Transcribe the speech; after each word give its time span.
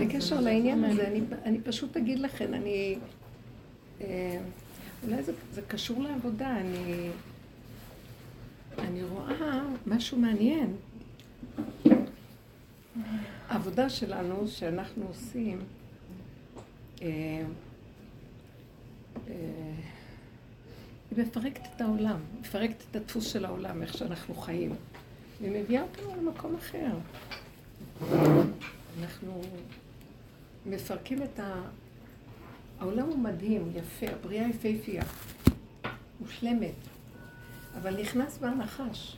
בקשר 0.00 0.40
לעניין 0.40 0.84
הזה, 0.84 1.08
אני, 1.08 1.20
אני 1.44 1.60
פשוט 1.60 1.96
אגיד 1.96 2.18
לכם, 2.18 2.54
אני... 2.54 2.98
אה, 4.00 4.40
אולי 5.04 5.22
זה, 5.22 5.32
זה 5.52 5.62
קשור 5.62 6.02
לעבודה, 6.02 6.56
אני... 6.56 7.08
אני 8.78 9.02
רואה 9.02 9.60
משהו 9.86 10.18
מעניין. 10.18 10.76
העבודה 13.48 13.90
שלנו, 13.90 14.48
שאנחנו 14.48 15.06
עושים, 15.06 15.58
אה, 17.02 17.06
אה, 19.28 19.34
היא 21.10 21.24
מפרקת 21.24 21.62
את 21.76 21.80
העולם, 21.80 22.20
מפרקת 22.40 22.84
את 22.90 22.96
הדפוס 22.96 23.32
של 23.32 23.44
העולם, 23.44 23.82
איך 23.82 23.96
שאנחנו 23.96 24.34
חיים. 24.34 24.74
והיא 25.40 25.62
מביאה 25.62 25.82
אותנו 25.82 26.16
למקום 26.16 26.56
אחר. 26.56 26.92
אנחנו 29.00 29.42
מפרקים 30.66 31.22
את 31.22 31.40
ה... 31.40 31.62
העולם 32.80 33.06
הוא 33.06 33.18
מדהים, 33.18 33.72
יפה, 33.74 34.06
הבריאה 34.06 34.48
יפהפייה, 34.48 35.02
מושלמת, 36.20 36.74
אבל 37.76 38.00
נכנס 38.00 38.38
בה 38.38 38.48
הנחש. 38.48 39.16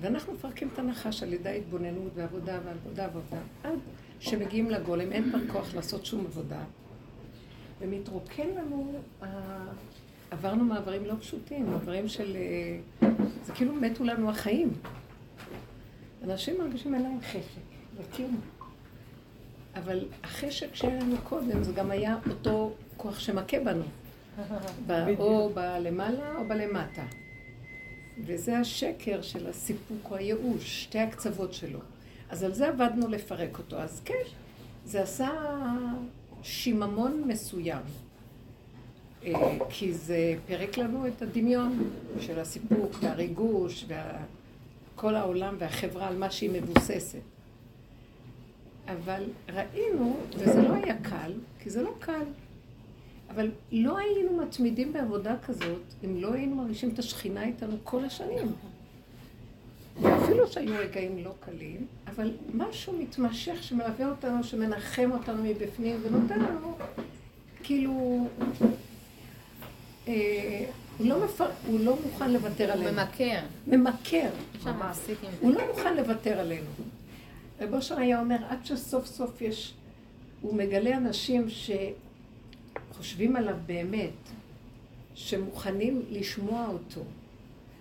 ואנחנו 0.00 0.32
מפרקים 0.32 0.68
את 0.72 0.78
הנחש 0.78 1.22
על 1.22 1.32
ידי 1.32 1.58
התבוננות 1.58 2.12
ועבודה 2.14 2.58
ועבודה 2.64 3.02
ועבודה, 3.02 3.42
עד 3.62 3.78
שמגיעים 4.20 4.70
לגולם, 4.70 5.12
אין 5.12 5.30
כבר 5.30 5.38
כוח 5.52 5.74
לעשות 5.74 6.06
שום 6.06 6.26
עבודה, 6.26 6.62
ומתרוקן 7.80 8.48
לנו, 8.48 9.00
עברנו 10.30 10.64
מעברים 10.64 11.04
לא 11.04 11.14
פשוטים, 11.20 11.70
מעברים 11.70 12.08
של... 12.08 12.36
אה, 12.36 13.08
זה 13.44 13.52
כאילו 13.52 13.74
מתו 13.74 14.04
לנו 14.04 14.30
החיים. 14.30 14.72
אנשים 16.24 16.58
מרגישים 16.58 16.94
אין 16.94 17.20
חשק, 17.20 17.62
וכאילו. 17.96 18.38
אבל 19.74 20.04
החשק 20.24 20.74
שהיה 20.74 21.00
לנו 21.00 21.16
קודם, 21.24 21.62
זה 21.62 21.72
גם 21.72 21.90
היה 21.90 22.16
אותו 22.30 22.72
כוח 22.96 23.18
שמכה 23.18 23.60
בנו. 23.60 23.84
או 25.18 25.50
בלמעלה 25.54 26.36
או 26.36 26.48
בלמטה. 26.48 27.04
וזה 28.24 28.58
השקר 28.58 29.22
של 29.22 29.46
הסיפוק 29.46 30.10
או 30.10 30.16
הייאוש, 30.16 30.82
שתי 30.82 30.98
הקצוות 30.98 31.54
שלו. 31.54 31.78
אז 32.30 32.42
על 32.42 32.54
זה 32.54 32.68
עבדנו 32.68 33.08
לפרק 33.08 33.58
אותו. 33.58 33.76
אז 33.76 34.00
כן, 34.04 34.14
זה 34.84 35.02
עשה 35.02 35.30
שיממון 36.42 37.24
מסוים. 37.26 37.82
אה, 39.24 39.58
כי 39.68 39.92
זה 39.94 40.34
פירק 40.46 40.78
לנו 40.78 41.06
את 41.06 41.22
הדמיון 41.22 41.90
של 42.20 42.38
הסיפוק 42.38 42.92
והריגוש 43.00 43.86
וכל 44.94 45.14
העולם 45.14 45.56
והחברה 45.58 46.08
על 46.08 46.18
מה 46.18 46.30
שהיא 46.30 46.50
מבוססת. 46.50 47.18
אבל 48.88 49.22
ראינו, 49.54 50.16
וזה 50.36 50.62
לא 50.62 50.74
היה 50.74 50.96
קל, 51.02 51.32
כי 51.60 51.70
זה 51.70 51.82
לא 51.82 51.90
קל, 51.98 52.24
אבל 53.30 53.50
לא 53.72 53.98
היינו 53.98 54.36
מתמידים 54.36 54.92
בעבודה 54.92 55.34
כזאת 55.46 55.82
אם 56.04 56.20
לא 56.20 56.32
היינו 56.32 56.56
מרגישים 56.56 56.90
את 56.90 56.98
השכינה 56.98 57.44
איתנו 57.44 57.76
כל 57.84 58.04
השנים. 58.04 58.52
ואפילו 60.02 60.46
שהיו 60.46 60.74
רגעים 60.78 61.24
לא 61.24 61.34
קלים, 61.40 61.86
אבל 62.06 62.30
משהו 62.54 62.92
מתמשך 62.98 63.62
שמלווה 63.62 64.08
אותנו, 64.08 64.44
שמנחם 64.44 65.10
אותנו 65.12 65.44
מבפנים 65.44 65.96
ונותן 66.02 66.38
לנו, 66.38 66.76
כאילו, 67.62 68.26
אה, 70.08 70.64
הוא, 70.98 71.06
לא 71.06 71.24
מפר... 71.24 71.48
הוא 71.66 71.80
לא 71.80 71.96
מוכן 72.04 72.32
לוותר 72.32 72.70
עלינו. 72.70 72.88
הוא 72.88 72.96
ממכר. 72.96 73.40
ממכר. 73.66 74.30
הוא 75.40 75.52
לא 75.54 75.60
מוכן 75.68 75.96
לוותר 75.96 76.40
עלינו. 76.40 76.70
רב 77.60 77.74
אושר 77.74 77.98
היה 77.98 78.20
אומר, 78.20 78.36
עד 78.48 78.66
שסוף 78.66 79.06
סוף 79.06 79.40
יש, 79.40 79.74
הוא 80.40 80.54
מגלה 80.54 80.96
אנשים 80.96 81.46
שחושבים 82.90 83.36
עליו 83.36 83.56
באמת, 83.66 84.10
שמוכנים 85.14 86.02
לשמוע 86.10 86.66
אותו. 86.68 87.00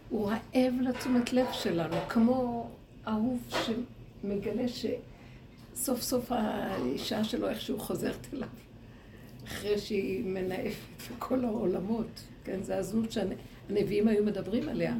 הוא 0.09 0.29
רעב 0.29 0.73
לתשומת 0.81 1.33
לב 1.33 1.47
שלנו, 1.51 1.95
כמו 2.09 2.69
אהוב 3.07 3.39
שמגלה 3.49 4.65
שסוף 4.67 6.01
סוף 6.01 6.31
האישה 6.31 7.23
שלו 7.23 7.49
איכשהו 7.49 7.79
חוזרת 7.79 8.27
אליו, 8.33 8.47
אחרי 9.47 9.77
שהיא 9.77 10.25
מנאפת 10.25 11.11
בכל 11.17 11.45
העולמות, 11.45 12.23
כן, 12.43 12.63
זה 12.63 12.77
הזנות 12.77 13.11
שהנביאים 13.11 14.07
היו 14.07 14.23
מדברים 14.23 14.69
עליה. 14.69 14.95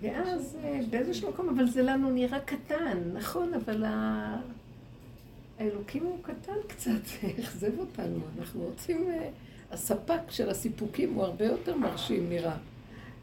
ואז 0.00 0.56
אה, 0.64 0.80
באיזשהו 0.90 1.30
מקום, 1.30 1.48
אבל 1.48 1.66
זה 1.66 1.82
לנו 1.82 2.10
נראה 2.10 2.40
קטן, 2.40 2.98
נכון, 3.12 3.54
אבל 3.54 3.84
ה... 3.84 4.40
האלוקים 5.58 6.02
הוא 6.02 6.18
קטן 6.22 6.56
קצת, 6.68 7.00
אכזב 7.40 7.78
אותנו. 7.78 8.20
אנחנו 8.38 8.60
רוצים, 8.60 9.10
אה, 9.10 9.30
הספק 9.70 10.20
של 10.30 10.50
הסיפוקים 10.50 11.14
הוא 11.14 11.24
הרבה 11.24 11.44
יותר 11.44 11.76
מרשים 11.76 12.28
נראה, 12.28 12.56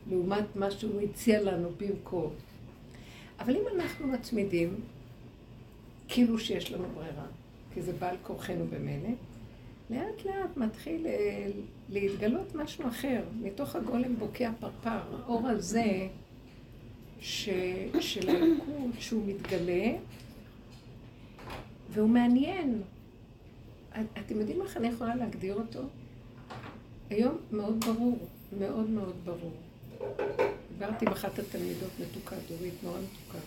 לעומת 0.09 0.55
מה 0.55 0.71
שהוא 0.71 1.01
הציע 1.01 1.41
לנו 1.41 1.69
במקום. 1.77 2.33
אבל 3.39 3.55
אם 3.55 3.63
אנחנו 3.75 4.07
מצמידים, 4.07 4.75
כאילו 6.07 6.39
שיש 6.39 6.71
לנו 6.71 6.85
ברירה, 6.95 7.25
כי 7.73 7.81
זה 7.81 7.93
בעל 7.99 8.15
כורחנו 8.23 8.65
במילא, 8.69 9.09
לאט 9.89 10.25
לאט 10.25 10.57
מתחיל 10.57 11.07
אה, 11.07 11.47
להתגלות 11.89 12.55
משהו 12.55 12.87
אחר. 12.87 13.21
מתוך 13.41 13.75
הגולם 13.75 14.15
בוקע 14.15 14.51
פרפר. 14.59 14.99
האור 15.13 15.47
הזה 15.47 16.07
ש... 17.19 17.49
של 17.99 18.29
הליכוד 18.29 18.91
שהוא 18.99 19.23
מתגלה, 19.27 19.91
והוא 21.89 22.09
מעניין. 22.09 22.81
אתם 23.93 24.39
יודעים 24.39 24.61
איך 24.61 24.77
אני 24.77 24.87
יכולה 24.87 25.15
להגדיר 25.15 25.55
אותו? 25.55 25.79
היום 27.09 27.37
מאוד 27.51 27.85
ברור, 27.85 28.17
מאוד 28.59 28.89
מאוד 28.89 29.15
ברור. 29.25 29.53
דיברתי 30.73 31.05
עם 31.05 31.11
אחת 31.11 31.39
התלמידות 31.39 31.89
מתוקה, 32.01 32.35
דורית, 32.49 32.73
נורא 32.83 32.99
מתוקה, 32.99 33.37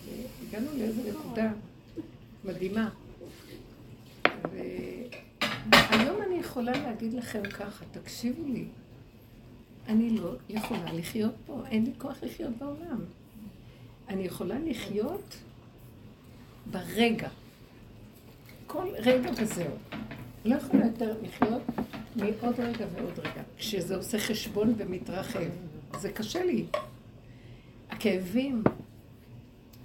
והגענו 0.41 0.71
לאיזו 0.77 1.01
נקודה 1.09 1.51
מדהימה. 2.43 2.89
והיום 5.71 6.21
אני 6.27 6.35
יכולה 6.35 6.71
להגיד 6.71 7.13
לכם 7.13 7.43
ככה, 7.43 7.85
תקשיבו 7.91 8.43
לי, 8.53 8.65
אני 9.87 10.09
לא 10.09 10.33
יכולה 10.49 10.93
לחיות 10.93 11.33
פה, 11.45 11.61
אין 11.67 11.85
לי 11.85 11.91
כוח 11.97 12.23
לחיות 12.23 12.57
בעולם. 12.57 12.99
אני 14.11 14.23
יכולה 14.23 14.55
לחיות 14.59 15.37
ברגע. 16.71 17.29
כל 18.67 18.87
רגע 18.97 19.31
וזהו. 19.37 19.75
לא 20.45 20.55
יכולה 20.55 20.85
יותר 20.85 21.15
לחיות 21.21 21.61
מעוד 22.15 22.59
רגע 22.59 22.85
ועוד 22.93 23.19
רגע. 23.19 23.41
כשזה 23.57 23.95
עושה 23.95 24.19
חשבון 24.19 24.73
ומתרחב. 24.77 25.39
זה 25.99 26.11
קשה 26.11 26.43
לי. 26.43 26.65
הכאבים, 27.89 28.63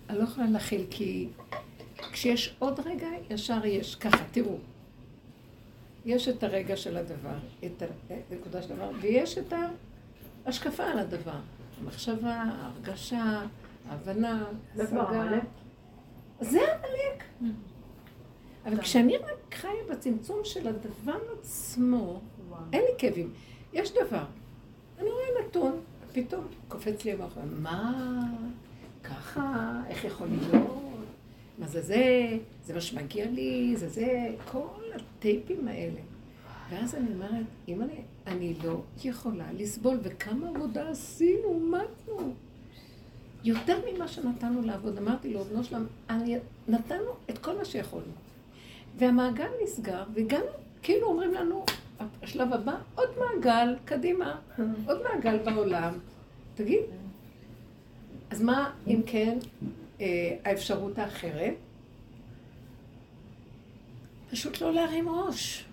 אני 0.08 0.18
לא 0.18 0.24
יכולה 0.24 0.46
להכיל, 0.50 0.86
כי 0.90 1.28
כשיש 2.12 2.56
עוד 2.58 2.80
רגע, 2.80 3.08
ישר 3.30 3.66
יש. 3.66 3.94
ככה, 3.94 4.24
תראו. 4.30 4.58
יש 6.06 6.28
את 6.28 6.42
הרגע 6.42 6.76
של 6.76 6.96
הדבר, 6.96 7.38
את 7.64 7.82
הנקודה 8.30 8.62
של 8.62 8.72
הדבר, 8.72 8.90
ויש 9.00 9.38
את 9.38 9.52
ההשקפה 10.46 10.84
על 10.84 10.98
הדבר. 10.98 11.40
המחשבה, 11.80 12.34
ההרגשה, 12.34 13.42
הבנה, 13.88 14.44
השגה. 14.74 15.38
זה 16.40 16.60
עמלק. 16.60 17.24
אבל 18.66 18.80
כשאני 18.80 19.16
רק 19.16 19.54
חיה 19.54 19.70
בצמצום 19.90 20.40
של 20.44 20.68
הדבר 20.68 21.18
עצמו, 21.38 22.20
אין 22.72 22.82
לי 22.82 22.94
כאבים. 22.98 23.32
יש 23.72 23.92
דבר. 23.92 24.24
אני 24.98 25.10
רואה 25.10 25.24
נתון, 25.44 25.80
פתאום 26.12 26.44
קופץ 26.68 27.04
לי 27.04 27.12
המוח, 27.12 27.38
מה? 27.58 28.22
ככה? 29.04 29.80
איך 29.88 30.04
יכול 30.04 30.26
להיות? 30.26 30.76
מה 31.58 31.66
זה 31.66 31.82
זה? 31.82 32.38
זה 32.64 32.74
מה 32.74 32.80
שמגיע 32.80 33.30
לי? 33.30 33.76
זה 33.76 33.88
זה? 33.88 34.34
כל 34.52 34.82
הטייפים 34.94 35.68
האלה. 35.68 36.00
ואז 36.70 36.94
אני 36.94 37.14
אומרת, 37.14 37.46
אם 37.68 37.82
אני, 37.82 38.00
אני 38.26 38.54
לא 38.64 38.80
יכולה 39.04 39.52
לסבול, 39.52 39.98
וכמה 40.02 40.48
עבודה 40.48 40.88
עשינו, 40.88 41.60
מתנו. 41.60 42.34
יותר 43.46 43.78
ממה 43.90 44.08
שנתנו 44.08 44.62
לעבוד. 44.62 44.98
אמרתי 44.98 45.34
לו, 45.34 45.44
בנו 45.44 45.64
שלם, 45.64 45.86
אני, 46.10 46.36
נתנו 46.68 47.10
את 47.30 47.38
כל 47.38 47.56
מה 47.58 47.64
שיכולנו. 47.64 48.12
והמעגל 48.98 49.48
נסגר, 49.62 50.04
וגם 50.14 50.42
כאילו 50.82 51.06
אומרים 51.06 51.34
לנו, 51.34 51.64
השלב 52.22 52.52
הבא, 52.52 52.76
עוד 52.94 53.08
מעגל, 53.18 53.76
קדימה, 53.84 54.38
עוד 54.86 55.02
מעגל 55.02 55.38
בעולם. 55.38 55.92
תגיד, 56.54 56.80
אז 58.30 58.42
מה 58.42 58.70
אם 58.86 59.00
כן 59.06 59.38
אה, 60.00 60.36
האפשרות 60.44 60.98
האחרת? 60.98 61.54
פשוט 64.30 64.60
לא 64.60 64.72
להרים 64.72 65.08
ראש, 65.08 65.64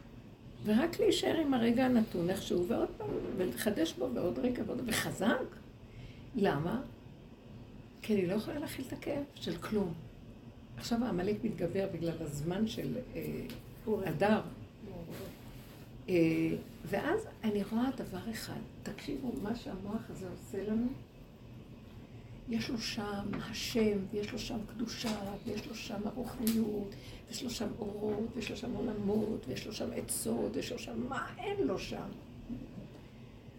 ורק 0.65 0.99
להישאר 0.99 1.35
עם 1.35 1.53
הרגע 1.53 1.85
הנתון 1.85 2.29
איכשהו, 2.29 2.67
ועוד 2.67 2.89
פעם, 2.97 3.07
ולחדש 3.37 3.93
בו 3.93 4.09
בעוד 4.13 4.39
רגע 4.39 4.63
ועוד, 4.67 4.81
וחזק. 4.85 5.37
למה? 6.35 6.81
כי 8.03 8.13
אני 8.13 8.25
לא 8.25 8.33
יכולה 8.33 8.59
להכיל 8.59 8.85
את 8.87 8.93
הכאב 8.93 9.23
של 9.35 9.57
כלום. 9.57 9.93
עכשיו 10.77 11.05
העמלק 11.05 11.35
מתגבר 11.43 11.87
בגלל 11.93 12.13
הזמן 12.19 12.67
של 12.67 12.97
אה, 13.15 13.21
אדר. 14.09 14.41
אה, 16.09 16.15
ואז 16.85 17.27
אני 17.43 17.63
רואה 17.71 17.89
דבר 17.95 18.31
אחד, 18.31 18.59
תקשיבו, 18.83 19.31
מה 19.41 19.55
שהמוח 19.55 20.01
הזה 20.09 20.27
עושה 20.29 20.71
לנו, 20.71 20.87
יש 22.49 22.69
לו 22.69 22.77
שם 22.77 23.29
השם, 23.33 23.97
ויש 24.11 24.31
לו 24.31 24.39
שם 24.39 24.57
קדושה, 24.69 25.19
ויש 25.45 25.67
לו 25.67 25.75
שם 25.75 26.01
הרוחניות, 26.05 26.95
ויש 27.27 27.43
לו 27.43 27.49
שם 27.49 27.67
אורות, 27.79 28.27
ויש 28.35 28.51
לו 28.51 28.57
שם 28.57 28.73
עולמות, 28.73 29.45
ויש 29.47 29.67
לו 29.67 29.73
שם 29.73 29.89
עצות, 29.95 30.55
ויש 30.55 30.71
לו 30.71 30.79
שם 30.79 31.07
מה 31.09 31.27
אין 31.37 31.67
לו 31.67 31.79
שם. 31.79 32.07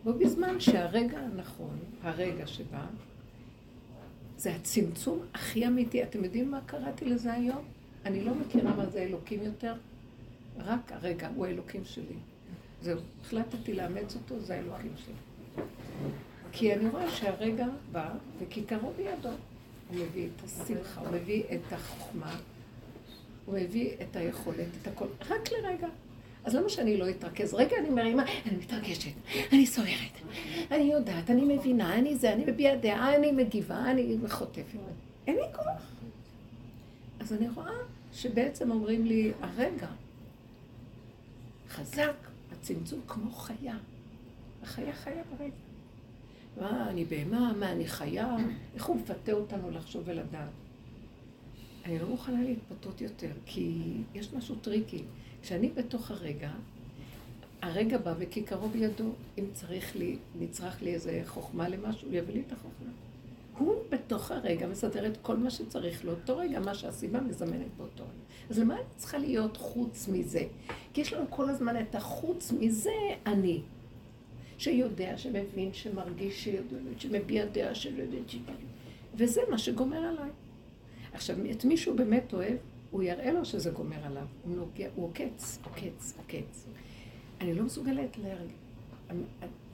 ובזמן 0.06 0.60
שהרגע 0.60 1.18
הנכון, 1.18 1.78
הרגע 2.02 2.46
שבא, 2.46 2.86
זה 4.44 4.54
הצמצום 4.54 5.20
הכי 5.34 5.66
אמיתי. 5.66 6.02
אתם 6.02 6.24
יודעים 6.24 6.50
מה 6.50 6.60
קראתי 6.66 7.04
לזה 7.04 7.32
היום? 7.32 7.64
אני 8.04 8.24
לא 8.24 8.34
מכירה 8.34 8.76
מה 8.76 8.86
זה 8.86 8.98
אלוקים 8.98 9.42
יותר, 9.42 9.74
רק 10.58 10.92
הרגע, 10.92 11.28
הוא 11.34 11.46
האלוקים 11.46 11.84
שלי. 11.84 12.16
זהו, 12.82 13.00
החלטתי 13.20 13.72
לאמץ 13.74 14.14
אותו, 14.14 14.40
זה 14.40 14.54
האלוקים 14.54 14.92
שלי. 14.96 15.64
כי 16.52 16.74
אני 16.74 16.88
רואה 16.88 17.10
שהרגע 17.10 17.66
בא, 17.92 18.10
וכיכרו 18.38 18.92
בידו. 18.96 19.28
הוא 19.28 19.96
מביא 19.96 20.26
את 20.26 20.44
השמחה, 20.44 21.00
הוא 21.00 21.08
מביא 21.12 21.42
את 21.54 21.72
החוכמה, 21.72 22.36
הוא 23.44 23.58
מביא 23.58 23.90
את 24.02 24.16
היכולת, 24.16 24.68
את 24.82 24.86
הכל, 24.86 25.06
רק 25.30 25.52
לרגע. 25.52 25.88
אז 26.44 26.54
למה 26.54 26.68
שאני 26.68 26.96
לא 26.96 27.10
אתרכז? 27.10 27.54
רגע, 27.54 27.76
אני 27.78 27.90
מרימה, 27.90 28.24
אני 28.46 28.56
מתרגשת, 28.56 29.10
אני 29.52 29.66
סוערת, 29.66 30.12
אני 30.70 30.92
יודעת, 30.92 31.30
אני 31.30 31.56
מבינה, 31.56 31.98
אני 31.98 32.16
זה, 32.16 32.32
אני 32.32 32.44
מביעה 32.46 32.76
דעה, 32.76 33.16
אני 33.16 33.32
מגיבה, 33.32 33.90
אני 33.90 34.16
חוטפת. 34.28 34.78
אין 35.26 35.36
לי 35.36 35.42
כוח. 35.56 35.90
אז 37.20 37.32
אני 37.32 37.48
רואה 37.48 37.72
שבעצם 38.12 38.70
אומרים 38.70 39.06
לי, 39.06 39.32
הרגע, 39.40 39.88
חזק, 41.68 42.14
הצמצום 42.52 43.00
כמו 43.06 43.30
חיה. 43.30 43.76
החיה 44.62 44.92
חיה 44.92 45.22
ברגע. 45.38 45.54
מה, 46.60 46.90
אני 46.90 47.04
בהמה, 47.04 47.52
מה, 47.52 47.72
אני 47.72 47.86
חיה? 47.86 48.36
איך 48.74 48.84
הוא 48.84 48.96
מפתה 48.96 49.32
אותנו 49.32 49.70
לחשוב 49.70 50.02
ולדעת? 50.06 50.48
אני 51.84 51.98
לא 51.98 52.08
מוכנה 52.08 52.42
להתפתות 52.42 53.00
יותר, 53.00 53.30
כי 53.46 53.80
יש 54.14 54.32
משהו 54.32 54.54
tricky. 54.54 55.02
כשאני 55.44 55.68
בתוך 55.68 56.10
הרגע, 56.10 56.50
הרגע 57.62 57.98
בא 57.98 58.14
וכיכרו 58.18 58.68
בידו, 58.68 59.12
אם 59.38 59.44
צריך 59.52 59.96
לי, 59.96 60.16
נצרך 60.40 60.82
לי 60.82 60.94
איזה 60.94 61.22
חוכמה 61.26 61.68
למשהו, 61.68 62.08
הוא 62.08 62.16
יביא 62.16 62.34
לי 62.34 62.42
את 62.46 62.52
החוכמה. 62.52 62.90
הוא 63.58 63.74
בתוך 63.90 64.30
הרגע 64.30 64.66
מסדר 64.66 65.06
את 65.06 65.16
כל 65.22 65.36
מה 65.36 65.50
שצריך 65.50 66.04
לאותו 66.04 66.36
רגע, 66.36 66.60
מה 66.60 66.74
שהסיבה 66.74 67.20
מזמנת 67.20 67.66
באותו 67.76 68.02
רגע. 68.02 68.12
אז 68.50 68.58
למה 68.58 68.74
אני 68.74 68.82
צריכה 68.96 69.18
להיות 69.18 69.56
חוץ 69.56 70.08
מזה? 70.08 70.44
כי 70.92 71.00
יש 71.00 71.12
לנו 71.12 71.24
כל 71.30 71.50
הזמן 71.50 71.80
את 71.80 71.94
החוץ 71.94 72.52
מזה 72.52 72.90
אני. 73.26 73.60
שיודע, 74.58 75.18
שמבין, 75.18 75.72
שמרגיש, 75.72 76.44
שיודע, 76.44 76.76
שמביע 76.98 77.44
דעה, 77.44 77.74
שיודע, 77.74 78.18
וזה 79.14 79.40
מה 79.50 79.58
שגומר 79.58 79.98
עליי. 79.98 80.30
עכשיו, 81.12 81.36
את 81.50 81.64
מי 81.64 81.76
שהוא 81.76 81.96
באמת 81.96 82.32
אוהב, 82.32 82.56
הוא 82.94 83.02
יראה 83.02 83.32
לו 83.32 83.44
שזה 83.44 83.70
גומר 83.70 84.06
עליו. 84.06 84.26
הוא, 84.42 84.56
נוגע, 84.56 84.88
הוא 84.94 85.04
עוקץ, 85.04 85.58
עוקץ, 85.64 86.14
עוקץ. 86.16 86.66
אני 87.40 87.54
לא 87.54 87.64
מסוגלת 87.64 88.18
להרגיש. 88.18 88.56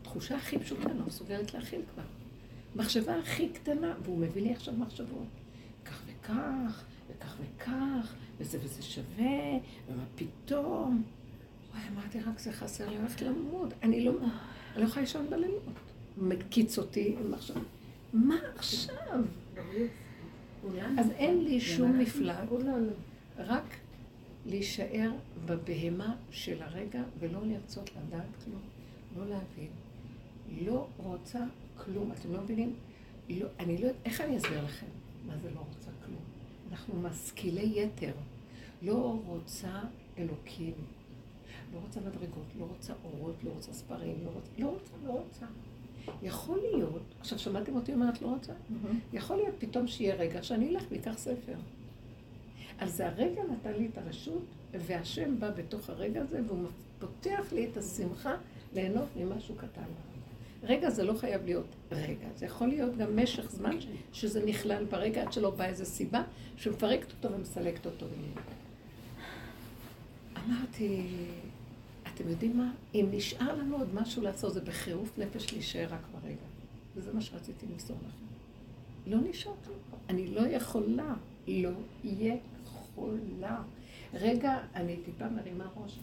התחושה 0.00 0.36
הכי 0.36 0.58
פשוטה, 0.58 0.90
אני 0.90 0.98
לא 0.98 1.06
מסוגלת 1.06 1.54
להכיל 1.54 1.82
כבר. 1.94 2.02
מחשבה 2.76 3.18
הכי 3.18 3.48
קטנה, 3.48 3.94
והוא 4.04 4.18
מביא 4.18 4.42
לי 4.42 4.52
עכשיו 4.52 4.74
מחשבות. 4.74 5.26
כך 5.84 6.02
וכך, 6.06 6.84
וכך 7.10 7.36
וכך, 7.40 8.14
וזה 8.38 8.58
וזה 8.62 8.82
שווה, 8.82 9.58
ומה 9.88 10.04
פתאום. 10.14 11.02
וואי, 11.72 11.82
אמרתי, 11.92 12.20
רק 12.20 12.38
זה 12.38 12.52
חסר 12.52 12.88
לי, 12.88 12.96
הולכת 12.96 13.22
למות. 13.22 13.74
אני 13.82 14.04
לא, 14.04 14.12
אני 14.74 14.82
לא 14.82 14.88
יכולה 14.88 15.00
לישון 15.00 15.30
בלילות. 15.30 15.62
מקיץ 16.18 16.78
אותי 16.78 17.16
עם 17.20 17.30
מחשבות. 17.30 17.62
מה 18.12 18.36
עכשיו? 18.56 19.20
אז 20.98 21.10
אין 21.10 21.44
לי 21.44 21.60
שום 21.60 21.98
מפלט, 21.98 22.36
רק 23.40 23.76
להישאר 24.46 25.10
בבהמה 25.46 26.16
של 26.30 26.62
הרגע 26.62 27.02
ולא 27.18 27.40
לרצות 27.46 27.90
לדעת 27.96 28.26
כלום, 28.44 28.62
לא 29.16 29.28
להבין. 29.28 29.70
לא 30.64 30.86
רוצה 30.96 31.40
כלום. 31.76 32.12
אתם 32.12 32.32
לא 32.32 32.40
מבינים? 32.42 32.74
לא, 33.28 33.46
אני 33.58 33.78
לא 33.78 33.86
יודעת, 33.86 33.96
איך 34.04 34.20
אני 34.20 34.36
אסביר 34.36 34.64
לכם 34.64 34.86
מה 35.26 35.38
זה 35.38 35.50
לא 35.50 35.60
רוצה 35.74 35.90
כלום? 36.06 36.22
אנחנו 36.70 37.02
משכילי 37.02 37.82
יתר. 37.82 38.12
לא 38.82 39.20
רוצה 39.26 39.80
אלוקים. 40.18 40.74
לא 41.74 41.78
רוצה 41.78 42.00
מדרגות, 42.00 42.46
לא 42.58 42.64
רוצה 42.64 42.92
אורות, 43.04 43.34
לא 43.44 43.50
רוצה 43.50 43.72
ספרים, 43.72 44.16
לא 44.24 44.30
רוצה, 44.30 44.50
לא 44.58 44.66
רוצה, 44.66 44.92
לא 45.06 45.12
רוצה. 45.12 45.46
יכול 46.22 46.58
להיות, 46.58 47.02
עכשיו 47.20 47.38
שמעתם 47.38 47.74
אותי 47.74 47.92
אומרת 47.92 48.22
לא 48.22 48.26
רוצה? 48.26 48.52
Mm-hmm. 48.52 49.16
יכול 49.16 49.36
להיות 49.36 49.54
פתאום 49.58 49.86
שיהיה 49.86 50.14
רגע 50.14 50.42
שאני 50.42 50.68
אלך 50.68 50.84
ואקח 50.90 51.18
ספר. 51.18 51.56
אז 52.80 53.00
הרגע 53.00 53.42
נתן 53.52 53.72
לי 53.72 53.88
את 53.92 53.98
הרשות, 53.98 54.42
והשם 54.74 55.40
בא 55.40 55.50
בתוך 55.50 55.90
הרגע 55.90 56.22
הזה, 56.22 56.40
והוא 56.46 56.68
פותח 56.98 57.52
לי 57.52 57.68
את 57.72 57.76
השמחה 57.76 58.34
ליהנות 58.74 59.08
ממשהו 59.16 59.54
קטן. 59.54 59.82
רגע 60.62 60.90
זה 60.90 61.04
לא 61.04 61.14
חייב 61.14 61.44
להיות 61.44 61.66
רגע, 61.92 62.28
זה 62.36 62.46
יכול 62.46 62.68
להיות 62.68 62.96
גם 62.96 63.18
משך 63.18 63.50
זמן 63.50 63.76
שזה 64.12 64.44
נכלל 64.46 64.84
ברגע 64.84 65.22
עד 65.22 65.32
שלא 65.32 65.50
באה 65.50 65.66
איזו 65.68 65.84
סיבה 65.84 66.22
שמפרקת 66.56 67.10
אותו 67.10 67.34
ומסלקת 67.34 67.86
אותו. 67.86 68.06
אמרתי, 70.46 71.06
אתם 72.14 72.28
יודעים 72.28 72.56
מה? 72.56 72.72
אם 72.94 73.06
נשאר 73.10 73.56
לנו 73.56 73.76
עוד 73.76 73.94
משהו 73.94 74.22
לעשות, 74.22 74.54
זה 74.54 74.60
בחירוף 74.60 75.18
נפש 75.18 75.52
להישאר 75.52 75.86
רק 75.90 76.00
ברגע. 76.12 76.34
וזה 76.96 77.12
מה 77.12 77.20
שרציתי 77.20 77.66
למסור 77.72 77.96
לכם. 78.06 78.26
לא 79.06 79.18
נשאר 79.30 79.52
כלום. 79.64 79.78
אני 80.08 80.26
לא 80.26 80.40
יכולה, 80.40 81.14
לא 81.48 81.70
יכולה. 82.92 83.62
רגע, 84.14 84.58
אני 84.74 84.96
טיפה 85.04 85.28
מרימה 85.28 85.68
ראש. 85.76 85.98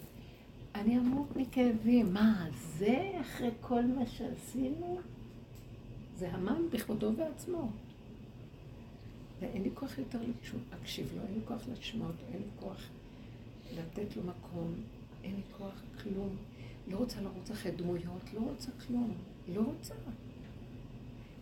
אני 0.76 0.98
אמות 0.98 1.36
מכאבים. 1.36 2.14
מה, 2.14 2.48
זה 2.78 3.12
אחרי 3.22 3.50
כל 3.62 3.86
מה 3.86 4.06
שעשינו? 4.06 5.00
זה 6.16 6.32
המן 6.32 6.62
בכבודו 6.72 7.12
ועצמו. 7.18 7.70
ואין 9.40 9.64
לי 9.64 9.70
כוח 9.74 9.98
יותר 9.98 10.20
להקשיב 10.72 11.12
לו, 11.16 11.22
אין 11.22 11.34
לי 11.34 11.40
כוח 11.48 11.62
לשמוע 11.72 12.08
אותו, 12.08 12.24
אין 12.34 12.42
לי 12.42 12.48
כוח 12.60 12.82
לתת 13.76 14.18
לו 14.18 14.24
מקום, 14.24 14.74
אין 15.24 15.36
לי 15.36 15.42
כוח 15.58 15.82
כלום. 16.04 16.36
לא 16.88 16.98
רוצה 16.98 17.22
לרוץ 17.22 17.52
אחרי 17.52 17.72
דמויות, 17.72 18.34
לא 18.34 18.40
רוצה 18.40 18.72
כלום. 18.88 19.14
לא 19.54 19.62
רוצה. 19.62 19.94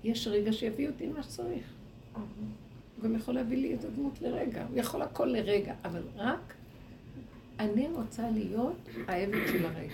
יש 0.04 0.28
רגע 0.28 0.54
שיביא 0.54 0.90
אותי 0.90 1.08
מה 1.08 1.24
שצריך. 1.24 1.74
הוא 2.96 3.04
גם 3.04 3.16
יכול 3.16 3.34
להביא 3.34 3.58
לי 3.58 3.76
את 3.76 3.84
הדמות 3.84 4.22
לרגע. 4.22 4.66
הוא 4.70 4.78
יכול 4.78 5.02
הכל 5.02 5.26
לרגע, 5.26 5.74
אבל 5.86 6.02
רק 6.16 6.54
אני 7.60 7.88
רוצה 7.88 8.30
להיות 8.30 8.90
העבד 9.08 9.48
של 9.48 9.66
הרגע. 9.66 9.94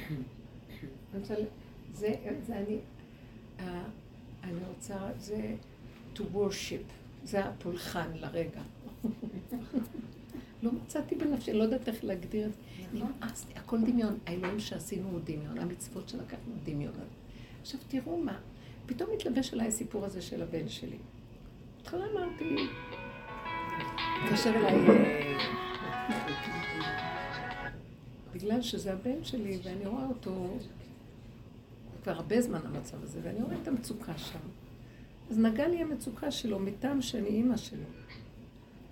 זה, 1.93 2.15
זה 2.47 2.57
אני, 2.57 2.77
אני 4.43 4.59
רוצה, 4.69 4.97
זה 5.19 5.55
to 6.15 6.19
worship, 6.19 6.91
זה 7.23 7.45
הפולחן 7.45 8.07
לרגע. 8.15 8.61
לא 10.63 10.71
מצאתי 10.71 11.15
בנפשי, 11.15 11.53
לא 11.53 11.63
יודעת 11.63 11.87
איך 11.87 12.03
להגדיר 12.03 12.47
את 12.47 12.53
זה. 12.53 12.59
נמאס 12.93 13.45
לי, 13.47 13.55
הכל 13.55 13.77
דמיון. 13.81 14.17
האלוהים 14.25 14.59
שעשינו 14.59 15.09
הוא 15.09 15.19
דמיון, 15.23 15.57
המצוות 15.57 16.09
שלקחנו 16.09 16.53
דמיון. 16.63 16.93
עכשיו 17.61 17.79
תראו 17.87 18.17
מה, 18.17 18.39
פתאום 18.85 19.09
התלבש 19.13 19.53
עליי 19.53 19.67
הסיפור 19.67 20.05
הזה 20.05 20.21
של 20.21 20.41
הבן 20.41 20.69
שלי. 20.69 20.97
בהתחלה 21.81 22.05
אמרתי, 22.13 22.55
התקשר 24.23 24.49
אליי, 24.49 25.37
בגלל 28.33 28.61
שזה 28.61 28.93
הבן 28.93 29.23
שלי 29.23 29.59
ואני 29.63 29.85
רואה 29.85 30.05
אותו 30.05 30.57
כבר 32.03 32.11
הרבה 32.11 32.41
זמן 32.41 32.59
המצב 32.65 33.03
הזה, 33.03 33.19
ואני 33.23 33.41
רואה 33.41 33.55
את 33.61 33.67
המצוקה 33.67 34.17
שם. 34.17 34.39
אז 35.31 35.39
נגע 35.39 35.67
לי 35.67 35.81
המצוקה 35.81 36.31
שלו 36.31 36.59
מטעם 36.59 37.01
שאני 37.01 37.27
אימא 37.27 37.57
שלו. 37.57 37.85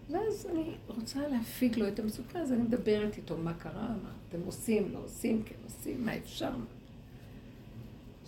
ואז 0.09 0.47
אני 0.51 0.75
רוצה 0.87 1.27
להפיג 1.27 1.77
לו 1.77 1.87
את 1.87 1.99
המצוקה, 1.99 2.39
אז 2.39 2.51
אני 2.51 2.61
מדברת 2.61 3.17
איתו 3.17 3.37
מה 3.37 3.53
קרה, 3.53 3.87
מה 4.03 4.11
אתם 4.29 4.39
עושים, 4.45 4.91
לא 4.93 4.99
עושים, 5.03 5.43
כן 5.43 5.55
עושים, 5.63 6.05
מה 6.05 6.17
אפשר. 6.17 6.51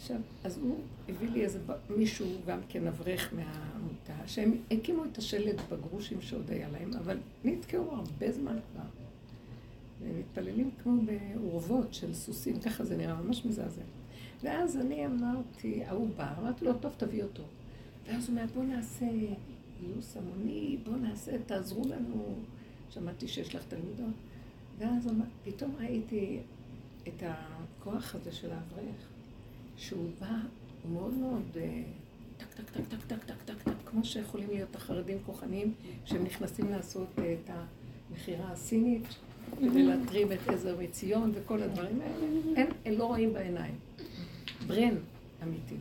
עכשיו, 0.02 0.18
אז 0.44 0.58
הוא 0.58 0.78
הביא 1.10 1.30
לי 1.30 1.44
איזה 1.44 1.60
מישהו, 1.98 2.28
גם 2.48 2.60
כן 2.70 2.88
אברך 2.88 3.34
מהעמותה, 3.34 4.28
שהם 4.28 4.58
הקימו 4.72 5.06
את 5.06 5.18
השלט 5.18 5.62
בגרושים 5.72 6.22
שעוד 6.22 6.52
היה 6.52 6.70
להם, 6.70 6.94
אבל 6.94 7.18
נתקעו 7.44 7.92
הרבה 7.92 8.32
זמן 8.32 8.60
כבר. 8.72 8.84
והם 10.02 10.20
מתפללים 10.20 10.72
כמו 10.84 10.94
באורוות 11.02 11.94
של 11.94 12.14
סוסים, 12.14 12.60
ככה 12.60 12.84
זה 12.84 12.98
נראה 12.98 13.22
ממש 13.22 13.46
מזעזע. 13.46 13.82
ואז 14.44 14.78
אני 14.78 15.06
אמרתי, 15.06 15.84
ההוא 15.86 16.10
בא, 16.18 16.34
אמרתי 16.40 16.66
לו, 16.66 16.74
טוב, 16.74 16.94
תביא 16.98 17.24
אותו. 17.24 17.44
ואז 18.08 18.30
הוא 18.30 18.38
אומר, 18.38 18.46
בוא 18.56 18.64
נעשה 18.64 19.06
גיוס 19.82 20.18
המוני, 20.18 20.78
בואו 20.84 20.96
נעשה, 20.96 21.32
תעזרו 21.46 21.84
לנו 21.90 22.36
שמעתי 22.90 23.28
שיש 23.28 23.56
לך 23.56 23.64
תלמידות, 23.68 24.16
ואז 24.78 25.10
פתאום 25.44 25.76
ראיתי 25.80 26.40
את 27.08 27.24
הכוח 27.26 28.16
הזה 28.16 28.32
של 28.32 28.52
האברך, 28.52 29.11
שהוא 29.82 30.10
בא 30.20 30.36
מאוד 30.92 31.14
מאוד 31.14 31.44
אה, 31.56 31.84
טק, 32.38 32.46
טק, 32.54 32.72
טק, 32.72 32.82
טק, 32.90 33.04
טק, 33.08 33.24
טק, 33.26 33.44
טק, 33.46 33.62
טק, 33.64 33.74
כמו 33.86 34.06
שיכולים 34.06 34.50
להיות 34.50 34.76
החרדים 34.76 35.18
כוחניים, 35.26 35.74
שהם 36.06 36.24
נכנסים 36.24 36.70
לעשות 36.70 37.08
אה, 37.20 37.34
את 37.34 37.50
המכירה 37.50 38.52
הסינית, 38.52 39.04
כדי 39.60 39.84
להטרים 39.84 40.32
את 40.32 40.48
עזר 40.48 40.78
מציון 40.80 41.32
וכל 41.36 41.62
הדברים 41.64 42.02
האלה. 42.02 42.68
הם, 42.86 42.94
לא 42.98 43.06
רואים 43.06 43.34
בעיניים. 43.34 43.76
ברן 44.68 44.96
אמיתי. 45.44 45.76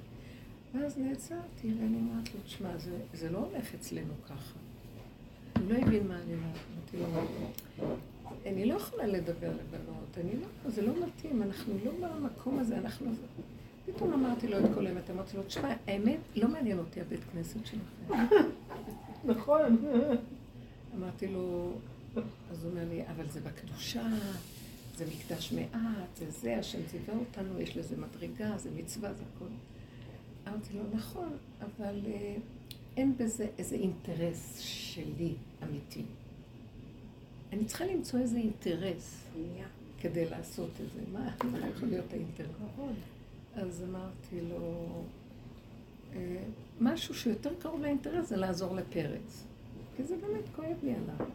ואז 0.75 0.99
נעצרתי 0.99 1.69
ואני 1.81 1.97
אומרת 1.97 2.35
לו, 2.35 2.41
תשמע, 2.47 2.79
זה, 2.79 2.99
זה 3.15 3.31
לא 3.31 3.39
הולך 3.39 3.75
אצלנו 3.75 4.13
ככה. 4.29 4.59
הוא 5.61 5.71
לא 5.73 5.79
הבין 5.79 6.09
מה 6.09 6.15
אני. 6.17 6.35
אמרתי 6.35 6.97
לו, 7.83 7.97
אני 8.47 8.67
לא 8.67 8.75
יכולה 8.75 9.07
לדבר 9.07 9.51
לבנות, 9.51 10.19
אני 10.19 10.41
לא, 10.41 10.71
זה 10.71 10.83
לא 10.83 10.93
מתאים, 11.07 11.43
אנחנו 11.43 11.75
לא 11.85 11.93
במקום 12.01 12.59
הזה, 12.59 12.79
אנחנו... 12.79 13.13
פתאום 13.87 14.13
אמרתי 14.13 14.49
לו 14.49 14.59
את 14.59 14.65
כל 14.75 14.87
האמת, 14.87 15.11
אמרתי 15.11 15.37
לו, 15.37 15.43
תשמע, 15.43 15.75
האמת, 15.87 16.19
לא 16.37 16.49
מעניין 16.49 16.79
אותי 16.79 17.01
הבית 17.01 17.21
כנסת 17.33 17.67
שלכם. 17.67 18.37
נכון. 19.25 19.77
אמרתי 20.97 21.27
לו, 21.27 21.73
אז 22.51 22.65
הוא 22.65 22.71
אומר 22.71 22.85
לי, 22.89 23.03
אבל 23.07 23.29
זה 23.29 23.41
בקדושה, 23.41 24.07
זה 24.97 25.05
מקדש 25.07 25.53
מעט, 25.53 26.17
זה 26.17 26.31
זה, 26.31 26.59
השם 26.59 26.79
ציווה 26.87 27.15
אותנו, 27.15 27.61
יש 27.61 27.77
לזה 27.77 27.97
מדרגה, 27.97 28.59
זה 28.59 28.71
מצווה, 28.77 29.15
זה 29.15 29.23
הכול. 29.35 29.49
אמרתי 30.49 30.75
לו, 30.75 30.83
נכון, 30.93 31.37
אבל 31.61 32.01
אה, 32.07 32.37
אין 32.97 33.15
בזה 33.17 33.47
איזה 33.59 33.77
אינטרס 33.77 34.59
שלי 34.61 35.35
אמיתי. 35.63 36.03
אני 37.53 37.65
צריכה 37.65 37.85
למצוא 37.85 38.21
איזה 38.21 38.37
אינטרס 38.37 39.25
כדי 40.01 40.31
לעשות 40.31 40.71
את 40.71 40.93
זה. 40.95 41.01
מה 41.13 41.69
יכול 41.77 41.89
להיות 41.89 42.13
האינטרס? 42.13 42.47
אז 43.57 43.85
אמרתי 43.89 44.49
לו, 44.49 44.87
אה, 46.15 46.43
משהו 46.81 47.15
שיותר 47.15 47.51
קרוב 47.59 47.81
לאינטרס 47.81 48.29
זה 48.29 48.37
לעזור 48.37 48.75
לפרץ. 48.75 49.45
כי 49.97 50.05
זה 50.05 50.17
באמת 50.17 50.45
כואב 50.57 50.77
לי 50.83 50.95
עליו. 50.95 51.27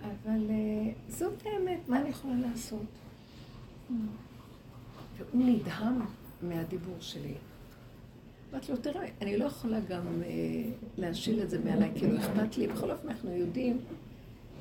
אבל 0.00 0.50
אה, 0.50 0.92
זאת 1.08 1.42
האמת, 1.44 1.88
מה 1.88 2.00
אני 2.00 2.08
יכולה 2.08 2.34
לעשות? 2.34 2.86
והוא 5.16 5.44
נדהם 5.44 6.00
מהדיבור 6.42 6.96
שלי. 7.00 7.34
אמרתי 8.52 8.72
לו, 8.72 8.78
תראה, 8.78 9.08
אני 9.22 9.36
לא 9.36 9.44
יכולה 9.44 9.80
גם 9.80 10.22
אה, 10.22 11.12
את 11.42 11.50
זה 11.50 11.58
מעליי, 11.64 11.90
כאילו 11.96 12.18
אכפת 12.18 12.58
לי, 12.58 12.66
בכל 12.66 12.90
אופן 12.90 13.08
אנחנו 13.08 13.30
יודעים, 13.30 13.78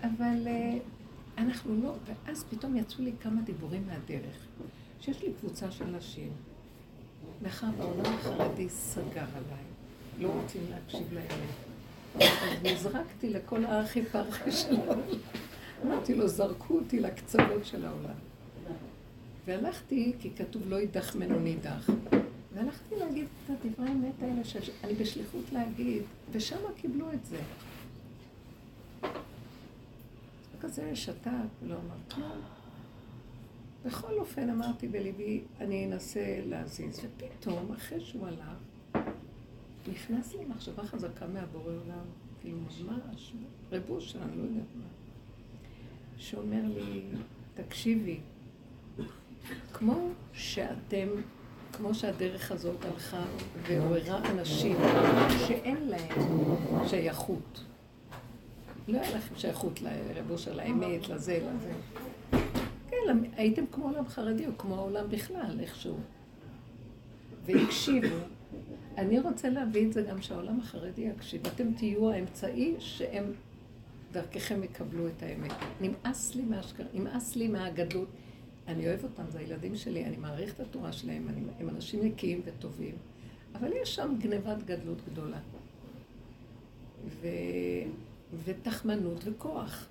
אבל 0.02 0.48
אה, 0.48 0.78
אנחנו 1.38 1.82
לא, 1.84 1.94
ואז 2.06 2.44
פתאום 2.50 2.76
יצאו 2.76 3.04
לי 3.04 3.12
כמה 3.22 3.42
דיבורים 3.42 3.88
מהדרך, 3.88 4.48
שיש 5.06 5.24
לי 5.24 5.34
קבוצה 5.40 5.72
של 5.72 5.86
נשים, 5.86 6.32
מאחר 7.42 7.68
והעולם 7.78 8.06
החרדי 8.06 8.70
סגר 8.70 9.26
עליי, 9.36 9.64
לא 10.20 10.28
רוצים 10.42 10.62
להקשיב 10.70 11.14
לאמת. 11.14 11.50
אז 12.16 12.64
נזרקתי 12.64 13.30
לכל 13.30 13.66
הארכי 13.66 14.06
פרחי 14.06 14.52
של 14.52 14.76
העולם. 14.76 15.02
אמרתי 15.86 16.16
לו, 16.16 16.28
זרקו 16.28 16.74
אותי 16.74 17.00
לקצוות 17.00 17.66
של 17.66 17.86
העולם. 17.86 18.16
והלכתי, 19.46 20.14
כי 20.20 20.30
כתוב 20.36 20.62
לא 20.68 20.76
יידח 20.76 21.16
ממנו 21.16 21.40
נידח. 21.40 21.90
והלכתי 22.54 22.96
להגיד 22.96 23.28
את 23.46 23.50
הדברי 23.50 23.88
האמת 23.88 24.22
האלה 24.22 24.44
שאני 24.44 24.94
בשליחות 24.94 25.52
להגיד, 25.52 26.04
ושם 26.32 26.60
קיבלו 26.76 27.14
את 27.14 27.26
זה. 27.26 27.38
כזה 30.62 30.96
שתק, 30.96 31.30
לא 31.68 31.74
אמר 31.74 31.96
כלום. 32.12 32.55
בכל 33.86 34.20
אופן 34.20 34.50
אמרתי 34.50 34.88
בליבי, 34.88 35.42
אני 35.60 35.86
אנסה 35.86 36.40
להזיז. 36.46 37.02
ופתאום, 37.06 37.72
אחרי 37.72 38.00
שהוא 38.02 38.28
הלך, 38.28 39.04
נכנס 39.92 40.34
לי 40.34 40.46
מחשבה 40.46 40.84
חזקה 40.84 41.28
מהבורא 41.28 41.64
עולם, 41.66 42.06
כאילו 42.42 42.58
ממש, 42.58 43.34
רבוש, 43.72 44.16
אני 44.16 44.38
לא 44.38 44.44
יודעת 44.44 44.66
מה, 44.76 44.86
שאומר 46.18 46.62
לי, 46.76 47.02
תקשיבי, 47.54 48.20
כמו 49.74 50.10
שאתם, 50.34 51.08
כמו 51.74 51.96
שהדרך 51.96 52.52
הזאת 52.52 52.86
הלכה 52.86 53.24
ועוררה 53.68 54.32
אנשים 54.32 54.78
שאין 55.48 55.88
להם 55.88 56.18
שייכות. 56.88 57.64
לא 58.88 59.00
היה 59.00 59.18
לכם 59.18 59.36
שייכות 59.38 59.80
לרבושר, 59.82 60.56
לאמת, 60.56 61.10
לזה, 61.10 61.50
לזה. 61.56 61.72
הייתם 63.36 63.64
כמו 63.72 63.86
עולם 63.86 64.08
חרדי 64.08 64.48
או 64.48 64.52
כמו 64.58 64.76
העולם 64.76 65.10
בכלל, 65.10 65.60
איכשהו. 65.60 65.98
והקשיבו. 67.46 68.16
אני 68.98 69.20
רוצה 69.20 69.50
להביא 69.50 69.88
את 69.88 69.94
זה 69.94 70.02
גם 70.02 70.22
שהעולם 70.22 70.60
החרדי 70.60 71.02
יקשיב. 71.02 71.48
אתם 71.48 71.74
תהיו 71.74 72.12
האמצעי 72.12 72.76
שהם 72.80 73.32
דרככם 74.12 74.64
יקבלו 74.64 75.08
את 75.08 75.24
האמת. 75.24 75.52
נמאס 75.82 76.36
לי 76.36 76.42
מהשקר, 76.42 76.84
נמאס 76.94 77.36
לי 77.36 77.48
מהגדלות. 77.48 78.08
אני 78.68 78.88
אוהב 78.88 79.04
אותם, 79.04 79.24
זה 79.30 79.40
הילדים 79.40 79.76
שלי, 79.76 80.06
אני 80.06 80.18
מעריך 80.18 80.54
את 80.54 80.60
התורה 80.60 80.92
שלהם, 80.92 81.28
אני, 81.30 81.42
הם 81.60 81.70
אנשים 81.70 82.06
נקיים 82.06 82.42
וטובים, 82.46 82.96
אבל 83.56 83.72
יש 83.82 83.96
שם 83.96 84.16
גנבת 84.20 84.64
גדלות 84.64 84.98
גדולה. 85.12 85.40
ו... 87.08 87.28
ותחמנות 88.44 89.24
וכוח. 89.24 89.88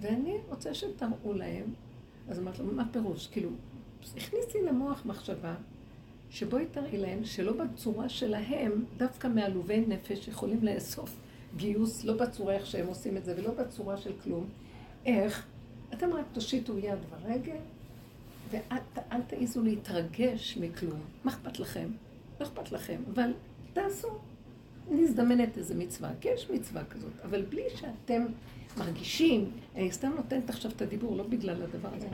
ואני 0.00 0.36
רוצה 0.48 0.74
שתראו 0.74 1.32
להם, 1.34 1.64
אז 2.28 2.38
אמרתי 2.38 2.62
לו, 2.62 2.72
מה 2.72 2.84
פירוש? 2.92 3.26
כאילו, 3.26 3.50
הכניסי 4.16 4.62
למוח 4.62 5.06
מחשבה 5.06 5.54
שבואי 6.30 6.66
תראי 6.66 6.98
להם 6.98 7.24
שלא 7.24 7.52
בצורה 7.52 8.08
שלהם, 8.08 8.84
דווקא 8.96 9.28
מעלובי 9.28 9.80
נפש 9.88 10.28
יכולים 10.28 10.64
לאסוף 10.64 11.16
גיוס, 11.56 12.04
לא 12.04 12.16
בצורה 12.16 12.54
איך 12.54 12.66
שהם 12.66 12.86
עושים 12.86 13.16
את 13.16 13.24
זה 13.24 13.34
ולא 13.38 13.50
בצורה 13.54 13.96
של 13.96 14.12
כלום. 14.22 14.48
איך? 15.06 15.46
אתם 15.92 16.12
רק 16.12 16.24
תושיטו 16.32 16.78
יד 16.78 16.98
ורגל, 17.10 17.56
ואל 18.50 19.22
תעיזו 19.26 19.62
להתרגש 19.62 20.58
מכלום. 20.60 21.00
מה 21.24 21.30
אכפת 21.32 21.60
לכם? 21.60 21.88
לא 22.40 22.46
אכפת 22.46 22.72
לכם, 22.72 23.02
אבל 23.14 23.32
תעשו. 23.72 24.08
נזדמנת 24.90 25.58
איזה 25.58 25.74
מצווה, 25.74 26.10
כי 26.20 26.28
יש 26.28 26.50
מצווה 26.50 26.84
כזאת, 26.84 27.12
אבל 27.24 27.42
בלי 27.42 27.62
שאתם 27.76 28.22
מרגישים, 28.78 29.50
אני 29.76 29.92
סתם 29.92 30.12
נותנת 30.16 30.50
עכשיו 30.50 30.70
את 30.70 30.82
הדיבור, 30.82 31.16
לא 31.16 31.24
בגלל 31.24 31.62
הדבר 31.62 31.88
הזה, 31.96 32.08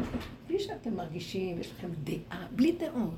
בלי 0.49 0.61
שאתם 0.61 0.97
מרגישים, 0.97 1.61
יש 1.61 1.73
לכם 1.73 1.89
דעה, 2.05 2.47
בלי 2.57 2.73
דעות, 2.73 3.15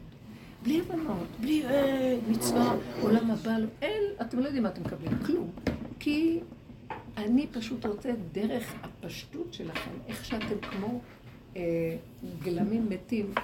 בלי 0.62 0.80
הבנות, 0.80 1.26
בלי 1.40 1.66
אה, 1.66 2.18
מצווה, 2.28 2.74
עולם 3.00 3.30
הבא, 3.30 3.56
אין, 3.82 4.02
אתם 4.20 4.38
לא 4.38 4.44
יודעים 4.44 4.62
מה 4.62 4.68
אתם 4.68 4.82
מקבלים, 4.82 5.18
כלום. 5.26 5.50
כי 5.98 6.40
אני 7.16 7.46
פשוט 7.46 7.86
רוצה 7.86 8.10
דרך 8.32 8.74
הפשטות 8.82 9.54
שלכם, 9.54 9.90
איך 10.08 10.24
שאתם 10.24 10.60
כמו 10.60 11.00
אה, 11.56 11.96
גלמים 12.42 12.88
מתים, 12.88 13.34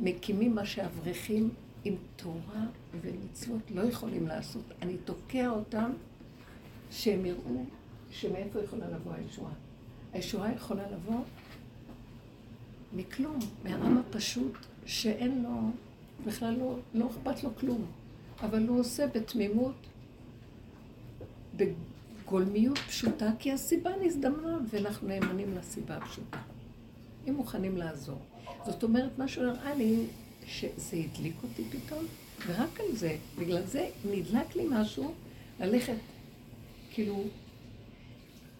מקימים 0.00 0.54
מה 0.54 0.66
שאברכים 0.66 1.50
עם 1.84 1.94
תורה 2.16 2.66
ומצוות 3.00 3.70
לא 3.70 3.82
יכולים 3.82 4.26
לעשות. 4.26 4.62
אני 4.82 4.96
תוקע 5.04 5.48
אותם 5.48 5.92
שהם 6.90 7.26
יראו 7.26 7.64
שמאיפה 8.12 8.60
יכולה 8.64 8.90
לבוא 8.90 9.12
הישועה. 9.12 9.52
הישועה 10.12 10.52
יכולה 10.52 10.82
לבוא 10.90 11.20
מכלום, 12.96 13.38
מהעם 13.64 13.98
הפשוט 13.98 14.52
שאין 14.86 15.42
לו, 15.42 15.70
בכלל 16.26 16.54
לא, 16.58 16.78
לא 16.94 17.06
אכפת 17.06 17.44
לו 17.44 17.50
כלום, 17.56 17.84
אבל 18.42 18.68
הוא 18.68 18.80
עושה 18.80 19.06
בתמימות, 19.06 19.74
בגולמיות 21.56 22.78
פשוטה, 22.78 23.30
כי 23.38 23.52
הסיבה 23.52 23.90
נזדמנה 24.02 24.58
ואנחנו 24.70 25.08
נאמנים 25.08 25.54
לסיבה 25.54 25.96
הפשוטה. 25.96 26.38
אם 27.28 27.34
מוכנים 27.34 27.76
לעזור. 27.76 28.18
זאת 28.64 28.82
אומרת, 28.82 29.18
משהו 29.18 29.42
הראה 29.42 29.74
לי 29.74 30.06
שזה 30.46 30.96
הדליק 30.96 31.34
אותי 31.42 31.64
פתאום, 31.70 32.04
ורק 32.46 32.80
על 32.80 32.96
זה, 32.96 33.16
בגלל 33.38 33.62
זה 33.66 33.88
נדלק 34.10 34.56
לי 34.56 34.66
משהו 34.70 35.12
ללכת, 35.60 35.96
כאילו, 36.90 37.24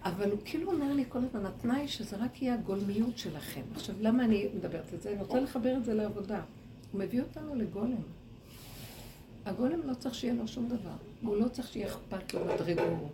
אבל 0.05 0.31
הוא 0.31 0.39
כאילו 0.45 0.73
אומר 0.73 0.93
לי 0.93 1.05
כל 1.09 1.19
הזמן, 1.19 1.47
התנאי 1.47 1.89
שזה 1.89 2.17
רק 2.17 2.43
יהיה 2.43 2.55
הגולמיות 2.55 3.19
שלכם. 3.19 3.61
עכשיו, 3.75 3.95
למה 4.01 4.25
אני 4.25 4.49
מדברת 4.55 4.95
את 4.95 5.03
זה? 5.03 5.13
אני 5.13 5.21
רוצה 5.21 5.41
לחבר 5.41 5.77
את 5.77 5.85
זה 5.85 5.95
לעבודה. 5.95 6.41
הוא 6.93 7.01
מביא 7.01 7.21
אותנו 7.21 7.55
לגולם. 7.55 8.03
הגולם 9.45 9.81
לא 9.85 9.95
צריך 9.95 10.15
שיהיה 10.15 10.35
לו 10.35 10.49
שום 10.49 10.69
דבר. 10.69 10.97
הוא 11.23 11.37
לא 11.37 11.49
צריך 11.49 11.69
שיהיה 11.69 11.87
אכפת 11.87 12.35
לו 12.35 12.45
מדרגות, 12.45 13.13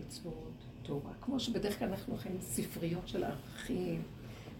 מצוות, 0.00 0.52
תורה. 0.82 1.12
כמו 1.20 1.40
שבדרך 1.40 1.78
כלל 1.78 1.88
אנחנו 1.88 2.16
חיים 2.16 2.36
ספריות 2.40 3.08
של 3.08 3.24
ערכים. 3.24 4.02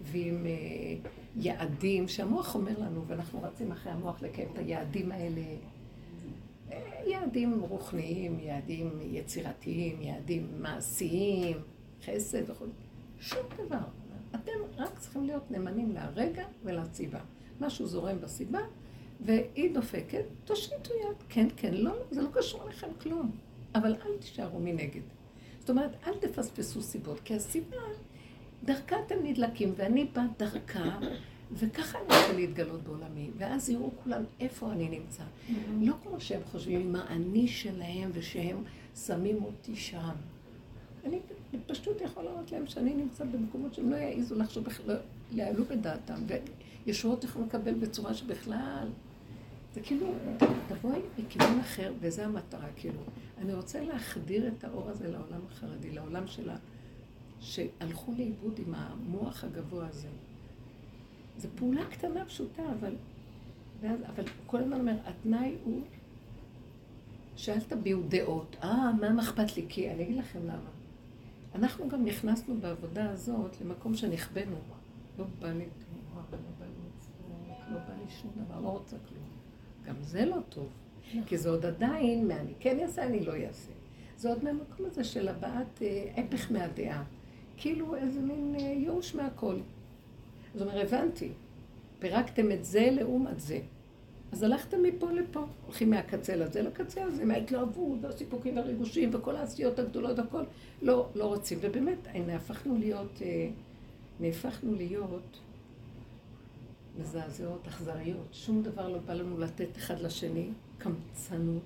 ועם 0.03 0.45
uh, 0.45 1.07
יעדים 1.35 2.07
שהמוח 2.07 2.55
אומר 2.55 2.79
לנו, 2.79 3.03
ואנחנו 3.07 3.43
רצים 3.43 3.71
אחרי 3.71 3.91
המוח 3.91 4.21
לקיים 4.21 4.47
את 4.53 4.57
היעדים 4.57 5.11
האלה. 5.11 5.41
יעדים 7.05 7.61
רוחניים, 7.61 8.39
יעדים 8.39 8.99
יצירתיים, 9.01 10.01
יעדים 10.01 10.61
מעשיים, 10.61 11.57
חסד 12.05 12.49
וכל 12.49 12.65
שום 13.19 13.43
דבר. 13.57 13.77
אתם 14.35 14.51
רק 14.77 14.99
צריכים 14.99 15.25
להיות 15.25 15.51
נאמנים 15.51 15.91
להרגע 15.91 16.45
ולסיבה. 16.63 17.19
משהו 17.61 17.87
זורם 17.87 18.21
בסיבה, 18.21 18.59
והיא 19.21 19.73
דופקת, 19.73 20.23
תושיטו 20.45 20.93
יד. 20.93 21.23
כן, 21.29 21.47
כן, 21.57 21.73
לא, 21.73 21.91
זה 22.11 22.21
לא 22.21 22.29
קשור 22.33 22.69
לכם 22.69 22.87
כלום. 23.01 23.31
אבל 23.75 23.95
אל 24.05 24.17
תישארו 24.19 24.59
מנגד. 24.59 25.01
זאת 25.59 25.69
אומרת, 25.69 25.91
אל 26.07 26.13
תפספסו 26.13 26.81
סיבות, 26.81 27.19
כי 27.19 27.35
הסיבה, 27.35 27.77
דרכה 28.63 28.95
אתם 29.05 29.15
נדלקים, 29.23 29.73
ואני 29.75 30.05
בת 30.05 30.21
דרכה, 30.39 30.99
וככה 31.53 31.97
אני 31.97 32.07
רוצה 32.07 32.33
להתגלות 32.33 32.83
בעולמי. 32.83 33.29
ואז 33.37 33.69
יראו 33.69 33.91
כולם 34.03 34.23
איפה 34.39 34.71
אני 34.71 34.89
נמצא. 34.89 35.23
Mm-hmm. 35.23 35.53
לא 35.81 35.93
כמו 36.03 36.19
שהם 36.19 36.41
חושבים 36.51 36.91
מה 36.91 37.05
אני 37.07 37.47
שלהם, 37.47 38.09
ושהם 38.13 38.63
שמים 39.05 39.43
אותי 39.43 39.75
שם. 39.75 40.15
אני 41.05 41.19
פשוט 41.67 42.01
יכול 42.01 42.23
לומר 42.23 42.41
להם 42.51 42.67
שאני 42.67 42.93
נמצא 42.93 43.25
במקומות 43.25 43.73
שהם 43.73 43.91
לא 43.91 43.95
יעזו 43.95 44.35
לחשוב 44.35 44.63
בכלל, 44.63 44.85
לא 44.95 44.99
יעלו 45.31 45.65
בדעתם, 45.65 46.21
וישועות 46.85 47.23
יכולים 47.23 47.47
לקבל 47.47 47.73
בצורה 47.73 48.13
שבכלל... 48.13 48.87
זה 49.73 49.81
כאילו, 49.81 50.13
תבואי 50.67 50.99
מכיוון 51.17 51.59
אחר, 51.59 51.93
וזו 51.99 52.21
המטרה, 52.21 52.67
כאילו. 52.75 52.99
אני 53.37 53.53
רוצה 53.53 53.81
להחדיר 53.81 54.47
את 54.47 54.63
האור 54.63 54.89
הזה 54.89 55.11
לעולם 55.11 55.41
החרדי, 55.51 55.91
לעולם 55.91 56.27
שלה, 56.27 56.55
שהלכו 57.39 58.13
לאיבוד 58.17 58.59
עם 58.67 58.73
המוח 58.73 59.43
הגבוה 59.43 59.87
הזה. 59.87 60.07
זו 61.39 61.47
פעולה 61.55 61.85
קטנה, 61.85 62.25
פשוטה, 62.25 62.63
אבל... 62.79 62.95
ואז, 63.81 63.99
אבל 64.15 64.23
כל 64.47 64.57
הזמן 64.57 64.79
אומר, 64.79 64.95
התנאי 65.05 65.55
הוא 65.63 65.81
שאל 67.35 67.59
תביעו 67.59 68.01
דעות. 68.09 68.55
אה, 68.63 68.91
מה 68.93 69.21
אכפת 69.21 69.57
לי? 69.57 69.65
כי 69.69 69.91
אני 69.91 70.03
אגיד 70.03 70.17
לכם 70.17 70.39
למה. 70.43 70.69
אנחנו 71.55 71.89
גם 71.89 72.05
נכנסנו 72.05 72.57
בעבודה 72.61 73.09
הזאת 73.09 73.61
למקום 73.61 73.95
שנכבדנו. 73.95 74.55
לא 75.17 75.25
בא 75.39 75.47
לי 75.47 75.65
תמורה, 75.65 76.23
לא 76.31 76.37
בא 76.59 76.65
לי 76.65 76.71
מצוות, 76.87 77.71
לא 77.71 77.77
בא 77.77 77.93
לי 78.03 78.09
שום 78.21 78.31
דבר, 78.45 78.61
לא 78.61 78.69
רוצה 78.69 78.95
כלום. 79.09 79.23
גם 79.85 79.95
זה 80.01 80.25
לא 80.25 80.37
טוב. 80.49 80.69
כי 81.25 81.37
זה 81.37 81.49
עוד 81.49 81.65
עדיין, 81.65 82.27
מה 82.27 82.39
אני 82.39 82.53
כן 82.59 82.79
אעשה, 82.79 83.05
אני 83.05 83.25
לא 83.25 83.33
אעשה. 83.35 83.71
זה 84.17 84.29
עוד 84.29 84.43
מהמקום 84.43 84.85
הזה 84.85 85.03
של 85.03 85.27
הבעת 85.27 85.81
אה, 85.81 86.11
הפך 86.17 86.51
מהדעה. 86.51 87.03
כאילו 87.57 87.95
איזה 87.95 88.19
מין 88.19 88.55
אה, 88.59 88.61
ייאוש 88.61 89.15
מהכל. 89.15 89.55
זאת 90.53 90.61
אומרת, 90.61 90.87
הבנתי. 90.87 91.29
פירקתם 91.99 92.51
את 92.51 92.65
זה 92.65 92.87
לעומת 92.91 93.39
זה. 93.39 93.59
אז 94.31 94.43
הלכתם 94.43 94.83
מפה 94.83 95.11
לפה. 95.11 95.45
הולכים 95.65 95.89
מהקצה 95.89 96.35
לזה 96.35 96.61
לקצה 96.61 97.03
הזה, 97.03 97.25
מההתלהבות 97.25 97.99
והסיפוקים 98.01 98.57
והריגושים 98.57 99.09
וכל 99.13 99.35
העשיות 99.35 99.79
הגדולות 99.79 100.19
והכל. 100.19 100.43
לא, 100.81 101.09
לא 101.15 101.25
רוצים. 101.25 101.57
ובאמת, 101.61 101.97
נהפכנו 102.27 102.77
להיות, 102.77 103.21
אה, 103.21 103.49
נהפכנו 104.19 104.75
להיות 104.75 105.39
מזעזעות, 106.99 107.67
אכזריות. 107.67 108.27
שום 108.31 108.63
דבר 108.63 108.89
לא 108.89 108.97
בא 108.97 109.13
לנו 109.13 109.37
לתת 109.37 109.77
אחד 109.77 109.99
לשני. 109.99 110.49
קמצנות, 110.77 111.63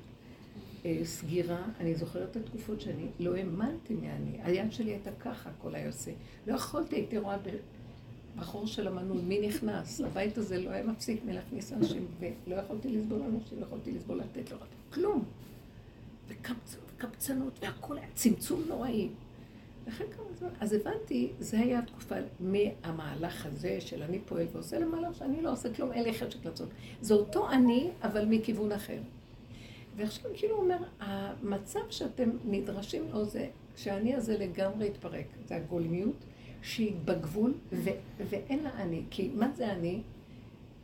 אה, 0.85 0.99
סגירה. 1.03 1.63
אני 1.79 1.95
זוכרת 1.95 2.31
את 2.31 2.35
התקופות 2.35 2.81
שאני 2.81 3.07
לא 3.19 3.35
האמנתי 3.35 3.93
מי 3.93 4.11
אני. 4.11 4.37
היד 4.43 4.71
שלי 4.71 4.91
הייתה 4.91 5.11
ככה, 5.19 5.49
הכל 5.49 5.75
היה 5.75 5.87
עושה. 5.87 6.11
לא 6.47 6.53
יכולתי, 6.53 6.95
הייתי 6.95 7.17
רואה 7.17 7.37
בחור 8.37 8.67
של 8.67 8.87
המנעול, 8.87 9.21
מי 9.21 9.47
נכנס? 9.47 10.01
הבית 10.01 10.37
הזה 10.37 10.61
לא 10.61 10.69
היה 10.69 10.83
מפסיק 10.83 11.21
מלהכניס 11.25 11.73
אנשים, 11.73 12.07
ולא 12.19 12.55
יכולתי 12.55 12.89
לסבול 12.89 13.21
אנשים, 13.21 13.59
לא 13.59 13.65
יכולתי 13.65 13.91
לסבול 13.91 14.17
לתת 14.17 14.51
לו 14.51 14.57
כלום. 14.93 15.23
וקמצנות, 16.27 17.59
והכל 17.61 17.97
היה 17.97 18.07
צמצום 18.15 18.63
נוראי. 18.67 19.09
ואחרי 19.85 20.07
כמה 20.17 20.25
זמן, 20.39 20.49
אז 20.59 20.73
הבנתי, 20.73 21.31
זה 21.39 21.59
היה 21.59 21.79
התקופה 21.79 22.15
מהמהלך 22.39 23.45
הזה 23.45 23.81
של 23.81 24.03
אני 24.03 24.19
פועל 24.19 24.45
ועושה 24.53 24.79
למהלך 24.79 25.15
שאני 25.15 25.41
לא 25.41 25.51
עושה 25.51 25.73
כלום, 25.73 25.91
אין 25.91 26.03
לי 26.03 26.13
חשק 26.13 26.45
לעשות. 26.45 26.69
זה 27.01 27.13
אותו 27.13 27.51
אני, 27.51 27.89
אבל 28.01 28.25
מכיוון 28.25 28.71
אחר. 28.71 28.99
ועכשיו 29.95 30.31
כאילו 30.35 30.57
אומר, 30.57 30.77
המצב 30.99 31.79
שאתם 31.89 32.29
נדרשים 32.45 33.03
לו 33.11 33.25
זה 33.25 33.47
שהאני 33.75 34.15
הזה 34.15 34.37
לגמרי 34.37 34.87
יתפרק. 34.87 35.25
זה 35.45 35.55
הגולמיות 35.55 36.15
שהיא 36.63 36.93
בגבול 37.05 37.53
ו- 37.73 37.89
ואין 38.29 38.63
לה 38.63 38.69
אני. 38.75 39.03
כי 39.09 39.31
מה 39.35 39.51
זה 39.55 39.71
אני? 39.71 40.01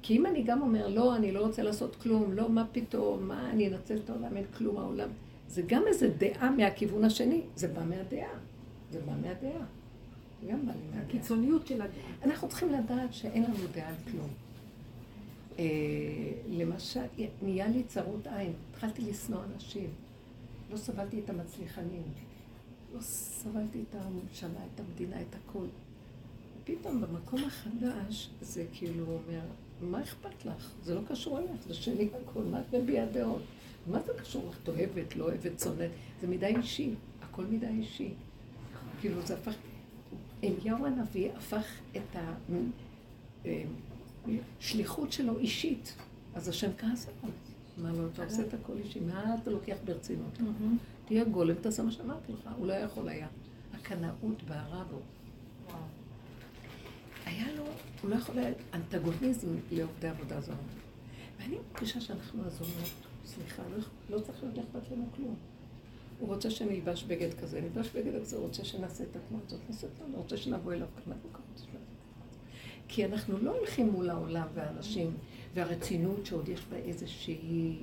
כי 0.01 0.17
אם 0.17 0.25
אני 0.25 0.43
גם 0.43 0.61
אומר, 0.61 0.87
לא, 0.87 1.15
אני 1.15 1.31
לא 1.31 1.45
רוצה 1.45 1.63
לעשות 1.63 1.95
כלום, 1.95 2.33
לא, 2.33 2.49
מה 2.49 2.65
פתאום, 2.71 3.27
מה, 3.27 3.49
אני 3.49 3.67
אנצל 3.67 3.97
את 3.97 4.09
העולם, 4.09 4.37
אין 4.37 4.45
כלום 4.57 4.77
העולם. 4.77 5.09
זה 5.47 5.61
גם 5.67 5.83
איזה 5.87 6.09
דעה 6.17 6.51
מהכיוון 6.51 7.03
השני, 7.03 7.41
זה 7.55 7.67
בא 7.67 7.83
מהדעה. 7.85 8.29
זה 8.91 8.99
בא 8.99 9.13
מהדעה. 9.21 9.65
זה 10.41 10.51
גם 10.51 10.65
בא 10.65 10.71
לי 10.71 10.79
מהדעה. 10.89 11.01
הקיצוניות 11.01 11.67
של 11.67 11.81
הדעה. 11.81 12.05
אנחנו 12.23 12.47
צריכים 12.47 12.69
לדעת 12.69 13.13
שאין 13.13 13.43
לנו 13.43 13.67
דעה 13.73 13.87
על 13.87 13.95
כלום. 14.11 14.29
אה, 15.59 15.65
למשל, 16.49 16.99
נהיה 17.41 17.67
לי 17.67 17.83
צרות 17.83 18.27
עין, 18.27 18.53
התחלתי 18.71 19.01
לשנוא 19.01 19.39
אנשים. 19.55 19.89
לא 20.71 20.77
סבלתי 20.77 21.19
את 21.19 21.29
המצליחנים. 21.29 22.03
לא 22.93 23.01
סבלתי 23.01 23.83
את 23.89 23.95
הממשלה, 23.95 24.59
את 24.75 24.79
המדינה, 24.79 25.21
את 25.21 25.35
הכל. 25.35 25.65
פתאום 26.63 27.01
במקום 27.01 27.43
החדש 27.43 28.29
זה 28.41 28.65
כאילו 28.73 29.05
אומר, 29.05 29.41
מה 29.81 30.03
אכפת 30.03 30.45
לך? 30.45 30.71
זה 30.83 30.95
לא 30.95 31.01
קשור 31.07 31.39
אליך, 31.39 31.67
זה 31.67 31.73
שלי 31.73 32.09
הכל, 32.23 32.43
מה 32.43 32.61
את 32.61 32.75
מביעה 32.75 33.05
דעות? 33.05 33.41
מה 33.87 33.99
זה 34.05 34.13
קשור 34.21 34.49
לך? 34.49 34.57
את 34.63 34.69
אוהבת, 34.69 35.15
לא 35.15 35.23
אוהבת, 35.25 35.59
שונאת? 35.59 35.91
זה 36.21 36.27
מידה 36.27 36.47
אישי, 36.47 36.93
הכל 37.21 37.45
מידה 37.45 37.69
אישי. 37.69 38.09
כאילו 39.01 39.21
זה 39.21 39.33
הפך, 39.33 39.53
אליהו 40.43 40.85
הנביא 40.85 41.31
הפך 41.37 41.65
את 41.95 42.15
השליחות 44.59 45.07
אה, 45.07 45.11
שלו 45.11 45.39
אישית. 45.39 45.95
אז 46.35 46.47
השם 46.47 46.69
כעס 46.77 47.07
עליו. 47.07 47.35
מה 47.77 47.91
לא, 47.91 48.07
אתה 48.13 48.23
עושה 48.23 48.41
את 48.41 48.53
הכל 48.53 48.73
אישי, 48.83 48.99
מה 48.99 49.35
אתה 49.41 49.51
לוקח 49.51 49.77
ברצינות? 49.85 50.37
תהיה 51.09 51.23
גולם, 51.23 51.55
תעשה 51.55 51.83
מה 51.83 51.91
שאמרתי 51.91 52.33
לך, 52.33 52.49
הוא 52.57 52.67
לא 52.67 52.73
יכול 52.73 53.09
היה. 53.09 53.27
הקנאות 53.73 54.43
בערה 54.47 54.83
בו. 54.83 54.99
היה 57.25 57.55
לו, 57.55 57.63
הוא 58.01 58.09
לא 58.09 58.15
יכול 58.15 58.37
היה 58.37 58.53
אנטגוניזם 58.73 59.47
לעובדי 59.71 60.07
עבודה 60.07 60.41
זרה. 60.41 60.55
ואני 61.39 61.57
מרגישה 61.73 62.01
שאנחנו 62.01 62.45
הזונות, 62.45 62.89
סליחה, 63.25 63.63
לא, 63.71 63.83
לא 64.09 64.21
צריך 64.21 64.43
להיות 64.43 64.57
אכפת 64.57 64.91
לנו 64.91 65.05
כלום. 65.15 65.35
הוא 66.19 66.27
רוצה 66.27 66.51
שאני 66.51 66.75
אלבש 66.75 67.03
בגד 67.03 67.33
כזה, 67.33 67.61
נלבש 67.61 67.89
בגד 67.89 68.21
כזה, 68.21 68.35
הוא 68.35 68.45
רוצה 68.45 68.65
שנעשה 68.65 69.03
את 69.03 69.15
התנועה 69.15 69.43
הזאת, 69.47 69.59
נעשה 69.69 69.87
את 69.87 69.91
התנועה, 69.93 70.11
הוא 70.11 70.21
רוצה 70.21 70.37
שנבוא 70.37 70.73
אליו 70.73 70.87
כמה 71.05 71.15
דקות. 71.15 71.65
כי 72.87 73.05
אנחנו 73.05 73.37
לא 73.37 73.57
הולכים 73.57 73.89
מול 73.89 74.09
העולם 74.09 74.47
והאנשים 74.53 75.13
והרצינות 75.53 76.25
שעוד 76.25 76.49
יש 76.49 76.65
בה 76.69 76.77
איזושהי 76.77 77.77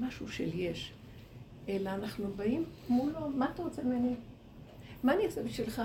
משהו 0.00 0.28
של 0.28 0.50
יש, 0.54 0.92
אלא 1.70 1.90
אנחנו 1.90 2.26
באים 2.36 2.64
מולו, 2.88 3.28
מה 3.28 3.50
אתה 3.54 3.62
רוצה 3.62 3.82
ממני? 3.82 4.14
מה 5.02 5.14
אני 5.14 5.26
אעשה 5.26 5.42
בשבילך? 5.42 5.82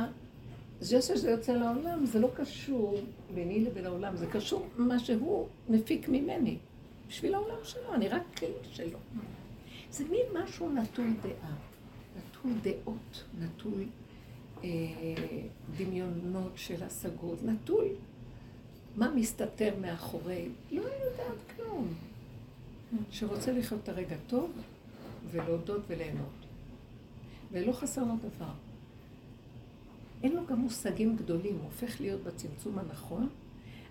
זה 0.79 1.01
שזה 1.01 1.31
יוצא 1.31 1.51
לעולם, 1.51 2.05
זה 2.05 2.19
לא 2.19 2.29
קשור 2.35 2.99
ביני 3.33 3.59
לבין 3.59 3.85
העולם, 3.85 4.15
זה 4.15 4.27
קשור 4.27 4.67
מה 4.77 4.99
שהוא 4.99 5.47
מפיק 5.69 6.09
ממני. 6.09 6.57
בשביל 7.07 7.35
העולם 7.35 7.57
שלו, 7.63 7.93
אני 7.93 8.07
רק 8.07 8.21
כלי 8.37 8.47
שלו. 8.71 8.99
זה 9.91 10.03
מין 10.05 10.43
משהו 10.43 10.69
נטול 10.69 11.13
דעה, 11.21 11.55
נטול 12.17 12.51
דעות, 12.61 13.23
נטול 13.39 13.83
אה, 14.63 14.69
דמיונות 15.77 16.51
של 16.55 16.83
השגות, 16.83 17.43
נטול 17.43 17.85
מה 18.95 19.11
מסתתר 19.15 19.73
מאחורי, 19.81 20.49
לא 20.71 20.81
יודעת 20.81 21.37
כלום. 21.55 21.87
שרוצה 23.11 23.51
לחיות 23.51 23.83
את 23.83 23.89
הרגע 23.89 24.15
טוב 24.27 24.51
ולהודות 25.31 25.81
וליהנות. 25.87 26.45
ולא 27.51 27.71
חסר 27.71 28.03
לו 28.03 28.13
דבר. 28.17 28.51
אין 30.23 30.35
לו 30.35 30.45
גם 30.45 30.59
מושגים 30.59 31.15
גדולים, 31.15 31.55
הוא 31.55 31.63
הופך 31.63 32.01
להיות 32.01 32.23
בצמצום 32.23 32.79
הנכון. 32.79 33.29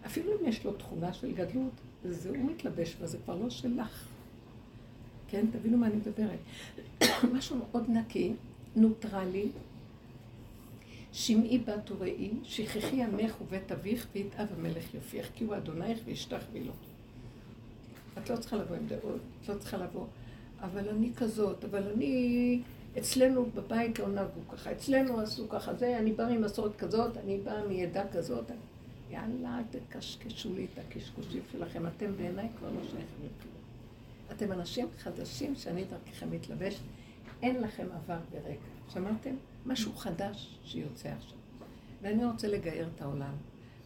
אפילו 0.06 0.32
אם 0.32 0.48
יש 0.48 0.64
לו 0.64 0.72
תכונה 0.72 1.12
של 1.12 1.32
גדלות, 1.32 1.72
זה 2.04 2.28
הוא 2.28 2.38
מתלבש 2.38 2.94
בה, 2.94 3.06
זה 3.06 3.18
כבר 3.24 3.36
לא 3.36 3.50
שלך. 3.50 4.08
כן? 5.28 5.46
תבינו 5.52 5.78
מה 5.78 5.86
אני 5.86 5.96
מדברת. 5.96 6.38
משהו 7.36 7.56
מאוד 7.56 7.90
נקי, 7.90 8.32
נוטרלי, 8.76 9.48
שמעי 11.12 11.58
בת 11.58 11.90
וראי, 11.90 12.30
שכחי 12.42 12.96
ימך 12.96 13.34
ובית 13.40 13.72
אביך 13.72 14.06
ויתאב 14.12 14.48
המלך 14.58 14.94
יופייך, 14.94 15.30
כי 15.34 15.44
הוא 15.44 15.56
אדונייך 15.56 15.98
וישתח 16.04 16.42
בילו. 16.52 16.72
את 18.18 18.30
לא 18.30 18.36
צריכה 18.36 18.56
לבוא 18.56 18.76
עם 18.76 18.86
דעות, 18.86 19.20
את 19.42 19.48
לא 19.48 19.58
צריכה 19.58 19.76
לבוא, 19.76 20.06
אבל 20.60 20.88
אני 20.88 21.10
כזאת, 21.16 21.64
אבל 21.64 21.82
אני... 21.96 22.62
אצלנו 22.98 23.46
בבית 23.54 23.98
לא 23.98 24.08
נהגו 24.08 24.48
ככה, 24.48 24.72
אצלנו 24.72 25.20
עשו 25.20 25.48
ככה, 25.48 25.74
זה, 25.74 25.98
אני 25.98 26.12
באה 26.12 26.38
ממסורת 26.38 26.76
כזאת, 26.76 27.16
אני 27.16 27.38
באה 27.44 27.68
מעדה 27.68 28.08
כזאת. 28.12 28.44
יאללה, 29.10 29.60
תקשקשו 29.70 30.54
לי 30.54 30.66
את 30.72 30.78
הקשקושים 30.78 31.42
שלכם, 31.52 31.86
אתם 31.86 32.16
בעיניי 32.16 32.48
כבר 32.58 32.68
לא 32.68 32.80
שייכים 32.80 33.18
לכלום. 33.18 33.54
אתם 34.32 34.52
אנשים 34.52 34.88
חדשים 34.98 35.54
שאני 35.56 35.84
דרככם 35.84 36.30
מתלבש, 36.30 36.80
אין 37.42 37.60
לכם 37.60 37.86
עבר 37.94 38.18
ברקע. 38.30 38.74
שמעתם? 38.92 39.34
משהו 39.66 39.92
חדש 39.92 40.58
שיוצא 40.64 41.08
עכשיו. 41.08 41.38
ואני 42.02 42.24
רוצה 42.24 42.48
לגייר 42.48 42.88
את 42.96 43.02
העולם. 43.02 43.34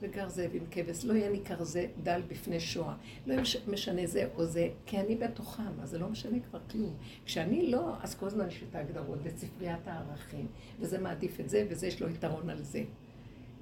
וגר 0.02 0.28
זאב 0.28 0.50
עם 0.54 0.64
כבש, 0.70 1.04
לא 1.04 1.12
יהיה 1.12 1.30
ניכר 1.30 1.64
זה 1.64 1.87
דל 2.02 2.22
בפני 2.28 2.61
שואה. 2.61 2.94
לא 3.26 3.37
משנה 3.68 4.06
זה 4.06 4.28
או 4.34 4.44
זה, 4.44 4.68
כי 4.87 4.98
אני 4.98 5.16
בתוכם, 5.16 5.80
אז 5.82 5.90
זה 5.90 5.98
לא 5.98 6.08
משנה 6.08 6.38
כבר 6.50 6.61
כלום. 6.70 6.96
כשאני 7.24 7.70
לא, 7.70 7.94
אז 8.02 8.14
כל 8.14 8.26
הזמן 8.26 8.48
יש 8.48 8.64
את 8.70 8.74
ההגדרות 8.74 9.18
וספריית 9.22 9.88
הערכים, 9.88 10.46
וזה 10.80 10.98
מעדיף 10.98 11.40
את 11.40 11.48
זה, 11.48 11.66
וזה 11.70 11.87
יש 11.87 12.02
לו 12.02 12.08
יתרון 12.08 12.50
על 12.50 12.62
זה. 12.62 12.84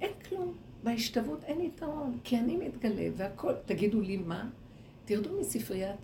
אין 0.01 0.11
כלום. 0.29 0.57
בהשתוות 0.83 1.43
אין 1.43 1.61
יתרון, 1.61 2.17
כי 2.23 2.39
אני 2.39 2.57
מתגלה, 2.57 3.07
והכל, 3.15 3.53
תגידו 3.65 4.01
לי 4.01 4.17
מה? 4.17 4.49
תרדו 5.05 5.39
מספריית 5.39 5.99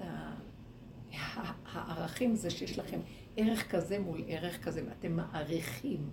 הערכים, 1.73 2.35
זה 2.35 2.49
שיש 2.49 2.79
לכם 2.79 2.99
ערך 3.37 3.71
כזה 3.71 3.99
מול 3.99 4.23
ערך 4.27 4.63
כזה, 4.63 4.83
ואתם 4.89 5.15
מעריכים. 5.15 6.09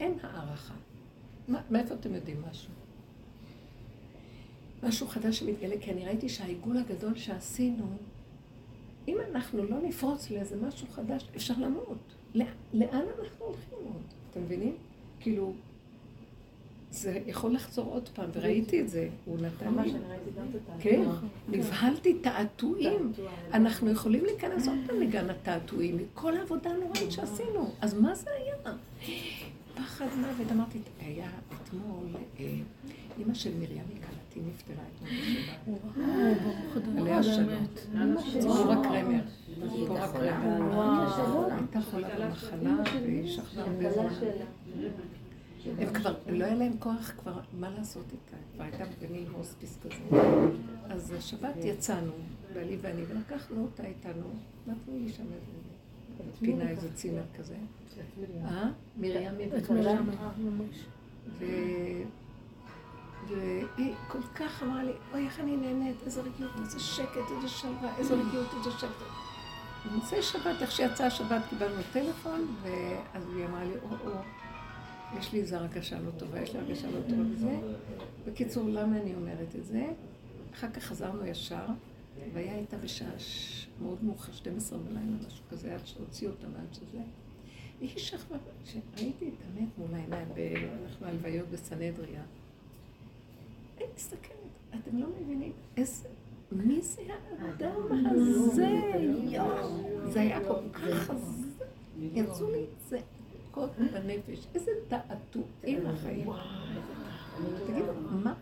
אין 0.00 0.14
הערכה. 0.22 0.74
מאיפה 1.48 1.94
אתם 1.94 2.14
יודעים 2.14 2.42
משהו? 2.50 2.79
משהו 4.82 5.06
חדש 5.06 5.38
שמתגלה, 5.38 5.74
כי 5.80 5.90
אני 5.90 6.04
ראיתי 6.04 6.28
שהעיגול 6.28 6.76
הגדול 6.76 7.16
שעשינו, 7.16 7.86
אם 9.08 9.16
אנחנו 9.30 9.64
לא 9.64 9.76
נפרוץ 9.82 10.30
לאיזה 10.30 10.56
משהו 10.56 10.86
חדש, 10.92 11.28
אפשר 11.36 11.54
למות. 11.58 11.98
לאן 12.34 12.44
אנחנו 13.20 13.44
הולכים 13.44 13.78
עוד? 13.84 14.02
אתם 14.30 14.42
מבינים? 14.42 14.76
כאילו, 15.20 15.52
זה 16.90 17.20
יכול 17.26 17.54
לחזור 17.54 17.86
עוד 17.92 18.08
פעם, 18.08 18.30
וראיתי 18.32 18.80
את 18.80 18.88
זה, 18.88 19.08
הוא 19.24 19.38
נתן 19.38 19.74
לי. 19.82 19.92
כן, 20.80 21.02
נבהלתי, 21.48 22.14
תעתועים. 22.14 23.12
אנחנו 23.52 23.90
יכולים 23.90 24.24
להיכנס 24.24 24.68
עוד 24.68 24.78
פעם 24.86 25.00
לגן 25.00 25.30
התעתועים, 25.30 25.96
מכל 25.96 26.36
העבודה 26.36 26.70
הנוראית 26.70 27.12
שעשינו. 27.12 27.72
אז 27.80 27.94
מה 27.94 28.14
זה 28.14 28.30
היה? 28.30 28.74
פחד 29.74 30.06
מוות, 30.16 30.52
אמרתי, 30.52 30.78
היה 31.00 31.30
אתמול, 31.62 32.06
אימא 33.18 33.30
אה, 33.30 33.34
של 33.34 33.50
מרים 33.58 33.84
מקלטי 34.30 34.40
נפטרה 34.40 34.84
אתמול 35.62 35.78
בשבת. 36.76 36.98
עליה 36.98 37.22
שלום. 37.22 37.66
ציפורה 38.40 38.82
קרמר. 38.82 39.22
ציפורה 39.72 40.12
קרמר. 40.12 41.52
הייתה 41.52 41.80
חולה 41.90 42.26
במחלה, 42.26 42.74
והיא 43.02 43.28
שכבה 43.28 43.62
הרבה 43.62 43.92
זמן. 43.92 44.08
הם 45.78 45.94
כבר, 45.94 46.14
לא 46.26 46.44
היה 46.44 46.54
להם 46.54 46.72
כוח 46.78 47.12
כבר, 47.18 47.40
מה 47.60 47.70
לעשות 47.70 48.04
איתה? 48.12 48.36
כבר 48.54 48.64
הייתה 48.64 48.84
במין 49.02 49.26
הוספיס 49.32 49.78
כזה. 49.82 50.20
אז 50.88 51.12
השבת 51.18 51.54
יצאנו, 51.64 52.12
בעלי 52.54 52.76
ואני, 52.80 53.02
ולקחנו 53.08 53.62
אותה 53.62 53.86
איתנו, 53.86 54.26
נתנו 54.66 54.98
לי 54.98 55.12
שם 55.12 55.22
איזה 55.22 56.32
פינה, 56.40 56.68
איזה 56.70 56.94
צימר 56.94 57.22
כזה. 57.38 57.54
אה? 58.44 58.70
מרים 58.96 59.32
מרים. 59.70 60.00
והיא 63.30 63.94
כל 64.08 64.22
כך 64.34 64.62
אמרה 64.62 64.84
לי, 64.84 64.92
אוי, 65.12 65.26
איך 65.26 65.40
אני 65.40 65.56
נהנית, 65.56 65.96
איזה 66.06 66.20
רגיעות, 66.20 66.52
איזה 66.60 66.80
שקט, 66.80 67.30
איזה 67.36 67.48
שלווה, 67.48 67.96
איזה 67.98 68.14
רגיעות, 68.14 68.46
איזה 68.58 68.70
שקט. 68.78 68.90
במוצאי 69.86 70.22
שבת, 70.22 70.62
איך 70.62 70.70
שיצאה 70.72 71.06
השבת, 71.06 71.42
קיבלנו 71.50 71.82
טלפון, 71.92 72.56
ואז 72.62 73.22
היא 73.36 73.46
אמרה 73.46 73.64
לי, 73.64 73.74
או, 73.82 74.10
או. 74.10 74.12
יש 75.18 75.32
לי 75.32 75.40
איזו 75.40 75.56
הרגשה 75.56 76.00
לא 76.00 76.10
טובה, 76.10 76.40
יש 76.42 76.52
לי 76.52 76.58
הרגשה 76.58 76.86
לא 76.90 77.00
טובה 77.08 77.22
וזה. 77.34 77.58
בקיצור, 78.26 78.68
למה 78.68 78.96
אני 78.96 79.14
אומרת 79.14 79.56
את 79.58 79.66
זה? 79.66 79.86
אחר 80.54 80.70
כך 80.70 80.82
חזרנו 80.82 81.26
ישר, 81.26 81.66
והיה 82.32 82.58
איתה 82.58 82.76
בשעה 82.76 83.08
מאוד 83.82 84.04
מאוחר, 84.04 84.32
12 84.32 84.78
בלילה, 84.78 85.00
משהו 85.26 85.44
כזה, 85.50 85.74
עד 85.74 85.86
שהוציאו 85.86 86.30
אותה 86.30 86.46
ועד 86.46 86.74
שזה. 86.74 86.98
היא 87.80 87.90
שכבה, 87.96 88.36
כשראיתי 88.64 89.28
את 89.28 89.34
המת 89.46 89.68
מול 89.78 89.94
העיניים, 89.94 90.28
אנחנו 90.84 91.06
הלוויות 91.06 91.48
בסנהדריה, 91.48 92.22
אני 93.80 93.88
מסתכלת, 93.96 94.34
אתם 94.70 94.98
לא 94.98 95.06
מבינים 95.20 95.52
איזה, 95.76 96.08
מי 96.52 96.82
זה 96.82 97.02
האדם 97.38 98.06
הזה? 98.06 98.80
זה 100.08 100.20
היה 100.20 100.40
כל 100.48 100.68
כך 100.72 100.94
חזק, 100.94 101.64
יצאו 102.00 102.50
לי. 102.50 102.64
עמוקות 103.56 103.70
בנפש. 103.92 104.46
איזה 104.54 104.70
תעתועים 104.88 105.86
החיים. 105.86 106.28
תגידו, 107.66 107.92
מה... 108.10 108.34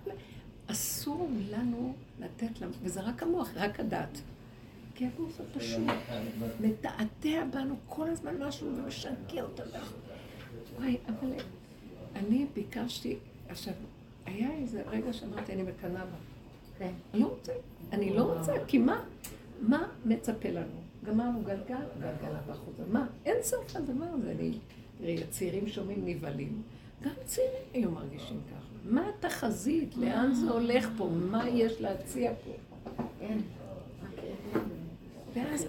אסור 0.71 1.29
לנו 1.51 1.95
לתת 2.19 2.61
להם, 2.61 2.71
וזה 2.83 3.01
רק 3.01 3.23
המוח, 3.23 3.51
רק 3.57 3.81
הדת. 3.81 4.21
כי 4.95 5.07
הגוף 5.07 5.41
הפשוט 5.41 5.87
מתעתע 6.61 7.45
בנו 7.53 7.75
כל 7.87 8.09
הזמן 8.09 8.43
משהו 8.43 8.69
ומשגע 8.69 9.43
אותנו. 9.43 9.71
וואי, 10.77 10.97
אבל 11.09 11.33
אני 12.15 12.47
ביקשתי, 12.55 13.17
עכשיו, 13.49 13.75
היה 14.29 14.53
איזה 14.53 14.83
רגע 14.87 15.13
שאמרתי, 15.13 15.53
אני 15.53 15.63
מקנאה 15.63 16.05
בה. 16.05 16.17
כן. 16.79 16.93
אני 17.15 17.23
לא 17.23 17.27
רוצה, 17.27 17.53
אני 17.93 18.15
לא 18.15 18.23
רוצה, 18.23 18.53
כי 18.67 18.79
מה, 18.79 19.05
מה 19.61 19.89
מצפה 20.05 20.51
לנו? 20.51 20.81
גמרנו 21.05 21.43
גלגל, 21.43 21.77
גלגל 22.01 22.37
הבא 22.37 22.55
חוזר. 22.55 22.85
מה? 22.93 23.07
אין 23.25 23.37
סוף 23.43 23.77
לדבר 23.77 24.05
הזה. 24.05 24.31
אני 24.31 24.59
תראי, 24.99 25.23
הצעירים 25.23 25.69
שומעים 25.69 26.03
נבהלים. 26.05 26.63
גם 27.03 27.13
צעירים 27.25 27.63
היו 27.75 27.91
מרגישים 27.91 28.41
ככה. 28.51 28.69
מה 28.85 29.09
התחזית? 29.09 29.97
לאן 29.97 30.35
זה 30.35 30.51
הולך 30.51 30.89
פה? 30.97 31.11
מה 31.31 31.49
יש 31.49 31.81
להציע 31.81 32.33
פה? 32.45 32.53
כן. 33.19 33.39
ואז 35.35 35.67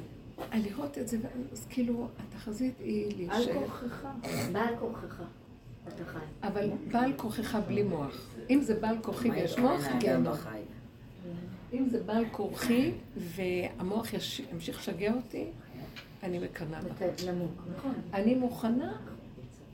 לראות 0.54 0.98
את 0.98 1.08
זה, 1.08 1.18
אז 1.52 1.66
כאילו, 1.70 2.08
התחזית 2.18 2.74
היא 2.80 3.16
להישאר. 3.18 3.58
על 3.58 3.68
כוחך, 3.68 4.08
בעל 4.52 4.76
כוחך. 4.80 5.22
אבל 6.44 6.70
בעל 6.92 7.14
כוחך 7.18 7.58
בלי 7.68 7.84
מוח. 7.84 8.30
אם 8.50 8.62
זה 8.62 8.76
בעל 8.80 8.96
כוחי 9.02 9.32
ויש 9.32 9.60
מוח, 9.60 9.82
כן. 10.00 10.24
אם 11.74 11.90
זה 11.90 12.04
בעל 12.04 12.26
כוחי 12.32 12.92
והמוח 13.18 14.08
ימשיך 14.54 14.80
לשגע 14.80 15.14
אותי, 15.14 15.46
אני 16.24 16.40
מקנאה 16.40 16.82
בה. 16.82 16.90
נכון. 17.78 17.94
אני 18.14 18.36
מוכנה 18.36 18.94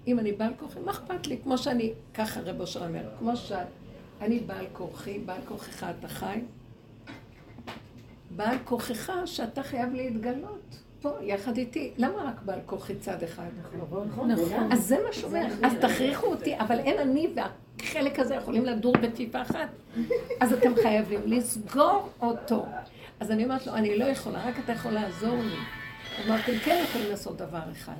אם 0.07 0.19
אני 0.19 0.31
בעל 0.31 0.53
כורחי, 0.59 0.79
מה 0.79 0.91
אכפת 0.91 1.27
לי? 1.27 1.37
כמו 1.43 1.57
שאני, 1.57 1.93
ככה 2.13 2.39
רב 2.41 2.61
אושר 2.61 2.87
אומר, 2.87 3.09
כמו 3.19 3.31
שאני 3.35 4.39
בעל 4.39 4.65
כורחי, 4.73 5.19
בעל 5.19 5.41
כורחך 5.47 5.85
אתה 5.99 6.07
חי, 6.07 6.39
בעל 8.35 8.57
כורחך 8.63 9.11
שאתה 9.25 9.63
חייב 9.63 9.93
להתגלות. 9.93 10.84
פה, 11.05 11.11
יחד 11.21 11.57
איתי. 11.57 11.91
למה 11.97 12.23
רק 12.23 12.41
בעל 12.41 12.59
כורחי 12.65 12.95
צד 12.95 13.23
אחד? 13.23 13.47
נכון. 13.77 14.31
נכון. 14.31 14.71
אז 14.71 14.87
זה 14.87 14.97
מה 15.07 15.13
שאומר, 15.13 15.45
אז 15.63 15.73
תכריחו 15.81 16.27
אותי, 16.27 16.59
אבל 16.59 16.79
אין 16.79 16.99
אני 16.99 17.27
והחלק 17.35 18.19
הזה 18.19 18.35
יכולים 18.35 18.65
לדור 18.65 18.93
בכפיפה 18.97 19.41
אחת. 19.41 19.69
אז 20.39 20.53
אתם 20.53 20.71
חייבים 20.83 21.21
לסגור 21.25 22.09
אותו. 22.21 22.65
אז 23.19 23.31
אני 23.31 23.43
אומרת 23.43 23.67
לו, 23.67 23.73
אני 23.73 23.97
לא 23.97 24.05
יכולה, 24.05 24.47
רק 24.47 24.59
אתה 24.59 24.71
יכול 24.71 24.91
לעזור 24.91 25.35
לי. 25.35 25.57
אמרתם, 26.25 26.53
כן 26.65 26.83
יכולים 26.89 27.09
לעשות 27.09 27.37
דבר 27.37 27.71
אחד. 27.71 27.93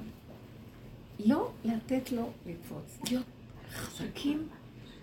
לא 1.19 1.49
לתת 1.63 2.11
לו 2.11 2.29
לקפוץ, 2.45 2.99
להיות 3.09 3.25
חזקים 3.71 4.47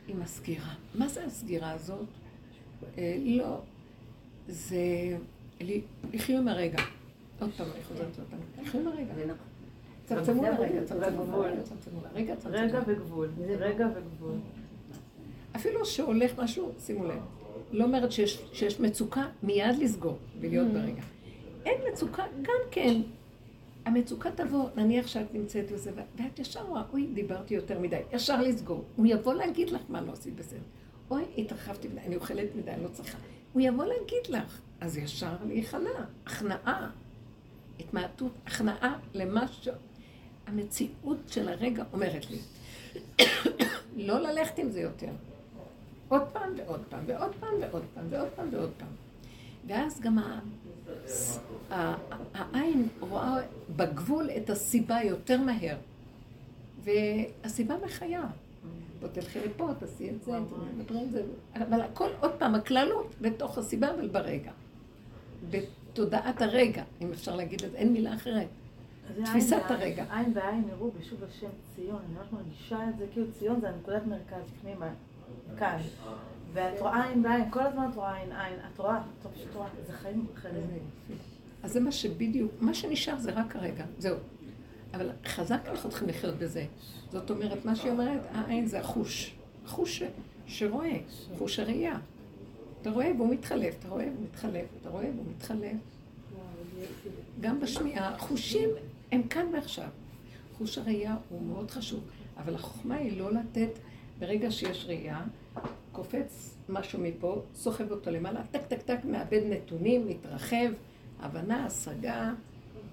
עם 0.08 0.22
הסגירה. 0.22 0.74
מה 0.94 1.08
זה 1.08 1.24
הסגירה 1.24 1.70
הזאת? 1.70 2.06
אה, 2.98 3.16
לא, 3.18 3.60
זה 4.48 4.78
לחיות 6.12 6.40
עם 6.40 6.48
הרגע. 6.48 6.82
עוד 7.42 7.50
פעם, 7.56 7.66
אני 7.74 7.84
חוזרת 7.84 8.18
עוד 8.18 8.26
פעם. 8.30 8.80
עם 8.80 8.88
הרגע. 8.88 9.12
נכון. 9.24 9.46
צמצמו 10.04 10.42
לרגע, 10.42 10.84
צמצמו 10.84 11.42
לרגע, 11.42 12.36
צמצמו 12.36 12.52
רגע 12.52 12.80
וגבול, 12.86 13.28
רגע 13.58 13.86
וגבול. 13.96 14.34
אפילו 15.56 15.86
שהולך 15.86 16.38
משהו, 16.38 16.72
שימו 16.78 17.04
לב, 17.04 17.18
לא 17.72 17.84
אומרת 17.84 18.12
שיש 18.12 18.80
מצוקה, 18.80 19.26
מיד 19.42 19.78
לסגור 19.78 20.18
ולהיות 20.40 20.68
mm. 20.70 20.72
ברגע. 20.72 21.02
אין 21.64 21.80
מצוקה, 21.92 22.24
גם 22.42 22.60
כן, 22.70 23.00
המצוקה 23.84 24.30
תבוא, 24.30 24.68
נניח 24.76 25.06
שאת 25.06 25.34
נמצאת 25.34 25.72
בזה, 25.72 25.90
ואת 26.16 26.38
ישר 26.38 26.62
רואה, 26.62 26.82
אוי, 26.92 27.06
דיברתי 27.14 27.54
יותר 27.54 27.78
מדי, 27.78 28.00
ישר 28.12 28.42
לסגור. 28.42 28.84
הוא 28.96 29.06
יבוא 29.08 29.34
להגיד 29.34 29.70
לך 29.70 29.82
מה 29.88 30.00
לא 30.00 30.12
עשית 30.12 30.36
בסדר. 30.36 30.58
אוי, 31.10 31.22
התרחבתי 31.38 31.88
מדי, 31.88 32.00
אני 32.00 32.16
אוכלת 32.16 32.56
מדי, 32.56 32.70
אני 32.70 32.82
לא 32.82 32.88
צריכה. 32.88 33.18
הוא 33.52 33.62
יבוא 33.62 33.84
להגיד 33.84 34.26
לך, 34.28 34.60
אז 34.80 34.98
ישר 34.98 35.32
להיכנע, 35.46 36.04
הכנעה, 36.26 36.90
התמעטות, 37.80 38.32
הכנעה 38.46 38.98
למה 39.14 39.48
ש... 39.48 39.68
המציאות 40.46 41.18
של 41.28 41.48
הרגע 41.48 41.84
אומרת 41.92 42.26
לי, 42.30 42.38
לא 43.96 44.20
ללכת 44.20 44.58
עם 44.58 44.70
זה 44.70 44.80
יותר. 44.80 45.10
עוד 46.08 46.22
פעם 46.32 46.50
ועוד 46.56 46.80
פעם 46.88 47.04
ועוד 47.06 47.32
פעם 47.40 47.54
ועוד 47.60 47.82
פעם 47.94 48.04
ועוד 48.10 48.28
פעם 48.36 48.48
ועוד 48.52 48.70
פעם. 48.78 48.88
ואז 49.66 50.00
גם 50.00 50.18
העין 52.34 52.88
רואה 53.00 53.36
בגבול 53.76 54.30
את 54.36 54.50
הסיבה 54.50 54.98
יותר 55.04 55.40
מהר, 55.40 55.76
והסיבה 56.84 57.74
מחיה. 57.84 58.22
בוא 59.00 59.08
תלכי 59.08 59.38
לפה, 59.40 59.68
תעשי 59.78 60.10
את 60.10 60.24
זה, 60.24 60.32
תדברי 60.78 61.02
את 61.02 61.10
זה, 61.10 61.22
אבל 61.54 61.80
הכל, 61.80 62.08
עוד 62.20 62.32
פעם, 62.38 62.54
הכללות 62.54 63.14
בתוך 63.20 63.58
הסיבה, 63.58 63.90
אבל 63.94 64.08
ברגע. 64.08 64.52
בתודעת 65.92 66.42
הרגע, 66.42 66.82
אם 67.00 67.10
אפשר 67.12 67.36
להגיד 67.36 67.62
את 67.64 67.70
זה, 67.70 67.76
אין 67.76 67.92
מילה 67.92 68.14
אחרת. 68.14 68.46
תפיסת 69.24 69.62
הרגע. 69.68 70.04
עין 70.10 70.34
בעין 70.34 70.64
יראו 70.68 70.90
בשוב 71.00 71.24
השם 71.24 71.46
ציון, 71.74 71.98
אני 72.06 72.14
ממש 72.14 72.26
מרגישה 72.32 72.88
את 72.88 72.98
זה, 72.98 73.06
כאילו 73.12 73.26
ציון 73.32 73.60
זה 73.60 73.68
הנקודת 73.68 74.06
מרכז 74.06 74.50
פנימה, 74.62 74.88
כאן. 75.58 75.78
ואת 76.52 76.80
רואה 76.80 77.08
עין 77.08 77.22
בעין, 77.22 77.50
כל 77.50 77.60
הזמן 77.60 77.88
את 77.90 77.96
רואה 77.96 78.16
עין 78.16 78.32
עין, 78.32 78.58
את 78.74 78.78
רואה, 78.78 78.98
את 78.98 79.26
פשוט 79.34 79.54
רואה, 79.54 79.68
זה 79.86 79.92
חיים 79.92 80.26
אחרים. 80.34 80.64
אז 81.62 81.72
זה 81.72 81.80
מה 81.80 81.92
שבדיוק, 81.92 82.52
מה 82.60 82.74
שנשאר 82.74 83.18
זה 83.18 83.30
רק 83.30 83.56
הרגע, 83.56 83.84
זהו. 83.98 84.16
אבל 84.94 85.10
חזק 85.26 85.60
אנחנו 85.66 85.90
צריכים 85.90 86.08
לחיות 86.08 86.34
בזה. 86.34 86.64
זאת 87.12 87.30
אומרת, 87.30 87.64
מה 87.64 87.76
שהיא 87.76 87.92
אומרת, 87.92 88.20
העין 88.32 88.66
זה 88.66 88.80
החוש. 88.80 89.34
חוש 89.66 90.02
שרואה, 90.46 90.96
חוש 91.38 91.58
הראייה. 91.58 91.98
אתה 92.82 92.90
רואה 92.90 93.12
והוא 93.16 93.28
מתחלף, 93.28 93.74
אתה 93.78 93.88
רואה 93.88 94.04
והוא 94.04 94.24
מתחלף, 94.24 94.66
אתה 94.80 94.90
רואה 94.90 95.10
והוא 95.14 95.24
מתחלף. 95.36 95.76
גם 97.40 97.60
בשמיעה, 97.60 98.18
חושים 98.18 98.68
הם 99.12 99.22
כאן 99.22 99.46
ועכשיו. 99.54 99.88
חוש 100.58 100.78
הראייה 100.78 101.16
הוא 101.28 101.42
מאוד 101.42 101.70
חשוב, 101.70 102.00
אבל 102.36 102.54
החוכמה 102.54 102.94
היא 102.94 103.18
לא 103.18 103.32
לתת, 103.32 103.78
ברגע 104.18 104.50
שיש 104.50 104.84
ראייה, 104.88 105.24
קופץ 105.92 106.56
משהו 106.68 107.00
מפה, 107.00 107.42
סוחב 107.54 107.90
אותו 107.90 108.10
למעלה, 108.10 108.40
טק 108.50 108.66
טק 108.68 108.82
טק, 108.82 108.98
מאבד 109.04 109.40
נתונים, 109.44 110.08
מתרחב, 110.08 110.72
הבנה, 111.20 111.66
השגה, 111.66 112.32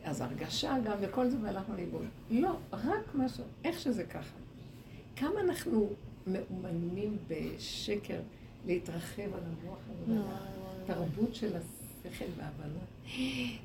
אז 0.04 0.22
הרגשה 0.22 0.76
גם, 0.84 0.98
וכל 1.02 1.30
זה, 1.30 1.38
והלכנו 1.42 1.76
לאיבוד. 1.76 2.06
לא, 2.32 2.52
רק 2.74 3.16
משהו, 3.16 3.44
איך 3.64 3.80
שזה 3.80 4.04
ככה. 4.04 4.36
כמה 5.16 5.40
אנחנו 5.42 5.90
מאומנים 6.28 7.18
בשקר 7.28 8.20
להתרחב 8.66 9.34
על 9.34 9.44
המוח 9.46 9.80
הזה, 9.90 10.20
תרבות 10.86 11.36
של 11.36 11.56
השכל 11.56 12.26
וההבנה. 12.38 12.80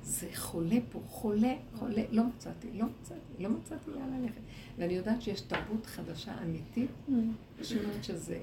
זה 0.03 0.29
חולה 0.35 0.77
פה, 0.93 1.01
חולה, 1.09 1.55
חולה, 1.75 2.03
לא 2.11 2.23
מצאתי, 2.25 2.69
לא 2.75 2.87
מצאתי, 2.87 3.43
לא 3.43 3.51
מצאתי 3.51 3.91
לאן 3.91 4.23
ללכת. 4.23 4.41
ואני 4.79 4.93
יודעת 4.93 5.23
שיש 5.23 5.41
תרבות 5.41 5.87
חדשה 5.87 6.35
אמיתית, 6.43 6.91
שאומרת 7.63 8.05
שזה 8.05 8.39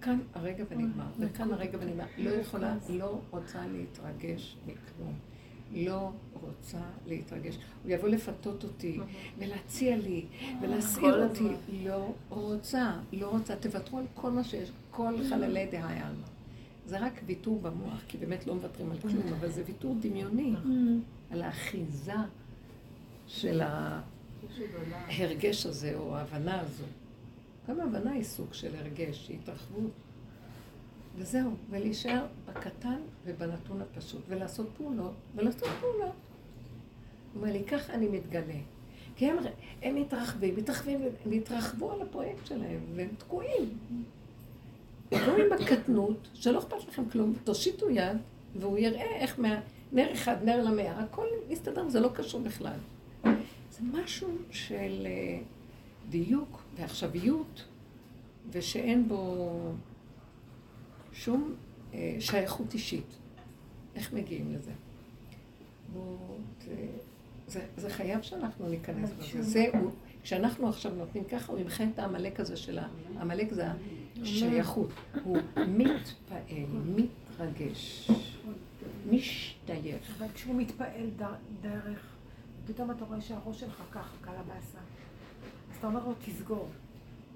כאן 0.00 0.18
הרגע 0.34 0.64
ונגמר, 0.70 1.06
וכאן 1.18 1.52
הרגע 1.52 1.78
ונגמר. 1.80 2.04
לא 2.18 2.30
יכולה, 2.30 2.76
לא 2.88 3.20
רוצה 3.30 3.66
להתרגש 3.66 4.56
מכלום. 4.66 5.14
לא 5.72 6.10
רוצה 6.42 6.78
להתרגש. 7.06 7.58
הוא 7.82 7.92
יבוא 7.92 8.08
לפתות 8.08 8.64
אותי, 8.64 8.98
ולהציע 9.38 9.96
לי, 9.96 10.24
ולהסעיר 10.62 11.24
אותי. 11.24 11.48
לא 11.84 12.12
רוצה, 12.28 12.92
לא 13.12 13.30
רוצה. 13.30 13.56
תוותרו 13.56 13.98
על 13.98 14.04
כל 14.14 14.30
מה 14.30 14.44
שיש, 14.44 14.72
כל 14.90 15.14
חללי 15.28 15.66
דהי 15.66 15.82
עלמא. 15.82 16.26
זה 16.86 16.98
רק 16.98 17.20
ויתור 17.26 17.60
במוח, 17.60 18.02
כי 18.08 18.18
באמת 18.18 18.46
לא 18.46 18.54
מוותרים 18.54 18.90
על 18.90 18.98
כלום, 18.98 19.22
אבל 19.38 19.50
זה 19.50 19.62
ויתור 19.66 19.96
דמיוני, 20.00 20.54
על 21.30 21.42
האחיזה 21.42 22.12
של 23.26 23.62
ההרגש 23.62 25.66
הזה, 25.66 25.96
או 25.96 26.16
ההבנה 26.16 26.60
הזו. 26.60 26.84
גם 27.68 27.80
ההבנה 27.80 28.12
היא 28.12 28.22
סוג 28.22 28.52
של 28.52 28.76
הרגש, 28.76 29.28
היא 29.28 29.38
התרחבות. 29.42 29.90
וזהו, 31.16 31.54
ולהישאר 31.70 32.26
בקטן 32.46 33.00
ובנתון 33.24 33.80
הפשוט, 33.80 34.20
ולעשות 34.28 34.68
פעולות, 34.76 35.14
ולעשות 35.34 35.68
פעולות. 35.80 36.12
אומר 37.36 37.52
לי, 37.52 37.64
ככה 37.64 37.92
אני 37.92 38.08
מתגלה. 38.08 38.60
כי 39.16 39.30
הם, 39.30 39.36
הם 39.82 39.94
מתרחבים, 39.94 40.56
מתרחבים, 40.56 41.00
הם 41.24 41.32
התרחבו 41.32 41.92
על 41.92 42.02
הפרויקט 42.02 42.46
שלהם, 42.46 42.80
והם 42.94 43.08
תקועים. 43.18 43.78
תקועים 45.08 45.46
בקטנות, 45.50 46.28
שלא 46.34 46.58
אכפת 46.58 46.88
לכם 46.88 47.10
כלום, 47.10 47.34
תושיטו 47.44 47.90
יד, 47.90 48.16
והוא 48.56 48.78
יראה 48.78 49.16
איך 49.16 49.38
מה... 49.38 49.60
נר 49.92 50.12
אחד, 50.12 50.36
נר 50.44 50.64
למאה, 50.64 50.98
הכל 50.98 51.26
מסתדר, 51.48 51.88
זה 51.88 52.00
לא 52.00 52.08
קשור 52.08 52.40
בכלל. 52.40 52.78
זה 53.70 53.80
משהו 53.92 54.28
של 54.50 55.06
אה, 55.06 55.38
דיוק 56.08 56.62
ועכשוויות, 56.76 57.64
ושאין 58.50 59.08
בו 59.08 59.72
שום 61.12 61.54
אה, 61.94 62.16
שייכות 62.20 62.74
אישית. 62.74 63.16
איך 63.94 64.12
מגיעים 64.12 64.52
לזה? 64.52 64.72
זה, 67.48 67.60
זה 67.76 67.90
חייב 67.90 68.22
שאנחנו 68.22 68.68
ניכנס 68.68 69.10
בזה. 69.10 69.42
זה, 69.42 69.66
הוא, 69.72 69.90
כשאנחנו 70.22 70.68
עכשיו 70.68 70.94
נותנים 70.94 71.24
ככה, 71.24 71.52
הוא 71.52 71.60
ימחה 71.60 71.84
את 71.94 71.98
העמלק 71.98 72.40
הזה 72.40 72.56
של 72.56 72.78
העמלק 73.16 73.52
זה 73.52 73.66
השייכות. 74.22 74.90
הוא 75.24 75.38
מתפעל, 75.68 76.66
מתרגש, 76.96 78.10
משתייך. 79.10 80.16
אבל 80.18 80.26
כשהוא 80.34 80.54
מתפעל 80.54 81.10
דרך, 81.62 82.00
פתאום 82.66 82.90
אתה 82.90 83.04
רואה 83.04 83.20
שהראש 83.20 83.60
שלך 83.60 83.82
ככה, 83.92 84.16
קלבאסה. 84.20 84.78
אז 85.70 85.76
אתה 85.78 85.86
אומר 85.86 86.06
לו, 86.06 86.14
תסגור. 86.24 86.68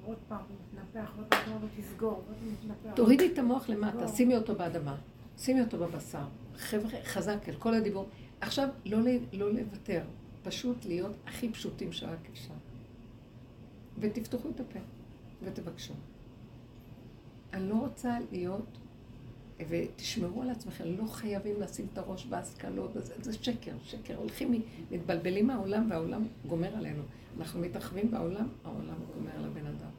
עוד 0.07 0.17
פעם 0.29 0.39
מתנפח, 0.39 1.11
עוד 1.17 1.27
פעם 1.29 1.69
תסגור, 1.77 2.11
עוד 2.11 2.25
פעם 2.27 2.53
מתנפח. 2.53 2.97
תורידי 2.97 3.33
את 3.33 3.39
המוח 3.39 3.69
למטה, 3.69 4.09
שימי 4.09 4.37
אותו 4.37 4.55
באדמה, 4.55 4.97
שימי 5.39 5.61
אותו 5.61 5.79
בבשר. 5.79 6.25
חבר'ה, 6.57 6.91
חזק 7.05 7.49
אל 7.49 7.55
כל 7.59 7.75
הדיבור. 7.75 8.07
עכשיו, 8.41 8.69
לא, 8.85 8.99
לא 9.33 9.53
לוותר, 9.53 10.03
פשוט 10.43 10.85
להיות 10.85 11.13
הכי 11.27 11.49
פשוטים 11.49 11.93
שרק 11.93 12.29
אפשר. 12.33 12.55
ותפתחו 13.99 14.49
את 14.49 14.61
הפה, 14.61 14.79
ותבקשו. 15.43 15.95
אני 17.53 17.69
לא 17.69 17.75
רוצה 17.75 18.17
להיות, 18.33 18.79
ותשמרו 19.69 20.43
על 20.43 20.51
עצמכם, 20.51 20.85
לא 20.99 21.07
חייבים 21.07 21.61
לשים 21.61 21.87
את 21.93 21.99
הראש 21.99 22.27
בהשכלות, 22.27 22.91
זה, 22.95 23.15
זה 23.23 23.33
שקר, 23.33 23.73
שקר. 23.85 24.17
הולכים, 24.17 24.63
מתבלבלים 24.91 25.47
מהעולם 25.47 25.91
והעולם 25.91 26.27
גומר 26.47 26.77
עלינו. 26.77 27.03
אנחנו 27.39 27.61
מתרחבים 27.61 28.11
בעולם, 28.11 28.49
העולם 28.65 28.97
גומר 29.15 29.31
על 29.37 29.45
הבן 29.45 29.67
אדם. 29.67 29.91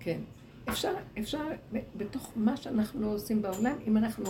כן. 0.00 0.20
אפשר, 0.68 0.94
אפשר, 1.18 1.44
בתוך 1.96 2.32
מה 2.36 2.56
שאנחנו 2.56 3.10
עושים 3.10 3.42
בעולם, 3.42 3.76
אם 3.86 3.96
אנחנו 3.96 4.24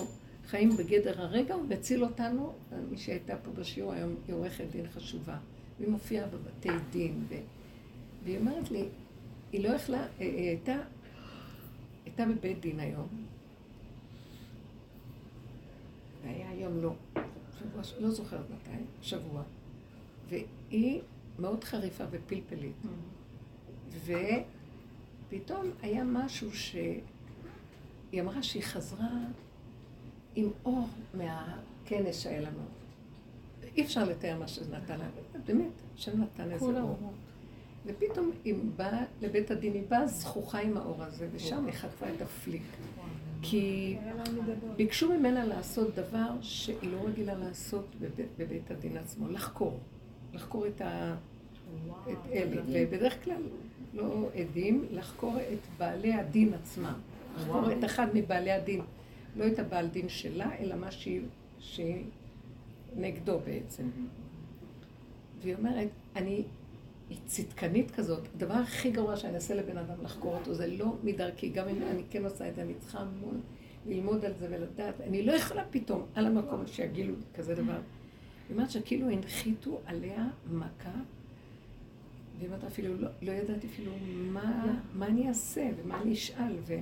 חיים 0.50 0.76
בגדר 0.76 1.20
הרגע, 1.20 1.54
הוא 1.54 1.64
מציל 1.68 2.04
אותנו. 2.04 2.52
מי 2.90 2.98
שהייתה 2.98 3.36
פה 3.36 3.50
בשיעור 3.50 3.92
היום 3.92 4.14
היא 4.26 4.34
עורכת 4.34 4.64
דין 4.70 4.86
חשובה, 4.88 5.36
והיא 5.78 5.90
מופיעה 5.90 6.26
בבתי 6.26 6.68
דין, 6.90 7.24
ו... 7.28 7.34
והיא 8.24 8.38
אומרת 8.38 8.70
לי, 8.70 8.84
היא 9.52 9.64
לא 9.64 9.68
יכלה, 9.68 10.06
היא 10.18 10.48
הייתה, 10.48 10.76
הייתה 12.04 12.26
בבית 12.26 12.60
דין 12.60 12.80
היום, 12.80 13.08
והיה 16.22 16.50
היום 16.50 16.82
לא, 16.82 16.94
שבוע, 17.58 17.82
לא 18.00 18.10
זוכרת 18.10 18.44
מתי, 18.50 18.82
שבוע, 19.02 19.42
והיא 20.28 21.00
מאוד 21.38 21.64
חריפה 21.64 22.04
ופלפלית. 22.10 22.76
ופתאום 25.28 25.70
היה 25.82 26.04
משהו 26.04 26.54
שהיא 26.54 27.00
אמרה 28.20 28.42
שהיא 28.42 28.62
חזרה 28.62 29.10
עם 30.34 30.48
אור 30.64 30.88
מהכנס 31.14 32.22
שהיה 32.22 32.40
לנו. 32.40 32.62
אי 33.76 33.82
אפשר 33.82 34.04
לתאר 34.04 34.38
מה 34.38 34.48
שזה 34.48 34.76
נתן 34.76 34.98
לה, 34.98 35.04
באמת, 35.46 35.70
השם 35.94 36.22
נתן 36.22 36.50
איזה 36.50 36.80
אור. 36.80 36.96
ופתאום 37.86 38.30
היא 38.44 38.54
באה 38.76 39.04
לבית 39.20 39.50
הדין, 39.50 39.74
היא 39.74 39.82
באה 39.88 40.06
זכוכה 40.06 40.60
עם 40.60 40.76
האור 40.76 41.02
הזה, 41.02 41.28
ושם 41.32 41.66
היא 41.66 41.74
חטפה 41.74 42.06
את 42.16 42.22
הפליק. 42.22 42.62
כי 43.42 43.96
ביקשו 44.76 45.18
ממנה 45.18 45.44
לעשות 45.44 45.94
דבר 45.94 46.28
שהיא 46.40 46.90
לא 46.92 47.06
רגילה 47.06 47.34
לעשות 47.34 47.86
בבית, 48.00 48.26
בבית 48.38 48.70
הדין 48.70 48.96
עצמו, 48.96 49.28
לחקור. 49.28 49.78
לחקור 50.34 50.66
את, 50.66 50.80
ה, 50.80 51.14
את 52.10 52.30
אלה, 52.32 52.62
ובדרך 52.66 53.24
כלל 53.24 53.42
לא 53.94 54.28
עדים, 54.34 54.86
לחקור 54.90 55.36
את 55.52 55.78
בעלי 55.78 56.14
הדין 56.14 56.54
עצמם. 56.54 56.94
לחקור 57.36 57.72
את 57.72 57.84
אחד 57.84 58.06
מבעלי 58.14 58.52
הדין. 58.52 58.80
לא 59.36 59.46
את 59.46 59.58
הבעל 59.58 59.86
דין 59.86 60.08
שלה, 60.08 60.58
אלא 60.58 60.76
מה 60.76 60.90
שהיא, 60.90 61.20
שהיא 61.58 62.04
נגדו 62.96 63.38
בעצם. 63.38 63.90
והיא 65.42 65.54
אומרת, 65.54 65.88
אני 66.16 66.44
היא 67.10 67.18
צדקנית 67.26 67.90
כזאת, 67.90 68.28
הדבר 68.34 68.54
הכי 68.54 68.90
גרוע 68.90 69.16
שאני 69.16 69.34
אעשה 69.34 69.54
לבן 69.54 69.78
אדם 69.78 70.02
לחקור 70.02 70.36
אותו, 70.36 70.54
זה 70.54 70.66
לא 70.66 70.96
מדרכי, 71.04 71.48
גם 71.48 71.68
אם 71.68 71.82
אני 71.82 72.02
כן 72.10 72.24
עושה 72.24 72.48
את 72.48 72.54
זה, 72.54 72.62
אני 72.62 72.74
צריכה 72.74 72.98
המון 72.98 73.40
ללמוד 73.86 74.24
על 74.24 74.32
זה 74.38 74.46
ולדעת, 74.50 75.00
אני 75.00 75.22
לא 75.22 75.32
יכולה 75.32 75.64
פתאום 75.70 76.06
על 76.14 76.26
המקום 76.26 76.66
שיגילו 76.66 77.14
כזה 77.34 77.54
דבר. 77.54 77.72
היא 78.48 78.56
אומרת 78.56 78.70
שכאילו 78.70 79.10
הנחיתו 79.10 79.80
עליה 79.86 80.28
מכה, 80.50 80.90
והיא 82.38 82.48
אומרת 82.48 82.64
אפילו, 82.64 82.96
לא, 82.96 83.08
לא 83.22 83.32
ידעתי 83.32 83.66
אפילו 83.66 83.92
מה, 84.14 84.78
מה 84.94 85.06
אני 85.06 85.28
אעשה 85.28 85.70
ומה 85.76 86.02
אני 86.02 86.12
אשאל, 86.12 86.56
ו... 86.66 86.74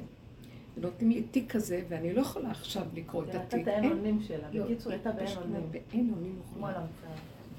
ונותנים 0.79 1.11
לי 1.11 1.23
תיק 1.23 1.53
כזה, 1.53 1.83
ואני 1.89 2.13
לא 2.13 2.21
יכולה 2.21 2.51
עכשיו 2.51 2.87
לקרוא 2.95 3.25
את 3.25 3.35
התיק. 3.35 3.55
הייתה 3.55 3.71
באין 3.71 3.93
אונים 3.93 4.21
שלה, 4.23 4.49
לא, 4.53 4.65
בקיצור 4.65 4.93
הייתה 4.93 5.13
באין 5.13 5.37
אונים. 5.37 5.71
באין 5.71 6.13
אונים 6.17 6.39
מוחלט. 6.55 6.77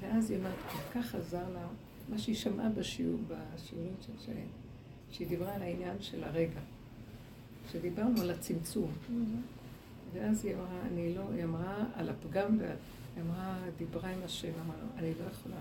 ואז 0.00 0.30
היא 0.30 0.38
אומרת, 0.38 0.54
כל 0.72 1.00
כך 1.00 1.14
עזר 1.14 1.48
לה 1.54 1.66
מה 2.08 2.18
שהיא 2.18 2.36
שמעה 2.36 2.68
בשיעור, 2.68 3.18
בשיעורים 3.28 3.92
של 4.00 4.32
שהיא 5.10 5.28
דיברה 5.28 5.54
על 5.54 5.62
העניין 5.62 5.96
של 6.00 6.24
הרגע. 6.24 6.60
שדיברנו 7.72 8.20
על 8.20 8.30
הצמצום. 8.30 8.90
ואז 10.12 10.44
היא 10.44 10.54
אמרה, 10.54 10.86
אני 10.92 11.14
לא, 11.14 11.22
היא 11.34 11.44
אמרה 11.44 11.84
על 11.94 12.08
הפגם, 12.08 12.58
והיא 12.58 12.70
אמרה, 13.26 13.58
דיברה 13.78 14.10
עם 14.10 14.18
השם, 14.24 14.48
אמרה 14.64 14.76
אני 14.98 15.08
לא 15.08 15.30
יכולה. 15.30 15.56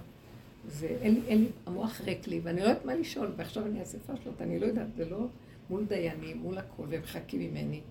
ואין 0.67 1.13
לי, 1.13 1.22
אין 1.28 1.38
לי, 1.39 1.50
המוח 1.65 2.02
ריק 2.02 2.28
לי, 2.28 2.39
ואני 2.43 2.62
לא 2.62 2.65
יודעת 2.65 2.86
מה 2.86 2.95
לשאול, 2.95 3.32
ועכשיו 3.36 3.65
אני 3.65 3.80
אעשה 3.80 3.98
פשלות, 4.00 4.41
אני 4.41 4.60
לא 4.60 4.65
יודעת, 4.65 4.88
זה 4.95 5.10
לא 5.10 5.28
מול 5.69 5.86
דיינים, 5.86 6.38
מול 6.38 6.58
הכל, 6.58 6.84
והם 6.89 7.01
מחכים 7.01 7.39
ממני. 7.39 7.82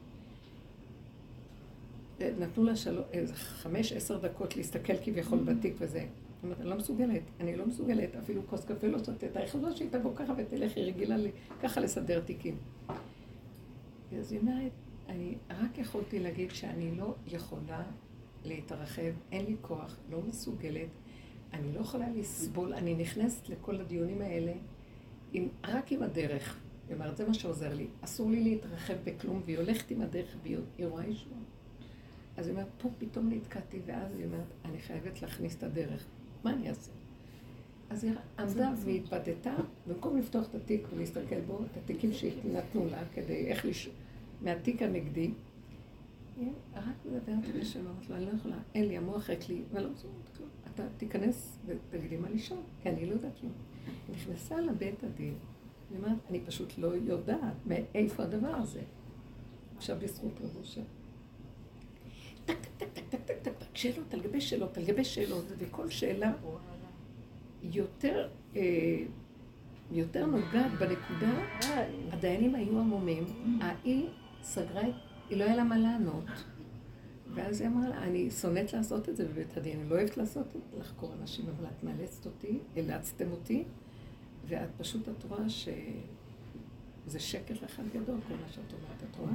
נתנו 2.21 2.65
לה 2.65 2.77
של... 2.77 3.03
איזה 3.13 3.35
חמש, 3.35 3.93
עשר 3.93 4.19
דקות 4.19 4.57
להסתכל 4.57 4.97
כביכול 5.05 5.39
בתיק 5.39 5.75
וזה. 5.79 6.07
זאת 6.35 6.45
אומרת, 6.45 6.61
אני 6.61 6.69
לא 6.71 6.77
מסוגלת, 6.77 7.23
אני 7.41 7.57
לא 7.57 7.67
מסוגלת, 7.67 8.17
אפילו 8.17 8.43
כוס 8.47 8.65
קפה 8.65 8.87
לא 8.87 8.99
שותת. 8.99 9.37
היחידה 9.37 9.73
שהיא 9.73 9.89
תבוא 9.91 10.13
ככה 10.17 10.33
ותלך, 10.37 10.77
היא 10.77 10.85
רגילה 10.85 11.17
לי 11.17 11.31
ככה 11.63 11.81
לסדר 11.81 12.21
תיקים. 12.21 12.57
אז 14.19 14.33
היא 14.33 14.41
אומרת, 14.41 14.73
אני 15.09 15.35
רק 15.51 15.79
יכולתי 15.79 16.19
להגיד 16.19 16.51
שאני 16.51 16.97
לא 16.97 17.15
יכולה 17.27 17.83
להתרחב, 18.45 19.13
אין 19.33 19.47
לי 19.47 19.57
כוח, 19.61 19.97
לא 20.11 20.21
מסוגלת, 20.29 20.89
אני 21.53 21.73
לא 21.75 21.81
יכולה 21.81 22.07
לסבול, 22.11 22.75
אני 22.75 22.95
נכנסת 22.95 23.49
לכל 23.49 23.81
הדיונים 23.81 24.23
האלה 24.23 24.53
עם, 25.33 25.49
רק 25.65 25.93
עם 25.93 26.03
הדרך. 26.03 26.59
היא 26.89 26.95
אומרת, 26.95 27.17
זה 27.17 27.27
מה 27.27 27.35
שעוזר 27.35 27.75
לי. 27.75 27.87
אסור 28.01 28.31
לי 28.31 28.45
להתרחב 28.45 28.95
בכלום, 29.05 29.43
והיא 29.45 29.59
הולכת 29.59 29.91
עם 29.91 30.03
הדרך 30.03 30.37
והיא 30.43 30.87
רואה 30.87 31.07
ישועה. 31.07 31.41
אז 32.37 32.47
היא 32.47 32.53
אומרת, 32.53 32.69
פה 32.79 32.89
פתאום 32.99 33.31
נתקעתי, 33.33 33.81
ואז 33.87 34.15
היא 34.17 34.27
אומרת, 34.27 34.47
אני 34.65 34.79
חייבת 34.79 35.23
להכניס 35.23 35.57
את 35.57 35.63
הדרך. 35.63 36.05
מה 36.45 36.53
אני 36.53 36.69
אעשה? 36.69 36.91
אז 37.91 38.05
היא 38.05 38.13
עמדה 38.39 38.73
והתבדתה, 38.85 39.55
במקום 39.87 40.19
לפתוח 40.19 40.49
את 40.51 40.55
התיק 40.55 40.87
ולהסתכל 40.95 41.41
בו, 41.41 41.59
את 41.73 41.77
התיקים 41.77 42.13
שנתנו 42.13 42.87
לה, 42.87 43.03
כדי 43.15 43.47
איך 43.47 43.65
לש... 43.65 43.89
מהתיק 44.43 44.83
הנגדי, 44.83 45.31
היא 46.37 46.49
רק 46.75 46.85
מדברת 47.07 47.57
בשם, 47.61 47.81
אמרת 47.87 48.11
לה, 48.11 48.17
אני 48.17 48.27
לא 48.27 48.31
יכולה, 48.31 48.57
אין 48.75 48.89
לי, 48.89 48.97
המוח 48.97 49.31
ריק 49.31 49.49
לי, 49.49 49.63
ואני 49.73 49.85
לא 49.85 49.91
מסוגלת 49.91 50.37
כלום. 50.37 50.49
אתה 50.75 50.83
תיכנס 50.97 51.59
ותגידי 51.67 52.17
מה 52.17 52.31
לשאול, 52.31 52.61
כי 52.83 52.89
אני 52.89 53.07
לא 53.07 53.13
יודעת 53.13 53.33
כלום. 53.41 53.53
היא 54.09 54.17
נכנסה 54.17 54.61
לבית 54.61 55.05
הדין, 55.05 55.35
היא 55.91 55.99
אומרת, 55.99 56.19
אני 56.31 56.41
פשוט 56.41 56.79
לא 56.79 56.89
יודעת 56.97 57.67
מאיפה 57.67 58.23
הדבר 58.23 58.55
הזה. 58.55 58.81
עכשיו 59.77 59.97
בזכות 60.01 60.33
רבו 60.41 60.65
שם. 60.65 60.83
טק, 62.45 62.57
טק, 62.79 62.87
טק, 62.93 63.03
טק, 63.09 63.21
טק, 63.25 63.39
טק, 63.43 63.53
טק, 63.59 63.77
שאלות 63.77 64.15
על 64.15 64.21
גבי 64.21 64.41
שאלות 64.41 64.77
על 64.77 64.85
גבי 64.85 65.05
שאלות, 65.05 65.45
וכל 65.59 65.91
שאלה 65.91 66.33
יותר, 67.63 68.29
אה, 68.57 68.63
יותר 69.91 70.27
נוגעת 70.27 70.73
בנקודה, 70.79 71.45
הדיינים 72.11 72.55
היו 72.55 72.79
עמומים, 72.79 73.25
ההיא 73.61 74.07
סגרה, 74.43 74.83
היא 75.31 75.39
לא 75.39 75.45
היה 75.45 75.57
לה 75.57 75.65
מה 75.65 75.79
לענות. 75.79 76.25
ואז 77.35 77.61
היא 77.61 77.69
אמרה 77.69 77.89
לה, 77.89 78.03
אני 78.03 78.31
שונאת 78.31 78.73
לעשות 78.73 79.09
את 79.09 79.17
זה 79.17 79.29
בבית 79.29 79.57
הדין, 79.57 79.81
אני 79.81 79.91
לא 79.91 79.95
אוהבת 79.95 80.17
לעשות 80.17 80.47
את 80.47 80.63
זה, 80.71 80.79
לחקור 80.79 81.13
אנשים, 81.21 81.45
אבל 81.57 81.67
את 81.67 81.85
מאלצת 81.85 82.27
אותי, 82.27 82.59
אלצתם 82.77 83.31
אותי, 83.31 83.65
ואת 84.49 84.69
פשוט, 84.77 85.09
את 85.09 85.25
רואה 85.25 85.49
שזה 85.49 87.21
שקר 87.21 87.55
אחד 87.65 87.83
גדול, 87.89 88.21
כל 88.29 88.35
מה 88.35 88.49
שאת 88.53 88.73
אומרת, 88.73 89.03
את 89.11 89.17
רואה? 89.17 89.33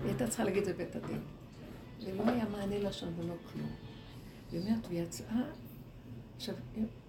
היא 0.00 0.08
הייתה 0.08 0.28
צריכה 0.28 0.44
להגיד 0.44 0.58
את 0.58 0.64
זה 0.64 0.74
בבית 0.74 0.96
הדין. 0.96 1.20
ולא 2.04 2.22
היה 2.30 2.48
מענה 2.48 2.78
לה 2.78 2.92
שם 2.92 3.08
ולא 3.16 3.34
כלום. 3.52 3.70
היא 4.52 4.60
אומרת, 4.60 4.86
והיא 4.88 5.02
יצאה, 5.02 5.42
עכשיו, 6.36 6.54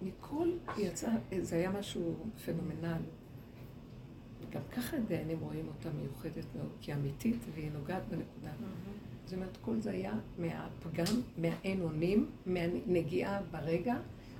מכל, 0.02 0.50
היא 0.76 0.86
יצאה, 0.86 1.12
זה 1.40 1.56
היה 1.56 1.70
משהו 1.70 2.16
פנומנל. 2.44 3.02
גם 4.50 4.60
ככה 4.72 4.96
דיינים 4.98 5.40
רואים 5.40 5.68
אותה 5.68 5.88
מיוחדת 5.90 6.44
מאוד, 6.56 6.70
כי 6.80 6.94
אמיתית, 6.94 7.38
והיא 7.54 7.70
נוגעת 7.72 8.02
בנקודה. 8.08 8.50
זאת 9.24 9.34
אומרת, 9.34 9.56
כל 9.60 9.80
זה 9.80 9.90
היה 9.90 10.12
מהפגם, 10.38 11.20
מהאין 11.38 11.80
אונים, 11.80 12.30
מהנגיעה 12.46 13.40
ברגע, 13.50 13.96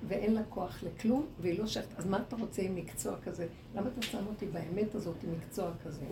ואין 0.09 0.35
לה 0.35 0.45
כוח 0.45 0.83
לכלום, 0.83 1.27
והיא 1.41 1.59
לא 1.59 1.67
שייכת. 1.67 1.99
אז 1.99 2.07
מה 2.07 2.23
אתה 2.29 2.37
רוצה 2.37 2.63
עם 2.63 2.75
מקצוע 2.75 3.17
כזה? 3.25 3.47
למה 3.75 3.89
אתה 3.89 4.03
שם 4.03 4.27
אותי 4.27 4.47
באמת 4.47 4.95
הזאת 4.95 5.25
עם 5.25 5.33
מקצוע 5.33 5.71
כזה? 5.85 6.05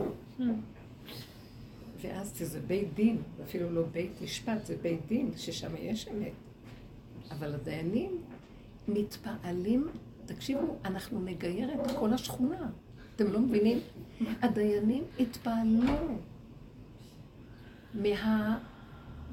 ואז 2.01 2.33
זה 2.39 2.61
בית 2.61 2.95
דין, 2.95 3.23
אפילו 3.45 3.71
לא 3.71 3.83
בית 3.93 4.23
משפט, 4.23 4.67
זה 4.67 4.77
בית 4.83 5.07
דין, 5.07 5.31
ששם 5.37 5.77
יש 5.77 6.09
אמת. 6.09 6.33
אבל 7.31 7.55
הדיינים 7.55 8.23
מתפעלים, 8.89 9.89
תקשיבו, 10.27 10.77
אנחנו 10.85 11.21
נגייר 11.21 11.75
את 11.75 11.91
כל 11.99 12.13
השכונה. 12.13 12.71
אתם 13.17 13.33
לא 13.33 13.41
מבינים? 13.41 13.79
הדיינים 14.43 15.05
התפעלו 15.21 16.19
מה... 17.95 18.59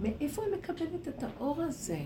מאיפה 0.02 0.44
היא 0.44 0.54
מקבלת 0.54 1.08
את 1.08 1.24
האור 1.24 1.62
הזה? 1.62 2.00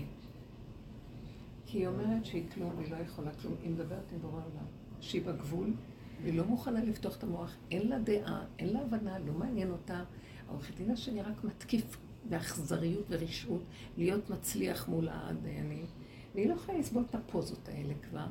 כי 1.66 1.78
היא 1.78 1.86
אומרת 1.86 2.24
שהיא 2.24 2.44
כלום, 2.54 2.78
היא 2.78 2.90
לא 2.90 2.96
יכולה 2.96 3.30
כלום. 3.34 3.54
היא 3.62 3.70
מדברת 3.70 4.12
עם 4.12 4.18
בורא 4.18 4.32
עולם, 4.32 4.66
שהיא 5.00 5.22
בגבול, 5.22 5.72
והיא 6.22 6.38
לא 6.38 6.44
מוכנה 6.44 6.84
לפתוח 6.84 7.16
את 7.16 7.22
המוח, 7.22 7.56
אין 7.70 7.88
לה 7.88 7.98
דעה, 7.98 8.44
אין 8.58 8.72
לה 8.72 8.80
הבנה, 8.80 9.18
לא 9.18 9.32
מעניין 9.32 9.70
אותה. 9.70 10.04
העורך 10.48 10.70
דין 10.76 10.90
השני 10.90 11.22
רק 11.22 11.44
מתקיף 11.44 11.96
באכזריות 12.28 13.04
ורשעות, 13.10 13.62
להיות 13.96 14.30
מצליח 14.30 14.88
מול 14.88 15.08
הדיינים, 15.10 15.86
והיא 16.34 16.48
לא 16.48 16.54
יכולה 16.54 16.78
לסבול 16.78 17.04
את 17.10 17.14
הפוזות 17.14 17.68
האלה 17.68 17.94
כבר. 18.10 18.26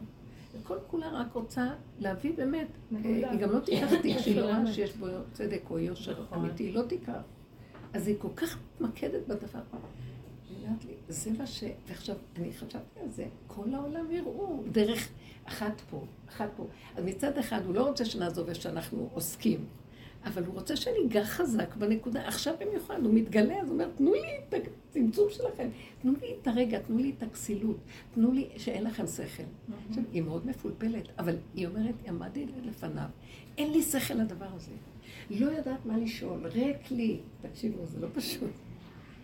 וכל 0.53 0.77
כולה 0.87 1.09
רק 1.09 1.33
רוצה 1.33 1.73
להביא 1.99 2.33
באמת, 2.37 2.67
היא 3.03 3.25
גם 3.41 3.51
לא 3.51 3.59
תיקח 3.59 3.89
תיק 4.01 4.17
שהיא 4.23 4.35
לא 4.35 4.45
רואה 4.45 4.73
שיש 4.73 4.95
בו 4.97 5.07
צדק 5.33 5.61
או 5.69 5.79
יושר 5.79 6.23
נכון. 6.23 6.37
אמיתי, 6.39 6.63
היא 6.63 6.75
לא 6.75 6.81
תיקח. 6.81 7.21
אז 7.93 8.07
היא 8.07 8.15
כל 8.19 8.29
כך 8.35 8.57
מתמקדת 8.75 9.27
בדבר. 9.27 9.59
אומרת 10.65 10.85
לי, 10.85 10.93
זה 11.09 11.31
מה 11.37 11.47
ש... 11.47 11.63
ועכשיו, 11.87 12.15
אני 12.35 12.53
חשבתי 12.53 12.99
על 13.03 13.09
זה, 13.09 13.25
כל 13.47 13.73
העולם 13.73 14.11
יראו 14.11 14.63
דרך 14.71 15.09
אחת 15.45 15.81
פה, 15.89 16.03
אחת 16.29 16.49
פה. 16.55 16.67
אז 16.95 17.03
מצד 17.03 17.37
אחד, 17.37 17.61
הוא 17.65 17.75
לא 17.75 17.87
רוצה 17.87 18.05
שנעזוב 18.05 18.49
איפה 18.49 18.61
שאנחנו 18.61 19.09
עוסקים. 19.13 19.65
אבל 20.25 20.45
הוא 20.45 20.53
רוצה 20.53 20.75
שאני 20.75 20.97
אגע 21.07 21.23
חזק 21.23 21.75
בנקודה. 21.75 22.27
עכשיו 22.27 22.53
במיוחד, 22.59 22.99
הוא 23.03 23.13
מתגלה, 23.13 23.61
אז 23.61 23.67
הוא 23.67 23.73
אומר, 23.73 23.89
תנו 23.97 24.13
לי 24.13 24.37
את 24.49 24.67
הצמצום 24.89 25.29
שלכם, 25.29 25.69
תנו 26.01 26.13
לי 26.21 26.35
את 26.41 26.47
הרגע, 26.47 26.79
תנו 26.79 26.97
לי 26.97 27.13
את 27.17 27.23
הכסילות, 27.23 27.77
תנו 28.13 28.31
לי 28.31 28.47
שאין 28.57 28.83
לכם 28.83 29.07
שכל. 29.07 29.43
עכשיו, 29.89 30.03
היא 30.11 30.21
מאוד 30.21 30.47
מפולפלת, 30.47 31.07
אבל 31.19 31.35
היא 31.53 31.67
אומרת, 31.67 31.95
עמדתי 32.07 32.45
לפניו, 32.63 33.07
אין 33.57 33.71
לי 33.71 33.81
שכל 33.81 34.13
לדבר 34.13 34.47
הזה. 34.55 34.71
לא 35.29 35.51
יודעת 35.51 35.85
מה 35.85 35.97
לשאול, 35.97 36.47
ריק 36.47 36.91
לי. 36.91 37.19
תקשיבו, 37.41 37.85
זה 37.85 37.99
לא 37.99 38.07
פשוט. 38.13 38.51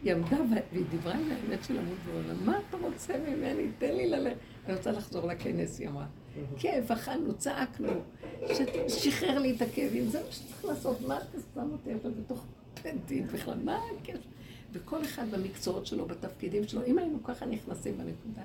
היא 0.04 0.14
עמדה 0.14 0.38
והיא 0.72 0.86
דיברה 0.90 1.14
עם 1.14 1.32
האמת 1.32 1.64
של 1.64 1.80
עמוד 1.80 1.98
ועולם, 2.06 2.46
מה 2.46 2.60
אתה 2.70 2.78
רוצה 2.78 3.14
ממני? 3.18 3.68
תן 3.78 3.96
לי 3.96 4.10
ללכת. 4.10 4.38
אני 4.66 4.76
רוצה 4.76 4.92
לחזור 4.92 5.28
לכנס, 5.28 5.80
היא 5.80 5.88
אמרה. 5.88 6.06
כאב, 6.58 6.92
אכלנו, 6.92 7.34
צעקנו, 7.38 7.90
שחרר 8.88 9.40
לי 9.40 9.56
את 9.56 9.62
הכאבים, 9.62 10.08
זה 10.08 10.20
מה 10.26 10.32
שצריך 10.32 10.66
לעשות, 10.66 11.02
מה 11.02 11.18
אתה 11.18 11.38
שם 11.54 11.70
אותי 11.72 11.94
עכשיו 11.94 12.12
בתוך 12.12 12.46
דין 13.06 13.28
בכלל, 13.28 13.58
מה 13.64 13.80
הקשר? 14.00 14.20
וכל 14.74 15.04
אחד 15.04 15.32
במקצועות 15.32 15.86
שלו, 15.86 16.06
בתפקידים 16.06 16.68
שלו, 16.68 16.86
אם 16.86 16.98
היינו 16.98 17.24
ככה 17.24 17.46
נכנסים 17.46 17.98
בנקודה, 17.98 18.42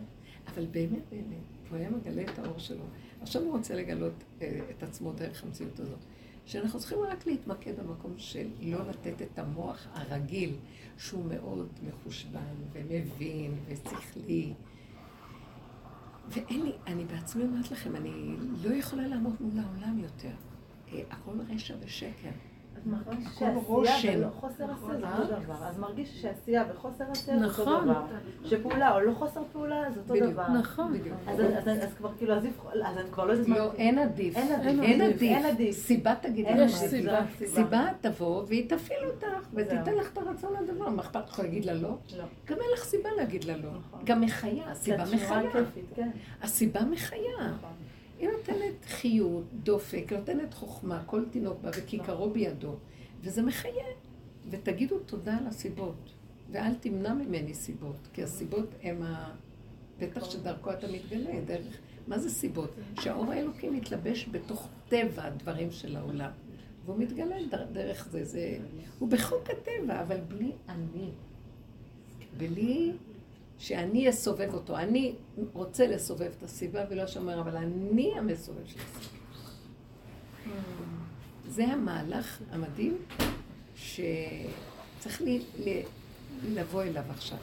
אבל 0.46 0.66
באמת, 0.70 1.02
באמת, 1.10 1.70
הוא 1.70 1.78
היה 1.78 1.90
מגלה 1.90 2.22
את 2.22 2.38
האור 2.38 2.58
שלו. 2.58 2.84
עכשיו 3.22 3.42
הוא 3.42 3.56
רוצה 3.56 3.74
לגלות 3.74 4.12
אה, 4.42 4.60
את 4.70 4.82
עצמו 4.82 5.12
דרך 5.12 5.44
המציאות 5.44 5.80
הזאת. 5.80 5.98
שאנחנו 6.46 6.78
צריכים 6.78 6.98
רק 7.08 7.26
להתמקד 7.26 7.80
במקום 7.80 8.14
של 8.16 8.48
לא 8.60 8.88
לתת 8.88 9.22
את 9.22 9.38
המוח 9.38 9.86
הרגיל, 9.92 10.56
שהוא 10.98 11.24
מאוד 11.24 11.68
מחושבן 11.88 12.54
ומבין 12.72 13.54
ושכלי. 13.66 14.52
ואין 16.28 16.62
לי, 16.62 16.72
אני 16.86 17.04
בעצמי 17.04 17.42
אומרת 17.42 17.70
לכם, 17.70 17.96
אני 17.96 18.36
לא 18.64 18.74
יכולה 18.74 19.06
לעמוד 19.08 19.34
מול 19.40 19.64
העולם 19.64 19.98
יותר. 19.98 20.34
אה, 20.92 21.02
הכל 21.10 21.40
רשע 21.48 21.74
ושקר. 21.80 22.30
מרגיש 22.86 23.28
שעשייה 23.38 24.28
וחוסר 24.28 24.64
עשייה 24.64 24.98
זה 25.00 25.22
אותו 25.22 25.42
דבר. 25.44 25.54
אז 25.66 25.78
מרגיש 25.78 26.22
שעשייה 26.22 26.64
וחוסר 26.70 27.04
עשייה 27.10 27.38
זה 27.38 27.44
אותו 27.46 27.62
נכון. 27.62 27.84
דבר. 27.84 28.02
שפעולה 28.44 28.94
או 28.94 29.00
לא 29.00 29.12
חוסר 29.12 29.42
פעולה 29.52 29.82
זה 29.94 30.00
אותו 30.00 30.30
דבר. 30.30 30.48
נכון. 30.48 30.94
אז 31.66 31.94
כבר 31.96 32.10
כאילו, 32.18 32.34
אז 32.34 32.44
אני 32.98 33.10
כבר 33.10 33.24
לא 33.24 33.32
יודעת 33.32 33.48
מה... 33.48 33.58
לא, 33.58 33.72
אין 33.72 33.98
עדיף. 33.98 34.36
אין 35.22 35.44
עדיף. 35.44 35.76
סיבה 35.76 36.14
תגיד 36.20 36.46
אין 36.46 36.68
סיבה. 36.68 37.20
סיבה 37.46 37.86
תבוא 38.00 38.44
והיא 38.48 38.68
תפעיל 38.68 39.04
אותך 39.04 39.48
ותיתן 39.54 39.94
לך 39.94 40.12
את 40.12 40.18
הרצון 40.18 40.52
לדבר. 40.62 40.88
מה 40.88 41.02
אכפת 41.02 41.28
לך 41.28 41.38
להגיד 41.38 41.64
לה 41.64 41.72
לא? 41.74 41.80
לא. 42.16 42.24
גם 42.46 42.56
אין 42.56 42.70
לך 42.74 42.84
סיבה 42.84 43.08
להגיד 43.16 43.44
לה 43.44 43.56
לא. 43.56 43.70
נכון. 43.70 44.00
גם 44.04 44.20
מחיה, 44.20 44.70
הסיבה 44.70 45.04
מחיה. 45.14 45.50
כן. 45.94 46.10
הסיבה 46.42 46.80
מחיה. 46.84 47.52
היא 48.18 48.28
נותנת 48.28 48.84
חיות, 48.84 49.44
דופק, 49.52 50.12
נותנת 50.12 50.54
חוכמה, 50.54 51.02
כל 51.06 51.24
תינוק 51.30 51.60
בה 51.62 51.70
וכיכרו 51.74 52.30
בידו, 52.30 52.74
וזה 53.22 53.42
מחיה. 53.42 53.84
ותגידו 54.50 54.98
תודה 54.98 55.36
על 55.36 55.46
הסיבות, 55.46 56.12
ואל 56.52 56.74
תמנע 56.74 57.14
ממני 57.14 57.54
סיבות, 57.54 58.08
כי 58.12 58.22
הסיבות 58.22 58.68
הם 58.82 59.02
הפתח 59.02 60.30
שדרכו 60.30 60.72
אתה 60.72 60.86
מתגלה, 60.92 61.40
דרך... 61.46 61.78
מה 62.06 62.18
זה 62.18 62.30
סיבות? 62.30 62.70
שהאור 63.00 63.32
האלוקי 63.32 63.70
מתלבש 63.70 64.28
בתוך 64.30 64.68
טבע 64.88 65.24
הדברים 65.24 65.70
של 65.70 65.96
העולם. 65.96 66.30
והוא 66.84 66.98
מתגלה 66.98 67.36
דרך 67.72 68.08
זה, 68.10 68.24
זה... 68.24 68.58
הוא 68.98 69.08
בחוק 69.08 69.50
הטבע, 69.50 70.02
אבל 70.02 70.20
בלי 70.28 70.52
אני. 70.68 71.10
בלי 72.36 72.92
שאני 73.58 74.10
אסובב 74.10 74.54
אותו. 74.54 74.76
אני 74.76 75.14
רוצה 75.52 75.86
לסובב 75.86 76.30
את 76.38 76.42
הסביבה 76.42 76.84
ולא 76.90 77.06
שאומר, 77.06 77.40
אבל 77.40 77.56
אני 77.56 78.12
המסובב 78.18 78.66
של 78.66 78.80
הסביבה. 78.80 79.16
זה 81.48 81.64
המהלך 81.64 82.40
המדהים 82.50 82.96
שצריך 83.76 85.20
לי, 85.20 85.42
לי, 85.64 85.82
לבוא 86.44 86.82
אליו 86.82 87.02
עכשיו. 87.10 87.38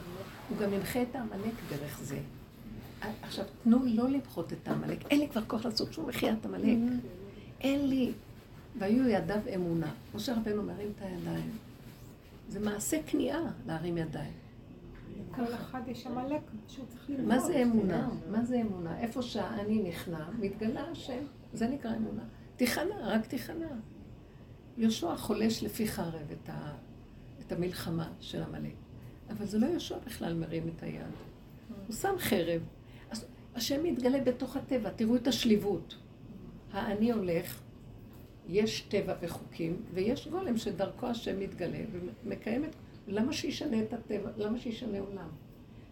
הוא 0.50 0.58
גם 0.58 0.74
ינחה 0.74 1.02
את 1.02 1.16
העמלק 1.16 1.54
דרך 1.70 2.00
זה. 2.04 2.20
עכשיו, 3.22 3.46
תנו 3.64 3.80
לא 3.86 4.10
למחות 4.10 4.54
את 4.54 4.68
העמלק. 4.68 5.06
אין 5.12 5.20
לי 5.20 5.30
כבר 5.30 5.42
כוח 5.48 5.66
לעשות 5.66 5.94
שום 5.94 6.10
מחיית 6.10 6.46
עמלק. 6.46 6.78
אין 7.62 7.90
לי. 7.90 8.12
והיו 8.80 9.10
ידיו 9.10 9.40
אמונה. 9.56 9.92
משה 10.16 10.34
רבנו 10.36 10.64
מרים 10.64 10.92
את 10.96 11.02
הידיים. 11.02 11.52
זה 12.50 12.60
מעשה 12.60 12.98
כניעה 13.08 13.42
להרים 13.68 13.98
ידיים. 13.98 14.43
כל 15.36 15.54
אחד 15.54 15.82
יש 15.88 16.08
עמלק 16.08 16.42
שהוא 16.68 16.86
צריך 16.86 17.10
ללמוד. 17.10 17.28
מה 17.28 17.40
זה 17.40 17.64
אמונה? 17.64 18.10
מה 18.32 18.46
זה 18.46 18.62
אמונה? 18.62 19.00
איפה 19.00 19.22
שהאני 19.22 19.84
נכנע, 19.90 20.30
מתגלה 20.40 20.82
השם. 20.92 21.24
זה 21.54 21.68
נקרא 21.68 21.96
אמונה. 21.96 22.24
תיכנע, 22.56 22.96
רק 23.02 23.26
תיכנע. 23.26 23.68
יהושע 24.78 25.16
חולש 25.16 25.64
לפי 25.64 25.88
חרב 25.88 26.32
את, 26.32 26.50
ה, 26.50 26.74
את 27.40 27.52
המלחמה 27.52 28.12
של 28.20 28.44
עמלק. 28.44 28.74
אבל 29.30 29.46
זה 29.46 29.60
לא 29.60 29.66
יהושע 29.66 29.98
בכלל 30.06 30.34
מרים 30.34 30.68
את 30.68 30.84
היד. 30.84 31.04
הוא 31.88 31.96
שם 31.96 32.14
חרב. 32.18 32.62
אז 33.12 33.26
השם 33.56 33.84
מתגלה 33.84 34.22
בתוך 34.22 34.56
הטבע, 34.56 34.90
תראו 34.90 35.16
את 35.16 35.28
השליבות. 35.28 35.98
האני 36.72 37.12
הולך, 37.12 37.62
יש 38.48 38.82
טבע 38.82 39.14
וחוקים, 39.22 39.82
ויש 39.94 40.28
גולם 40.28 40.58
שדרכו 40.58 41.08
השם 41.08 41.40
מתגלה 41.40 41.80
ומקיים 41.92 42.66
את... 42.66 42.76
למה 43.08 43.34
שישנה 43.34 43.82
את 43.82 43.94
הטבע? 43.94 44.30
למה 44.38 44.60
שישנה 44.60 45.00
עולם? 45.00 45.30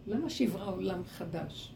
למה 0.06 0.30
שיברא 0.30 0.74
עולם 0.74 1.04
חדש? 1.04 1.74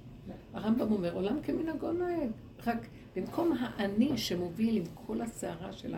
הרמב"ם 0.55 0.93
אומר, 0.93 1.14
עולם 1.14 1.43
כמנהגו 1.43 1.93
נוהג. 1.93 2.30
רק 2.66 2.87
במקום 3.16 3.53
האני 3.61 4.18
שמוביל 4.18 4.76
עם 4.76 4.84
כל 4.95 5.20
הסערה 5.20 5.72
של 5.72 5.95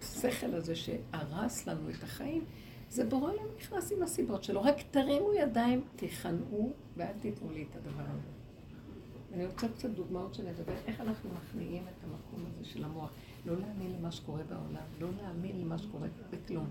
השכל 0.00 0.54
הזה 0.54 0.76
שהרס 0.76 1.66
לנו 1.66 1.90
את 1.90 2.02
החיים, 2.02 2.44
זה 2.90 3.04
בורא 3.04 3.32
עולם 3.32 3.44
נכנס 3.58 3.92
עם 3.92 4.02
הסיבות 4.02 4.44
שלו. 4.44 4.62
רק 4.62 4.76
תרימו 4.90 5.34
ידיים, 5.34 5.82
תיכנעו, 5.96 6.72
ואל 6.96 7.12
תיתנו 7.20 7.50
לי 7.50 7.64
את 7.70 7.76
הדבר 7.76 8.02
הזה. 8.02 8.28
אני 9.34 9.46
רוצה 9.46 9.68
קצת 9.68 9.90
דוגמאות 9.90 10.34
שנדבר, 10.34 10.72
איך 10.86 11.00
אנחנו 11.00 11.30
מכניעים 11.30 11.82
את 11.82 12.04
המקום 12.04 12.46
הזה 12.46 12.64
של 12.64 12.84
המוח. 12.84 13.10
לא 13.46 13.56
להאמין 13.56 13.92
למה 13.98 14.12
שקורה 14.12 14.42
בעולם, 14.42 14.84
לא 15.00 15.08
להאמין 15.22 15.60
למה 15.60 15.78
שקורה 15.78 16.08
בכלום. 16.30 16.66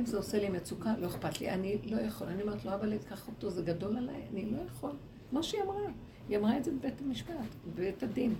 אם 0.00 0.06
זה 0.06 0.16
עושה 0.16 0.38
לי 0.38 0.48
מצוקה, 0.48 0.94
לא 0.98 1.06
אכפת 1.06 1.40
לי, 1.40 1.50
אני 1.50 1.78
לא 1.84 2.00
יכול. 2.00 2.26
אני 2.26 2.42
אומרת 2.42 2.64
לו, 2.64 2.74
אבל 2.74 2.98
תקח 2.98 3.28
אותו, 3.28 3.50
זה 3.50 3.62
גדול 3.62 3.96
עליי, 3.96 4.22
אני 4.32 4.50
לא 4.50 4.58
יכול. 4.66 4.92
מה 5.32 5.42
שהיא 5.42 5.62
אמרה. 5.62 5.82
היא 6.28 6.38
אמרה 6.38 6.58
את 6.58 6.64
זה 6.64 6.70
בבית 6.70 7.00
המשפט, 7.00 7.34
בבית 7.66 8.02
הדין. 8.02 8.34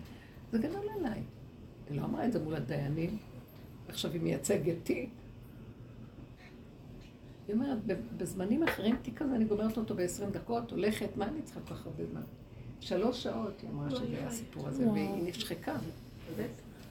זה 0.52 0.58
גדול 0.58 0.86
עליי. 0.98 1.22
היא 1.90 2.00
לא 2.00 2.04
אמרה 2.04 2.26
את 2.26 2.32
זה 2.32 2.38
מול 2.38 2.54
הדיינים, 2.54 3.18
עכשיו 3.88 4.12
היא 4.12 4.20
מייצגת 4.20 4.74
תיק. 4.82 5.10
היא 7.48 7.54
אומרת, 7.54 7.78
בזמנים 8.16 8.62
אחרים 8.62 8.96
תיק 9.02 9.18
כזה, 9.18 9.34
אני 9.34 9.44
גומרת 9.44 9.76
אותו 9.76 9.94
ב-20 9.94 10.30
דקות, 10.32 10.70
הולכת, 10.70 11.16
מה 11.16 11.28
אני 11.28 11.42
צריכה 11.42 11.60
כל 11.60 11.74
כך 11.74 11.86
הרבה 11.86 12.06
זמן? 12.06 12.22
שלוש 12.80 13.22
שעות 13.22 13.60
היא 13.62 13.70
אמרה 13.70 13.90
שזה 13.90 14.04
היה 14.06 14.26
הסיפור 14.26 14.68
הזה, 14.68 14.88
והיא 14.90 15.22
נשחקה. 15.24 15.76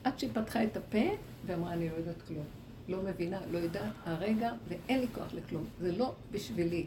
עד 0.04 0.18
שהיא 0.18 0.30
פתחה 0.34 0.64
את 0.64 0.76
הפה 0.76 1.08
ואמרה, 1.46 1.72
אני 1.72 1.88
לא 1.88 1.94
יודעת 1.94 2.22
כלום. 2.28 2.44
לא 2.90 3.02
מבינה, 3.02 3.40
לא 3.50 3.58
יודעת, 3.58 3.92
הרגע, 4.04 4.52
ואין 4.68 5.00
לי 5.00 5.06
כוח 5.14 5.34
לכלום. 5.34 5.64
זה 5.80 5.92
לא 5.96 6.14
בשבילי. 6.30 6.86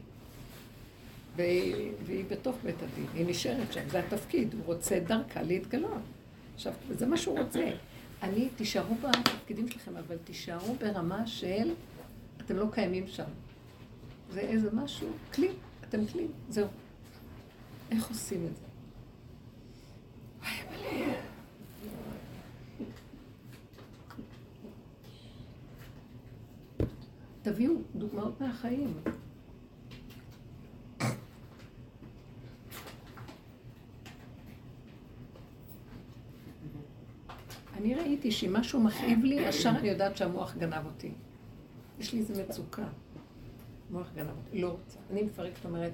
והיא 1.36 2.26
בתוך 2.30 2.56
בית 2.64 2.76
הדין, 2.82 3.06
היא 3.14 3.26
נשארת 3.28 3.74
שם, 3.74 3.90
זה 3.90 4.00
התפקיד, 4.00 4.54
הוא 4.54 4.62
רוצה 4.66 5.00
דרכה 5.00 5.42
להתגלות. 5.42 6.02
עכשיו, 6.56 6.74
זה 6.90 7.06
מה 7.06 7.18
שהוא 7.18 7.40
רוצה. 7.40 7.70
אני, 8.24 8.50
תישארו 8.56 8.96
בתפקידים 8.96 9.70
שלכם, 9.70 9.98
אבל 9.98 10.18
תישארו 10.24 10.76
ברמה 10.76 11.28
של, 11.28 11.74
אתם 12.46 12.56
לא 12.56 12.66
קיימים 12.72 13.08
שם. 13.08 13.24
זה 14.32 14.40
איזה 14.40 14.70
משהו, 14.74 15.08
כלי, 15.34 15.50
אתם 15.90 16.08
כלי, 16.08 16.28
זהו. 16.50 16.68
איך 17.92 18.10
עושים 18.10 18.48
את 18.52 18.56
זה? 18.56 18.64
תביאו 27.44 27.74
דוגמאות 27.96 28.42
מהחיים. 28.42 28.94
אני 37.78 37.96
ראיתי 37.96 38.32
שאם 38.32 38.54
משהו 38.54 38.80
מכאיב 38.80 39.24
לי, 39.24 39.36
ישר 39.36 39.70
אני 39.70 39.90
יודעת 39.90 40.18
שהמוח 40.18 40.56
גנב 40.56 40.86
אותי. 40.86 41.12
יש 42.00 42.14
לי 42.14 42.20
איזו 42.20 42.34
מצוקה. 42.42 42.88
מוח 43.92 44.08
גנב 44.16 44.30
אותי, 44.30 44.62
לא 44.62 44.70
רוצה. 44.70 45.00
אני 45.12 45.24
מפרקת, 45.24 45.66
אומרת, 45.66 45.94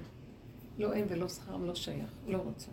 לא 0.78 0.94
אין 0.94 1.06
ולא 1.10 1.30
שכר, 1.30 1.58
לא 1.58 1.76
שייך, 1.76 2.10
לא 2.28 2.38
רוצה. 2.38 2.72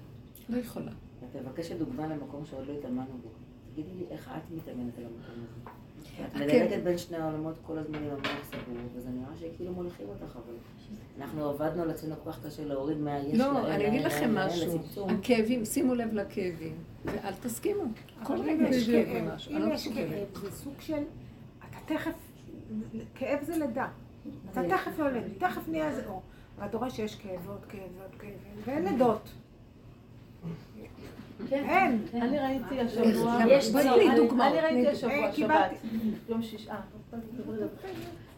לא 0.48 0.56
יכולה. 0.56 0.92
את 0.92 1.36
מבקשת 1.36 1.76
דוגמה 1.76 2.06
למקום 2.06 2.46
שעוד 2.46 2.66
לא 2.66 2.72
התאמנו 2.72 3.18
בו. 3.22 3.28
תגידי 3.72 3.94
לי 3.98 4.04
איך 4.10 4.30
את 4.36 4.50
מתאמנת 4.56 4.98
על 4.98 5.04
המקום 5.04 5.44
הזה. 5.64 5.85
את 6.26 6.34
מדלגת 6.34 6.82
בין 6.82 6.98
שני 6.98 7.16
העולמות 7.16 7.54
כל 7.62 7.78
הזמן 7.78 7.98
עם 7.98 8.10
המוח 8.10 8.44
סגור, 8.44 8.76
וזה 8.94 9.08
נראה 9.10 9.36
שכאילו 9.36 9.72
מוליכים 9.72 10.06
אותך, 10.08 10.36
אבל 10.36 10.54
אנחנו 11.20 11.48
עבדנו 11.48 11.82
על 11.82 11.90
עצמנו 11.90 12.14
כל 12.24 12.32
כך 12.32 12.46
קשה 12.46 12.64
להוריד 12.64 12.98
מהיש 12.98 13.38
לא, 13.38 13.74
אני 13.74 13.88
אגיד 13.88 14.02
לכם 14.02 14.34
משהו, 14.34 14.78
הכאבים, 15.08 15.64
שימו 15.64 15.94
לב 15.94 16.14
לכאבים, 16.14 16.74
ואל 17.04 17.32
תסכימו. 17.42 17.82
כל 18.22 18.40
רגע 18.40 18.68
יש 18.68 18.90
כאב 18.90 19.28
אני 19.50 19.58
לא 19.60 19.74
מסוגלת. 19.74 20.36
זה 20.40 20.50
סוג 20.50 20.74
של, 20.80 21.02
אתה 21.58 21.94
תכף, 21.94 22.14
כאב 23.14 23.38
זה 23.42 23.56
לידה. 23.56 23.88
אתה 24.52 24.62
תכף 24.68 24.98
יולד, 24.98 25.22
תכף 25.38 25.68
נהיה 25.68 25.94
זה 25.94 26.06
אור. 26.06 26.22
ואתה 26.58 26.78
רואה 26.78 26.90
שיש 26.90 27.14
כאב 27.14 27.46
ועוד 27.46 27.64
כאב 27.64 27.80
ועוד 27.98 28.14
כאב, 28.18 28.30
ואין 28.64 28.84
לידות. 28.84 29.28
כן. 31.48 31.64
אין. 31.68 32.22
אני 32.22 32.38
ראיתי 32.38 32.80
השבוע, 32.80 33.42
אני 33.42 34.60
ראיתי 34.60 34.88
השבוע, 34.88 35.32
שבת, 35.32 35.70
יום 36.28 36.42
שיש, 36.42 36.68
אה, 36.68 36.80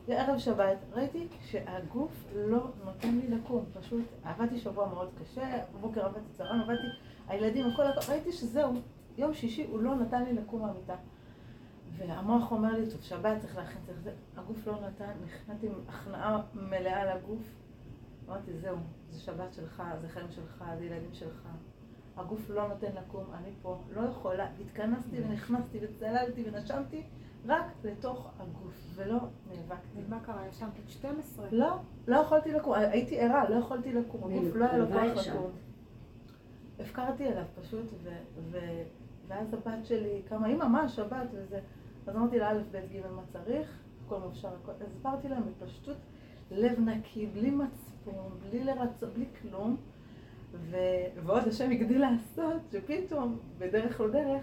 ערב 0.09 0.39
שבת, 0.39 0.77
ראיתי 0.93 1.27
שהגוף 1.45 2.13
לא 2.35 2.71
נותן 2.85 3.19
לי 3.19 3.37
לקום, 3.37 3.65
פשוט 3.81 4.05
עבדתי 4.25 4.59
שבוע 4.59 4.89
מאוד 4.89 5.11
קשה, 5.21 5.59
בבוקר 5.75 6.07
עבדתי 6.07 6.33
צהריים, 6.33 6.61
עבדתי, 6.61 6.87
הילדים, 7.29 7.67
הכל, 7.67 7.83
ראיתי 8.09 8.33
שזהו, 8.33 8.73
יום 9.19 9.35
שישי 9.35 9.67
הוא 9.67 9.81
לא 9.81 9.95
נתן 9.95 10.25
לי 10.25 10.33
לקום 10.33 10.63
מהמיטה. 10.63 10.95
והמוח 11.97 12.53
אומר 12.53 12.73
לי, 12.73 12.91
טוב, 12.91 13.01
שבת 13.03 13.41
צריך 13.41 13.57
להכין, 13.57 13.83
צריך 13.87 13.99
זה, 14.01 14.13
הגוף 14.37 14.67
לא 14.67 14.81
נתן, 14.87 15.13
נכנעתי 15.25 15.67
עם 15.67 15.73
הכנעה 15.89 16.43
מלאה 16.55 17.15
לגוף. 17.15 17.43
אמרתי, 18.29 18.59
זהו, 18.59 18.77
זה 19.11 19.21
שבת 19.21 19.55
שלך, 19.55 19.83
זה 20.01 20.09
חיים 20.09 20.27
שלך, 20.31 20.65
זה 20.79 20.85
ילדים 20.85 21.13
שלך. 21.13 21.49
הגוף 22.19 22.51
לא 22.51 22.69
נותן 22.69 22.93
לקום, 22.93 23.25
אני 23.35 23.51
פה, 23.63 23.79
לא 23.95 24.01
יכולה. 24.01 24.49
התכנסתי 24.61 25.17
ונכנסתי 25.23 25.79
וצללתי 25.83 26.45
ונשמתי 26.47 27.03
רק 27.47 27.65
לתוך 27.85 28.31
הגוף, 28.39 28.75
ולא 28.95 29.19
נאבקתי. 29.51 29.99
ומה 30.07 30.21
קרה? 30.21 30.47
ישנת 30.47 30.73
את 30.85 30.91
12? 30.91 31.47
לא, 31.53 31.77
לא 32.09 32.17
יכולתי 32.17 32.53
לקום. 32.53 32.75
הייתי 32.75 33.21
ערה, 33.21 33.51
לא 33.51 33.55
יכולתי 33.57 33.93
לקום. 33.93 34.21
הגוף 34.25 34.57
לא 34.57 34.65
היה 34.65 34.79
לו 34.79 34.87
כוח 34.87 35.27
לקום. 35.27 35.51
הפקרתי 36.81 37.27
אליו 37.27 37.45
פשוט, 37.61 37.87
ואז 39.29 39.55
הבת 39.55 39.87
שלי 39.87 40.23
קמה, 40.29 40.47
היא 40.47 40.57
ממש 40.57 40.97
שבת 40.97 41.27
וזה. 41.33 41.61
אז 42.07 42.17
אמרתי 42.17 42.39
לה, 42.39 42.51
א', 42.51 42.59
ב', 42.73 42.77
ג', 42.77 43.07
מה 43.17 43.23
צריך, 43.33 43.79
הכל 44.07 44.19
מאפשר, 44.19 44.49
הסברתי 44.87 45.29
להם 45.29 45.43
בפשטות, 45.43 45.97
לב 46.51 46.81
נקי, 46.81 47.27
בלי 47.27 47.51
מצפון, 47.51 48.39
בלי 48.51 48.65
לרצות, 48.65 49.15
בלי 49.15 49.27
כלום. 49.43 49.77
ו... 50.71 50.77
ועוד 51.25 51.49
השם 51.49 51.71
הגדיל 51.71 52.01
לעשות, 52.01 52.63
שפתאום, 52.73 53.39
בדרך 53.59 54.01
לא 54.01 54.11
דרך, 54.11 54.43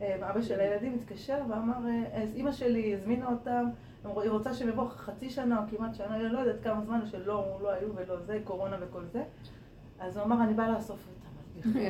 אה, 0.00 0.30
אבא 0.30 0.42
של 0.42 0.60
הילדים 0.60 0.94
התקשר 0.94 1.38
ואמר, 1.48 1.88
אה, 1.88 2.22
אז 2.22 2.34
אימא 2.34 2.52
שלי 2.52 2.94
הזמינה 2.94 3.26
אותם, 3.26 3.64
היא 4.04 4.30
רוצה 4.30 4.54
שהם 4.54 4.68
יבואו 4.68 4.88
חצי 4.88 5.30
שנה 5.30 5.58
או 5.58 5.76
כמעט 5.76 5.94
שנה, 5.94 6.16
אני 6.16 6.32
לא 6.32 6.38
יודעת 6.38 6.62
כמה 6.62 6.80
זמן 6.80 7.06
שלא 7.06 7.58
לא 7.62 7.70
היו 7.70 7.88
ולא 7.96 8.20
זה, 8.20 8.38
קורונה 8.44 8.76
וכל 8.80 9.04
זה. 9.12 9.22
אז 10.00 10.16
הוא 10.16 10.24
אמר, 10.24 10.42
אני 10.44 10.54
באה 10.54 10.70
לאסוף 10.70 10.98
אותם. 11.08 11.78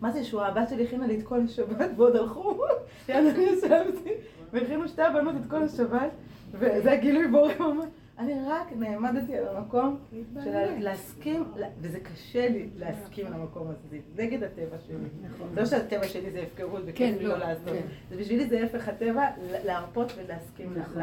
מה 0.00 0.10
זה 0.12 0.18
ישועה? 0.18 0.48
הבת 0.48 0.68
שלי 0.68 0.84
הכינה 0.84 1.06
לי 1.06 1.18
את 1.20 1.26
כל 1.26 1.40
השבת 1.40 1.90
ועוד 1.96 2.16
הלכו, 2.16 2.58
יאללה, 3.08 3.30
אני 3.30 3.42
ישבתי, 3.44 4.10
והכינו 4.52 4.88
שתי 4.88 5.02
הבנות 5.02 5.34
את 5.36 5.50
כל 5.50 5.62
השבת, 5.62 6.10
וזה 6.52 6.92
הגילוי 6.92 7.28
בורא 7.28 7.52
ממש. 7.60 7.86
אני 8.18 8.34
רק 8.46 8.72
נעמדתי 8.72 9.36
על 9.36 9.56
המקום 9.56 9.98
של 10.44 10.78
להסכים, 10.78 11.44
וזה 11.80 12.00
קשה 12.00 12.48
לי 12.48 12.68
להסכים 12.76 13.26
על 13.26 13.32
המקום 13.32 13.68
הזה, 13.68 13.98
זה 14.14 14.22
נגד 14.22 14.42
הטבע 14.42 14.78
שלי. 14.86 14.96
נכון. 15.22 15.48
לא 15.54 15.66
שהטבע 15.66 16.08
שלי 16.08 16.30
זה 16.30 16.42
הפקרות 16.42 16.82
וכיף 16.86 17.18
כן, 17.18 17.24
לא, 17.24 17.28
לא 17.28 17.38
לעשות. 17.38 17.68
כן. 17.68 17.86
זה 18.10 18.16
בשבילי 18.16 18.46
זה 18.46 18.64
הפך 18.64 18.88
הטבע, 18.88 19.26
להרפות 19.64 20.12
ולהסכים 20.16 20.74
נכון. 20.78 21.02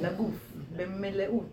לגוף, 0.00 0.52
במלאות. 0.76 1.46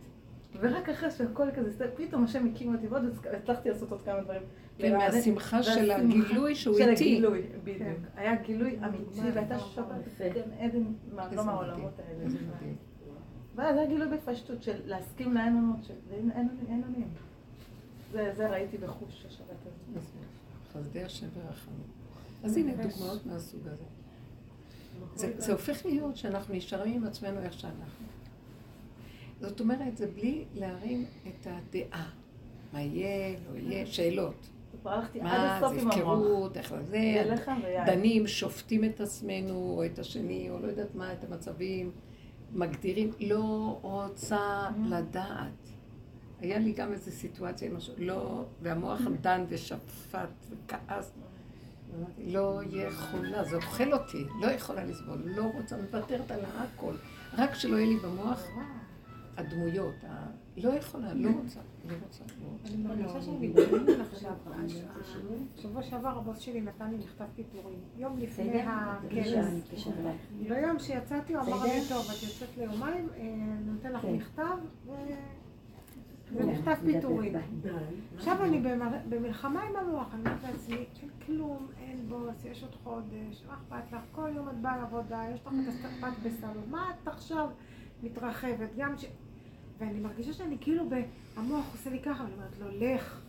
ורק 0.59 0.89
אחרי 0.89 1.11
שהכל 1.11 1.47
כזה, 1.55 1.87
פתאום 1.95 2.23
השם 2.23 2.47
הקים 2.47 2.75
אותי 2.75 2.87
ועוד 2.87 3.03
הצלחתי 3.33 3.69
לעשות 3.69 3.91
עוד 3.91 4.01
כמה 4.01 4.21
דברים. 4.21 4.41
כן, 4.77 4.97
מהשמחה 4.97 5.63
של 5.63 5.91
הגילוי 5.91 6.55
שהוא 6.55 6.77
איתי. 6.77 6.83
של 6.83 6.91
הגילוי, 6.91 7.41
בדיוק. 7.63 7.79
כן. 7.79 7.93
היה 8.15 8.35
גילוי 8.35 8.77
אמיתי, 8.85 9.31
והייתה 9.33 9.59
שבת 9.59 10.21
גן 10.33 10.51
עדן, 10.59 10.83
לא 11.35 11.45
מהעולמות 11.45 11.99
האלה. 11.99 12.29
ואז 13.55 13.77
היה 13.77 13.85
גילוי 13.85 14.07
בפשטות 14.17 14.63
של 14.63 14.79
להסכים 14.85 15.33
לאין 15.33 15.55
עונות, 15.55 15.91
אין 16.69 16.83
עונים. 16.87 17.07
זה 18.11 18.49
ראיתי 18.49 18.77
בחוש 18.77 19.25
השבת 19.27 19.57
הזאת. 19.65 20.13
חסדי 20.73 21.03
השם 21.03 21.27
ורחמים. 21.33 21.83
אז 22.43 22.57
הנה 22.57 22.73
דוגמאות 22.75 23.25
מהסוג 23.25 23.61
הזה. 23.67 23.83
זה 25.37 25.51
הופך 25.51 25.85
להיות 25.85 26.17
שאנחנו 26.17 26.55
נשארים 26.55 26.93
עם 26.95 27.03
עצמנו 27.03 27.41
איך 27.41 27.53
שאנחנו. 27.53 28.05
זאת 29.41 29.59
אומרת, 29.59 29.97
זה 29.97 30.07
בלי 30.07 30.43
להרים 30.55 31.05
את 31.27 31.47
הדעה. 31.47 32.09
מה 32.73 32.81
יהיה, 32.81 33.37
לא 33.51 33.57
יהיה, 33.57 33.85
שאלות. 33.85 34.49
מה, 34.83 35.59
זה 35.59 35.87
הפקרות, 35.87 36.57
איך 36.57 36.75
זה, 36.89 37.23
דנים, 37.85 38.27
שופטים 38.27 38.83
את 38.83 39.01
עצמנו, 39.01 39.55
או 39.55 39.85
את 39.85 39.99
השני, 39.99 40.49
או 40.49 40.59
לא 40.59 40.67
יודעת 40.67 40.95
מה, 40.95 41.13
את 41.13 41.23
המצבים, 41.23 41.91
מגדירים, 42.53 43.11
לא 43.19 43.79
רוצה 43.81 44.69
לדעת. 44.85 45.69
היה 46.39 46.59
לי 46.59 46.71
גם 46.71 46.91
איזו 46.91 47.11
סיטואציה 47.11 47.69
עם 47.69 47.77
משהו, 47.77 47.93
לא, 47.97 48.45
והמוח 48.61 49.01
דן 49.21 49.45
ושפט 49.49 50.29
וכעס. 50.49 51.11
לא 52.17 52.61
יכולה, 52.69 53.43
זה 53.43 53.55
אוכל 53.55 53.93
אותי, 53.93 54.25
לא 54.41 54.47
יכולה 54.47 54.83
לסבול, 54.85 55.21
לא 55.25 55.43
רוצה, 55.43 55.77
מוותרת 55.77 56.31
על 56.31 56.39
הכל. 56.45 56.93
רק 57.37 57.55
שלא 57.55 57.77
יהיה 57.77 57.87
לי 57.87 57.97
במוח 57.97 58.43
הדמויות, 59.37 59.95
לא 60.57 60.69
יכולה, 60.69 61.13
לא 61.13 61.29
רוצה, 61.29 61.59
לא 61.85 61.93
רוצה, 62.03 62.23
לא 62.41 62.47
רוצה. 62.51 62.73
אני 62.73 62.83
מרגישה 62.83 63.21
שאני 63.21 63.47
מתגוננת 63.47 63.99
עכשיו. 64.11 64.33
שבוע 65.55 65.83
שעבר 65.83 66.17
הבוס 66.17 66.39
שלי 66.39 66.61
נתן 66.61 66.89
לי 66.89 66.97
מכתב 66.97 67.25
פיטורים. 67.35 67.79
יום 67.97 68.17
לפני 68.17 68.61
הכנס. 68.61 69.87
לא 70.47 70.55
יום 70.55 70.79
שיצאתי, 70.79 71.33
הוא 71.33 71.41
אמר 71.41 71.63
לי, 71.63 71.81
טוב, 71.89 72.05
את 72.17 72.23
יוצאת 72.23 72.57
ליומיים, 72.57 73.07
אה, 73.15 73.21
אני 73.21 73.71
נותן 73.71 73.91
לך 73.91 74.01
כן. 74.01 74.13
מכתב, 74.13 74.57
זה 76.37 76.45
מכתב 76.45 76.75
פיטורים. 76.85 77.33
עכשיו 78.15 78.43
אני 78.43 78.61
במלחמה 79.09 79.63
עם 79.63 79.75
המוח, 79.75 80.13
אני 80.13 80.19
אומרת 80.19 80.43
לעצמי, 80.43 80.75
אין 80.75 81.09
כלום, 81.25 81.67
אין 81.81 82.09
בוס, 82.09 82.45
יש 82.45 82.63
עוד 82.63 82.75
חודש, 82.83 83.43
מה 83.47 83.53
אכפת 83.53 83.91
לך? 83.91 84.01
כל 84.11 84.29
יום 84.35 84.49
את 84.49 84.61
באה 84.61 84.77
לעבודה, 84.77 85.23
יש 85.33 85.41
לך 85.41 85.47
את 85.47 85.67
הסטרפת 85.67 86.17
בסלון, 86.23 86.63
מה 86.69 86.89
את 86.89 87.07
עכשיו 87.07 87.49
מתרחבת? 88.03 88.69
גם 88.77 88.97
ש... 88.97 89.05
ואני 89.79 89.99
מרגישה 89.99 90.33
שאני 90.33 90.57
כאילו, 90.61 90.83
המוח 91.37 91.65
עושה 91.71 91.89
לי 91.89 91.99
ככה, 91.99 92.23
ואני 92.23 92.33
אומרת 92.33 92.59
לו, 92.59 92.87
לך, 92.87 93.19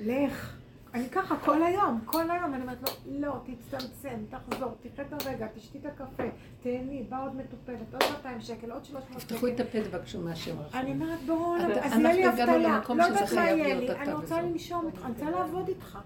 לך. 0.00 0.56
אני 0.94 1.08
ככה 1.08 1.36
כל 1.36 1.62
היום, 1.62 2.00
כל 2.04 2.30
היום, 2.30 2.54
אני 2.54 2.62
אומרת 2.62 2.78
לו, 2.82 3.18
לא, 3.20 3.40
תצטמצם, 3.44 4.16
תחזור, 4.30 4.74
תחיה 4.82 5.04
את 5.04 5.12
הרגע, 5.12 5.46
תשתי 5.54 5.78
את 5.78 5.86
הקפה, 5.86 6.22
תהני, 6.62 7.02
בא 7.08 7.24
עוד 7.24 7.36
מטופלת, 7.36 7.94
עוד 7.94 8.02
200 8.16 8.40
שקל, 8.40 8.70
עוד 8.70 8.84
300 8.84 9.20
שקל. 9.20 9.34
תפתחו 9.34 9.48
את 9.48 9.60
הפה, 9.60 9.80
תבקשו 9.80 10.20
מהשם 10.20 10.60
רחום. 10.60 10.80
אני 10.80 10.92
אומרת, 10.92 11.18
ברור, 11.26 11.56
אז 11.82 11.98
יהיה 11.98 12.12
לי 12.12 12.28
אבטלה, 12.28 12.80
לא 12.96 13.02
יודעת 13.02 13.32
מה 13.32 13.50
יהיה 13.50 13.74
לי, 13.74 13.90
אני 13.90 14.12
רוצה 14.12 14.42
לנשום 14.42 14.86
איתך, 14.86 15.04
אני 15.04 15.12
רוצה 15.12 15.30
לעבוד 15.30 15.68
איתך. 15.68 15.98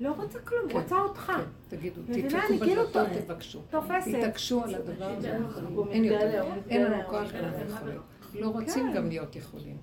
לא 0.00 0.12
רוצה 0.12 0.38
כלום, 0.38 0.68
כן, 0.68 0.78
רוצה 0.78 0.98
אותך. 0.98 1.20
כן, 1.26 1.42
תגידו, 1.76 2.00
תדפקו 2.06 2.58
כאילו 2.58 2.82
בדלתות, 2.82 3.08
תבקשו. 3.26 3.60
תופסת. 3.70 4.14
תתעקשו 4.18 4.64
על 4.64 4.74
הדבר 4.74 5.04
הזה. 5.04 5.38
אין 5.90 6.04
יותר, 6.04 6.44
אין 6.68 6.84
לנו 6.84 7.02
כוח. 7.08 7.32
לא 8.34 8.48
רוצים 8.48 8.86
כן. 8.88 8.96
גם 8.96 9.08
להיות 9.08 9.36
יכולים. 9.36 9.76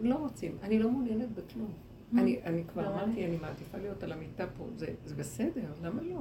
לא 0.00 0.14
רוצים. 0.14 0.58
אני 0.62 0.78
לא 0.78 0.90
מעוניינת 0.90 1.28
בכלום. 1.34 1.72
אני 2.18 2.64
כבר 2.68 2.86
אמרתי, 2.86 3.26
אני 3.26 3.36
מעדיפה 3.36 3.78
להיות 3.78 4.02
על 4.02 4.12
המיטה 4.12 4.46
פה. 4.58 4.66
זה 4.76 5.14
בסדר, 5.16 5.72
למה 5.82 6.02
לא? 6.02 6.20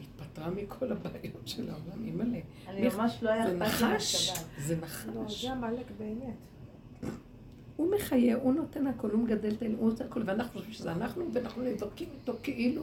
התפטרה 0.00 0.50
מכל 0.50 0.92
הבעיות 0.92 1.48
של 1.48 1.70
העולם, 1.70 2.04
אימא'לה. 2.04 2.38
אני 2.68 2.88
ממש 2.88 3.22
לא 3.22 3.30
היה 3.30 3.42
אכפת 3.42 3.82
לי 3.82 3.88
מהשבת. 3.88 4.44
זה 4.58 4.76
נחש. 4.76 5.06
לא, 5.14 5.22
זה 5.28 5.52
עמלק 5.52 5.86
באמת. 5.98 6.34
הוא 7.76 7.94
מחיה, 7.94 8.36
הוא 8.36 8.54
נותן 8.54 8.86
הכל, 8.86 9.10
הוא 9.10 9.20
מגדל 9.20 9.48
את 9.48 9.62
העניין, 9.62 9.80
הוא 9.80 9.88
עושה 9.88 10.04
הכל, 10.04 10.22
ואנחנו 10.26 10.58
חושבים 10.58 10.74
שזה 10.74 10.92
אנחנו, 10.92 11.24
ואנחנו 11.32 11.62
נאבקים 11.62 12.08
איתו 12.20 12.32
כאילו. 12.42 12.82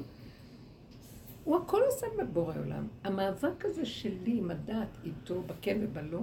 הוא 1.43 1.57
הכל 1.57 1.81
עושה 1.91 2.07
בבורא 2.19 2.53
עולם. 2.65 2.87
המאבק 3.03 3.65
הזה 3.65 3.85
שלי 3.85 4.37
עם 4.37 4.51
הדת 4.51 4.87
איתו, 5.05 5.41
בכן 5.41 5.77
ובלא, 5.81 6.21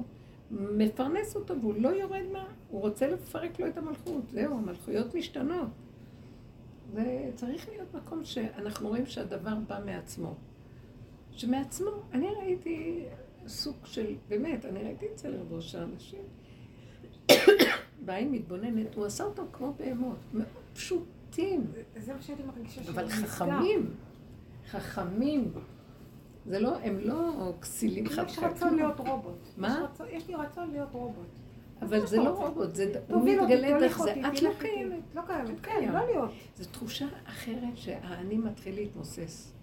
מפרנס 0.51 1.37
אותו, 1.37 1.61
והוא 1.61 1.75
לא 1.79 1.89
יורד 1.89 2.23
מה... 2.33 2.45
הוא 2.69 2.81
רוצה 2.81 3.07
לפרק 3.07 3.61
לו 3.61 3.67
את 3.67 3.79
המלכות. 3.79 4.31
זהו, 4.31 4.59
המלכויות 4.59 5.15
משתנות. 5.15 5.69
זה 6.93 7.31
צריך 7.35 7.69
להיות 7.69 7.95
מקום 7.95 8.25
שאנחנו 8.25 8.89
רואים 8.89 9.07
שהדבר 9.07 9.55
בא 9.69 9.81
מעצמו. 9.85 10.35
שמעצמו, 11.31 11.91
אני 12.13 12.27
ראיתי 12.41 13.05
סוג 13.47 13.77
של, 13.85 14.15
באמת, 14.29 14.65
אני 14.65 14.83
ראיתי 14.83 15.07
אצל 15.15 15.35
רבו 15.35 15.59
האנשים, 15.79 16.23
בעין 18.05 18.33
מתבוננת, 18.33 18.95
הוא 18.95 19.05
עשה 19.05 19.25
אותו 19.25 19.43
כמו 19.53 19.75
בהמות, 19.79 20.19
מאוד 20.35 20.47
פשוטים. 20.73 21.67
זה 21.97 22.15
מה 22.15 22.23
שהייתי 22.23 22.43
מרגישה 22.43 22.81
אבל 22.93 23.09
חכמים, 23.09 23.91
חכמים. 24.71 25.53
זה 26.47 26.59
לא, 26.59 26.77
הם 26.79 26.99
לא 26.99 27.53
כסילים 27.61 28.09
חד 28.09 28.25
יש 28.27 28.39
רצון 28.39 28.75
להיות 28.75 29.01
רובוט. 29.01 29.39
מה? 29.57 29.87
יש 30.11 30.29
לי 30.29 30.35
רצון 30.35 30.71
להיות 30.71 30.89
רובוט. 30.93 31.27
אבל 31.83 32.07
זה 32.07 32.17
לא 32.17 32.31
רובוט, 32.31 32.75
זה 32.75 33.01
מתגלה 33.09 33.81
דרך 33.81 33.99
זה. 33.99 34.13
את 34.13 34.43
לא 34.43 34.51
קיימת. 34.59 35.15
לא 35.15 35.23
קיימת, 35.27 35.61
כן, 35.63 35.93
לא 35.93 36.07
להיות. 36.07 36.31
זו 36.57 36.71
תחושה 36.71 37.07
אחרת 37.25 37.77
שהאני 37.77 38.39
מתחיל 38.39 38.75
להתמוסס. 38.75 39.55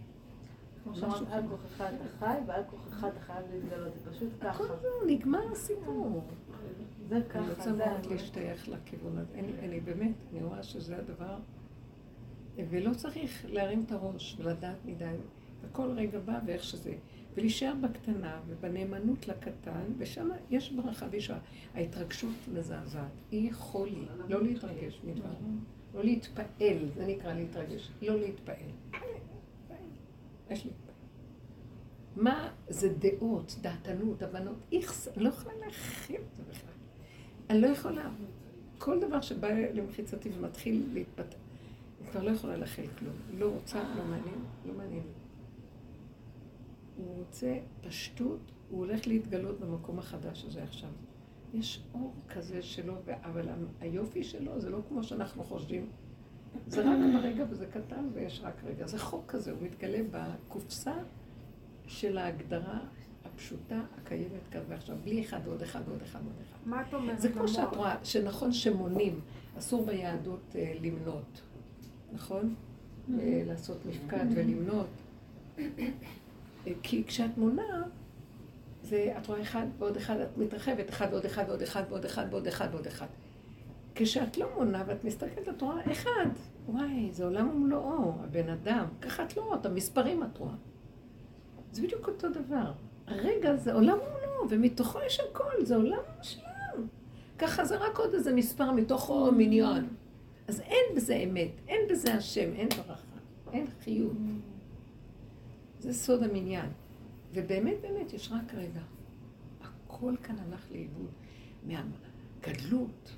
כמו 0.84 0.96
שאמרת, 0.96 1.28
על 1.32 1.44
כוחך 1.50 1.82
אתה 1.82 2.04
חי 2.20 2.38
ועל 2.48 2.64
כוחך 2.70 3.04
אתה 3.04 3.20
חייב 3.20 3.46
להתגלות, 3.54 3.94
זה 3.94 4.12
פשוט 4.12 4.30
ככה. 4.42 4.50
הכל 4.50 4.68
זהו, 4.82 5.08
נגמר 5.08 5.52
הסיפור. 5.52 6.24
זה 7.10 7.20
ככה, 7.30 7.40
אני 7.40 7.50
רוצה 7.50 7.72
מאוד 7.72 8.06
להשתייך 8.10 8.70
לכיוון 8.70 9.18
הזה. 9.18 9.40
אני 9.64 9.80
באמת, 9.80 10.16
אני 10.32 10.44
רואה 10.44 10.64
שזה 10.64 10.98
הדבר, 10.98 11.38
ולא 12.70 12.94
צריך 12.94 13.46
להרים 13.50 13.84
את 13.88 13.92
הראש 13.92 14.38
ולדעת 14.40 14.86
מדי. 14.86 15.16
וכל 15.62 15.90
רגע 15.96 16.20
בא 16.20 16.40
ואיך 16.46 16.64
שזה. 16.64 16.94
ולהישאר 17.36 17.74
בקטנה 17.82 18.40
ובנאמנות 18.48 19.28
לקטן, 19.28 19.84
ושם 19.98 20.30
יש 20.50 20.72
ברכה 20.72 21.06
וישועה. 21.12 21.40
ההתרגשות 21.74 22.36
מזעזעת. 22.54 23.12
היא 23.32 23.54
חולי, 23.54 24.06
לא 24.30 24.44
להתרגש 24.44 25.02
מדבר. 25.04 25.30
לא 25.94 26.04
להתפעל, 26.04 26.90
זה 26.96 27.06
נקרא 27.08 27.34
להתרגש. 27.34 27.92
לא 28.02 28.20
להתפעל. 28.20 28.70
יש 30.50 30.66
להתפעל. 30.66 30.92
מה 32.16 32.50
זה 32.68 32.94
דעות, 33.00 33.56
דעתנות, 33.62 34.22
הבנות? 34.22 34.58
איכס, 34.72 35.08
אני 35.08 35.24
לא 35.24 35.30
יכולה 35.30 35.56
להכיל 35.66 36.22
את 36.22 36.38
זה 36.38 36.44
בכלל. 36.50 36.74
אני 37.50 37.62
לא 37.62 37.68
יכולה. 37.68 38.10
כל 38.78 39.00
דבר 39.00 39.22
שבא 39.22 39.48
למחיצתי 39.74 40.30
ומתחיל 40.38 40.84
להתפתח, 40.94 41.38
אני 42.02 42.12
כבר 42.12 42.24
לא 42.24 42.32
יכולה 42.32 42.58
להכיל 42.58 42.88
כלום. 43.00 43.14
לא 43.38 43.50
רוצה, 43.50 43.84
לא 43.98 44.04
מעניין, 44.04 44.40
לא 44.66 44.74
מעניין. 44.74 45.04
הוא 47.06 47.16
רוצה 47.18 47.58
פשטות, 47.82 48.52
הוא 48.70 48.80
הולך 48.80 49.08
להתגלות 49.08 49.60
במקום 49.60 50.00
החדש 50.00 50.46
הזה 50.46 50.64
עכשיו. 50.64 50.90
יש 51.54 51.84
אור 51.94 52.14
כזה 52.30 52.62
שלו, 52.62 52.94
אבל 53.24 53.50
היופי 53.80 54.24
שלו 54.24 54.60
זה 54.60 54.70
לא 54.70 54.80
כמו 54.90 55.04
שאנחנו 55.04 55.44
חושבים. 55.44 55.90
זה 56.68 56.82
רק 56.82 56.98
ברגע 57.14 57.46
וזה 57.50 57.66
קטן 57.66 58.08
ויש 58.14 58.42
רק 58.44 58.64
רגע. 58.64 58.88
זה 58.88 59.00
חוק 59.00 59.32
כזה, 59.32 59.52
הוא 59.52 59.60
מתגלה 59.62 60.00
בקופסה 60.12 60.94
של 61.88 62.18
ההגדרה 62.18 62.80
הפשוטה 63.26 63.82
הקיימת 63.98 64.48
כאן 64.52 64.62
ועכשיו, 64.68 64.98
בלי 65.04 65.22
אחד 65.22 65.40
ועוד 65.46 65.62
אחד 65.62 65.82
ועוד 65.88 66.02
אחד 66.02 66.20
ועוד 66.24 66.42
אחד. 66.42 66.58
מה 66.66 66.82
את 66.82 66.94
אומרת? 66.94 67.22
זה 67.22 67.32
כמו 67.32 67.48
שאת 67.48 67.76
רואה, 67.76 67.96
שנכון 68.04 68.52
שמונים, 68.52 69.20
אסור 69.58 69.86
ביהדות 69.86 70.56
אה, 70.56 70.74
למנות, 70.82 71.42
נכון? 72.14 72.56
אה, 73.20 73.44
לעשות 73.46 73.86
מפקד 73.86 74.26
ולמנות. 74.36 74.88
כי 76.84 77.04
כשאת 77.08 77.38
מונה, 77.38 77.84
זה, 78.84 79.14
את 79.18 79.28
רואה 79.28 79.42
אחד 79.42 79.66
ועוד 79.80 79.98
אחד, 79.98 80.20
את 80.20 80.38
מתרחבת, 80.38 80.90
אחד 80.90 81.08
ועוד 81.12 81.26
אחד 81.26 81.44
ועוד 81.48 81.62
אחד 81.62 81.84
ועוד 81.90 82.06
אחד 82.06 82.26
ועוד 82.30 82.48
אחד 82.48 82.68
ועוד 82.72 82.88
אחד. 82.88 83.06
כשאת 83.96 84.38
לא 84.38 84.48
מונה 84.58 84.84
ואת 84.88 85.04
מסתכלת, 85.04 85.50
את 85.50 85.62
רואה 85.62 85.92
אחד. 85.92 86.26
וואי, 86.68 87.10
זה 87.12 87.26
עולם 87.26 87.50
ומלואו, 87.50 88.14
הבן 88.24 88.50
אדם. 88.50 88.86
ככה 89.02 89.24
את 89.24 89.38
לא 89.38 89.42
רואה, 89.42 89.58
את 89.58 89.66
המספרים 89.66 90.24
את 90.24 90.38
רואה. 90.38 90.54
זה 91.72 91.82
בדיוק 91.82 92.08
אותו 92.08 92.30
דבר. 92.30 92.72
הרגע 93.08 93.56
זה 93.56 93.74
עולם 93.74 93.98
ומלואו, 93.98 94.50
ומתוכו 94.50 95.00
יש 95.06 95.20
הכל, 95.20 95.66
זה 95.66 95.76
עולם 95.76 96.00
שלם. 96.22 96.88
ככה 97.40 97.66
זה 97.66 97.78
רק 97.78 97.98
עוד 97.98 98.14
איזה 98.14 98.34
מספר 98.34 98.72
מתוכו 98.72 99.32
מיליון. 99.32 99.88
אז 100.48 100.62
אין 100.62 100.96
בזה 100.96 101.16
אמת, 101.16 101.52
אין 101.68 101.82
בזה 101.90 102.14
השם, 102.14 102.54
אין 102.54 102.70
ברכה, 102.70 103.18
אין 103.54 103.66
חיות. 103.84 104.12
זה 105.82 105.94
סוד 105.94 106.24
המניין. 106.24 106.70
ובאמת, 107.34 107.76
באמת, 107.82 108.14
יש 108.14 108.32
רק 108.32 108.54
רגע. 108.54 108.82
הכל 109.62 110.14
כאן 110.24 110.36
הלך 110.40 110.72
לאיבוד. 110.72 111.12
מהגדלות. 111.64 113.16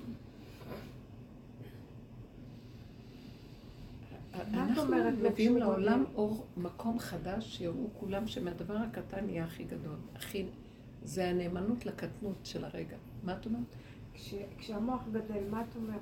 אנחנו 4.34 4.82
מביאים 5.22 5.56
לעולם 5.56 6.04
אור, 6.14 6.46
מקום 6.56 6.98
חדש, 6.98 7.56
שיראו 7.56 7.88
כולם 8.00 8.26
שמהדבר 8.26 8.76
הקטן 8.76 9.28
יהיה 9.28 9.44
הכי 9.44 9.64
גדול. 9.64 9.96
הכי... 10.14 10.46
זה 11.02 11.28
הנאמנות 11.28 11.86
לקטנות 11.86 12.36
של 12.44 12.64
הרגע. 12.64 12.96
מה 13.22 13.36
את 13.36 13.46
אומרת? 13.46 13.64
כשהמוח 14.58 15.02
גדל, 15.12 15.48
מה 15.50 15.62
את 15.62 15.76
אומרת? 15.76 16.00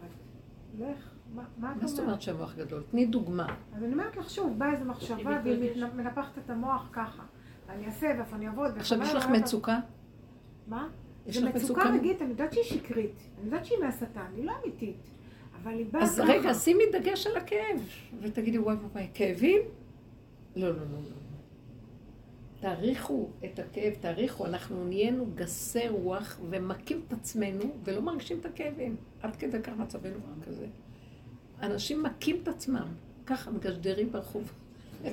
לך 0.79 1.12
מה? 1.35 1.45
מה 1.57 1.87
זאת 1.87 1.99
אומרת 1.99 2.23
שהמוח 2.23 2.55
גדול? 2.55 2.83
תני 2.91 3.07
דוגמה. 3.07 3.47
אז 3.77 3.83
אני 3.83 3.93
אומרת 3.93 4.17
לך 4.17 4.31
שוב, 4.31 4.59
באה 4.59 4.73
איזו 4.73 4.85
מחשבה 4.85 5.41
והיא 5.45 5.85
מנפחת 5.95 6.39
את 6.39 6.51
המוח 6.51 6.89
ככה. 6.93 7.23
ואני 7.67 7.87
אעשה 7.87 8.07
ואיפה 8.17 8.37
אני 8.37 8.47
אעבוד. 8.47 8.71
עכשיו 8.77 9.03
יש 9.03 9.15
לך 9.15 9.27
מצוקה? 9.29 9.79
מה? 10.67 10.89
זה 11.27 11.49
מצוקה 11.49 11.83
רגעית, 11.91 12.23
אני 12.23 12.31
יודעת 12.31 12.53
שהיא 12.53 12.65
שקרית. 12.65 13.15
אני 13.39 13.47
יודעת 13.47 13.65
שהיא 13.65 13.79
מהשטן, 13.79 14.27
היא 14.37 14.45
לא 14.45 14.53
אמיתית. 14.63 14.97
אבל 15.63 15.73
היא 15.73 15.87
באה. 15.91 16.03
אז 16.03 16.21
רגע, 16.21 16.55
שימי 16.55 16.85
דגש 16.93 17.27
על 17.27 17.37
הכאב, 17.37 17.89
ותגידי, 18.21 18.59
וואי 18.59 18.77
וואי, 18.93 19.09
כאבים? 19.15 19.61
לא, 20.57 20.69
לא, 20.69 20.77
לא, 20.77 20.83
לא. 20.83 21.23
תעריכו 22.61 23.31
את 23.45 23.59
הכאב, 23.59 23.95
תעריכו, 24.01 24.47
אנחנו 24.47 24.85
נהיינו 24.85 25.27
גסי 25.35 25.89
רוח 25.89 26.41
ומכים 26.51 27.01
את 27.09 27.13
עצמנו 27.13 27.65
ולא 27.85 28.03
מרגישים 28.03 28.41
את 28.41 28.47
הכאבים. 28.47 28.97
עד 29.23 29.37
כדי 29.37 29.63
כך 29.63 29.73
מצבנו 29.77 30.19
כזה. 30.47 30.67
אנשים 31.63 32.03
מכים 32.03 32.37
את 32.43 32.49
עצמם, 32.49 32.87
ככה 33.27 33.51
מגשדרים 33.51 34.13
ברחוב. 34.13 34.53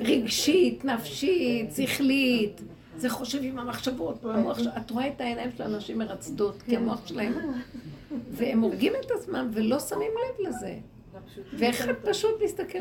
רגשית, 0.00 0.84
נפשית, 0.84 1.70
שכלית. 1.76 2.60
זה 2.96 3.10
חושב 3.10 3.38
עם 3.42 3.58
המחשבות. 3.58 4.24
המוח, 4.24 4.58
את 4.76 4.90
רואה 4.90 5.08
את 5.08 5.20
העיניים 5.20 5.50
של 5.56 5.62
האנשים 5.62 5.98
מרצדות, 5.98 6.62
כי 6.62 6.76
המוח 6.76 7.06
שלהם... 7.06 7.32
והם 8.30 8.60
הורגים 8.60 8.92
את 9.04 9.10
עצמם 9.10 9.50
ולא 9.52 9.80
שמים 9.80 10.10
לב 10.10 10.48
לזה. 10.48 10.74
ואחד 11.52 11.92
פשוט 12.02 12.42
מסתכל, 12.44 12.78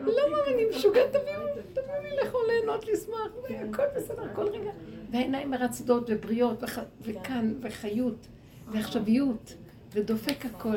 למה 0.00 0.36
אני 0.46 0.62
משוגעת, 0.70 1.10
תביאו 1.10 2.02
לי 2.02 2.16
לאכול, 2.22 2.40
ליהנות, 2.48 2.84
לשמוח, 2.88 3.28
הכל 3.70 3.82
בסדר, 3.96 4.22
כל 4.34 4.48
רגע. 4.48 4.70
והעיניים 5.10 5.50
מרצדות 5.50 6.04
ובריאות, 6.08 6.62
וכאן, 7.02 7.54
וחיות, 7.60 8.26
ועכשוויות, 8.72 9.54
ודופק 9.92 10.46
הכל, 10.46 10.76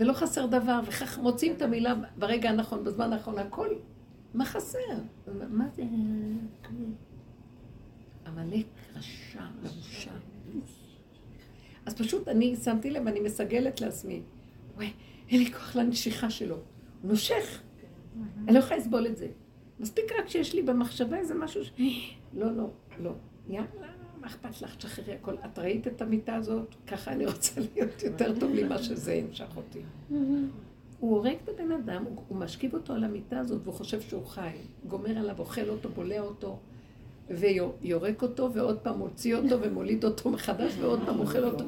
ולא 0.00 0.12
חסר 0.12 0.46
דבר, 0.46 0.80
וכך 0.86 1.18
מוצאים 1.18 1.52
את 1.52 1.62
המילה 1.62 1.94
ברגע 2.18 2.50
הנכון, 2.50 2.84
בזמן 2.84 3.12
הנכון, 3.12 3.38
הכל, 3.38 3.68
מה 4.34 4.44
חסר? 4.44 4.78
מה 5.50 5.68
זה? 5.68 5.82
עמלק 8.26 8.66
רשע, 8.96 9.42
מרושע. 9.62 10.10
אז 11.86 11.94
פשוט 11.94 12.28
אני 12.28 12.56
שמתי 12.56 12.90
לב, 12.90 13.06
אני 13.06 13.20
מסגלת 13.20 13.80
לעצמי, 13.80 14.22
וואי, 14.74 14.92
אין 15.28 15.42
לי 15.42 15.52
כוח 15.52 15.76
לנשיכה 15.76 16.30
שלו. 16.30 16.54
הוא 16.54 17.10
נושך. 17.10 17.62
אני 18.44 18.54
לא 18.54 18.58
יכולה 18.58 18.76
לסבול 18.76 19.06
את 19.06 19.16
זה. 19.16 19.28
מספיק 19.80 20.04
רק 20.18 20.28
שיש 20.28 20.54
לי 20.54 20.62
במחשבה 20.62 21.18
איזה 21.18 21.34
משהו 21.34 21.64
ש... 21.64 21.72
לא, 22.34 22.56
לא, 22.56 22.70
לא. 23.00 23.12
יאללה, 23.48 23.66
מה 24.20 24.26
אכפת 24.26 24.62
לך? 24.62 24.76
תשחררי 24.76 25.14
הכל. 25.14 25.34
את 25.44 25.58
ראית 25.58 25.86
את 25.86 26.02
המיטה 26.02 26.34
הזאת? 26.34 26.74
ככה 26.86 27.12
אני 27.12 27.26
רוצה 27.26 27.60
להיות 27.60 28.02
יותר 28.02 28.40
טוב 28.40 28.50
ממה 28.54 28.78
שזה 28.78 29.14
ימשך 29.14 29.56
אותי. 29.56 29.80
הוא 31.00 31.16
הורג 31.16 31.36
את 31.44 31.48
הבן 31.48 31.72
אדם, 31.72 32.04
הוא 32.28 32.38
משכיב 32.38 32.74
אותו 32.74 32.92
על 32.92 33.04
המיטה 33.04 33.38
הזאת, 33.38 33.60
והוא 33.64 33.74
חושב 33.74 34.00
שהוא 34.00 34.26
חי. 34.26 34.50
גומר 34.88 35.18
עליו, 35.18 35.38
אוכל 35.38 35.68
אותו, 35.68 35.88
בולע 35.88 36.20
אותו. 36.20 36.58
ויורק 37.30 38.22
אותו, 38.22 38.50
ועוד 38.52 38.78
פעם 38.78 38.98
מוציא 38.98 39.34
אותו 39.36 39.60
ומוליד 39.62 40.04
אותו 40.04 40.30
מחדש, 40.30 40.72
ועוד 40.80 41.00
פעם 41.06 41.20
אוכל 41.20 41.44
אותו. 41.44 41.64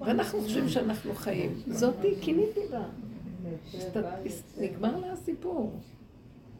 ואנחנו 0.00 0.40
חושבים 0.40 0.68
שאנחנו 0.68 1.14
חיים. 1.14 1.62
זאתי, 1.68 2.14
קיניתי 2.20 2.60
לה. 2.70 2.88
נגמר 4.58 4.96
לה 4.96 5.12
הסיפור. 5.12 5.80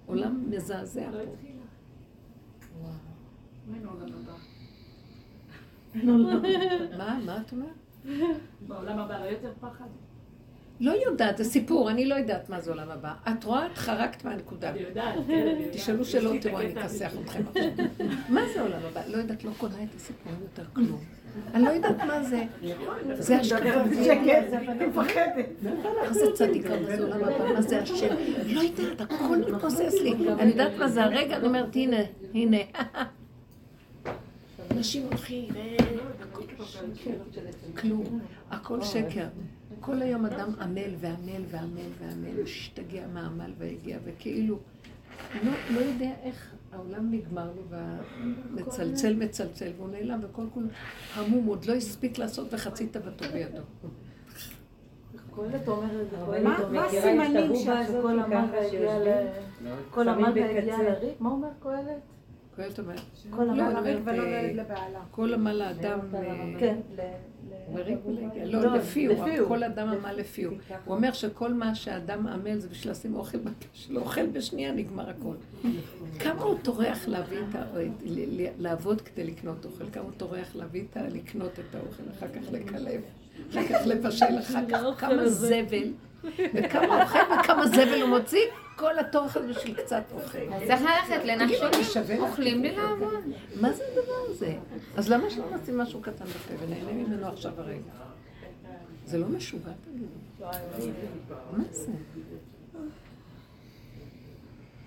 עולם 0.06 0.44
מזעזע 0.50 1.10
פה. 1.10 1.18
מה? 6.04 7.18
מה 7.26 7.38
את 7.46 7.52
אומרת? 7.52 8.20
בעולם 8.68 8.98
הבא 8.98 9.18
לא 9.18 9.24
יותר 9.24 9.52
פחד? 9.60 9.84
לא 10.80 10.92
יודעת, 11.06 11.36
זה 11.36 11.44
סיפור, 11.44 11.90
אני 11.90 12.06
לא 12.06 12.14
יודעת 12.14 12.50
מה 12.50 12.60
זה 12.60 12.70
עולם 12.70 12.90
הבא. 12.90 13.12
את 13.28 13.44
רואה, 13.44 13.66
את 13.66 13.78
חרקת 13.78 14.24
מהנקודה. 14.24 14.70
אני 14.70 14.78
יודעת, 14.80 15.14
כן, 15.26 15.32
אני 15.32 15.50
יודעת. 15.62 15.76
תשאלו 15.76 16.04
שאלות, 16.04 16.36
תראו, 16.40 16.60
אני 16.60 16.72
אכסח 16.72 17.12
אתכם 17.24 17.42
עכשיו. 17.48 17.70
מה 18.28 18.40
זה 18.54 18.60
עולם 18.62 18.78
הבא? 18.90 19.00
לא 19.08 19.16
יודעת, 19.16 19.44
לא 19.44 19.50
קונה 19.58 19.82
את 19.82 19.94
הסיפורים 19.96 20.38
יותר 20.42 20.64
כלום. 20.72 21.00
אני 21.54 21.62
לא 21.64 21.70
יודעת 21.70 21.96
מה 21.96 22.22
זה. 22.22 22.44
זה 23.18 23.36
השקעה. 23.36 23.84
שקט, 24.04 24.52
אני 24.52 24.86
מפחדת. 24.86 25.46
מה 25.62 26.12
זה 26.12 26.26
צדיקה, 26.34 26.80
מה 26.80 26.96
זה 26.96 27.02
עולם 27.02 27.24
הבא, 27.24 27.52
מה 27.52 27.62
זה 27.62 27.82
השם? 27.82 28.14
לא 28.46 28.60
יודעת, 28.60 29.00
הכל 29.00 29.36
מתפוסס 29.36 29.94
לי. 30.02 30.14
אני 30.38 30.50
יודעת 30.50 30.72
מה 30.78 30.88
זה 30.88 31.04
הרגע, 31.04 31.36
אני 31.36 31.46
אומרת, 31.46 31.76
הנה, 31.76 32.00
הנה. 32.34 32.56
אנשים 34.70 35.06
הולכים, 35.06 35.48
כלום, 37.76 38.20
הכל 38.50 38.82
שקר. 38.82 39.26
כל 39.80 40.02
היום 40.02 40.26
אדם 40.26 40.50
עמל 40.60 40.94
ועמל 40.98 41.42
ועמל 41.50 41.90
ועמל, 41.98 42.42
משתגע 42.42 43.06
מהעמל 43.14 43.52
והגיע, 43.58 43.98
וכאילו, 44.04 44.58
לא, 45.44 45.52
לא 45.70 45.80
יודע 45.80 46.12
איך 46.22 46.54
העולם 46.72 47.10
נגמר 47.10 47.50
לו, 47.56 47.62
ומצלצל 48.50 49.16
מצלצל, 49.16 49.70
והוא 49.76 49.88
נעלם, 49.88 50.20
וכל 50.22 50.42
כולו 50.54 50.66
המום, 51.14 51.46
עוד 51.46 51.64
לא 51.64 51.74
הספיק 51.74 52.18
לעשות 52.18 52.54
וחצי 52.54 52.86
תוותו 52.86 53.24
בידו. 53.32 53.62
קהלת 55.34 55.68
אומר 55.68 56.02
את 56.02 56.10
זה, 56.10 56.16
מה 56.72 56.84
הסימנים 56.84 57.56
שכל 57.56 58.20
עמל 60.08 60.32
והגיע 60.34 60.78
לריב? 60.82 61.14
מה 61.20 61.30
אומר 61.30 61.48
קהלת? 61.62 62.15
קהלת 62.56 62.78
אומר, 62.78 62.94
כל 63.30 63.50
עמל 63.50 63.76
הריב 63.76 64.00
ולא 64.04 64.24
לבעלה. 64.40 65.00
כל 65.10 65.34
עמל 65.34 65.62
האדם... 65.62 65.98
כן. 66.58 66.78
לא, 68.44 68.60
לא, 68.60 68.76
לפי 68.76 69.06
הוא, 69.06 69.48
כל 69.48 69.64
אדם 69.64 69.88
עמל 69.88 70.12
לפי 70.12 70.44
הוא. 70.44 70.56
הוא 70.84 70.94
אומר 70.94 71.12
שכל 71.12 71.54
מה 71.54 71.74
שאדם 71.74 72.26
עמל 72.26 72.58
זה 72.58 72.68
בשביל 72.68 72.92
לשים 72.92 73.14
אוכל 73.14 73.38
בפה 73.38 73.66
שלו, 73.72 74.00
אוכל 74.00 74.26
בשנייה 74.26 74.72
נגמר 74.72 75.10
הכל. 75.10 75.34
כמה 76.18 76.42
הוא 76.42 76.58
טורח 76.62 77.08
להביא 77.08 77.38
את 77.50 77.54
ה... 77.54 77.64
לעבוד 78.58 79.00
כדי 79.00 79.24
לקנות 79.24 79.64
אוכל, 79.64 79.84
כמה 79.92 80.04
הוא 80.04 80.12
טורח 80.16 80.56
להביא 80.56 80.82
את 80.90 80.96
ה... 80.96 81.08
לקנות 81.08 81.52
את 81.52 81.74
האוכל, 81.74 82.02
אחר 82.18 82.28
כך 82.28 82.52
לקלב, 82.52 83.00
אחר 83.50 83.68
כך 83.68 83.86
לבשל, 83.86 84.38
אחר 84.40 84.64
כך 84.70 85.00
כמה 85.00 85.28
זבל, 85.28 85.92
וכמה 86.54 87.02
אוכל 87.02 87.18
וכמה 87.40 87.66
זבל 87.66 88.00
הוא 88.02 88.08
מוציא. 88.08 88.46
כל 88.76 88.98
התור 88.98 89.26
הזה 89.34 89.48
בשביל 89.48 89.74
קצת 89.74 90.02
אוכל. 90.12 90.38
צריך 90.66 90.82
ללכת 90.82 91.24
לנחשונים, 91.24 92.20
אוכלים 92.20 92.62
בלי 92.62 92.76
לעבוד. 92.76 93.14
מה 93.60 93.72
זה 93.72 93.84
הדבר 93.92 94.30
הזה? 94.30 94.54
אז 94.96 95.10
למה 95.10 95.30
שלא 95.30 95.44
נשים 95.62 95.78
משהו 95.78 96.00
קטן 96.00 96.24
בפה 96.24 96.54
ונהנה 96.64 96.92
ממנו 96.92 97.26
עכשיו 97.26 97.52
הרגע? 97.56 97.90
זה 99.06 99.18
לא 99.18 99.28
משוגע, 99.28 99.70
תגידו. 99.84 100.06
מה 101.52 101.64
זה? 101.70 101.92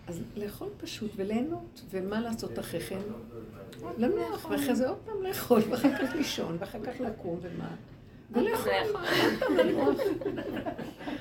אז 0.08 0.22
לאכול 0.36 0.68
פשוט 0.78 1.12
וליהנות, 1.16 1.82
ומה 1.90 2.22
לעשות 2.22 2.60
אחרי 2.60 2.80
כן? 2.80 3.00
לנוח, 3.98 4.46
ואחרי 4.50 4.76
זה 4.76 4.90
עוד 4.90 4.98
פעם 5.06 5.24
לאכול, 5.24 5.62
ואחר 5.70 5.98
כך 5.98 6.16
לישון, 6.16 6.58
ואחר 6.60 6.80
כך 6.84 7.02
לקום, 7.02 7.40
ומה? 7.42 7.70
עוד 8.36 8.45
פעם 9.39 9.57
לנוח. 9.57 9.99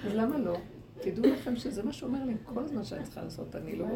אז 0.07 0.15
למה 0.15 0.39
לא? 0.39 0.57
תדעו 1.01 1.33
לכם 1.33 1.57
שזה 1.57 1.83
מה 1.83 1.93
שאומר 1.93 2.25
לי 2.25 2.35
כל 2.45 2.61
הזמן 2.65 2.85
שאני 2.85 3.05
צריכה 3.05 3.23
לעשות, 3.23 3.57
אני 3.57 3.77
לא... 3.77 3.87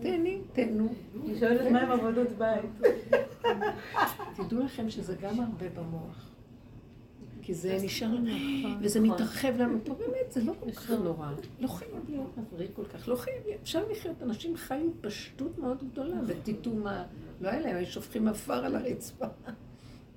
תהני, 0.00 0.40
תהנו. 0.52 0.88
היא 1.22 1.38
שואלת 1.40 1.70
מה 1.72 1.82
עם 1.82 1.90
עבודות 1.90 2.28
בית. 2.38 2.94
תדעו 4.36 4.64
לכם 4.64 4.90
שזה 4.90 5.14
גם 5.20 5.40
הרבה 5.40 5.68
במוח. 5.68 6.30
כי 7.42 7.54
זה 7.54 7.78
נשאר 7.82 8.14
לנו, 8.14 8.30
וזה 8.80 9.00
מתרחב 9.00 9.56
לנו 9.58 9.78
פה, 9.84 9.94
באמת, 9.94 10.32
זה 10.32 10.44
לא 10.44 10.52
כל 10.60 10.70
כך 10.70 10.90
נורא. 10.90 11.32
לא 11.60 11.68
חייב 11.68 11.90
להיות 12.08 12.38
מבריק 12.38 12.70
כל 12.74 12.84
כך, 12.84 13.08
לא 13.08 13.16
חייב, 13.16 13.36
אפשר 13.62 13.88
לחיות, 13.90 14.22
אנשים 14.22 14.56
חיו 14.56 14.90
פשטות 15.00 15.58
מאוד 15.58 15.84
גדולה, 15.90 16.16
ותטעו 16.26 16.74
מה, 16.74 17.04
לא 17.40 17.48
היה 17.48 17.60
להם, 17.60 17.76
היו 17.76 17.86
שופכים 17.86 18.28
עפר 18.28 18.64
על 18.64 18.76
הרצפה. 18.76 19.26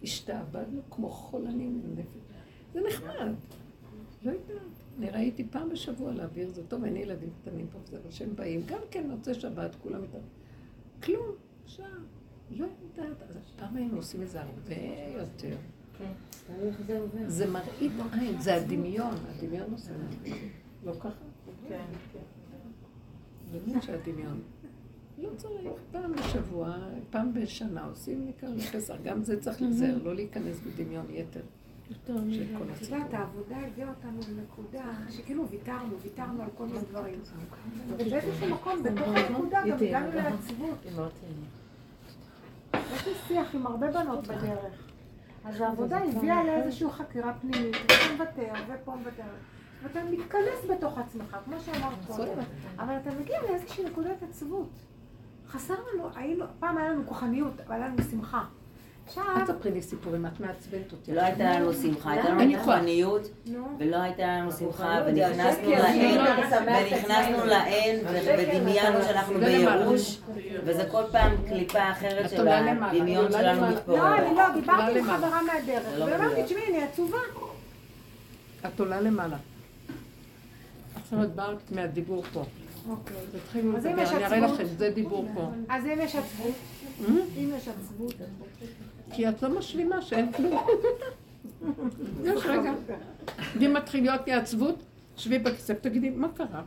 השתעבדנו 0.03 0.81
כמו 0.89 1.09
חולנים 1.09 1.81
זה 2.73 2.81
נחמד. 2.87 3.33
לא 4.23 4.31
יודעת. 4.31 4.57
אני 4.97 5.09
ראיתי 5.09 5.47
פעם 5.51 5.69
בשבוע 5.69 6.11
להעביר 6.11 6.49
זה 6.49 6.67
טוב, 6.67 6.83
אין 6.83 6.97
ילדים 6.97 7.29
קטנים 7.41 7.67
פה, 7.67 7.79
זה 7.85 8.11
שהם 8.11 8.35
באים, 8.35 8.61
גם 8.65 8.79
כן 8.91 9.09
מוצאי 9.09 9.33
שבת, 9.33 9.75
כולם 9.75 10.03
איתם. 10.03 10.17
כלום, 11.03 11.27
שעה. 11.65 11.87
לא 12.51 12.65
יודעת, 12.65 13.21
אז 13.29 13.35
פעם 13.55 13.75
היינו 13.75 13.97
עושים 13.97 14.21
את 14.21 14.29
זה 14.29 14.41
הרבה 14.41 14.75
יותר. 15.17 15.55
זה 17.27 17.47
מראית 17.47 17.91
עין, 18.19 18.41
זה 18.41 18.55
הדמיון, 18.55 19.15
הדמיון 19.29 19.71
עושה 19.71 19.91
את 19.91 20.11
זה. 20.11 20.35
לא 20.83 20.93
ככה? 20.99 21.09
כן, 21.69 21.85
כן. 22.13 22.19
באמת 23.51 23.83
שהדמיון. 23.83 24.41
לא 25.17 25.29
צריך, 25.37 25.67
פעם 25.91 26.13
בשבוע, 26.13 26.77
פעם 27.09 27.33
בשנה 27.33 27.85
עושים 27.85 28.27
מכאן 28.27 28.53
לפסח, 28.55 28.95
גם 29.03 29.23
זה 29.23 29.41
צריך 29.41 29.61
לזהר, 29.61 29.97
לא 30.03 30.15
להיכנס 30.15 30.59
בדמיון 30.59 31.05
יתר. 31.09 31.41
את 31.91 32.09
יודעת, 32.09 33.13
העבודה 33.13 33.57
הביאה 33.57 33.89
אותנו 33.89 34.19
לנקודה 34.29 34.83
שכאילו 35.09 35.49
ויתרנו, 35.49 35.99
ויתרנו 36.01 36.43
על 36.43 36.49
כל 36.57 36.65
מיני 36.65 36.79
דברים. 36.89 37.19
ובאיזשהו 37.89 38.49
מקום, 38.49 38.83
בתוך 38.83 39.07
הנקודה, 39.07 39.61
גם 39.67 39.77
הגענו 39.77 40.11
לעצבות. 40.11 40.85
יש 42.73 43.07
לי 43.07 43.13
שיח 43.27 43.55
עם 43.55 43.67
הרבה 43.67 43.91
בנות 43.91 44.27
בדרך. 44.27 44.87
אז 45.45 45.61
העבודה 45.61 45.97
הביאה 45.97 46.43
לאיזושהי 46.43 46.91
חקירה 46.91 47.33
פנימית, 47.33 47.75
ופה 47.75 48.13
מוותר, 48.13 48.53
ופה 48.67 48.95
מוותר. 48.95 49.23
ואתה 49.83 50.03
מתכנס 50.03 50.69
בתוך 50.69 50.97
עצמך, 50.97 51.37
כמו 51.45 51.55
שאמרת 51.59 52.05
קודם. 52.07 52.43
אבל 52.79 52.97
אתה 53.01 53.09
מגיע 53.19 53.41
לאיזושהי 53.41 53.85
נקודת 53.85 54.23
עצבות. 54.29 54.69
חסר 55.51 55.73
לנו, 55.73 56.09
היינו, 56.15 56.45
פעם 56.59 56.77
היה 56.77 56.89
לנו 56.89 57.01
כוחניות, 57.05 57.53
אבל 57.67 57.75
היה 57.75 57.87
לנו 57.87 57.97
שמחה. 58.11 58.43
עכשיו... 59.05 59.23
אל 59.37 59.45
תספרי 59.45 59.71
לי 59.71 59.81
סיפורים, 59.81 60.25
את 60.25 60.39
מעצבנת 60.39 60.91
אותי. 60.91 61.13
לא 61.15 61.21
הייתה 61.21 61.43
לנו 61.43 61.73
שמחה, 61.73 62.11
הייתה 62.11 62.29
לנו 62.29 62.59
כוחניות, 62.59 63.21
ולא 63.79 63.97
הייתה 63.97 64.27
לנו 64.27 64.51
שמחה, 64.51 64.99
ונכנסנו 65.07 65.69
לאין, 65.69 66.19
ונכנסנו 66.89 67.45
לאין, 67.45 67.99
ודמיינו 68.37 69.03
שאנחנו 69.03 69.39
בייאוש, 69.39 70.19
וזה 70.65 70.85
כל 70.91 71.03
פעם 71.11 71.31
קליפה 71.47 71.91
אחרת 71.91 72.29
של 72.29 72.47
הדמיון 72.47 73.31
שלנו 73.31 73.67
מתפורר. 73.67 74.03
לא, 74.03 74.17
אני 74.17 74.35
לא, 74.35 74.43
דיברתי 74.53 74.99
עם 74.99 75.05
חברה 75.05 75.41
מהדרך, 75.41 75.83
ואמרתי, 75.99 76.43
תשמעי, 76.43 76.67
אני 76.67 76.83
עצובה. 76.83 77.17
את 78.65 78.79
עולה 78.79 79.01
למעלה. 79.01 79.37
עכשיו 80.95 81.23
את 81.23 81.35
באת 81.35 81.71
מהדיבור 81.71 82.23
פה. 82.33 82.43
אוקיי. 82.89 83.17
אז 83.77 83.85
אם 83.85 83.95
יש 83.99 84.09
אני 84.11 84.25
אראה 84.25 84.37
עצבות- 84.45 84.59
לכם, 84.59 84.75
זה 84.77 84.89
דיבור 84.89 85.25
פה. 85.33 85.51
אז 85.69 85.85
אם 85.85 85.97
יש 86.01 86.15
עצבות, 86.15 86.53
אה? 87.01 87.05
אם 87.37 87.49
יש 87.57 87.67
עצבות, 87.67 88.13
כי 89.11 89.29
את 89.29 89.43
לא 89.43 89.49
משלימה 89.59 90.01
שאין 90.01 90.31
כלום. 90.31 90.57
יש 92.23 92.45
רגע. 92.45 92.73
אם 93.61 93.73
מתחיל 93.73 94.03
להיות 94.03 94.27
לי 94.27 94.33
עצבות, 94.33 94.83
שבי 95.15 95.39
בכיסא 95.39 95.71
ותגידי, 95.73 96.09
מה 96.09 96.27
קרה? 96.29 96.61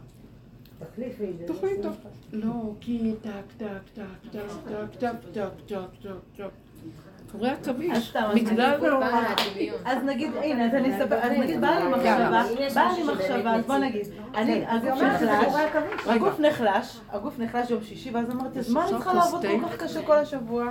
תאכלי 1.46 1.82
טוב. 1.82 1.96
לא, 2.32 2.72
כי 2.80 3.12
טק, 3.22 3.30
טק, 3.56 3.66
טק, 3.94 4.02
טק, 4.32 4.40
טק, 4.68 4.98
טק, 4.98 5.14
טק, 5.32 5.48
טק, 5.66 5.78
טק, 6.02 6.08
טק. 6.36 6.44
אז 7.34 7.68
עכביש. 7.68 8.12
בגלל... 8.34 8.74
אז 9.84 9.98
נגיד, 10.04 10.30
הנה, 10.42 10.66
אז 10.66 10.74
אני 10.74 10.96
אספר, 10.96 11.18
אז 11.18 11.32
נגיד, 11.32 11.60
באה 11.60 11.80
לי 11.80 11.88
מחשבה, 11.88 12.42
באה 12.74 12.92
לי 12.92 13.02
מחשבה, 13.12 13.54
אז 13.54 13.64
בוא 13.66 13.76
נגיד, 13.76 14.06
אני, 14.34 14.64
הגוף 14.66 15.02
נחלש, 15.02 15.54
הגוף 16.06 16.40
נחלש, 16.40 17.00
הגוף 17.10 17.38
נחלש 17.38 17.70
יום 17.70 17.82
שישי, 17.82 18.10
ואז 18.10 18.30
אמרתי, 18.30 18.58
אז 18.58 18.70
מה 18.70 18.82
אני 18.82 18.90
צריכה 18.90 19.14
לעבוד 19.14 19.46
כל 19.46 19.68
כך 19.68 19.76
קשה 19.76 20.02
כל 20.02 20.18
השבוע? 20.18 20.70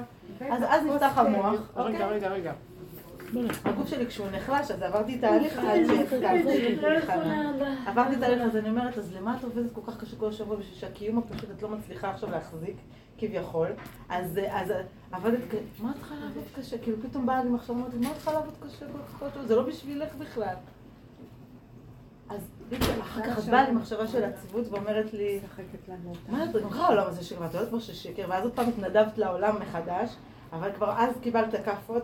אז 0.52 0.64
אז 0.68 0.86
נפתח 0.86 1.18
המוח, 1.18 1.54
רגע, 1.76 2.06
אוקיי? 2.06 2.06
רגע, 2.06 2.28
רגע. 2.30 2.54
הגוף 3.66 3.88
שלי 3.88 4.06
כשהוא 4.06 4.28
נחלש, 4.32 4.72
אז 4.72 4.82
עברתי 4.82 5.18
תהליך 5.18 5.60
עד 5.60 5.80
שהפסקתי, 5.88 6.78
עברתי 7.86 8.16
תהליך, 8.16 8.42
אז 8.42 8.56
אני 8.56 8.70
אומרת, 8.70 8.98
אז 8.98 9.14
למה 9.14 9.36
את 9.40 9.44
עובדת 9.44 9.72
כל 9.74 9.82
כך 9.88 9.98
קשה 9.98 10.16
כל 10.18 10.30
השבוע 10.30 10.56
בשביל 10.56 10.76
שהקיום 10.76 11.18
הפשוט 11.18 11.52
את 11.58 11.62
לא 11.62 11.70
מצליחה 11.70 12.10
עכשיו 12.10 12.32
להחזיק, 12.32 12.76
כביכול, 13.20 13.68
אז 14.10 14.40
אז 14.52 14.74
עבדת, 15.12 15.40
מה 15.80 15.92
את 15.92 15.96
צריכה 15.96 16.16
לעבוד 16.16 16.44
קשה? 16.56 16.78
כאילו 16.78 16.98
פתאום 17.10 17.26
באה 17.26 17.44
לי 17.44 17.50
מחשבה, 17.50 17.76
אמרתי, 17.76 17.98
מה 17.98 18.12
את 18.12 18.16
צריכה 18.16 18.34
לעבוד 18.34 18.54
קשה 18.66 18.86
כל 18.92 18.98
כך 19.08 19.20
כל 19.20 19.26
השבוע? 19.26 19.46
זה 19.46 19.56
לא 19.56 19.64
בשבילך 19.64 20.16
בכלל. 20.16 20.56
אז 22.30 22.42
בדיוק 22.70 23.00
אחר 23.02 23.22
כך 23.24 23.48
באה 23.48 23.70
לי 23.70 23.76
מחשבה 23.76 24.08
של 24.08 24.24
עצבות 24.24 24.68
ואומרת 24.68 25.14
לי, 25.14 25.40
מה 26.30 26.44
את 26.44 26.50
ככה 26.70 26.86
העולם 26.86 27.08
הזה 27.08 27.24
שקר, 27.24 27.42
ואת 27.42 27.54
יודעת 27.54 27.70
פה 27.70 27.80
ששקר, 27.80 28.26
ואז 28.30 28.44
עוד 28.44 28.54
פעם 28.54 28.70
התנדבת 28.70 29.18
לעולם 29.18 29.62
מחדש, 29.62 30.16
אבל 30.54 30.72
כבר 30.72 30.92
אז 30.98 31.16
קיבלת 31.22 31.66
כאפות, 31.66 32.04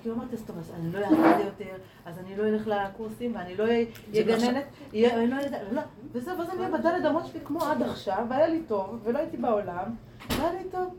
כאילו 0.00 0.14
אמרתי, 0.14 0.34
אז 0.36 0.42
טוב, 0.42 0.58
אז 0.58 0.72
אני 0.80 0.92
לא 0.92 0.98
אעשה 0.98 1.30
את 1.32 1.36
זה 1.38 1.64
יותר, 1.64 1.76
אז 2.04 2.18
אני 2.18 2.36
לא 2.36 2.44
אלך 2.48 2.66
לקורסים, 2.66 3.34
ואני 3.34 3.56
לא 3.56 3.64
אהיה 3.64 3.84
גננת, 4.12 4.64
יהיה- 4.92 5.16
אני 5.18 5.26
לא 5.30 5.36
אהיה, 5.36 5.48
לא, 5.72 5.80
וזהו, 6.12 6.38
ואז 6.38 6.48
אני 6.50 6.72
בדלת 6.78 7.04
אמות 7.10 7.26
שלי 7.26 7.40
כמו 7.44 7.64
עד 7.64 7.82
עכשיו, 7.82 8.26
והיה 8.30 8.46
לי 8.48 8.62
טוב, 8.68 9.00
ולא 9.04 9.18
הייתי 9.18 9.36
בעולם, 9.36 9.94
והיה 10.30 10.52
לי 10.52 10.68
טוב. 10.70 10.94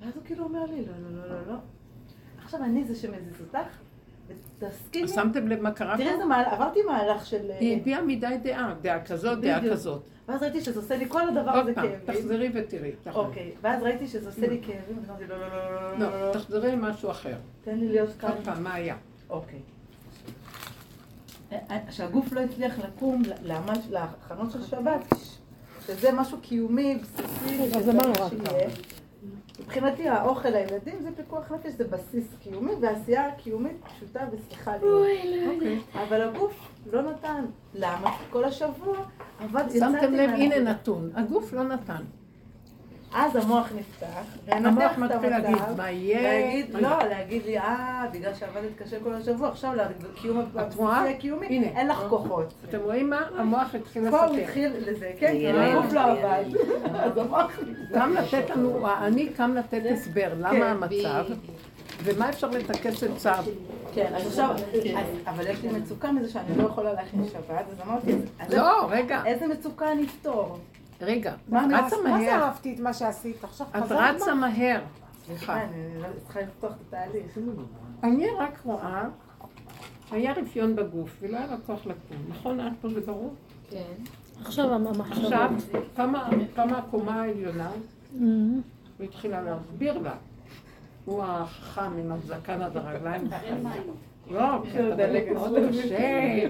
ואז 0.00 0.16
הוא 0.16 0.24
כאילו 0.24 0.44
אומר 0.44 0.64
לי, 0.64 0.84
לא, 0.86 0.92
לא, 1.10 1.28
לא, 1.28 1.34
לא, 1.34 1.52
לא. 1.52 1.54
עכשיו 2.44 2.62
אני 2.64 2.84
זה 2.84 2.94
שמזיז 2.94 3.40
אותך, 3.40 3.68
ותסכימי. 4.58 5.08
שמתם 5.08 5.48
לב 5.48 5.60
מה 5.62 5.70
קרה 5.70 5.96
פה? 5.96 6.02
איזה 6.02 6.24
מהלך, 6.24 6.48
עברתי 6.52 6.78
מהלך 6.82 7.26
של... 7.26 7.50
היא 7.60 7.76
הביעה 7.80 8.02
מדי 8.02 8.36
דעה, 8.42 8.74
דעה 8.82 9.04
כזאת, 9.04 9.40
דעה. 9.40 9.60
כזאת. 9.70 10.02
ואז 10.30 10.42
ראיתי 10.42 10.60
שזה 10.60 10.80
עושה 10.80 10.96
לי 10.96 11.08
כל 11.08 11.28
הדבר 11.28 11.50
עוד 11.50 11.60
הזה 11.60 11.74
פעם, 11.74 11.86
כאבים. 11.88 12.14
תחזרי 12.20 12.50
ותראי. 12.54 12.92
תחזרי. 12.92 13.24
אוקיי, 13.24 13.52
ואז 13.62 13.82
ראיתי 13.82 14.06
שזה 14.06 14.28
עושה 14.28 14.48
לי 14.48 14.60
כאבים, 14.62 15.02
ואמרתי, 15.06 15.26
לא, 15.26 15.40
לא, 15.40 15.48
לא, 15.48 15.72
לא, 15.72 15.98
לא, 15.98 15.98
לא, 15.98 16.28
לא, 16.28 16.32
תחזרי 16.32 16.72
למשהו 16.72 17.10
אחר. 17.10 17.34
תן 17.64 17.78
לי 17.78 17.88
להיות 17.88 18.10
כאן. 18.20 18.30
עוד 18.30 18.38
פעם, 18.44 18.64
מה 18.64 18.74
היה? 18.74 18.96
אוקיי. 19.30 19.58
שהגוף 21.90 22.32
לא 22.32 22.40
הצליח 22.40 22.78
לקום 22.78 23.22
להכנות 23.90 24.50
של 24.50 24.62
שבת, 24.62 25.04
שזה 25.86 26.12
משהו 26.12 26.38
קיומי, 26.40 26.98
בסיסי, 27.02 27.70
שצריך 27.70 28.04
שיהיה. 28.28 28.68
מבחינתי 29.60 30.08
האוכל 30.08 30.48
לילדים 30.48 30.94
זה 31.02 31.08
פיקוח 31.16 31.52
נפש, 31.52 31.72
זה 31.72 31.84
בסיס 31.84 32.26
קיומי, 32.42 32.72
ועשייה 32.80 33.34
קיומית 33.34 33.76
פשוטה 33.96 34.20
וסליחה 34.32 34.76
להיות. 34.76 35.54
אוקיי. 35.54 35.80
אבל 35.94 36.22
הגוף 36.22 36.69
לא 36.92 37.02
נתן. 37.02 37.44
למה? 37.74 38.16
כל 38.30 38.44
השבוע 38.44 38.96
עבד, 39.40 39.60
יצאתי 39.60 39.78
שמתם 39.78 40.14
לב. 40.14 40.30
הנה 40.30 40.58
נתון. 40.58 41.10
הגוף 41.14 41.52
לא 41.52 41.62
נתן. 41.62 42.02
אז 43.14 43.36
המוח 43.36 43.68
נפתח, 43.76 44.24
המוח 44.48 44.98
מתחיל 44.98 45.30
להגיד, 45.30 45.56
מה 45.76 45.90
יהיה? 45.90 46.22
להגיד, 46.22 46.74
לא? 46.74 46.98
להגיד 47.08 47.42
לי, 47.46 47.58
אה, 47.58 48.06
בגלל 48.12 48.34
שעבדת 48.34 48.70
קשה 48.78 48.96
כל 49.02 49.14
השבוע, 49.14 49.48
עכשיו 49.48 49.72
לקיום 49.74 50.46
הקיומי. 50.84 51.46
אין 51.48 51.88
לך 51.88 52.02
כוחות. 52.08 52.54
אתם 52.68 52.78
רואים 52.80 53.10
מה? 53.10 53.20
המוח 53.36 53.74
התחיל 53.74 54.10
פה 54.10 54.24
הוא 54.24 54.36
לפתח. 54.36 54.48
התחיל 54.48 54.72
לזה, 54.86 55.12
כן, 55.18 55.36
הגוף 55.54 55.92
לא. 55.92 56.00
עבד. 56.00 56.44
אז 57.04 57.16
המוח 57.16 57.50
קם 57.94 58.12
לתת 58.18 58.50
לנו, 58.50 58.86
אני 59.02 59.28
קם 59.28 59.54
לתת 59.54 59.82
הסבר, 59.92 60.30
כן, 60.30 60.38
למה 60.38 60.70
המצב, 60.70 61.24
ומה 62.04 62.28
אפשר 62.28 62.50
לטכס 62.50 63.02
עצה. 63.02 63.34
כן, 63.94 64.12
אז 64.16 64.26
עכשיו, 64.26 64.54
אבל 65.26 65.46
יש 65.46 65.62
לי 65.62 65.68
מצוקה 65.68 66.12
מזה 66.12 66.28
שאני 66.28 66.56
לא 66.56 66.62
יכולה 66.62 66.92
להכין 66.92 67.24
שבת, 67.28 67.64
אז 67.72 67.86
אמרתי, 67.86 68.12
לא, 68.56 68.88
רגע, 68.90 69.22
איזה 69.26 69.46
מצוקה 69.46 69.92
אני 69.92 70.04
אפתור? 70.04 70.58
רגע. 71.00 71.32
את 71.32 71.52
רצה 71.52 71.66
מה 71.72 71.88
זה 71.88 71.96
מהר. 72.04 72.42
אהבתי 72.42 72.74
את 72.74 72.80
מה 72.80 72.92
שעשית? 72.92 73.44
עכשיו 73.44 73.66
את 73.76 73.82
חזרת 73.82 74.14
רצה 74.14 74.34
מה? 74.34 74.48
מהר. 74.48 74.80
סליחה. 75.26 75.62
אני 75.62 76.02
לא 76.02 76.06
צריכה 76.24 76.40
לפתוח 76.40 76.72
את 76.72 76.94
התהליך. 76.94 77.38
אני 78.02 78.26
רק 78.38 78.60
רואה, 78.64 79.04
היה 80.10 80.32
רפיון 80.32 80.76
בגוף, 80.76 81.10
ולא 81.20 81.36
היה 81.36 81.46
לה 81.46 81.56
כוח 81.66 81.86
לקום. 81.86 82.16
נכון, 82.28 82.60
את 82.60 82.72
פה 82.80 82.88
זה 82.88 83.00
ברור? 83.00 83.34
עכשיו 84.40 84.74
המחשבות. 84.74 85.32
עכשיו, 85.32 85.50
כמה 85.96 86.28
כמה 86.54 86.78
הקומה 86.78 87.22
העליונה, 87.22 87.70
הוא 88.18 88.60
התחילה 89.04 89.42
להסביר 89.42 89.98
לה. 89.98 90.14
הוא 91.04 91.22
החכם 91.24 91.96
עם 91.98 92.12
הזקן 92.12 92.62
עד 92.62 92.76
הרגליים. 92.76 93.28
לא, 94.30 94.40
כי 94.72 94.78
אתה 94.78 94.94
דלק 94.96 95.28
מאוד 95.32 95.52
קשה. 95.68 96.48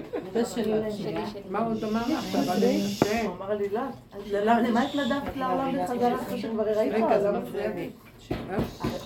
מה 1.49 1.65
עוד 1.65 1.83
אמר 1.83 2.01
לך? 2.01 2.25
אתה 2.31 2.59
דלק 2.59 2.75
קשה. 3.01 3.21
הוא 3.21 3.35
אמר 3.35 3.53
לי, 3.55 3.69
לא, 3.69 3.81
למה 4.31 4.81
התנדבת 4.81 5.35
לעולם 5.35 5.83
בחזרה 5.83 6.15
אחרי 6.15 6.41
שכבר 6.41 6.63
ראית 6.63 6.93
רגע, 6.93 7.19
זה? 7.19 7.31
מפריע 7.31 7.67
לי. 7.75 7.89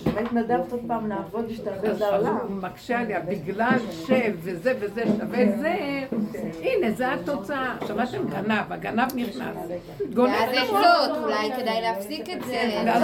למה 0.06 0.20
התנדבת 0.22 0.72
עוד 0.72 0.82
פעם 0.88 1.08
לעבוד 1.10 1.46
אז 1.90 2.02
העולם? 2.02 2.38
הוא 2.48 2.56
מקשה 2.56 3.00
עליה, 3.00 3.20
בגלל 3.20 3.78
ש... 3.92 4.12
וזה 4.42 4.74
וזה 4.80 5.04
שווה 5.06 5.58
זה, 5.62 5.76
הנה, 6.62 6.92
זה 6.92 7.14
התוצאה. 7.14 7.76
שמעתם? 7.88 8.28
גנב, 8.30 8.72
הגנב 8.72 9.16
נכנס. 9.16 9.58
גונב 10.14 10.30
ואז 10.32 10.50
את 10.50 10.56
יש. 10.56 10.70
זאת, 10.70 11.18
אולי 11.24 11.52
כדאי 11.58 11.82
להפסיק 11.82 12.30
את 12.30 12.44
זה. 12.44 12.82
ואז 12.86 13.04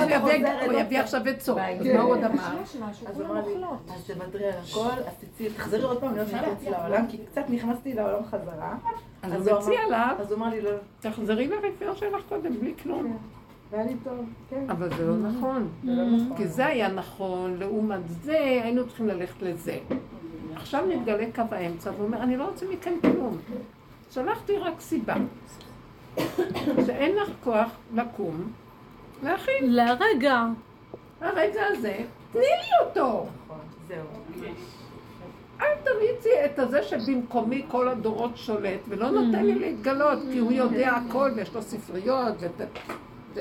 הוא 0.65 0.73
יביא- 0.79 0.99
עכשיו 0.99 1.21
עצות. 1.25 1.57
אז 1.79 1.87
מה 1.95 2.01
הוא 2.01 2.11
עוד 2.11 2.23
אמר? 2.23 2.43
אז 3.07 3.19
הוא 3.19 3.27
אמר 3.27 3.41
לי, 3.47 3.53
אז 3.95 4.03
תוותרי 4.07 4.45
על 4.45 4.51
הכל, 4.69 4.79
אז 5.07 5.13
תצאי, 5.19 5.49
תחזרי 5.49 5.83
עוד 5.83 5.99
פעם 5.99 6.15
להיות 6.15 6.27
מחוץ 6.33 6.67
לעולם, 6.69 7.05
כי 7.09 7.17
קצת 7.17 7.43
נכנסתי 7.49 7.93
לעולם 7.93 8.23
חזרה. 8.25 8.75
אז 9.23 9.47
הוא 9.47 9.57
אמר- 9.57 9.87
לה, 9.89 10.13
אז 10.19 10.31
הוא 10.31 10.37
אמר 10.37 10.49
לי, 10.49 10.61
לא, 10.61 10.71
תחזרי 10.99 11.47
לרפיון 11.47 11.95
שלך 11.95 12.21
קודם, 12.29 12.59
בלי 12.59 12.73
כלום. 12.83 13.17
והיה 13.71 13.85
לי 13.85 13.95
טוב, 14.03 14.25
כן. 14.49 14.69
אבל 14.69 14.89
זה 14.97 15.07
לא 15.07 15.17
נכון. 15.17 15.69
זה 15.85 15.91
לא 15.91 16.05
נכון. 16.05 16.37
כי 16.37 16.47
זה 16.47 16.65
היה 16.65 16.87
נכון, 16.87 17.57
לעומת 17.59 17.99
זה 18.07 18.37
היינו 18.39 18.87
צריכים 18.87 19.07
ללכת 19.07 19.41
לזה. 19.41 19.77
עכשיו 20.55 20.85
מתגלה 20.87 21.25
קו 21.35 21.41
האמצע, 21.51 21.91
והוא 21.91 22.05
אומר, 22.05 22.23
אני 22.23 22.37
לא 22.37 22.45
רוצה 22.49 22.65
מכם 22.71 22.93
כלום. 23.01 23.37
שלחתי 24.11 24.57
רק 24.57 24.79
סיבה. 24.79 25.15
שאין 26.85 27.15
לך 27.15 27.29
כוח 27.43 27.69
לקום, 27.93 28.51
להכין. 29.23 29.75
לרגע. 29.75 30.45
הרגע 31.21 31.61
הזה, 31.71 31.97
תני 32.31 32.41
לי 32.41 32.87
אותו. 32.87 33.25
נכון, 33.45 33.59
זהו. 33.87 34.05
אל 35.61 35.75
תריצי 35.83 36.29
את 36.45 36.59
הזה 36.59 36.83
שבמקומי 36.83 37.65
כל 37.67 37.87
הדורות 37.87 38.37
שולט, 38.37 38.79
ולא 38.87 39.11
נותן 39.11 39.45
לי 39.45 39.59
להתגלות, 39.59 40.19
כי 40.31 40.39
הוא 40.39 40.51
יודע 40.51 40.91
הכל, 40.91 41.31
ויש 41.35 41.53
לו 41.53 41.61
ספריות, 41.61 42.35
ות... 42.39 42.61
ו... 43.35 43.39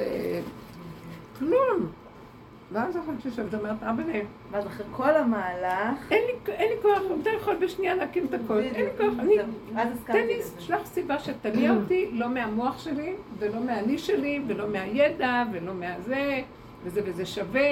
כלום. 1.38 1.91
ואז 2.72 2.97
אחת 2.97 3.12
שיושבת 3.22 3.55
ואומרת, 3.55 3.82
אבל 3.82 4.11
אין 4.11 4.26
ואז 4.51 4.66
אחרי 4.66 4.86
כל 4.93 5.16
המהלך... 5.16 6.12
אין 6.12 6.24
לי, 6.26 6.53
אין 6.53 6.68
לי 6.68 6.82
כוח, 6.82 7.03
אתה 7.22 7.30
יכול 7.30 7.57
בשנייה 7.57 7.95
להקים 7.95 8.26
את 8.26 8.34
הכל, 8.34 8.59
אין 8.59 8.84
לי 8.84 8.91
כוח, 8.97 9.18
אני... 9.18 9.36
תן 10.05 10.26
לי. 10.26 10.41
שלח 10.59 10.86
סיבה 10.86 11.18
שתניע 11.18 11.74
אותי, 11.74 12.11
לא 12.12 12.28
מהמוח 12.28 12.78
שלי, 12.78 13.14
ולא 13.38 13.61
מהאני 13.61 13.99
שלי, 13.99 14.43
ולא 14.47 14.68
מהידע, 14.68 15.45
ולא 15.53 15.74
מהזה, 15.74 16.43
וזה 16.84 17.01
וזה 17.05 17.26
שווה. 17.26 17.70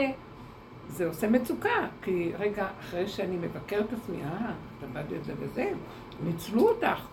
זה 0.88 1.06
עושה 1.06 1.28
מצוקה, 1.28 1.86
כי 2.02 2.32
רגע, 2.38 2.66
אחרי 2.80 3.08
שאני 3.08 3.36
מבקר 3.36 3.80
את 3.80 3.92
עצמי, 3.92 4.16
אה, 4.24 4.50
את 4.78 4.84
עבדת 4.84 5.24
זה 5.24 5.32
וזה, 5.38 5.70
ניצלו 6.24 6.68
אותך. 6.68 7.06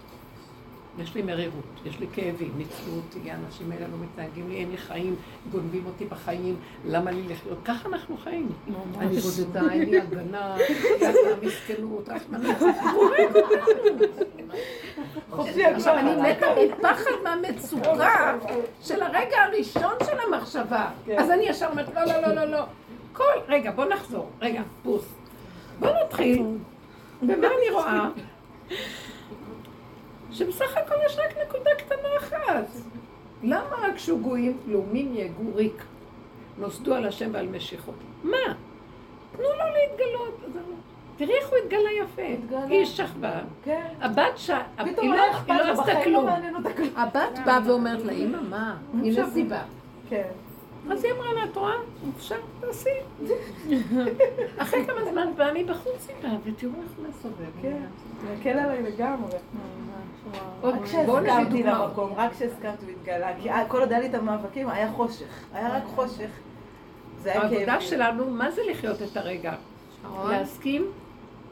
יש 1.00 1.16
לי 1.16 1.22
מרירות, 1.22 1.64
יש 1.86 2.00
לי 2.00 2.08
כאבים, 2.14 2.52
ניצלו 2.58 2.94
אותי, 2.96 3.32
האנשים 3.32 3.72
האלה 3.72 3.88
לא 3.88 3.98
מתנהגים 4.04 4.50
לי, 4.50 4.56
אין 4.56 4.72
לי 4.72 4.78
חיים, 4.78 5.16
גונבים 5.52 5.86
אותי 5.86 6.06
בחיים, 6.06 6.56
למה 6.86 7.12
לי 7.12 7.24
לחיות? 7.28 7.58
ככה 7.66 7.90
אנחנו 7.90 8.18
חיים. 8.18 8.50
אני 8.98 9.18
בודדה, 9.18 9.62
אין 9.72 9.90
לי 9.90 10.02
הגנה, 10.02 10.58
מסכנות, 11.42 12.10
רחמנא. 12.10 12.54
עכשיו, 15.32 15.98
אני 15.98 16.16
מתה 16.16 16.48
מפחד 16.66 17.12
מהמצוקה 17.24 18.38
של 18.82 19.02
הרגע 19.02 19.38
הראשון 19.44 19.94
של 20.06 20.20
המחשבה. 20.28 20.90
אז 21.18 21.32
אני 21.32 21.44
ישר 21.44 21.68
אומרת, 21.72 21.96
לא, 21.96 22.06
לא, 22.06 22.22
לא, 22.22 22.34
לא, 22.34 22.46
לא. 22.46 22.64
כל, 23.14 23.24
רגע, 23.48 23.72
בוא 23.72 23.86
נחזור. 23.86 24.30
רגע, 24.42 24.62
פוס. 24.84 25.06
בוא 25.80 25.90
נתחיל. 26.06 26.44
ומה 27.22 27.34
אני 27.48 27.70
רואה? 27.72 28.10
שבסך 30.36 30.78
הכל 30.78 30.96
יש 31.06 31.18
רק 31.18 31.36
נקודה 31.48 31.70
קטנה 31.78 32.10
אחת. 32.18 32.66
למה 33.44 33.76
רק 33.82 33.98
שוגויים 33.98 34.58
לאומים 34.68 35.14
יהגו 35.14 35.56
ריק? 35.56 35.84
נוסדו 36.58 36.94
על 36.96 37.06
השם 37.06 37.30
ועל 37.34 37.48
משיכו. 37.48 37.92
מה? 38.24 38.38
תנו 39.32 39.44
לו 39.44 39.50
להתגלות. 39.74 40.40
אני- 40.56 40.62
תראי 41.18 41.34
איך 41.42 41.50
הוא 41.50 41.58
התגלה 41.58 41.90
יפה. 42.04 42.56
היא 42.70 42.86
שכבה. 42.86 43.32
כן. 43.64 43.86
הבת 44.02 44.38
ש... 44.38 44.50
היא 44.78 45.10
לא 45.10 45.32
אכפת 45.32 45.50
לא 45.50 45.72
עשתה 45.72 45.84
בחיים 45.84 46.14
לא 46.14 46.20
כלום. 46.76 46.90
הבת 46.96 47.40
באה 47.46 47.60
ואומרת 47.66 48.04
לה, 48.04 48.12
אמא, 48.14 48.38
מה? 48.50 48.78
הנה 48.94 49.30
סיבה. 49.30 49.62
כן. 50.10 50.28
אז 50.92 51.04
היא 51.04 51.14
אמרה 51.14 51.34
לה, 51.34 51.44
את 51.44 51.56
רואה? 51.58 51.74
אפשר, 52.18 52.36
תעשי. 52.60 52.90
אחרי 54.58 54.86
כמה 54.86 55.06
זמן 55.12 55.28
באה 55.38 55.54
מבחוץ 55.54 56.10
איתה, 56.10 56.28
ותראו 56.44 56.72
איך 56.84 57.10
מסובב. 57.10 57.62
כן. 57.62 57.82
להקל 58.30 58.50
עליי 58.60 58.82
לגמרי. 58.84 59.38
רק 60.64 60.76
בואו 61.06 61.20
נביא 61.20 61.32
כשהסכמתי 61.32 61.64
דוגמאות. 61.64 61.90
למקום, 61.90 62.14
רק 62.16 62.32
כשהסכמתי 62.32 62.86
הוא 62.86 62.92
התגלה. 62.92 63.32
כי 63.42 63.50
כל 63.68 63.80
עוד 63.80 63.92
היה 63.92 64.02
לי 64.02 64.08
את 64.08 64.16
המאבקים 64.16 64.70
היה 64.70 64.92
חושך. 64.92 65.46
היה 65.54 65.76
רק 65.78 65.84
חושך. 65.96 66.30
זה 67.24 67.32
היה 67.32 67.42
כאב. 67.42 67.54
העבודה 67.54 67.82
שלנו, 67.82 68.30
מה 68.30 68.52
זה 68.52 68.62
לחיות 68.70 69.02
את 69.02 69.18
הרגע? 69.18 69.54
להסכים 70.30 70.86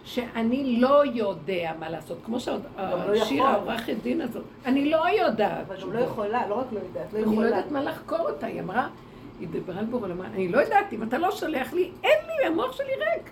שאני 0.05 0.77
לא 0.79 1.05
יודע 1.05 1.71
מה 1.79 1.89
לעשות. 1.89 2.17
כמו 2.25 2.35
לא 2.35 2.39
שהשיר 2.39 3.37
יכול. 3.37 3.49
העורכת 3.49 3.95
דין 4.03 4.21
הזאת, 4.21 4.43
אני 4.65 4.89
לא 4.89 5.09
יודעת. 5.09 5.65
אבל 5.67 5.81
גם 5.81 5.93
לא 5.93 5.99
יכולה, 5.99 6.47
לא 6.47 6.55
רק 6.55 6.65
לא 6.71 6.79
יודעת, 6.79 7.13
לא 7.13 7.17
אני 7.17 7.25
לא 7.25 7.31
יכולה. 7.31 7.47
יודעת 7.47 7.71
מה 7.71 7.83
לחקור 7.83 8.19
אותה. 8.19 8.45
היא 8.47 8.61
אמרה, 8.61 8.87
היא 9.39 9.47
דיברה 9.47 9.79
על 9.79 9.85
בורא 9.85 10.07
אמרה, 10.11 10.27
אני 10.27 10.47
לא 10.47 10.57
יודעת, 10.57 10.93
אם 10.93 11.03
אתה 11.03 11.17
לא 11.17 11.31
שולח 11.31 11.73
לי, 11.73 11.91
אין 12.03 12.17
לי, 12.27 12.47
המוח 12.47 12.71
שלי 12.71 12.85
ריק. 12.87 13.29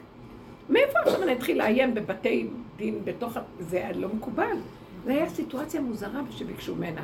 מאיפה 0.69 0.99
עכשיו 0.99 1.23
אני 1.23 1.33
אתחיל 1.33 1.57
לעיין 1.57 1.93
בבתי 1.93 2.47
דין 2.77 3.05
בתוך... 3.05 3.37
זה 3.59 3.89
לא 3.95 4.07
מקובל. 4.07 4.57
זו 5.05 5.11
הייתה 5.11 5.29
סיטואציה 5.29 5.81
מוזרה 5.81 6.21
שביקשו 6.31 6.75
ממנה. 6.75 7.03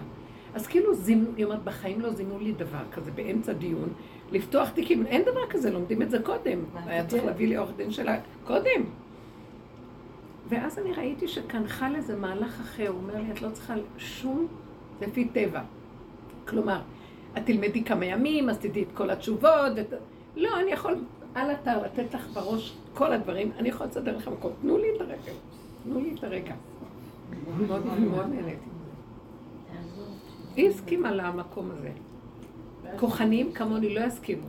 אז 0.55 0.67
כאילו 0.67 0.93
זימנו, 0.93 1.29
היא 1.37 1.45
אומרת, 1.45 1.63
בחיים 1.63 2.01
לא 2.01 2.09
זימנו 2.09 2.39
לי 2.39 2.51
דבר 2.51 2.83
כזה 2.91 3.11
באמצע 3.11 3.53
דיון, 3.53 3.89
לפתוח 4.31 4.69
תיקים, 4.69 5.05
אין 5.05 5.21
דבר 5.21 5.47
כזה, 5.49 5.71
לומדים 5.71 6.01
את 6.01 6.09
זה 6.09 6.19
קודם. 6.19 6.59
היה 6.85 7.03
כן. 7.03 7.07
צריך 7.07 7.25
להביא 7.25 7.47
לי 7.47 7.55
עורך 7.55 7.71
דין 7.77 7.91
שלה 7.91 8.19
קודם. 8.47 8.83
ואז 10.49 10.79
אני 10.79 10.93
ראיתי 10.93 11.27
שכאן 11.27 11.67
חל 11.67 11.95
איזה 11.95 12.15
מהלך 12.15 12.59
אחר, 12.61 12.87
הוא 12.87 12.97
אומר 12.97 13.21
לי, 13.21 13.31
את 13.31 13.41
לא 13.41 13.49
צריכה 13.49 13.73
שום, 13.97 14.47
זה 14.99 15.05
לפי 15.05 15.25
טבע. 15.25 15.61
כלומר, 16.47 16.79
את 17.37 17.45
תלמדי 17.45 17.83
כמה 17.83 18.05
ימים, 18.05 18.49
אז 18.49 18.57
תדעי 18.57 18.83
את 18.83 18.87
כל 18.93 19.09
התשובות. 19.09 19.71
ואת... 19.75 19.93
לא, 20.35 20.59
אני 20.59 20.71
יכול 20.71 20.95
על 21.35 21.51
אתר 21.51 21.83
לתת 21.83 22.13
לך 22.13 22.27
בראש 22.33 22.77
כל 22.93 23.13
הדברים, 23.13 23.51
אני 23.57 23.69
יכול 23.69 23.87
לסדר 23.87 24.17
לכם 24.17 24.33
הכל. 24.33 24.49
תנו 24.61 24.77
לי 24.77 24.87
את 24.95 25.01
הרגע, 25.01 25.31
תנו 25.83 25.99
לי 25.99 26.13
את 26.13 26.23
הרגע. 26.23 26.53
מאוד 27.67 27.85
מאוד 27.85 28.27
נהניתי. 28.29 28.69
היא 30.55 30.69
הסכימה 30.69 31.11
למקום 31.11 31.71
הזה. 31.71 31.91
כוחניים 32.99 33.51
כמוני 33.51 33.95
לא 33.95 34.01
יסכימו. 34.01 34.47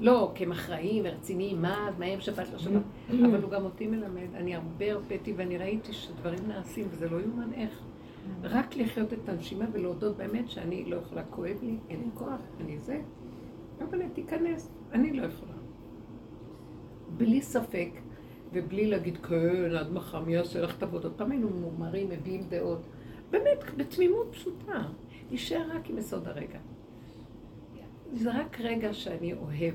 לא, 0.00 0.32
כי 0.34 0.44
הם 0.44 0.52
אחראים 0.52 1.04
ורציניים, 1.06 1.62
מה, 1.62 1.90
מה 1.98 2.04
הם 2.06 2.20
שבת 2.20 2.52
לא 2.52 2.58
שבת. 2.58 2.82
אבל 3.08 3.42
הוא 3.42 3.50
גם 3.50 3.64
אותי 3.64 3.86
מלמד. 3.86 4.34
אני 4.34 4.54
הרבה 4.54 4.92
הרפאתי 4.92 5.32
ואני 5.36 5.58
ראיתי 5.58 5.92
שדברים 5.92 6.38
נעשים, 6.48 6.86
וזה 6.90 7.08
לא 7.08 7.20
יאומן 7.20 7.52
איך. 7.52 7.80
רק 8.42 8.76
לחיות 8.76 9.12
את 9.12 9.28
הנשימה 9.28 9.64
ולהודות 9.72 10.16
באמת 10.16 10.50
שאני 10.50 10.84
לא 10.84 10.96
יכולה, 10.96 11.24
כואב 11.24 11.56
לי, 11.62 11.76
אין 11.90 12.00
לי 12.00 12.10
כוח, 12.14 12.40
אני 12.60 12.78
זה. 12.78 13.00
אבל 13.78 14.02
תיכנס, 14.14 14.70
אני 14.92 15.12
לא 15.12 15.26
יכולה. 15.26 15.52
בלי 17.16 17.42
ספק, 17.42 17.90
ובלי 18.54 18.86
להגיד, 18.86 19.16
כן, 19.16 19.74
עד 19.74 19.92
מחר 19.92 20.20
מי 20.20 20.34
יעשה 20.34 20.60
לך 20.60 20.76
את 20.78 20.82
עבודות. 20.82 21.12
פעם 21.16 21.30
היינו 21.30 21.48
מומרים, 21.48 22.08
מביעים 22.08 22.42
דעות. 22.48 22.80
באמת, 23.30 23.58
בתמימות 23.76 24.26
פשוטה. 24.32 24.82
נשאר 25.30 25.70
רק 25.70 25.90
עם 25.90 25.98
יסוד 25.98 26.28
הרגע. 26.28 26.58
זה 28.12 28.40
רק 28.40 28.60
רגע 28.60 28.94
שאני 28.94 29.32
אוהב. 29.32 29.74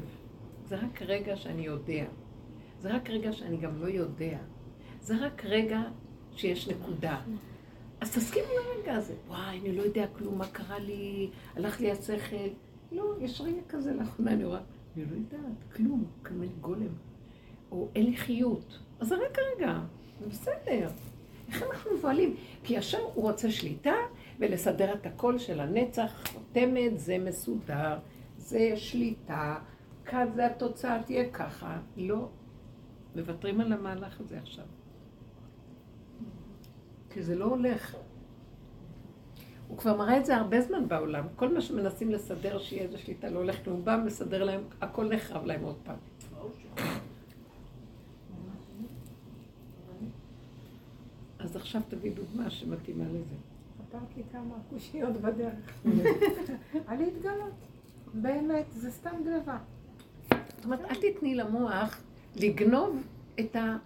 זה 0.67 0.75
רק 0.75 1.01
רגע 1.01 1.35
שאני 1.35 1.61
יודע. 1.61 2.05
זה 2.79 2.95
רק 2.95 3.09
רגע 3.09 3.33
שאני 3.33 3.57
גם 3.57 3.81
לא 3.81 3.87
יודע. 3.87 4.37
זה 5.01 5.25
רק 5.25 5.45
רגע 5.45 5.81
שיש 6.35 6.67
נקודה. 6.67 7.21
אז 8.01 8.15
תסכימו 8.15 8.47
לרגע 8.47 8.93
הזה. 8.93 9.13
וואי, 9.27 9.59
אני 9.59 9.75
לא 9.77 9.81
יודע 9.81 10.05
כלום, 10.17 10.37
מה 10.37 10.47
קרה 10.47 10.79
לי, 10.79 11.29
הלך 11.55 11.81
לי 11.81 11.91
השכל. 11.91 12.35
לא, 12.91 13.15
יש 13.19 13.41
רגע 13.41 13.61
כזה 13.69 13.93
לאחרונה, 13.93 14.33
אני 14.33 14.45
רואה, 14.45 14.59
אני 14.95 15.05
לא 15.05 15.15
יודעת, 15.15 15.73
כלום, 15.75 16.05
כמו 16.23 16.43
גולם. 16.61 17.08
או 17.71 17.87
אין 17.95 18.05
לי 18.05 18.17
חיות. 18.17 18.79
אז 18.99 19.07
זה 19.07 19.15
רק 19.15 19.37
רגע, 19.39 19.79
זה 20.19 20.27
בסדר. 20.27 20.89
איך 21.47 21.63
אנחנו 21.63 21.91
מבוהלים? 21.97 22.35
כי 22.63 22.73
ישר 22.73 23.01
הוא 23.13 23.23
רוצה 23.23 23.51
שליטה 23.51 23.93
ולסדר 24.39 24.93
את 24.93 25.05
הקול 25.05 25.37
של 25.37 25.59
הנצח, 25.59 26.27
חותמת, 26.33 26.99
זה 26.99 27.17
מסודר, 27.17 27.99
זה 28.37 28.73
שליטה, 28.75 29.55
כאן 30.05 30.27
זה 30.35 30.45
התוצאה 30.45 31.03
תהיה 31.03 31.29
ככה. 31.29 31.77
לא, 31.97 32.27
מוותרים 33.15 33.61
על 33.61 33.73
המהלך 33.73 34.19
הזה 34.19 34.39
עכשיו. 34.39 34.65
כי 37.09 37.23
זה 37.23 37.35
לא 37.35 37.45
הולך. 37.45 37.95
הוא 39.67 39.77
כבר 39.77 39.97
מראה 39.97 40.17
את 40.17 40.25
זה 40.25 40.37
הרבה 40.37 40.61
זמן 40.61 40.87
בעולם. 40.87 41.25
כל 41.35 41.53
מה 41.53 41.61
שמנסים 41.61 42.11
לסדר 42.11 42.59
שיהיה 42.59 42.83
איזו 42.83 42.97
שליטה 42.97 43.29
לא 43.29 43.39
הולך 43.39 43.63
כלום. 43.63 43.85
בא, 43.85 43.97
מסדר 44.05 44.43
להם, 44.43 44.61
הכל 44.81 45.09
נחרב 45.09 45.45
להם 45.45 45.63
עוד 45.63 45.77
פעם. 45.83 45.97
אז 51.49 51.55
עכשיו 51.55 51.81
תביא 51.89 52.11
דוגמה 52.11 52.49
שמתאימה 52.49 53.03
לזה. 53.03 53.35
פתרת 53.77 54.17
לי 54.17 54.23
כמה 54.31 54.55
קושיות 54.69 55.13
בדרך. 55.13 55.83
על 56.87 56.97
להתגלות. 56.97 57.53
באמת, 58.13 58.65
זה 58.69 58.91
סתם 58.91 59.09
גניבה. 59.25 59.57
זאת 60.29 60.65
אומרת, 60.65 60.79
אל 60.81 60.95
תתני 60.95 61.35
למוח 61.35 62.01
לגנוב 62.35 62.97
את 63.39 63.55
ה... 63.55 63.77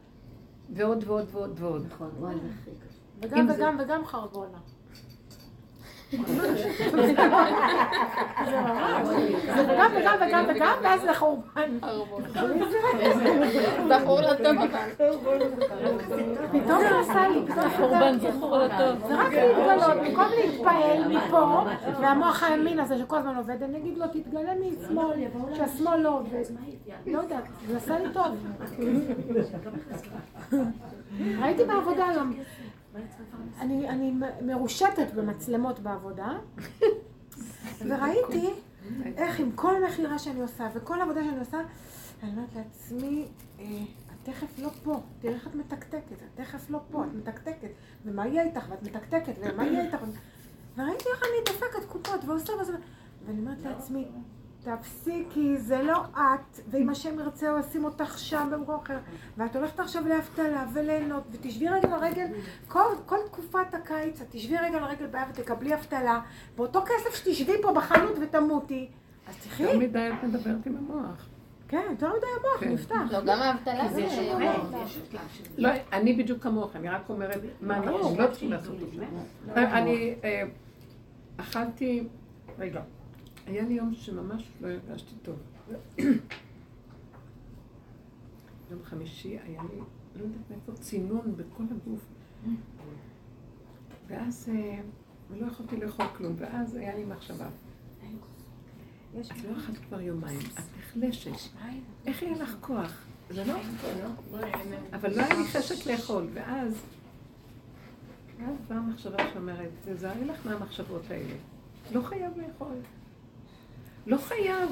ועוד 0.74 1.04
ועוד 1.08 1.26
ועוד 1.32 1.60
ועוד. 1.60 1.86
נכון, 1.86 2.10
וואי, 2.20 2.36
זה 2.36 2.48
הכי 2.62 2.72
קשה. 2.72 3.00
וגם 3.20 3.48
וגם 3.50 3.78
וגם 3.80 4.06
חרבונה. 4.06 4.58
זה. 6.26 7.14
זה 9.56 9.64
וגם 9.64 10.16
וגם 10.28 10.46
וגם 10.48 10.76
ואז 10.84 11.02
זה 11.02 11.14
חורבן. 11.14 11.78
זכור 13.90 14.22
לטוב. 14.22 14.56
פתאום 16.52 16.80
זה 16.80 17.00
עשה 17.00 17.28
לי 17.28 17.46
קצת 17.48 17.66
חורבן 17.78 18.20
זכור 18.20 18.58
לטוב. 18.58 19.08
זה 19.08 19.16
רק 19.16 19.34
להתגלות, 19.34 19.98
במקום 19.98 20.26
להתפעל 20.38 21.08
מפה, 21.08 21.64
והמוח 22.02 22.44
הימין 22.44 22.80
הזה 22.80 22.98
שכל 22.98 23.18
הזמן 23.18 23.36
עובד, 23.36 23.64
אני 23.64 23.78
אגיד 23.78 23.98
לו, 23.98 24.08
תתגלה 24.08 24.54
משמאל, 24.56 25.28
שהשמאל 25.54 26.00
לא 26.00 26.20
עובד. 26.20 26.44
לא 27.08 27.20
יודעת, 27.20 27.44
זה 27.68 27.78
עשה 27.78 28.00
לי 28.00 28.14
טוב. 28.14 28.26
ראיתי 31.42 31.64
בעבודה 31.64 32.06
היום, 32.08 32.34
אני, 33.60 33.90
אני 33.90 34.14
מרושתת 34.42 35.14
במצלמות 35.16 35.80
בעבודה, 35.80 36.38
וראיתי 37.88 38.50
איך 39.18 39.40
עם 39.40 39.52
כל 39.52 39.86
מכירה 39.86 40.20
שאני 40.20 40.42
עושה 40.42 40.70
וכל 40.74 41.02
עבודה 41.02 41.24
שאני 41.24 41.40
עושה, 41.40 41.58
אני 42.24 42.32
אומרת 42.32 42.56
לעצמי, 42.56 43.28
אה, 43.60 43.66
את 44.08 44.30
תכף 44.30 44.60
לא 44.60 44.70
פה, 44.84 45.02
תראי 45.22 45.34
איך 45.34 45.48
את 45.48 45.56
מתקתקת, 45.56 46.12
את 46.12 46.36
תכף 46.36 46.70
לא 46.70 46.80
פה, 46.92 47.06
את 47.06 47.14
מתקתקת, 47.14 47.70
ומה 48.06 48.28
יהיה 48.28 48.44
איתך, 48.44 48.66
ואת 48.70 48.84
מתקתקת, 48.84 49.34
ומה 49.42 49.66
יהיה 49.66 49.86
איתך, 49.86 49.98
וראיתי 50.78 51.06
איך 51.14 51.24
אני 51.24 51.54
דופקת 51.54 51.86
קופות 51.90 52.26
ועושה 52.26 52.54
וזה, 52.62 52.74
ואני 53.26 53.40
אומרת 53.40 53.64
לעצמי, 53.64 54.08
תפסיקי, 54.64 55.58
זה 55.58 55.82
לא 55.82 56.04
את, 56.14 56.60
ואם 56.70 56.90
השם 56.90 57.20
ירצה 57.20 57.50
הוא 57.50 57.60
ישים 57.60 57.86
אותך 57.86 58.20
שם 58.20 58.50
במקום 58.52 58.76
אחר, 58.76 58.98
ואת 59.38 59.56
הולכת 59.56 59.80
עכשיו 59.80 60.08
לאבטלה 60.08 60.66
וליהנות, 60.74 61.24
ותשבי 61.32 61.70
רגל 61.70 61.94
על 61.94 62.00
רגל, 62.00 62.26
כל, 62.68 62.86
כל 63.06 63.18
תקופת 63.26 63.74
הקיץ, 63.74 64.22
את 64.22 64.28
תשבי 64.30 64.58
רגל 64.58 64.78
על 64.78 64.84
רגל 64.84 65.08
בעיה 65.08 65.26
ותקבלי 65.30 65.74
אבטלה, 65.74 66.22
באותו 66.56 66.82
כסף 66.82 67.16
שתשבי 67.16 67.54
פה 67.62 67.74
בחנות 67.74 68.18
ותמותי, 68.22 68.88
אז 69.28 69.36
תחי, 69.38 69.64
יותר 69.64 69.78
מדי 69.78 70.10
את 70.20 70.24
מדברת 70.24 70.66
עם 70.66 70.78
המוח. 70.78 71.28
כן, 71.68 71.84
יותר 71.90 72.08
מדי 72.08 72.26
המוח 72.40 72.60
כן. 72.60 72.72
נפתח. 72.72 73.12
לא, 73.12 73.22
גם 73.22 73.42
האבטלה 73.42 73.88
זה... 73.90 74.08
לא, 75.58 75.70
אני 75.94 76.14
בדיוק 76.14 76.44
כמוך, 76.44 76.76
אני 76.76 76.90
רק 76.90 77.10
אומרת 77.10 77.42
מה 77.62 77.78
אנחנו 77.78 78.16
לא 78.20 78.28
צריכים 78.28 78.52
לעשות 78.52 78.76
אותו. 78.82 79.02
אני 79.56 80.16
אה, 80.24 80.44
אכלתי, 81.38 82.08
רגע, 82.60 82.82
היה 83.46 83.64
לי 83.64 83.74
יום 83.74 83.94
שממש 83.94 84.52
לא 84.62 84.68
הרגשתי 84.68 85.16
טוב. 85.22 85.40
יום 88.72 88.84
חמישי 88.84 89.40
היה 89.40 89.62
לי, 89.64 89.80
לא 90.16 90.24
יודעת 90.24 90.42
מאיפה, 90.50 90.72
צינון 90.74 91.36
בכל 91.38 91.64
הגוף. 91.64 92.06
ואז, 94.08 94.50
ולא 95.32 95.48
יכולתי 95.48 95.78
לאכול 95.78 96.06
כלום, 96.18 96.34
ואז 96.38 96.76
היה 96.76 96.96
לי 96.96 97.06
מחשבה. 97.06 97.48
את 99.22 99.44
לא 99.44 99.58
אכלת 99.58 99.78
כבר 99.78 100.02
יומיים, 100.02 100.40
את 100.40 100.60
נחלשת. 100.80 101.32
איך 102.06 102.22
יהיה 102.22 102.38
לך 102.38 102.56
כוח? 102.62 103.06
זה 103.30 103.46
לא... 103.46 103.54
אבל 104.94 105.10
לא 105.10 105.22
היה 105.22 105.36
לי 105.36 105.48
חשק 105.48 105.88
לאכול, 105.88 106.28
ואז... 106.34 106.84
ואז 108.40 108.56
באה 108.68 108.78
המחשבה 108.78 109.18
שאומרת, 109.34 109.70
תזהרי 109.86 110.26
לך 110.26 110.46
מהמחשבות 110.46 111.02
האלה. 111.10 111.36
לא 111.92 112.02
חייב 112.02 112.34
לאכול. 112.38 112.76
לא 114.06 114.18
חייב 114.18 114.70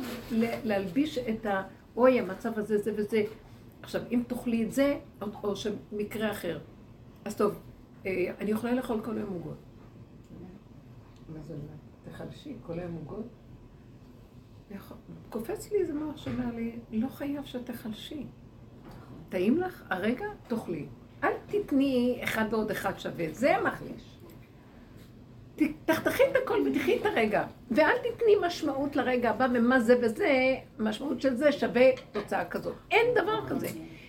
להלביש 0.63 1.17
את 1.17 1.45
ה... 1.45 1.63
אוי, 1.95 2.19
המצב 2.19 2.59
הזה, 2.59 2.77
זה 2.77 2.91
וזה. 2.97 3.23
עכשיו, 3.81 4.01
אם 4.11 4.23
תאכלי 4.27 4.63
את 4.63 4.71
זה, 4.71 4.99
או, 5.21 5.27
או 5.43 5.55
שמקרה 5.55 6.31
אחר. 6.31 6.59
אז 7.25 7.35
טוב, 7.35 7.59
אה, 8.05 8.33
אני 8.39 8.51
יכולה 8.51 8.73
לאכול 8.73 9.01
כל 9.01 9.17
היום 9.17 9.33
עוגות. 9.33 9.57
מה 11.29 11.41
זה? 11.41 11.55
תחלשי, 12.11 12.55
כל 12.61 12.79
היום 12.79 12.93
עוגות? 12.95 13.25
קופץ 15.29 15.71
לי 15.71 15.79
איזה 15.79 15.93
מוח 15.93 16.17
שאומר 16.17 16.55
לי, 16.55 16.79
לא 16.91 17.07
חייב 17.07 17.45
שתחלשי. 17.45 18.25
טעים 19.29 19.57
לך? 19.57 19.83
הרגע 19.89 20.25
תאכלי. 20.47 20.85
אל 21.23 21.33
תתני 21.45 22.19
אחד 22.23 22.45
ועוד 22.51 22.71
אחד 22.71 22.99
שווה, 22.99 23.25
זה 23.31 23.53
מחליש. 23.65 24.20
תחתכי 25.85 26.23
את 26.31 26.35
הכל 26.43 26.59
ותחי 26.65 26.97
את 26.97 27.05
הרגע. 27.05 27.43
ואל 27.71 27.97
תתני 27.97 28.35
משמעות 28.41 28.95
לרגע 28.95 29.29
הבא, 29.29 29.47
ומה 29.53 29.79
זה 29.79 29.95
וזה, 30.01 30.55
משמעות 30.79 31.21
של 31.21 31.35
זה 31.35 31.51
שווה 31.51 31.85
תוצאה 32.11 32.45
כזאת. 32.45 32.75
אין 32.91 33.05
דבר 33.15 33.47
כזה. 33.49 33.67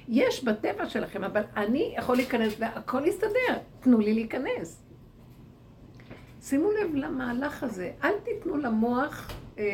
יש 0.08 0.44
בטבע 0.44 0.88
שלכם, 0.88 1.24
אבל 1.24 1.42
אני 1.56 1.94
יכול 1.98 2.16
להיכנס 2.16 2.54
והכל 2.58 3.02
יסתדר. 3.06 3.58
תנו 3.80 3.98
לי 3.98 4.14
להיכנס. 4.14 4.82
שימו 6.42 6.70
לב 6.70 6.94
למהלך 6.94 7.62
הזה. 7.62 7.90
אל 8.04 8.12
תיתנו 8.24 8.56
למוח 8.56 9.30
אה, 9.58 9.64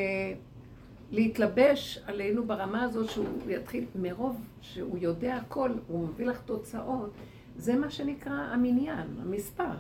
להתלבש 1.11 1.99
עלינו 2.07 2.47
ברמה 2.47 2.83
הזאת 2.83 3.11
שהוא 3.11 3.27
יתחיל, 3.49 3.85
מרוב 3.95 4.41
שהוא 4.61 4.99
יודע 4.99 5.37
הכל, 5.37 5.71
הוא 5.87 6.09
מביא 6.09 6.27
לך 6.27 6.41
תוצאות, 6.45 7.11
זה 7.57 7.77
מה 7.77 7.91
שנקרא 7.91 8.33
המניין, 8.33 9.07
המספר. 9.23 9.75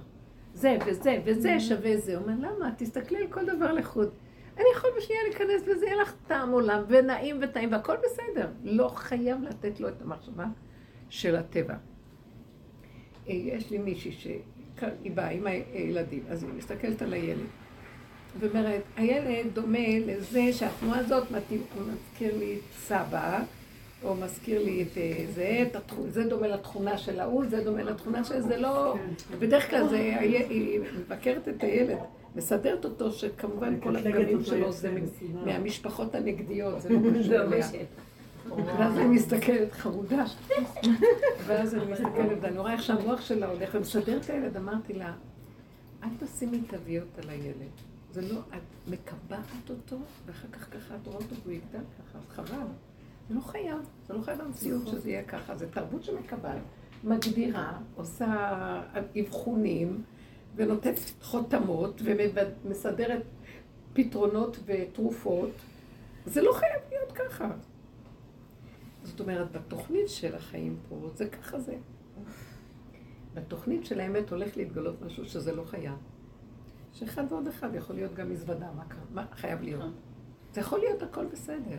זה 0.55 0.77
וזה 0.87 1.19
וזה 1.25 1.61
שווה 1.61 1.97
זה. 1.97 2.17
הוא 2.17 2.23
אומר, 2.25 2.35
למה? 2.49 2.71
תסתכלי 2.79 3.19
על 3.19 3.27
כל 3.31 3.47
דבר 3.47 3.73
לחוד. 3.73 4.11
אני 4.57 4.65
יכול 4.77 4.91
בשנייה 4.99 5.23
להיכנס 5.29 5.63
וזה 5.69 5.87
יהיה 5.87 5.97
לך 5.97 6.15
טעם 6.27 6.51
עולם, 6.51 6.83
ונעים 6.89 7.39
וטעים, 7.43 7.73
והכל 7.73 7.97
בסדר. 8.05 8.49
לא 8.65 8.89
חייב 8.89 9.43
לתת 9.43 9.81
לו 9.81 9.89
את 9.89 10.03
המחשבה 10.03 10.45
של 11.09 11.37
הטבע. 11.37 11.75
אה, 11.75 11.79
יש 13.35 13.71
לי 13.71 13.79
מישהי 13.79 14.13
שהיא 14.13 15.13
באה 15.15 15.29
עם 15.29 15.47
הילדים, 15.47 16.23
אז 16.31 16.43
היא 16.43 16.53
מסתכלת 16.57 17.03
על 17.03 17.13
הילד. 17.13 17.47
ואומרת, 18.41 18.83
הילד 18.97 19.55
דומה 19.55 19.79
לזה 20.07 20.53
שהתנועה 20.53 20.99
הזאת 20.99 21.31
מתאים- 21.31 21.63
מזכיר 21.89 22.39
לי 22.39 22.59
סבא, 22.73 23.43
או 24.05 24.15
מזכיר 24.15 24.63
לי 24.63 24.83
את 24.83 24.99
אה, 24.99 25.25
זה, 25.35 25.65
את 25.71 25.77
התכונה, 25.77 26.11
זה 26.11 26.25
דומה 26.25 26.49
לתכונה 26.49 26.99
של 26.99 27.21
ההוא, 27.21 27.45
זה 27.47 27.65
דומה 27.65 27.83
לתכונה 27.83 28.25
של 28.25 28.41
זה, 28.41 28.57
לא... 28.57 28.97
בדרך 29.39 29.71
כלל 29.71 29.89
זה, 29.89 29.97
היא 30.21 30.81
מבקרת 30.99 31.49
את 31.49 31.63
הילד, 31.63 31.99
מסדרת 32.37 32.85
אותו, 32.85 33.13
שכמובן 33.13 33.81
כל 33.81 33.97
הפגמים 33.97 34.45
שלו 34.45 34.73
זה 34.73 34.93
מהמשפחות 35.45 36.15
הנגדיות, 36.15 36.81
זה 36.81 36.89
לא 36.89 36.99
קשור 37.21 37.35
אליה. 37.35 37.67
ואז 38.79 38.99
אני 38.99 39.07
מסתכלת, 39.07 39.73
חמודה. 39.73 40.25
ואז 41.47 41.75
אני 41.75 41.93
מסתכלת, 41.93 42.39
ואני 42.41 42.59
רואה 42.59 42.73
איך 42.73 42.83
שהמוח 42.83 43.21
שלה 43.21 43.47
הולך, 43.47 43.71
ומסדרת 43.75 44.25
את 44.25 44.31
הילד, 44.31 44.57
אמרתי 44.57 44.93
לה, 44.93 45.13
אל 46.03 46.09
תשימי 46.19 46.61
תוויות 46.61 47.19
על 47.23 47.31
הילד. 47.31 47.71
זה 48.13 48.35
לא, 48.35 48.41
את 48.51 48.91
מקבעת 48.91 49.71
אותו, 49.71 49.97
ואחר 50.27 50.49
כך 50.53 50.69
ככה 50.71 50.95
את 51.03 51.07
רואה 51.07 51.17
אותו 51.17 51.35
והוא 51.43 51.53
יגדל 51.53 51.85
ככה, 51.99 52.19
אז 52.19 52.29
חבל. 52.29 52.67
זה 53.29 53.35
לא 53.35 53.41
חייב, 53.41 53.79
זה 54.07 54.15
לא 54.15 54.23
חייב 54.23 54.41
המציאות 54.41 54.87
שזה 54.87 55.11
יהיה 55.11 55.25
ככה, 55.25 55.57
זה 55.57 55.71
תרבות 55.71 56.05
שמקבעת, 56.05 56.63
מגדירה, 57.05 57.79
עושה 57.95 58.83
אבחונים, 59.21 60.03
ונותנת 60.57 60.99
חותמות, 61.23 62.03
ומסדרת 62.05 63.23
פתרונות 63.93 64.59
ותרופות. 64.65 65.51
זה 66.27 66.43
לא 66.43 66.53
חייב 66.53 66.81
להיות 66.91 67.13
ככה. 67.13 67.51
זאת 69.03 69.21
אומרת, 69.21 69.53
בתוכנית 69.53 70.09
של 70.09 70.35
החיים 70.35 70.77
פה, 70.89 71.11
זה 71.15 71.29
ככה 71.29 71.61
זה. 71.61 71.77
בתוכנית 73.35 73.87
של 73.87 74.01
האמת 74.01 74.31
הולך 74.31 74.57
להתגלות 74.57 75.03
משהו 75.03 75.25
שזה 75.25 75.57
לא 75.57 75.65
חייב. 75.65 75.95
שאחד 76.93 77.25
ועוד 77.29 77.49
אחד 77.49 77.75
יכול 77.75 77.97
להיות 77.97 78.15
גם 78.15 78.31
מזוודה, 78.31 78.71
מה? 78.77 78.85
מה 79.15 79.27
חייב 79.33 79.63
להיות? 79.63 79.93
זה 80.53 80.61
יכול 80.61 80.79
להיות 80.79 81.03
הכל 81.03 81.27
בסדר. 81.27 81.79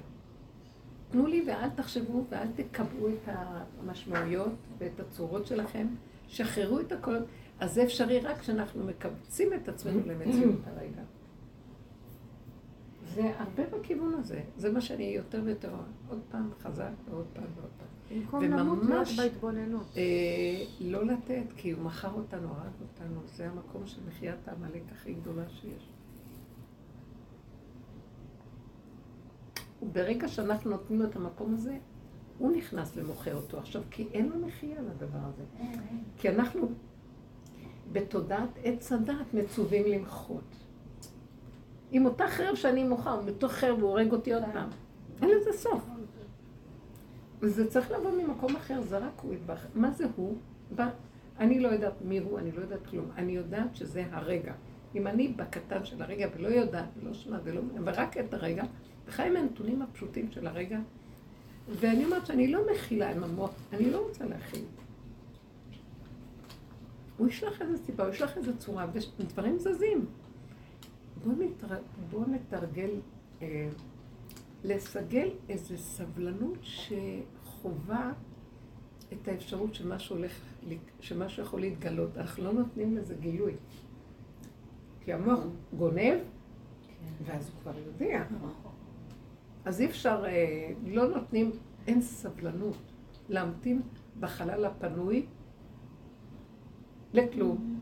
תנו 1.11 1.27
לי 1.27 1.43
ואל 1.47 1.69
תחשבו 1.69 2.25
ואל 2.29 2.47
תקבעו 2.55 3.09
את 3.09 3.29
המשמעויות 3.79 4.55
ואת 4.77 4.99
הצורות 4.99 5.47
שלכם, 5.47 5.87
שחררו 6.27 6.79
את 6.79 6.91
הכל. 6.91 7.17
אז 7.59 7.73
זה 7.73 7.83
אפשרי 7.83 8.19
רק 8.19 8.39
כשאנחנו 8.39 8.83
מקבצים 8.83 9.53
את 9.53 9.69
עצמנו 9.69 9.99
למציאות 10.05 10.59
הרגע. 10.65 11.01
זה 13.13 13.31
הרבה 13.37 13.63
בכיוון 13.77 14.13
הזה. 14.13 14.41
זה 14.57 14.71
מה 14.71 14.81
שאני 14.81 15.03
יותר 15.03 15.41
ויותר 15.45 15.71
עוד 16.09 16.19
פעם 16.31 16.49
חזק 16.61 16.91
ועוד 17.09 17.25
פעם 17.33 17.43
ועוד 17.55 17.69
פעם. 17.77 18.19
במקום 18.19 18.43
למות 18.43 19.07
בהתבוננות. 19.17 19.87
אה, 19.97 20.03
לא 20.79 21.05
לתת, 21.05 21.43
כי 21.57 21.71
הוא 21.71 21.83
מכר 21.83 22.11
אותנו, 22.13 22.47
הרג 22.47 22.71
אותנו, 22.81 23.21
זה 23.25 23.49
המקום 23.49 23.87
של 23.87 24.01
מחיית 24.07 24.47
העמלק 24.47 24.81
הכי 24.91 25.13
גדולה 25.13 25.49
שיש. 25.49 25.89
וברגע 29.81 30.27
שאנחנו 30.27 30.71
נותנים 30.71 31.01
לו 31.01 31.07
את 31.07 31.15
המקום 31.15 31.53
הזה, 31.53 31.77
הוא 32.37 32.51
נכנס 32.51 32.91
ומוכר 32.95 33.35
אותו 33.35 33.57
עכשיו, 33.57 33.81
כי 33.91 34.07
אין 34.13 34.29
לו 34.29 34.47
מחייה 34.47 34.81
לדבר 34.81 35.19
הזה. 35.23 35.43
כי 36.17 36.29
אנחנו 36.29 36.67
בתודעת 37.91 38.49
עץ 38.63 38.91
הדעת 38.91 39.33
מצווים 39.33 39.85
למחות. 39.85 40.55
עם 41.91 42.05
אותה 42.05 42.27
חרב 42.27 42.55
שאני 42.55 42.83
מוחה, 42.83 43.11
הוא 43.11 43.23
מתוך 43.23 43.51
חרב 43.51 43.81
הוא 43.81 43.89
הורג 43.89 44.11
אותי 44.11 44.33
עוד 44.33 44.43
פעם. 44.53 44.69
אין 45.21 45.29
לזה 45.29 45.53
סוף. 45.53 45.85
וזה 47.41 47.69
צריך 47.69 47.91
לבוא 47.91 48.11
ממקום 48.11 48.55
אחר, 48.55 48.81
זה 48.81 48.97
רק 48.97 49.21
הוא 49.21 49.33
ידבח. 49.33 49.65
מה 49.75 49.91
זה 49.91 50.05
הוא? 50.15 50.37
בא, 50.75 50.89
אני 51.39 51.59
לא 51.59 51.67
יודעת 51.67 52.01
מי 52.01 52.19
הוא, 52.19 52.39
אני 52.39 52.51
לא 52.51 52.61
יודעת 52.61 52.87
כלום. 52.87 53.05
אני 53.15 53.31
יודעת 53.31 53.75
שזה 53.75 54.03
הרגע. 54.11 54.53
אם 54.95 55.07
אני 55.07 55.27
בקטן 55.27 55.85
של 55.85 56.01
הרגע 56.01 56.27
ולא 56.35 56.47
יודעת, 56.47 56.85
ולא 56.97 57.13
שומעת 57.13 57.41
ולא 57.43 57.61
ורק 57.85 58.17
את 58.17 58.33
הרגע, 58.33 58.63
וחי 59.09 59.27
עם 59.27 59.35
הנתונים 59.35 59.81
הפשוטים 59.81 60.31
של 60.31 60.47
הרגע, 60.47 60.79
ואני 61.69 62.05
אומרת 62.05 62.25
שאני 62.25 62.47
לא 62.47 62.61
מכילה 62.71 63.11
עם 63.11 63.23
המוח, 63.23 63.51
אני 63.73 63.91
לא 63.91 64.07
רוצה 64.07 64.25
להכיל. 64.25 64.65
הוא 67.17 67.27
ישלח 67.27 67.61
איזה 67.61 67.77
סיבה, 67.77 68.03
הוא 68.03 68.13
ישלח 68.13 68.37
איזה 68.37 68.57
צורה, 68.57 68.87
ודברים 69.19 69.59
זזים. 69.59 70.05
בואו 71.23 71.35
נתר... 71.35 71.67
בוא 72.09 72.25
נתרגל, 72.27 72.89
אה, 73.41 73.69
לסגל 74.63 75.29
איזו 75.49 75.77
סבלנות 75.77 76.57
שחווה 76.61 78.13
את 79.13 79.27
האפשרות 79.27 79.75
שמשהו 79.75 80.15
הולך, 80.15 80.39
שמשהו 80.99 81.43
יכול 81.43 81.59
להתגלות. 81.59 82.17
אנחנו 82.17 82.43
לא 82.43 82.53
נותנים 82.53 82.97
לזה 82.97 83.15
גילוי. 83.19 83.53
כי 85.01 85.13
המוח 85.13 85.39
גונב, 85.77 86.19
ואז 87.25 87.49
הוא 87.49 87.61
כבר 87.61 87.73
יודע. 87.85 88.23
אז 89.69 89.81
אי 89.81 89.85
אפשר, 89.85 90.23
אה, 90.25 90.71
לא 90.85 91.07
נותנים, 91.07 91.51
אין 91.87 92.01
סבלנות 92.01 92.77
להמתין 93.29 93.81
בחלל 94.19 94.65
הפנוי 94.65 95.25
לכלום, 97.13 97.79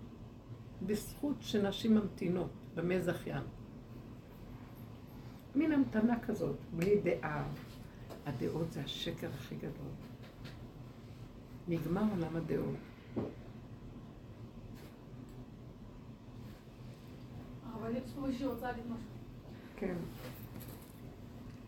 בזכות 0.81 1.35
שנשים 1.39 1.95
ממתינות 1.95 2.49
במי 2.75 3.01
זכיין. 3.01 3.43
מין 5.55 5.71
המתנה 5.71 6.19
כזאת, 6.19 6.55
בלי 6.75 7.01
דעה. 7.01 7.47
הדעות 8.25 8.71
זה 8.71 8.81
השקר 8.81 9.29
הכי 9.33 9.55
גדול. 9.55 9.91
נגמר 11.67 12.03
עולם 12.11 12.35
הדעות. 12.35 12.75
אבל 17.73 17.95
יש 17.95 18.13
פה 18.15 18.21
מישהי 18.21 18.39
שרוצה 18.39 18.67
להגיד 18.67 18.85
משהו. 18.85 19.09
כן. 19.75 19.95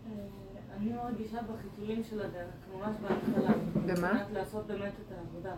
אה, 0.09 0.75
אני 0.77 0.93
מרגישה 0.93 1.37
בחיתולים 1.41 2.03
של 2.03 2.21
הדרך, 2.21 2.53
ממש 2.75 2.95
בהתחלה. 3.01 3.53
במה? 3.85 4.25
על 4.25 4.33
לעשות 4.33 4.67
באמת 4.67 4.93
את 5.07 5.11
העבודה. 5.17 5.55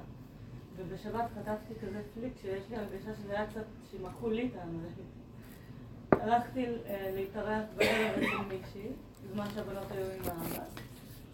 ובשבת 0.75 1.25
כתבתי 1.35 1.73
כזה 1.81 2.01
פליק 2.13 2.33
שיש 2.41 2.63
לי 2.69 2.75
הרגשה 2.77 3.13
שזה 3.13 3.31
היה 3.31 3.47
קצת, 3.47 3.63
שמחו 3.91 4.29
לי 4.29 4.47
את 4.47 4.55
העמלק. 4.55 4.93
הלכתי 6.11 6.65
אה, 6.65 7.11
להתארח 7.15 7.63
בערב 7.77 8.17
אצל 8.17 8.55
מישהי, 8.55 8.87
בזמן 9.23 9.45
שהבנות 9.55 9.91
היו 9.91 10.05
עם 10.05 10.21
האבא. 10.23 10.63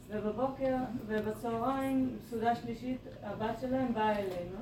ובבוקר 0.07 0.75
ובצהריים, 1.07 2.17
סעודה 2.29 2.55
שלישית, 2.55 2.99
הבת 3.23 3.59
שלהם 3.61 3.93
באה 3.93 4.19
אלינו. 4.19 4.59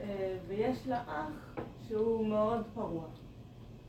אה, 0.00 0.36
ויש 0.48 0.86
לה 0.86 1.02
אח 1.02 1.60
שהוא 1.88 2.26
מאוד 2.26 2.64
פרוע. 2.74 3.04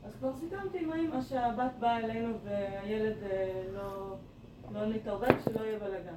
אז 0.04 0.12
כבר 0.18 0.32
סיכמתי 0.36 0.78
עם 0.84 0.92
האמא 0.92 1.22
שהבת 1.22 1.70
באה 1.80 1.98
אלינו 1.98 2.34
והילד 2.44 3.16
אה, 3.22 3.62
לא, 3.74 4.16
לא 4.72 4.86
נתערבב, 4.86 5.40
שלא 5.44 5.60
יהיה 5.64 5.78
בלאגן. 5.78 6.16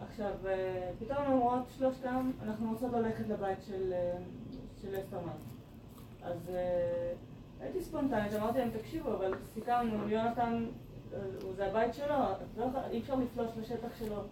עכשיו, 0.00 0.32
אה, 0.46 0.90
פתאום 0.98 1.18
הן 1.18 1.32
אומרות 1.32 1.62
שלושתם, 1.78 2.30
אנחנו 2.42 2.70
רוצות 2.70 2.92
ללכת 2.92 3.28
לבית 3.28 3.58
של, 3.66 3.92
אה, 3.92 4.16
של 4.82 5.00
אסתרמן. 5.00 5.32
אז 6.22 6.50
הייתי 7.60 7.82
ספונטנית, 7.82 8.34
אמרתי 8.34 8.58
להם, 8.58 8.70
תקשיבו, 8.70 9.14
אבל 9.14 9.34
סיכמנו, 9.54 10.08
יונתן, 10.08 10.66
זה 11.56 11.66
הבית 11.66 11.94
שלו, 11.94 12.14
לא 12.56 12.66
אי 12.90 13.00
אפשר 13.00 13.14
לפלוש 13.14 13.50
לשטח 13.60 13.88
שלו, 13.98 14.22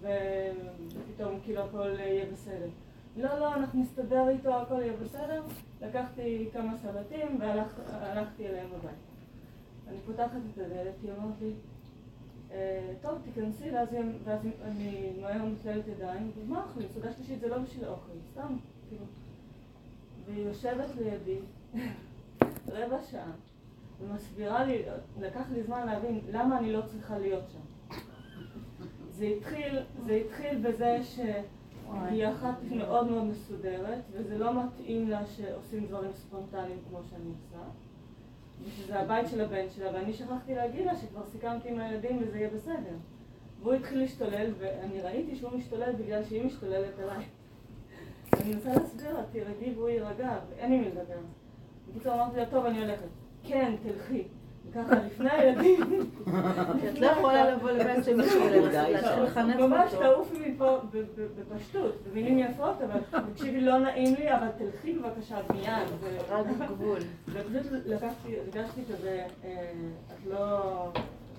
ופתאום 0.00 1.40
כאילו 1.44 1.62
הכל 1.62 1.90
יהיה 1.98 2.26
בסדר. 2.32 2.68
לא, 3.16 3.38
לא, 3.38 3.54
אנחנו 3.54 3.80
נסתדר 3.80 4.28
איתו, 4.28 4.54
הכל 4.54 4.80
יהיה 4.80 4.92
בסדר. 4.92 5.42
לקחתי 5.80 6.48
כמה 6.52 6.76
סלטים 6.82 7.40
והלכתי 7.40 8.46
אליהם 8.48 8.68
הבית. 8.78 8.94
אני 9.88 9.96
פותחת 10.06 10.38
את 10.54 10.58
הדלת, 10.58 10.94
היא 11.02 11.10
אומרת 11.12 11.34
לי, 11.40 11.52
"אה, 12.52 12.92
טוב, 13.02 13.18
תיכנסי, 13.24 13.70
ואז 13.70 13.88
אני 14.64 15.10
מהר 15.22 15.44
מתללת 15.44 15.88
ידיים, 15.88 16.30
ומה 16.38 16.62
אוכלים? 16.64 16.88
סעודה 16.92 17.12
שלישית 17.12 17.40
זה 17.40 17.48
לא 17.48 17.58
בשביל 17.58 17.88
אוכל, 17.88 18.12
סתם, 18.32 18.56
כאילו. 18.88 19.04
והיא 20.26 20.46
יושבת 20.46 20.88
לידי 20.98 21.38
רבע 22.76 22.98
שעה, 23.10 23.32
ומסבירה 24.00 24.64
לי, 24.64 24.82
לקח 25.20 25.44
לי 25.52 25.62
זמן 25.62 25.86
להבין 25.86 26.20
למה 26.30 26.58
אני 26.58 26.72
לא 26.72 26.80
צריכה 26.86 27.18
להיות 27.18 27.44
שם. 27.52 27.60
זה 29.10 29.24
התחיל, 29.24 29.78
זה 30.06 30.12
התחיל 30.12 30.58
בזה 30.58 30.98
שהיא 32.08 32.28
אחת 32.28 32.54
מאוד 32.70 33.10
מאוד 33.10 33.24
מסודרת, 33.24 33.98
וזה 34.12 34.38
לא 34.38 34.64
מתאים 34.64 35.10
לה 35.10 35.26
שעושים 35.26 35.86
דברים 35.86 36.12
ספונטניים 36.12 36.78
כמו 36.88 36.98
שאני 37.10 37.30
עושה. 37.30 37.64
ושזה 38.64 39.00
הבית 39.00 39.28
של 39.28 39.40
הבן 39.40 39.70
שלה, 39.76 39.90
ואני 39.94 40.12
שכחתי 40.12 40.54
להגיד 40.54 40.86
לה 40.86 40.96
שכבר 40.96 41.22
סיכמתי 41.32 41.68
עם 41.68 41.80
הילדים 41.80 42.18
וזה 42.22 42.38
יהיה 42.38 42.50
בסדר. 42.50 42.96
והוא 43.62 43.74
התחיל 43.74 43.98
להשתולל, 43.98 44.52
ואני 44.58 45.00
ראיתי 45.00 45.36
שהוא 45.36 45.50
משתולל 45.52 45.92
בגלל 45.92 46.24
שהיא 46.24 46.44
משתוללת 46.44 46.98
עליי. 46.98 47.24
אני 48.40 48.54
מנסה 48.54 48.74
להסביר 48.74 49.14
לה, 49.14 49.22
תירגעי 49.32 49.74
והוא 49.74 49.88
יירגע, 49.88 50.38
ואין 50.50 50.72
עם 50.72 50.80
מי 50.80 50.88
לדבר. 50.88 51.20
בקיצור 51.88 52.14
אמרתי 52.14 52.36
לה, 52.36 52.46
טוב, 52.46 52.66
אני 52.66 52.78
הולכת. 52.78 53.08
כן, 53.44 53.74
תלכי. 53.82 54.24
וככה 54.70 54.94
לפני 55.06 55.30
הילדים. 55.30 55.80
את 56.88 56.98
לא 56.98 57.06
יכולה 57.06 57.50
לבוא 57.50 57.70
לבן 57.70 58.02
של 58.02 58.16
מישהו 58.16 58.40
ולהתחיל 58.42 59.22
לחנך 59.22 59.56
ממש 59.56 59.94
אותו. 59.94 60.04
תעופי 60.04 60.50
מפה 60.50 60.78
בפשטות, 61.38 61.94
במילים 62.10 62.38
יפות, 62.38 62.76
אבל 62.82 63.20
תקשיבי, 63.32 63.60
לא 63.60 63.78
נעים 63.78 64.14
לי, 64.14 64.34
אבל 64.34 64.48
תלכי 64.58 64.92
בבקשה 64.92 65.36
מיד. 65.52 66.12
רק 66.28 66.46
גבול. 66.68 66.98
ופשוט 67.28 67.72
לקחתי, 67.86 68.36
הרגשתי 68.38 68.80
כזה, 68.92 69.26
אה, 69.44 69.72
את 70.06 70.26
לא 70.26 70.88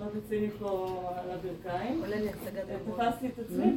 לא 0.00 0.06
תצאי 0.20 0.46
מפה 0.46 1.02
על 1.16 1.30
הברכיים. 1.30 2.02
גבול. 2.84 3.10
תפסתי 3.10 3.26
את 3.26 3.38
עצמי 3.38 3.76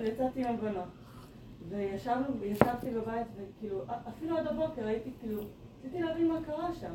ויצאתי 0.00 0.44
עם 0.44 0.54
הבנות. 0.54 0.88
וישבתי 1.68 2.90
בבית, 2.90 3.26
וכאילו, 3.36 3.82
אפילו 4.08 4.38
עד 4.38 4.46
הבוקר 4.46 4.86
הייתי 4.86 5.10
כאילו, 5.20 5.42
רציתי 5.80 6.02
להבין 6.02 6.28
מה 6.28 6.38
קרה 6.46 6.74
שם. 6.80 6.94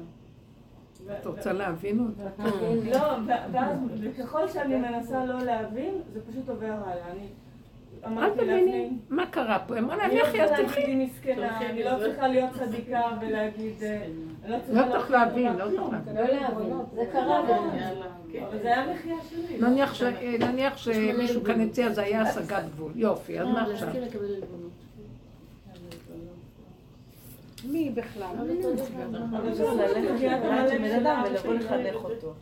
את 1.19 1.25
רוצה 1.25 1.53
להבין 1.53 1.99
אותה? 1.99 2.45
לא, 2.91 3.33
ואז, 3.51 3.77
וככל 4.01 4.47
שאני 4.47 4.75
מנסה 4.75 5.25
לא 5.25 5.39
להבין, 5.39 5.93
זה 6.13 6.19
פשוט 6.31 6.49
עובר 6.49 6.65
הלאה. 6.65 7.11
אני 7.11 7.27
אל 8.03 8.09
אמרתי 8.09 8.37
תביני 8.37 8.81
לעצמי, 8.81 8.97
מה 9.09 9.25
קרה 9.25 9.59
פה. 9.67 9.77
אמרה 9.79 9.95
לה, 9.95 10.05
אני 10.05 10.15
לא 10.15 10.23
לכי, 10.23 10.41
אז 10.41 10.49
תלכי. 10.51 10.81
היא 10.81 11.07
מסכנה, 11.07 11.69
אני 11.69 11.83
לא 11.83 11.91
צריכה 11.99 12.27
להיות 12.27 12.49
צדיקה 12.59 13.01
ולהגיד, 13.21 13.83
אה, 13.83 14.05
אני 14.45 14.75
לא. 14.75 14.85
לא 14.85 14.91
צריך 14.91 15.11
להבין, 15.11 15.53
לא 15.53 15.65
צריך 15.65 15.81
להבין. 15.91 16.15
לא 16.15 16.21
להבין, 16.21 16.73
זה 16.95 17.01
קרה. 17.11 17.39
אבל 18.49 18.59
זה 18.61 18.67
היה 18.67 18.93
מחיה 18.93 19.15
שלי. 19.29 19.57
נניח 20.39 20.77
שמישהו 20.77 21.43
כאן 21.43 21.61
הציע, 21.61 21.89
זה 21.89 22.01
היה 22.01 22.21
השגת 22.21 22.63
גבול. 22.75 22.91
יופי, 22.95 23.39
אז 23.39 23.47
מה 23.47 23.61
עכשיו? 23.71 23.87
מי 27.65 27.89
בכלל? 27.89 28.35
אבל 29.31 29.53
זה 29.53 29.65
ללכת 29.65 30.23
העמלק 30.27 30.69
של 30.71 30.77
בן 30.77 31.05
אדם 31.05 31.23
ולבוא 31.25 31.53
לחנך 31.53 31.95
אותו. 31.95 32.33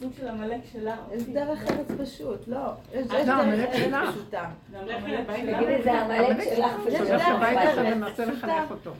סוג 0.00 0.12
של 0.16 0.28
עמלק 0.28 0.60
שלה. 0.72 0.96
יש 1.12 1.22
דרך 1.22 1.70
ארץ 1.70 1.86
פשוט, 2.00 2.48
לא. 2.48 2.58
יש 2.92 3.06
יש 3.06 3.12
לא, 3.12 3.24
דרך 3.24 3.38
המלך 3.38 3.68
ארץ 3.68 3.76
שלך. 3.76 4.14
פשוטה. 4.14 4.50
עמלק. 4.76 5.26
תגידי, 5.26 5.82
זה 5.82 5.92
העמלק 5.92 6.44
שלך 6.54 6.72
יש 6.88 7.00
ושלך. 7.00 7.08
תלך 7.08 7.28
דרך 7.54 7.78
ארץ 7.78 8.12
פשוטה. 8.12 8.26
לחנך 8.26 8.70
אותו. 8.70 8.92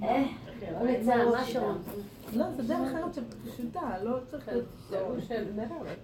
לא 0.00 0.84
לצער, 0.84 1.28
מה 1.30 1.44
שרון? 1.44 1.82
לא, 2.36 2.44
זה 2.56 2.62
דרך 2.62 2.94
ארץ 2.94 3.18
פשוטה, 3.44 3.80
לא 4.02 4.16
צריך 4.30 4.48
נהרת. 5.56 5.98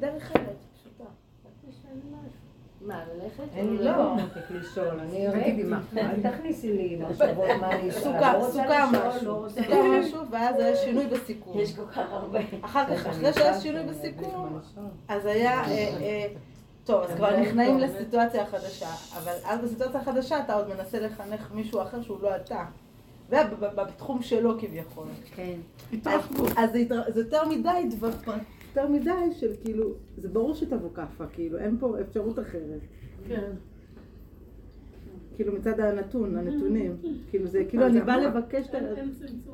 דרך 0.00 0.36
ארץ 0.36 0.56
פשוטה. 0.74 1.04
מה, 2.86 3.00
ללכת? 3.14 3.44
אני 3.54 3.78
לא. 3.78 4.16
מה. 5.64 5.80
אל 5.96 6.30
תכניסי 6.30 6.72
לי 6.72 6.96
מחשבות 6.96 7.44
מה 7.60 7.70
אני 7.72 7.90
סוכם, 7.92 8.32
סוכם 8.50 8.86
משהו, 8.92 9.50
סוכם 9.50 10.00
משהו, 10.00 10.20
ואז 10.30 10.56
היה 10.60 10.76
שינוי 10.76 11.06
בסיכום. 11.06 11.58
יש 11.60 11.76
כל 11.76 11.86
כך 11.86 12.06
הרבה. 12.10 12.38
אחר 12.60 12.84
כך, 12.96 13.06
אחרי 13.06 13.32
שהיה 13.32 13.60
שינוי 13.60 13.82
בסיכום, 13.84 14.58
אז 15.08 15.26
היה, 15.26 15.60
אה, 15.64 15.68
אה, 16.00 16.26
טוב, 16.84 17.02
אז 17.02 17.10
כבר 17.16 17.40
נכנעים 17.40 17.78
לסיטואציה 17.78 18.42
החדשה, 18.42 18.88
אבל 19.18 19.32
אז 19.44 19.60
בסיטואציה 19.60 20.00
החדשה 20.00 20.40
אתה 20.40 20.54
עוד 20.54 20.68
מנסה 20.68 21.00
לחנך 21.00 21.50
מישהו 21.54 21.82
אחר 21.82 22.02
שהוא 22.02 22.22
לא 22.22 22.36
אתה. 22.36 22.64
ובתחום 23.30 24.22
שלו 24.22 24.58
כביכול. 24.60 25.06
כן. 25.36 25.52
התרחבות. 25.92 26.50
אז 26.56 26.72
זה 26.72 26.78
יותר- 26.78 27.02
זה 27.08 27.20
יותר 27.20 27.48
מדי 27.48 27.88
דבר, 27.96 28.08
יותר 28.76 28.88
מדי 28.88 29.10
של 29.32 29.52
כאילו, 29.64 29.92
זה 30.16 30.28
ברור 30.28 30.54
שתבוא 30.54 30.88
כאפה, 30.94 31.26
כאילו, 31.26 31.58
אין 31.58 31.76
פה 31.80 32.00
אפשרות 32.00 32.38
אחרת. 32.38 32.80
כן. 33.28 33.50
כאילו 35.36 35.52
מצד 35.52 35.80
הנתון, 35.80 36.36
הנתונים. 36.36 36.96
כאילו 37.30 37.46
זה, 37.46 37.64
כאילו 37.68 37.86
אני 37.86 38.00
באה 38.00 38.18
לבקש 38.18 38.68
את 38.68 38.74
ה... 38.74 38.78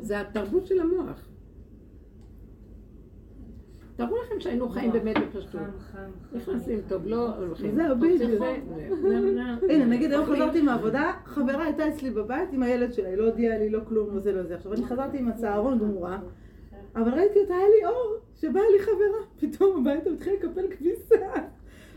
זה 0.01 0.21
התרבות 0.21 0.67
של 0.67 0.81
המוח. 0.81 1.29
תארו 3.97 4.17
לכם 4.25 4.41
שהיינו 4.41 4.69
חיים 4.69 4.93
באמת 4.93 5.17
בפשטות. 5.19 5.61
נכנסים 6.33 6.79
טוב, 6.89 7.07
לא 7.07 7.37
הולכים. 7.37 7.75
זהו, 7.75 7.97
בדיוק. 7.97 8.19
זה- 8.31 8.39
זה- 9.03 9.19
הנה, 9.75 9.85
נגיד 9.85 10.11
היום 10.13 10.27
חזרתי 10.27 10.63
מהעבודה, 10.63 11.13
חברה 11.25 11.65
הייתה 11.65 11.89
אצלי 11.89 12.11
בבית 12.11 12.53
עם 12.53 12.63
הילד 12.63 12.93
שלה, 12.93 13.09
היא 13.09 13.17
לא 13.17 13.25
הודיעה 13.31 13.59
לי, 13.59 13.71
לא 13.71 13.81
כלום, 13.89 14.09
וזה 14.17 14.33
לא 14.33 14.43
זה. 14.43 14.55
עכשיו 14.55 14.73
אני 14.73 14.85
חזרתי 14.87 15.19
עם 15.19 15.29
הצהרון 15.29 15.79
גמורה, 15.79 16.19
אבל 16.97 17.11
ראיתי 17.15 17.39
אותה, 17.39 17.55
היה 17.55 17.65
לי 17.79 17.87
אור, 17.87 18.15
שבאה 18.41 18.63
לי 18.77 18.83
חברה, 18.83 19.19
פתאום 19.41 19.87
הביתה 19.89 20.11
התחילה 20.11 20.37
לקפל 20.37 20.77
כביסה, 20.77 21.17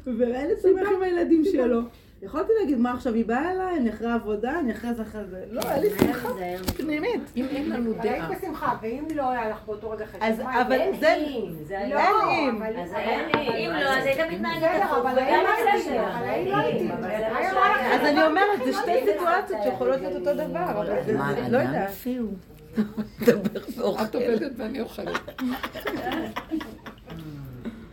והילד 0.05 0.59
שמח 0.61 0.87
עם 0.95 1.01
הילדים 1.01 1.43
שלו. 1.45 1.81
יכולתי 2.23 2.51
להגיד, 2.59 2.77
מה 2.77 2.93
עכשיו, 2.93 3.13
היא 3.13 3.25
באה 3.25 3.51
אליי, 3.51 3.77
אני 3.77 3.89
אחרי 3.89 4.11
עבודה, 4.11 4.59
אני 4.59 4.71
אחרי 4.71 4.93
זה 4.93 5.01
אחרי 5.01 5.23
זה. 5.25 5.43
לא, 5.51 5.61
היה 5.65 5.77
לי 5.79 5.89
שמחה. 5.99 6.29
פנימית. 6.77 7.21
אם 7.37 7.45
אין 7.49 7.69
לנו 7.69 7.91
אבל 7.99 8.09
היית 8.09 8.21
דעה, 8.21 8.29
בשמחה, 8.31 8.75
ואם 8.81 9.03
לא 9.15 9.29
היה 9.29 9.49
לך 9.49 9.57
באותו 9.65 9.89
רגע 9.89 10.05
חשבון, 10.05 10.21
אז, 10.21 10.39
אבל 10.39 10.77
זה... 10.99 11.15
לא. 11.69 11.99
אין 11.99 12.15
אם. 12.29 12.61
אבל- 12.61 12.79
אז 12.79 12.91
לי. 12.93 13.67
אם 13.67 13.71
לא, 13.73 13.89
אז 13.89 14.05
היית 14.05 14.19
מתנהגת 14.31 14.57
בסדר, 14.57 14.83
הפוך, 14.83 14.97
אבל 14.97 15.19
אני 15.19 15.31
לא 16.51 16.59
לא. 17.53 17.65
אז 17.93 18.01
אני 18.01 18.23
אומרת, 18.25 18.59
זה 18.65 18.73
שתי 18.73 19.11
סיטואציות 19.13 19.59
שיכולות 19.63 19.99
להיות 20.01 20.15
אותו 20.27 20.33
דבר, 20.33 20.65
אבל 20.71 20.85
זה, 21.05 21.17
מה, 21.17 21.33
זה- 21.33 22.21
לא. 22.77 23.97
את 24.03 24.15
עובדת 24.15 24.51
ואני 24.57 24.81
אוכלת. 24.81 25.19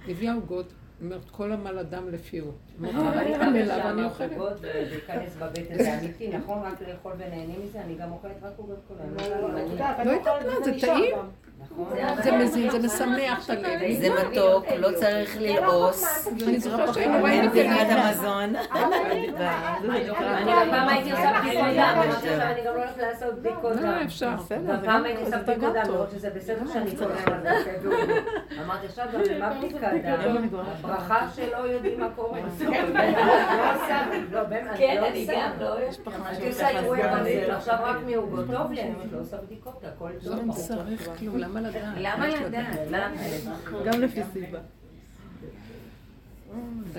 הביאה 0.08 0.34
עוגות, 0.34 0.72
אומרת, 1.02 1.30
כל 1.30 1.52
עמל 1.52 1.78
אדם 1.78 2.08
לפי 2.08 2.38
הוא. 2.38 2.52
אמרתי 2.80 3.62
לה, 3.64 3.90
אני 3.90 4.04
אוכלת. 4.04 4.30
זה 4.60 4.68
ייכנס 4.94 5.36
בבטן, 5.36 5.78
זה 5.78 5.98
אמיתי, 5.98 6.36
נכון? 6.36 6.58
רק 6.62 6.82
לאכול 6.88 7.12
ונהנים 7.16 7.60
מזה, 7.64 7.80
אני 7.80 7.94
גם 7.94 8.12
אוכלת 8.12 8.42
רק 8.42 8.52
עוגות 8.56 8.78
כל 8.88 8.94
היום. 8.98 9.70
יודעת, 9.72 9.98
לא 9.98 10.02
אני 10.02 10.12
יודעת 10.12 10.26
אוכלת 10.26 10.58
מה, 10.58 10.64
זה 10.64 10.72
טעים. 10.80 11.14
גם. 11.58 11.64
נכון? 11.64 12.22
זה 12.22 12.32
מזין, 12.32 12.70
זה 12.70 12.78
משמח 12.78 13.44
את 13.44 13.64
הלב. 13.64 14.00
זה 14.00 14.08
מתוק, 14.10 14.64
לא 14.78 14.88
צריך 14.96 15.36
ללעוס. 15.40 16.28
אני 16.46 16.60
זוכרת 16.60 16.94
באים 16.94 17.26
אין 17.26 17.48
בטלוויזיה. 17.48 18.08
המזון. 18.08 18.56
אני 18.56 19.30
פעם 20.70 20.88
הייתי 20.88 21.10
עושה 21.12 21.32
בדיקות 21.40 21.64
דם, 21.76 22.02
אני 22.40 22.60
גם 22.64 22.74
לא 22.74 22.80
הולכת 22.80 22.96
לעשות 22.96 23.34
בדיקות 23.34 23.76
לא, 23.76 23.82
דם. 23.82 23.98
אפשר. 24.06 24.34
גם 24.68 24.76
פעם 24.84 25.04
הייתי 25.04 25.22
עושה 25.22 25.38
בדיקות 25.38 25.74
דם, 25.74 25.82
לראות 25.88 26.10
שזה 26.10 26.30
בסדר 26.36 26.72
שאני 26.72 26.96
קונה 26.96 27.14
על 27.26 27.42
זה. 27.64 27.78
אמרתי 28.64 28.86
עכשיו 28.86 29.06
גם 29.12 29.20
למה 29.20 29.54
בדיקת 29.58 29.80
דם? 30.24 30.48
ברכה 30.82 31.26
שלא 31.36 31.56
יודעים 31.56 32.00
מה 32.00 32.08
קורה. 32.16 32.40
לא 32.40 32.46
עושה, 33.74 34.02
לא 34.32 34.42
באמת, 34.42 34.70
אני 34.70 34.96
לא 34.96 35.08
עושה. 35.08 36.26
הייתי 36.26 36.48
עושה 36.48 36.66
בזל, 37.20 37.50
עכשיו 37.50 37.76
רק 37.82 37.96
מעוגות. 38.06 38.44
טוב 38.52 38.72
לי, 38.72 38.82
אני 38.82 38.94
לא 39.12 39.20
עושה 39.20 39.36
בדיקות, 39.36 39.84
הכל 39.94 40.10
לא 40.22 40.36
טוב. 40.36 40.56
צריך 40.56 41.08
כלום, 41.18 41.47
למה 41.48 41.60
לדעת? 41.60 41.94
למה 41.96 42.26
לדעת? 42.28 42.76
גם 43.84 44.00
לפי 44.00 44.20
סיבה. 44.32 44.58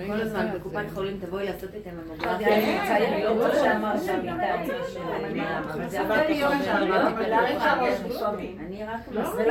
כל 0.06 0.20
הזמן 0.20 0.46
בקופת 0.54 0.84
חולים 0.94 1.18
תבואי 1.20 1.46
לעשות 1.46 1.70
את 1.74 1.86
הממוגרפיה. 1.86 2.48
אני 2.48 2.80
רוצה, 2.80 2.96
אני 2.96 3.24
לא 3.24 3.30
רוצה 3.30 3.58
שאמר 3.60 4.00
שהמיטה 4.06 4.44
של 4.92 5.00
אמא, 5.30 5.58
אבל 5.58 5.88
זה 5.88 6.00
עבר 6.00 6.26
לי 6.28 6.34
יום 6.34 6.52
שם. 6.64 6.92
אני 8.60 8.84
רק 8.84 9.00
לא 9.10 9.22
לא. 9.22 9.46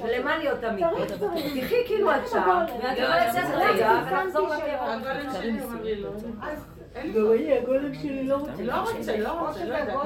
ולמה 0.00 0.38
להיות 0.38 0.64
אמיתית? 0.64 1.12
תחי 1.64 1.76
כאילו 1.86 2.10
את 2.10 2.28
שם, 2.30 2.64
ואת 2.82 2.98
יכולה 2.98 3.28
לצאת 3.28 3.44
רגע 3.54 4.00
ולחזור 4.10 4.48
לקרע. 4.48 4.96
הגולם 6.98 7.94
שלי 7.94 8.26
לא 8.26 8.36
רוצה. 8.36 8.62
לא 8.62 8.90
רוצה, 8.90 9.16
לא 9.18 9.48
רוצה, 9.48 9.64
לא 9.64 9.74
יודעת. 9.74 9.96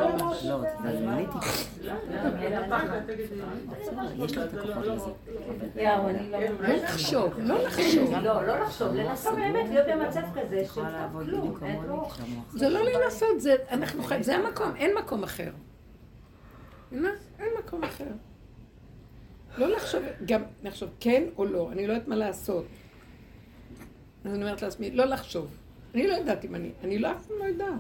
לא, 0.45 0.63
אז 0.85 1.01
מילאתי. 1.01 1.47
יש 4.19 4.37
לו 4.37 4.45
את 4.45 4.53
לא, 4.53 4.61
הכוחות 4.61 4.85
אני 6.09 6.31
לא... 6.31 6.39
לא 6.61 6.75
לחשוב, 6.75 7.33
לא 7.39 7.65
לחשוב. 7.65 8.15
לא, 8.23 8.47
לא 8.47 8.61
לחשוב, 8.61 8.95
לנסות 8.95 9.35
באמת 9.35 9.69
להיות 9.69 9.87
במצב 9.89 10.21
כזה. 10.35 10.65
זה 12.53 12.69
לא 12.69 12.81
לנסות, 12.85 13.41
זה 13.41 13.55
אנחנו 13.71 14.03
חיים, 14.03 14.23
זה 14.23 14.37
המקום, 14.37 14.77
אין 14.77 14.95
מקום 14.99 15.23
אחר. 15.23 15.51
אין 16.93 17.51
מקום 17.59 17.85
אחר. 17.85 18.05
לא 19.59 19.69
לחשוב, 19.69 20.03
גם 20.27 20.43
לחשוב 20.63 20.91
כן 21.01 21.23
או 21.37 21.45
לא, 21.45 21.73
אני 21.73 21.87
לא 21.87 21.93
יודעת 21.93 22.09
מה 22.09 22.17
לעשות. 22.17 22.65
אז 24.25 24.35
אני 24.35 24.43
אומרת 24.43 24.63
לעצמי, 24.63 24.91
לא 24.91 25.05
לחשוב. 25.05 25.60
אני 25.95 26.07
לא 26.07 26.15
יודעת 26.15 26.45
אם 26.45 26.55
אני, 26.55 26.71
אני 26.85 26.99
לא 26.99 27.11
אף 27.11 27.27
פעם 27.27 27.39
לא 27.39 27.45
יודעת. 27.45 27.71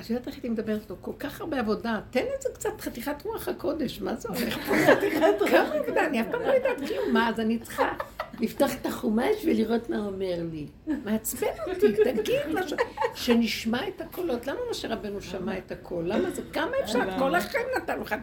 את 0.00 0.10
יודעת 0.10 0.26
איך 0.26 0.34
הייתי 0.34 0.48
מדברת 0.48 0.80
איתו? 0.80 0.96
כל 1.00 1.12
כך 1.18 1.40
הרבה 1.40 1.60
עבודה, 1.60 2.00
תן 2.10 2.24
לזה 2.38 2.48
קצת 2.54 2.80
חתיכת 2.80 3.22
רוח 3.24 3.48
הקודש, 3.48 4.00
מה 4.00 4.14
זה 4.14 4.28
הולך 4.28 4.58
פה? 4.66 4.74
כמה 5.50 5.74
עבודה, 5.74 6.06
אני 6.06 6.20
אף 6.20 6.26
פעם 6.30 6.42
לא 6.42 6.52
יודעת 6.52 6.76
כלום, 6.76 7.12
מה, 7.12 7.28
אז 7.28 7.40
אני 7.40 7.58
צריכה 7.58 7.92
לפתוח 8.40 8.70
את 8.80 8.86
החומש 8.86 9.44
ולראות 9.44 9.90
מה 9.90 10.06
אומר 10.06 10.42
לי. 10.52 10.66
מעצבן 11.04 11.46
אותי, 11.68 11.92
תגיד 12.14 12.40
משהו, 12.54 12.76
שנשמע 13.14 13.88
את 13.88 14.00
הקולות. 14.00 14.46
למה 14.46 14.58
משה 14.70 14.88
רבנו 14.88 15.22
שמע 15.22 15.58
את 15.58 15.72
הקול? 15.72 16.04
למה 16.06 16.30
זה, 16.30 16.42
כמה 16.52 16.70
אפשר? 16.84 17.18
כל 17.18 17.34
החיים 17.34 17.66
נתנו 17.76 18.02
לך, 18.02 18.14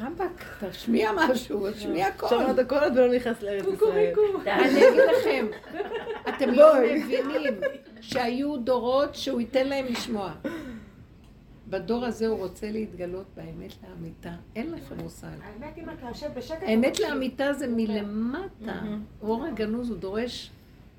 רבאק, 0.00 0.64
תשמיע 0.70 1.10
משהו, 1.16 1.70
תשמיע 1.70 2.12
קול. 2.16 2.28
שמעת 2.28 2.58
הכל 2.58 2.78
עוד 2.78 2.92
ולא 2.96 3.14
נכנס 3.14 3.42
לארץ 3.42 3.64
ישראל. 3.74 4.12
אני 4.46 4.88
אגיד 4.88 5.00
לכם, 5.20 5.46
אתם 6.28 6.50
לא 6.50 6.74
מבינים 6.82 7.60
שהיו 8.00 8.56
דורות 8.56 9.14
שהוא 9.14 9.40
ייתן 9.40 9.66
להם 9.66 9.86
לשמוע. 9.86 10.32
בדור 11.68 12.04
הזה 12.04 12.26
הוא 12.26 12.38
רוצה 12.38 12.70
להתגלות 12.70 13.26
באמת 13.36 13.72
לאמיתה. 13.88 14.32
אין 14.56 14.72
לכם 14.72 14.94
מושג. 15.02 15.26
האמת 15.42 15.78
אם 15.78 15.90
אתה 15.90 16.06
יושב 16.08 16.28
בשקט... 16.36 16.62
האמת 16.62 17.00
לאמיתה 17.00 17.52
זה 17.52 17.66
מלמטה. 17.68 18.80
אור 19.22 19.44
הגנוז 19.44 19.90
הוא 19.90 19.98
דורש 19.98 20.50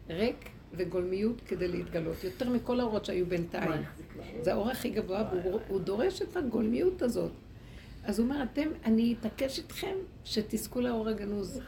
ריק 0.09 0.49
וגולמיות 0.73 1.41
כדי 1.47 1.67
להתגלות. 1.67 2.23
יותר 2.23 2.49
מכל 2.49 2.80
האורות 2.80 3.05
שהיו 3.05 3.26
בינתיים. 3.26 3.81
זה 4.41 4.53
האור 4.53 4.69
הכי 4.69 4.89
גבוה, 4.89 5.23
והוא 5.31 5.59
הוא 5.67 5.80
דורש 5.80 6.21
את 6.21 6.38
הגולמיות 6.38 7.01
הזאת. 7.01 7.31
אז 8.10 8.19
הוא 8.19 8.26
אומר, 8.26 8.44
אתם, 8.44 8.69
אני 8.86 9.15
אתעקש 9.19 9.60
איתכם 9.60 9.95
שתזכו 10.26 10.81
לאור 10.81 11.10
הגנוז. 11.10 11.61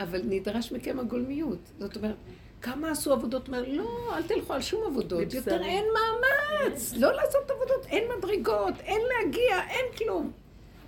אבל 0.00 0.20
נדרש 0.24 0.72
מכם 0.72 1.00
הגולמיות. 1.00 1.70
זאת 1.78 1.96
אומרת, 1.96 2.16
כמה 2.62 2.90
עשו 2.90 3.12
עבודות? 3.12 3.48
לא, 3.48 4.16
אל 4.16 4.22
תלכו 4.22 4.52
על 4.52 4.62
שום 4.62 4.86
עבודות. 4.86 5.34
יותר 5.34 5.62
אין 5.62 5.84
מאמץ. 5.94 6.92
לא 6.92 7.12
לעשות 7.12 7.50
עבודות, 7.50 7.86
אין 7.86 8.04
מדרגות, 8.18 8.74
אין 8.80 9.00
להגיע, 9.00 9.68
אין 9.68 9.84
כלום. 9.98 10.32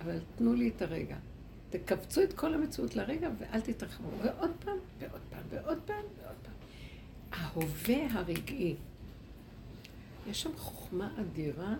אבל 0.03 0.17
תנו 0.35 0.53
לי 0.53 0.71
את 0.75 0.81
הרגע. 0.81 1.15
תכווצו 1.69 2.23
את 2.23 2.33
כל 2.33 2.53
המציאות 2.53 2.95
לרגע 2.95 3.29
ואל 3.39 3.61
תתרחבו. 3.61 4.09
ועוד 4.21 4.51
פעם, 4.65 4.77
ועוד 4.99 5.21
פעם, 5.29 5.41
ועוד 5.49 5.77
פעם, 5.85 6.05
ועוד 6.23 6.35
פעם. 6.43 6.53
ההווה 7.31 8.07
הרגעי. 8.11 8.75
יש 10.29 10.41
שם 10.41 10.57
חוכמה 10.57 11.09
אדירה, 11.21 11.75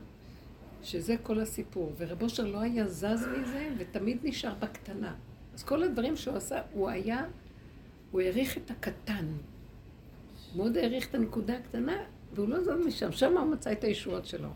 שזה 0.84 1.16
כל 1.24 1.40
הסיפור. 1.40 1.94
ורב 1.98 2.22
אושר 2.22 2.46
לא 2.46 2.60
היה 2.60 2.88
זז 2.88 3.28
מזה, 3.38 3.70
ותמיד 3.78 4.18
נשאר 4.24 4.54
בקטנה. 4.60 5.16
אז 5.54 5.64
כל 5.64 5.84
הדברים 5.84 6.16
שהוא 6.16 6.36
עשה, 6.36 6.62
הוא 6.72 6.90
היה, 6.90 7.26
הוא 8.12 8.22
העריך 8.22 8.58
את 8.58 8.72
הקטן. 8.72 9.26
מאוד 10.56 10.78
העריך 10.78 11.10
את 11.10 11.16
הנקודה 11.16 11.54
הקטנה, 11.54 11.98
והוא 12.34 12.50
לא 12.50 12.62
זז 12.62 12.86
משם. 12.86 13.12
שם 13.12 13.38
הוא 13.38 13.52
מצא 13.52 13.72
את 13.72 13.84
הישועות 13.84 14.26
שלו. 14.26 14.50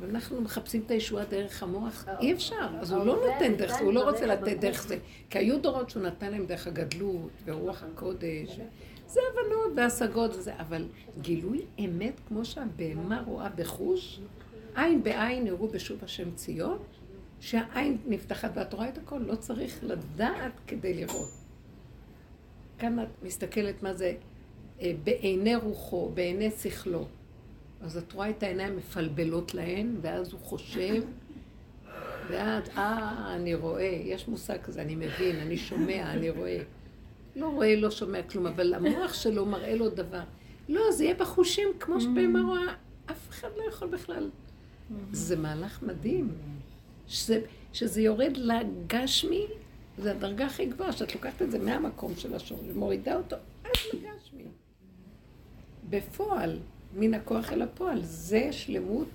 ואנחנו 0.00 0.40
מחפשים 0.40 0.82
את 0.86 0.90
הישועה 0.90 1.24
דרך 1.24 1.62
המוח, 1.62 2.04
אי 2.20 2.32
אפשר. 2.32 2.68
אז 2.80 2.92
הוא 2.92 3.04
לא 3.04 3.16
נותן 3.16 3.54
דרך 3.54 3.78
זה, 3.78 3.84
הוא 3.84 3.92
לא 3.92 4.10
רוצה 4.10 4.26
לתת 4.26 4.60
דרך 4.60 4.86
זה. 4.88 4.98
כי 5.30 5.38
היו 5.38 5.60
דורות 5.60 5.90
שהוא 5.90 6.02
נתן 6.02 6.30
להם 6.30 6.46
דרך 6.46 6.66
הגדלות, 6.66 7.30
ורוח 7.44 7.82
הקודש. 7.82 8.60
זה 9.06 9.20
הבנות 9.30 9.72
והשגות 9.76 10.36
וזה, 10.36 10.52
אבל 10.60 10.86
גילוי 11.20 11.62
אמת, 11.78 12.20
כמו 12.28 12.44
שהבהמה 12.44 13.22
רואה 13.26 13.48
בחוש, 13.48 14.20
עין 14.74 15.02
בעין 15.02 15.46
יראו 15.46 15.68
בשוב 15.68 16.04
השם 16.04 16.34
ציון, 16.34 16.78
שהעין 17.40 17.98
נפתחת 18.06 18.50
ואת 18.54 18.72
רואה 18.72 18.88
את 18.88 18.98
הכל, 18.98 19.18
לא 19.18 19.34
צריך 19.34 19.78
לדעת 19.82 20.52
כדי 20.66 20.94
לראות. 20.94 21.30
כאן 22.78 22.98
את 23.02 23.08
מסתכלת 23.22 23.82
מה 23.82 23.94
זה 23.94 24.14
אה, 24.80 24.92
בעיני 25.04 25.56
רוחו, 25.56 26.10
בעיני 26.14 26.50
שכלו. 26.50 27.06
אז 27.80 27.96
את 27.96 28.12
רואה 28.12 28.30
את 28.30 28.42
העיניים 28.42 28.76
מפלבלות 28.76 29.54
להן, 29.54 29.96
ואז 30.00 30.32
הוא 30.32 30.40
חושב, 30.40 31.02
ואז, 32.28 32.62
אה, 32.76 33.34
אני 33.34 33.54
רואה, 33.54 34.00
יש 34.04 34.28
מושג 34.28 34.62
כזה, 34.62 34.82
אני 34.82 34.94
מבין, 34.94 35.36
אני 35.36 35.56
שומע, 35.56 36.12
אני 36.12 36.30
רואה. 36.30 36.58
לא 37.36 37.48
רואה, 37.48 37.76
לא 37.76 37.90
שומע 37.90 38.22
כלום, 38.22 38.46
אבל 38.46 38.74
המוח 38.74 39.14
שלו 39.14 39.46
מראה 39.46 39.74
לו 39.74 39.90
דבר. 39.90 40.22
לא, 40.68 40.92
זה 40.92 41.04
יהיה 41.04 41.14
בחושים 41.14 41.68
כמו 41.80 42.00
שבהמה 42.00 42.40
רואה, 42.42 42.74
אף 43.10 43.28
אחד 43.30 43.48
לא 43.56 43.62
יכול 43.68 43.88
בכלל. 43.88 44.30
זה 45.12 45.36
מהלך 45.36 45.82
מדהים. 45.82 46.32
שזה, 47.08 47.40
שזה 47.72 48.02
יורד 48.02 48.36
לגשמי, 48.36 49.46
זה 49.98 50.10
הדרגה 50.10 50.46
הכי 50.46 50.66
גבוהה, 50.66 50.92
שאת 50.92 51.14
לוקחת 51.14 51.42
את 51.42 51.50
זה 51.50 51.58
מהמקום 51.58 52.16
של 52.16 52.34
השור, 52.34 52.60
ומורידה 52.66 53.16
אותו 53.16 53.36
עד 53.64 53.70
לגשמי. 53.92 54.44
בפועל, 55.90 56.58
מן 56.96 57.14
הכוח 57.14 57.52
אל 57.52 57.62
הפועל, 57.62 58.02
זה 58.02 58.48
שלמות, 58.52 59.08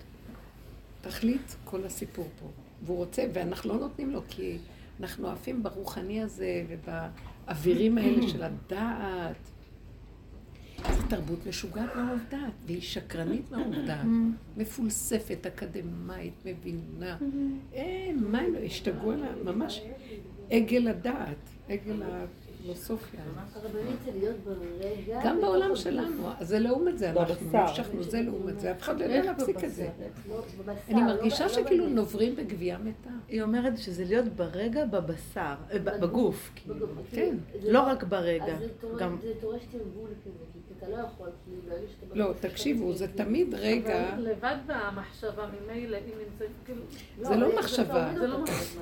תכלית 1.01 1.55
כל 1.65 1.83
הסיפור 1.83 2.27
פה. 2.39 2.47
והוא 2.85 2.97
רוצה, 2.97 3.25
ואנחנו 3.33 3.69
לא 3.73 3.79
נותנים 3.79 4.11
לו, 4.11 4.21
כי 4.29 4.57
אנחנו 4.99 5.29
עפים 5.29 5.63
ברוחני 5.63 6.21
הזה 6.21 6.65
ובאווירים 6.69 7.97
האלה 7.97 8.27
של 8.27 8.43
הדעת. 8.43 9.49
זו 10.87 11.07
תרבות 11.09 11.45
משוגעת 11.47 11.95
מרוב 11.95 12.19
דעת, 12.29 12.39
והיא 12.65 12.81
שקרנית 12.81 13.51
מרוב 13.51 13.75
דעת. 13.87 14.05
מפולספת, 14.57 15.45
אקדמאית, 15.47 16.33
מבינה. 16.45 17.17
אה, 17.73 18.09
מה 18.15 18.39
הם 18.39 18.53
לא 18.53 18.59
השתגעו 18.59 19.11
עליה? 19.11 19.31
ממש 19.43 19.81
עגל 20.51 20.87
הדעת, 20.87 21.35
עגל 21.69 22.01
הפילוסופיה. 22.03 23.19
גם 25.25 25.41
בעולם 25.41 25.75
שלנו, 25.75 26.27
זה 26.41 26.59
לעומת 26.59 26.97
זה, 26.97 27.09
אנחנו 27.11 27.33
בבשר. 27.49 27.59
נמשכנו 27.67 28.03
זה 28.03 28.21
לעומת 28.21 28.59
זה, 28.59 28.71
אף 28.71 28.81
אחד 28.81 28.99
לא 28.99 29.03
יודע 29.03 29.23
להפסיק 29.23 29.63
את 29.63 29.71
זה. 29.73 29.89
לא, 30.29 30.41
אני 30.89 31.01
לא- 31.01 31.07
מרגישה 31.07 31.43
לא 31.43 31.49
שכאילו. 31.53 31.89
נוברים 31.89 32.35
בגבייה 32.35 32.77
מתה. 32.77 33.09
היא 33.27 33.41
אומרת 33.41 33.77
שזה 33.77 34.05
להיות 34.05 34.25
ברגע 34.27 34.85
בבשר, 34.85 35.39
אה, 35.71 35.79
בגוף, 35.79 36.51
כאילו. 36.55 36.87
כן. 37.11 37.35
לא 37.63 37.81
רק 37.81 38.03
ברגע, 38.03 38.45
אז 38.45 38.59
זה 38.59 38.67
דורש- 39.41 39.65
תרגול 39.71 40.09
כזה, 40.25 40.31
אתה 40.79 40.89
לא 40.89 40.95
יכול, 40.95 41.29
כאילו, 41.45 41.61
ברגע 41.69 41.87
שאתה... 41.87 42.15
לא, 42.15 42.33
תקשיבו, 42.39 42.93
זה. 42.93 43.07
תמיד 43.07 43.53
רגע, 43.53 44.13
אבל 44.13 44.21
לבד 44.21 44.55
מהמחשבה 44.67 45.45
ממילא, 45.47 45.97
אם 45.97 46.03
נמצאת, 46.03 46.47
כאילו... 46.65 46.81
זה 47.21 47.35
לא 47.35 47.59
מחשבה. 47.59 48.11
אתה 48.11 48.19
זה 48.19 48.27
לא 48.27 48.43
מחשבה. 48.43 48.81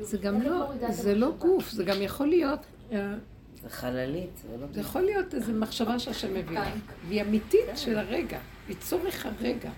זה 0.00 0.18
גם 0.18 0.42
לא, 0.42 0.70
זה 0.90 1.14
לא? 1.14 1.32
גוף, 1.38 1.70
זה 1.70 1.84
גם 1.84 2.02
יכול 2.02 2.26
להיות 2.26 2.58
אה, 2.92 3.14
זה 3.62 3.68
חללית, 3.68 4.30
זה 4.50 4.56
לא... 4.60 4.66
זה 4.72 4.80
יכול 4.80 5.02
להיות 5.02 5.34
איזו 5.34 5.52
מחשבה 5.52 5.98
שהשם 5.98 6.34
מביא 6.34 6.58
לך, 6.58 6.68
והיא 7.08 7.22
אמיתית 7.22 7.68
של 7.76 7.98
הרגע, 7.98 8.38
היא 8.68 8.76
צורך 8.80 9.26
הרגע. 9.26 9.70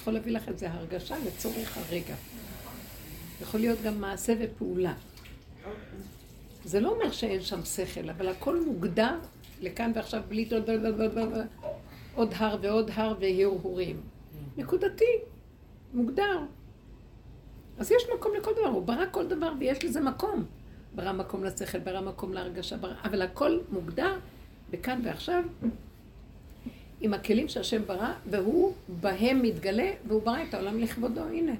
יכול 0.00 0.12
להביא 0.12 0.32
לך 0.32 0.48
איזו 0.48 0.66
הרגשה 0.66 1.16
לצורך 1.26 1.78
הרגע. 1.78 2.14
יכול 3.42 3.60
להיות 3.60 3.78
גם 3.82 4.00
מעשה 4.00 4.34
ופעולה. 4.40 4.94
זה 6.64 6.80
לא 6.80 6.88
אומר 6.88 7.10
שאין 7.10 7.40
שם 7.40 7.64
שכל, 7.64 8.10
אבל 8.10 8.28
הכל 8.28 8.64
מוגדר 8.64 9.18
לכאן 9.60 9.92
ועכשיו 9.94 10.22
בלי 10.28 10.48
עוד 12.14 12.34
הר 12.36 12.56
ועוד 12.62 12.90
הר 12.94 13.14
והרהורים. 13.20 14.00
נקודתי, 14.56 15.04
מוגדר. 15.94 16.40
אז 17.78 17.90
יש 17.90 18.02
מקום 18.16 18.32
לכל 18.38 18.50
דבר, 18.52 18.68
הוא 18.68 18.82
ברא 18.82 19.04
כל 19.10 19.26
דבר 19.26 19.52
ויש 19.58 19.84
לזה 19.84 20.00
מקום. 20.00 20.44
ברא 20.94 21.12
מקום 21.12 21.44
לשכל, 21.44 21.78
ברא 21.78 22.00
מקום 22.00 22.32
להרגשה, 22.32 22.76
ברא... 22.76 22.94
אבל 23.04 23.22
הכל 23.22 23.58
מוגדר 23.70 24.18
בכאן 24.70 25.00
ועכשיו, 25.04 25.44
עם 27.00 27.14
הכלים 27.14 27.48
שהשם 27.48 27.82
ברא, 27.86 28.12
והוא 28.30 28.72
בהם 29.00 29.42
מתגלה, 29.42 29.90
והוא 30.06 30.22
ברא 30.22 30.42
את 30.48 30.54
העולם 30.54 30.78
לכבודו, 30.78 31.20
הנה. 31.20 31.54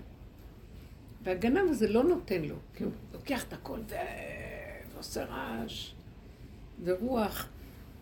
והגנב 1.23 1.71
הזה 1.71 1.89
לא 1.89 2.05
נותן 2.05 2.43
לו, 2.43 2.55
כי 2.75 2.85
הוא 2.85 2.93
לוקח 3.13 3.45
את 3.45 3.53
הכל 3.53 3.79
ועושה 4.95 5.25
רעש, 5.25 5.93
ורוח, 6.85 7.49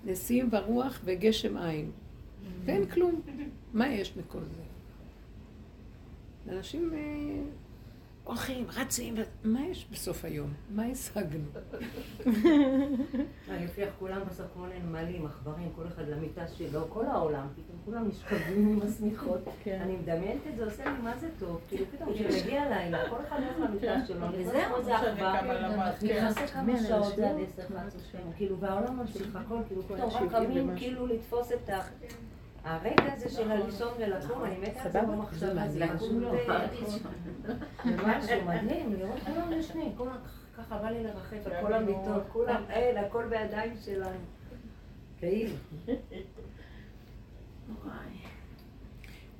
נשיאים 0.04 0.48
ורוח 0.52 1.00
וגשם 1.04 1.58
אין. 1.58 1.90
ואין 2.64 2.86
כלום. 2.86 3.20
מה 3.72 3.88
יש 3.88 4.16
מכל 4.16 4.38
זה? 4.56 4.62
אנשים 6.52 6.90
אה, 6.94 6.98
הולכים, 8.32 8.66
רצים, 8.76 9.14
מה 9.44 9.60
יש 9.66 9.86
בסוף 9.90 10.24
היום? 10.24 10.50
מה 10.70 10.84
השגנו? 10.84 11.44
לפי 13.48 13.82
כולם 13.98 14.20
בסוף 14.28 14.46
כמו 14.54 14.66
נמלים, 14.66 15.26
עכברים, 15.26 15.70
כל 15.76 15.86
אחד 15.86 16.08
למיטה 16.08 16.48
שלו, 16.48 16.80
כל 16.88 17.06
העולם, 17.06 17.46
פתאום 17.54 17.78
כולם 17.84 18.08
נשכבים 18.08 18.68
עם 18.68 18.78
השמיכות. 18.88 19.40
כן. 19.64 19.78
אני 19.82 19.96
מדמיינת 19.96 20.46
את 20.50 20.56
זה, 20.56 20.64
עושה 20.64 20.84
לי 20.84 21.02
מה 21.02 21.18
זה 21.18 21.28
טוב, 21.38 21.60
כאילו 21.68 21.84
פתאום 21.92 22.14
כשמגיע 22.14 22.62
הלילה, 22.62 23.10
כל 23.10 23.16
אחד 23.28 23.36
הולך 23.36 23.70
למיטה 23.70 24.06
שלו, 24.06 24.26
כן. 24.32 24.40
וזהו, 24.40 24.84
זה 24.84 24.96
עכבר, 24.96 25.34
נכנסה 26.02 26.46
כמה 26.46 26.72
שעות 26.88 27.16
זה 27.16 27.30
עד 27.30 27.36
עשר, 27.40 27.66
כאילו, 28.36 28.58
והעולם 28.60 28.98
ממשיך 28.98 29.36
הכל, 29.36 29.58
כאילו, 29.68 29.82
פתאום 29.82 30.10
רק 30.10 30.30
קמים, 30.30 30.70
כאילו 30.76 31.06
לתפוס 31.06 31.52
את 31.52 31.68
ה... 31.68 31.80
הרגע 32.64 33.12
הזה 33.12 33.30
של 33.30 33.50
הלישון 33.50 33.92
ולקום, 33.98 34.44
אני 34.44 34.58
מתה 34.58 34.82
על 34.82 34.92
זה 34.92 35.02
במחשבה, 35.02 35.68
זה 35.68 35.78
לקום 35.78 36.22
משהו 37.84 38.44
מדהים, 38.46 38.92
לראות 38.92 39.20
כולם 39.20 39.52
ישנים, 39.52 39.92
ככה 40.56 40.78
בא 40.78 40.90
לי 40.90 41.04
לרחף 41.04 41.46
על 41.46 41.52
כל 41.62 41.72
המיטות, 41.72 42.22
כולם, 42.32 42.62
אין, 42.70 42.96
הכל 42.96 43.24
בידיים 43.28 43.74
שלנו. 43.84 44.18
כאילו. 45.18 45.54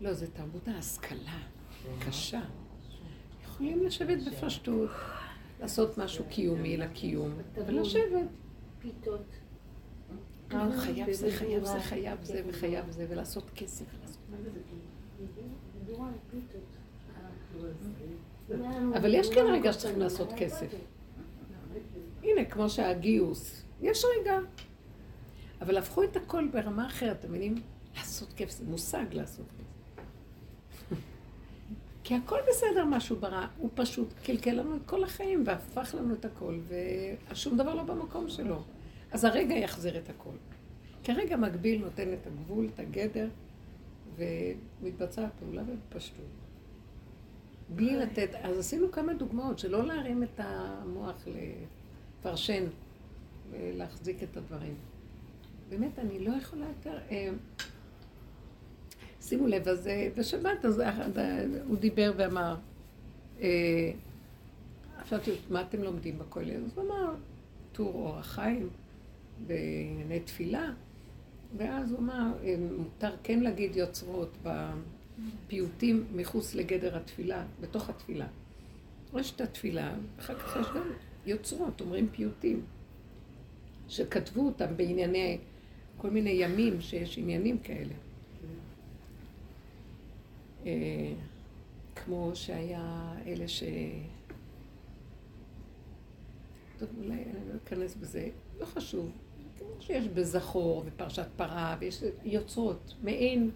לא, 0.00 0.12
זה 0.12 0.30
תרבות 0.30 0.68
ההשכלה, 0.68 1.38
קשה. 2.06 2.40
יכולים 3.44 3.84
לשבת 3.84 4.18
בפשטות, 4.26 4.90
לעשות 5.60 5.98
משהו 5.98 6.24
קיומי 6.28 6.76
לקיום, 6.76 7.32
ולשבת. 7.66 8.26
פיתות. 8.78 9.41
חייב 10.78 11.12
זה, 11.12 11.30
חייב 11.30 11.64
זה, 11.64 11.80
חייב 11.80 12.24
זה 12.24 12.42
וחייב 12.46 12.90
זה, 12.90 13.06
ולעשות 13.08 13.44
כסף. 13.54 13.84
אבל 18.96 19.14
יש 19.14 19.34
כן 19.34 19.44
רגע 19.52 19.72
שצריכים 19.72 20.00
לעשות 20.00 20.28
כסף. 20.36 20.66
הנה, 22.22 22.44
כמו 22.44 22.68
שהגיוס, 22.70 23.62
יש 23.80 24.04
רגע. 24.20 24.38
אבל 25.60 25.76
הפכו 25.76 26.02
את 26.02 26.16
הכל 26.16 26.48
ברמה 26.52 26.86
אחרת, 26.86 27.16
אתם 27.20 27.28
מבינים? 27.28 27.54
לעשות 27.96 28.32
כסף, 28.36 28.58
זה 28.58 28.70
מושג 28.70 29.04
לעשות 29.12 29.46
כסף. 29.58 30.04
כי 32.04 32.14
הכל 32.14 32.38
בסדר 32.48 32.84
מה 32.84 33.00
שהוא 33.00 33.18
ברא, 33.18 33.46
הוא 33.58 33.70
פשוט 33.74 34.08
קלקל 34.24 34.52
לנו 34.52 34.76
את 34.76 34.80
כל 34.86 35.04
החיים 35.04 35.42
והפך 35.46 35.94
לנו 35.98 36.14
את 36.14 36.24
הכל, 36.24 36.58
ושום 37.30 37.56
דבר 37.56 37.74
לא 37.74 37.82
במקום 37.82 38.28
שלו. 38.28 38.62
אז 39.12 39.24
הרגע 39.24 39.54
יחזיר 39.54 39.98
את 39.98 40.08
הכל. 40.10 40.36
כרגע 41.04 41.36
מקביל 41.36 41.84
נותן 41.84 42.12
את 42.12 42.26
הגבול, 42.26 42.68
את 42.74 42.80
הגדר, 42.80 43.28
ומתבצעת 44.16 45.30
פעולה 45.38 45.62
בפשטות. 45.62 46.24
בלי 47.68 47.96
לתת, 47.96 48.34
אז 48.42 48.58
עשינו 48.58 48.92
כמה 48.92 49.14
דוגמאות, 49.14 49.58
שלא 49.58 49.86
להרים 49.86 50.22
את 50.22 50.40
המוח 50.40 51.24
לפרשן 52.20 52.64
ולהחזיק 53.50 54.22
את 54.22 54.36
הדברים. 54.36 54.74
באמת, 55.68 55.98
אני 55.98 56.18
לא 56.18 56.32
יכולה 56.32 56.66
יותר... 56.66 56.98
אה, 57.10 57.30
שימו 59.20 59.46
לב, 59.46 59.68
אז 59.68 59.86
אה, 59.86 60.08
בשבת, 60.16 60.64
אז 60.64 60.82
הוא 61.66 61.76
דיבר 61.76 62.12
ואמר, 62.16 62.56
שאלתי, 65.04 65.30
מה 65.50 65.62
אתם 65.62 65.82
לומדים 65.82 66.18
בכולל? 66.18 66.64
אז 66.64 66.78
הוא 66.78 66.84
אמר, 66.86 67.14
טור 67.72 67.94
אור 67.94 68.18
החיים. 68.18 68.68
בענייני 69.46 70.20
תפילה, 70.20 70.72
ואז 71.56 71.90
הוא 71.90 71.98
אמר, 71.98 72.32
מותר 72.78 73.16
כן 73.22 73.40
להגיד 73.40 73.76
יוצרות 73.76 74.36
בפיוטים 74.42 76.06
מחוץ 76.14 76.54
לגדר 76.54 76.96
התפילה, 76.96 77.44
בתוך 77.60 77.88
התפילה. 77.88 78.26
יש 79.16 79.32
את 79.32 79.40
התפילה, 79.40 79.94
אחר 80.18 80.38
כך 80.38 80.56
יש 80.60 80.66
גם 80.74 80.90
יוצרות, 81.26 81.80
אומרים 81.80 82.08
פיוטים, 82.08 82.64
שכתבו 83.88 84.46
אותם 84.46 84.76
בענייני, 84.76 85.38
כל 85.96 86.10
מיני 86.10 86.30
ימים 86.30 86.80
שיש 86.80 87.18
עניינים 87.18 87.58
כאלה. 87.58 87.94
אה, 90.66 91.12
כמו 91.94 92.30
שהיה 92.34 93.12
אלה 93.26 93.48
ש... 93.48 93.62
טוב, 96.78 96.88
אולי 96.98 97.14
אני 97.14 97.48
לא 97.48 97.54
אכנס 97.64 97.94
בזה, 97.94 98.28
לא 98.60 98.64
חשוב. 98.64 99.10
כמו 99.66 99.82
שיש 99.82 100.08
בזכור 100.08 100.82
ופרשת 100.86 101.26
פרה, 101.36 101.76
ויש 101.80 102.02
יוצרות, 102.24 102.94
מעין 103.02 103.50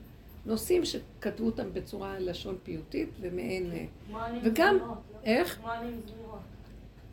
נושאים 0.46 0.84
שכתבו 0.84 1.46
אותם 1.46 1.72
בצורה 1.72 2.18
לשון 2.18 2.56
פיוטית 2.62 3.08
ומעין... 3.20 3.70
וגם, 4.44 4.78
איך? 5.24 5.58
כמו 5.58 5.72
אני 5.72 5.86
עם 5.90 6.00
זמירות. 6.00 6.40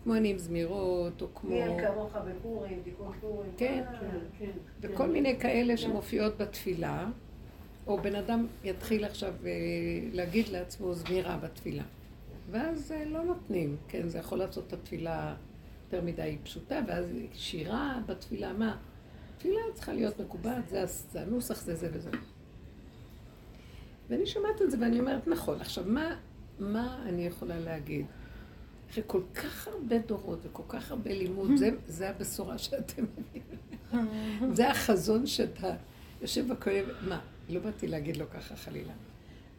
כמו 0.03 0.38
זמירות, 0.38 1.22
או 1.22 1.28
כמו... 1.36 1.49
מי 1.49 1.64
אין 1.64 1.88
כמוך 1.88 2.15
בפורים, 2.15 2.82
תיקון 2.84 3.11
פורים. 3.22 3.52
כן, 3.57 3.84
וכל 4.82 5.07
מיני 5.07 5.40
כאלה 5.40 5.78
שמופיעות 5.78 6.38
בתפילה, 6.38 7.10
או 7.88 7.98
בן 8.02 8.15
אדם 8.15 8.48
יתחיל 8.64 9.06
עכשיו 9.06 9.34
אה, 9.45 9.52
להגיד 10.11 10.48
לעצמו 10.48 10.94
זמירה 10.94 11.38
בתפילה. 11.38 11.84
ואז 12.52 12.91
אה, 12.91 13.06
לא 13.06 13.24
נותנים, 13.24 13.78
כן, 13.88 14.07
זה 14.07 14.20
יכול 14.20 14.38
לעשות 14.40 14.68
את 14.68 14.74
התפילה 14.74 15.36
יותר 15.94 16.06
מדי 16.06 16.38
פשוטה, 16.44 16.80
ואז 16.88 17.06
שירה 17.34 17.99
בתפילה, 18.06 18.53
מה? 18.53 18.78
תפילה 19.38 19.60
צריכה 19.74 19.94
להיות 19.94 20.20
מקובעת, 20.20 20.70
זה, 20.70 20.86
זה 20.86 21.22
הנוסח, 21.22 21.61
זה 21.61 21.76
זה 21.76 21.90
וזה. 21.94 22.10
ואני 24.10 24.26
שומעת 24.26 24.61
את 24.61 24.72
זה 24.72 24.78
ואני 24.82 24.99
אומרת, 24.99 25.28
נכון. 25.28 25.61
עכשיו, 25.61 25.84
מה, 25.88 26.15
מה 26.60 27.03
אני 27.06 27.26
יכולה 27.26 27.60
להגיד? 27.60 28.06
אחרי 28.90 29.03
כל 29.07 29.22
כך 29.36 29.68
הרבה 29.68 29.98
דורות 29.98 30.40
וכל 30.44 30.64
כך 30.68 30.91
הרבה 30.91 31.14
לימוד, 31.14 31.56
זה, 31.56 31.70
זה 31.88 32.10
הבשורה 32.10 32.57
שאתם 32.57 33.03
מבינים. 33.03 33.44
זה 34.56 34.70
החזון 34.70 35.28
שאתה 35.28 35.76
יושב 36.22 36.48
בכהן, 36.53 36.86
מה, 37.07 37.22
לא 37.49 37.60
באתי 37.60 37.88
להגיד 37.88 38.18
לו 38.18 38.30
ככה 38.30 38.56
חלילה. 38.56 38.94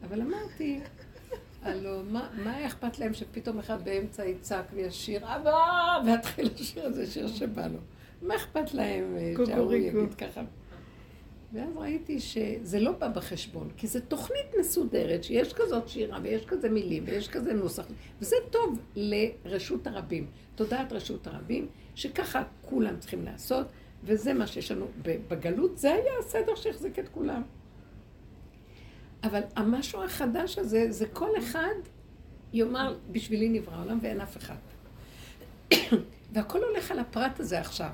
אבל 0.04 0.20
אמרתי, 0.20 0.80
הלו, 1.64 2.02
מה, 2.10 2.28
מה 2.44 2.66
אכפת 2.66 2.98
להם 2.98 3.14
שפתאום 3.14 3.58
אחד 3.58 3.84
באמצע 3.84 4.24
יצעק 4.24 4.64
וישיר, 4.74 5.36
אבא, 5.36 6.00
ויתחיל 6.06 6.50
לשיר 6.60 6.86
איזה 6.86 7.06
שיר 7.06 7.28
שבא 7.28 7.66
לו. 7.66 7.78
מה 8.22 8.36
אכפת 8.36 8.74
להם 8.74 9.16
אה, 9.16 9.46
שההוא 9.46 9.74
יגיד 9.74 10.14
ככה? 10.14 10.42
ואז 11.52 11.76
ראיתי 11.76 12.20
שזה 12.20 12.80
לא 12.80 12.92
בא 12.92 13.08
בחשבון, 13.08 13.70
כי 13.76 13.86
זו 13.86 14.00
תוכנית 14.08 14.46
מסודרת, 14.60 15.24
שיש 15.24 15.52
כזאת 15.52 15.88
שירה, 15.88 16.18
ויש 16.22 16.44
כזה 16.44 16.70
מילים, 16.70 17.04
ויש 17.06 17.28
כזה 17.28 17.52
נוסח, 17.52 17.86
וזה 18.20 18.36
טוב 18.50 18.78
לרשות 18.96 19.86
הרבים, 19.86 20.26
תודעת 20.54 20.92
רשות 20.92 21.26
הרבים, 21.26 21.68
שככה 21.94 22.42
כולם 22.62 22.98
צריכים 22.98 23.24
לעשות, 23.24 23.66
וזה 24.04 24.34
מה 24.34 24.46
שיש 24.46 24.70
לנו 24.70 24.86
בגלות, 25.02 25.78
זה 25.78 25.92
היה 25.92 26.12
הסדר 26.20 26.54
שהחזיק 26.54 26.98
את 26.98 27.08
כולם. 27.08 27.42
אבל 29.24 29.40
המשהו 29.56 30.02
החדש 30.02 30.58
הזה, 30.58 30.86
זה 30.90 31.06
כל 31.06 31.38
אחד 31.38 31.74
יאמר, 32.52 32.96
בשבילי 33.12 33.48
נברא 33.48 33.74
העולם 33.74 33.98
ואין 34.02 34.20
אף 34.20 34.36
אחד. 34.36 34.56
והכל 36.32 36.62
הולך 36.62 36.90
על 36.90 36.98
הפרט 36.98 37.40
הזה 37.40 37.60
עכשיו. 37.60 37.90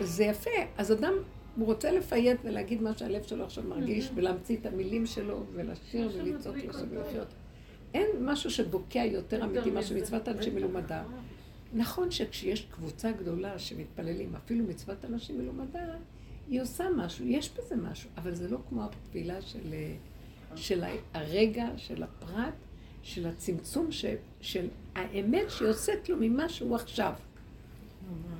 זה 0.00 0.24
יפה, 0.24 0.50
אז 0.78 0.92
אדם, 0.92 1.12
הוא 1.56 1.66
רוצה 1.66 1.92
לפייט 1.92 2.40
ולהגיד 2.44 2.82
מה 2.82 2.98
שהלב 2.98 3.22
שלו 3.22 3.44
עכשיו 3.44 3.64
מרגיש, 3.64 4.10
ולהמציא 4.14 4.56
את 4.56 4.66
המילים 4.66 5.06
שלו, 5.06 5.44
ולשיר 5.52 6.10
ולצעוק 6.14 6.56
לו 6.56 6.88
ולחיות. 6.90 7.28
אין 7.94 8.06
משהו 8.20 8.50
שבוקע 8.50 9.04
יותר 9.04 9.44
אמיתי 9.44 9.70
מה 9.70 9.82
שמצוות 9.82 10.28
אנשי 10.28 10.50
מלומדה. 10.50 11.04
נכון 11.74 12.10
שכשיש 12.10 12.66
קבוצה 12.70 13.12
גדולה 13.12 13.58
שמתפללים, 13.58 14.34
אפילו 14.36 14.64
מצוות 14.64 15.04
אנשים 15.04 15.38
מלומדה, 15.38 15.94
היא 16.48 16.62
עושה 16.62 16.84
משהו, 16.96 17.26
יש 17.26 17.50
בזה 17.58 17.76
משהו, 17.76 18.10
אבל 18.16 18.34
זה 18.34 18.48
לא 18.48 18.58
כמו 18.68 18.84
התפילה 18.84 19.42
של, 19.42 19.74
של 20.56 20.84
הרגע, 21.14 21.68
של 21.76 22.02
הפרט, 22.02 22.54
של 23.02 23.26
הצמצום, 23.26 23.92
ש, 23.92 24.04
של 24.40 24.68
האמת 24.94 25.50
שיוצאת 25.50 26.08
לו 26.08 26.16
ממה 26.20 26.48
שהוא 26.48 26.74
עכשיו. 26.74 27.12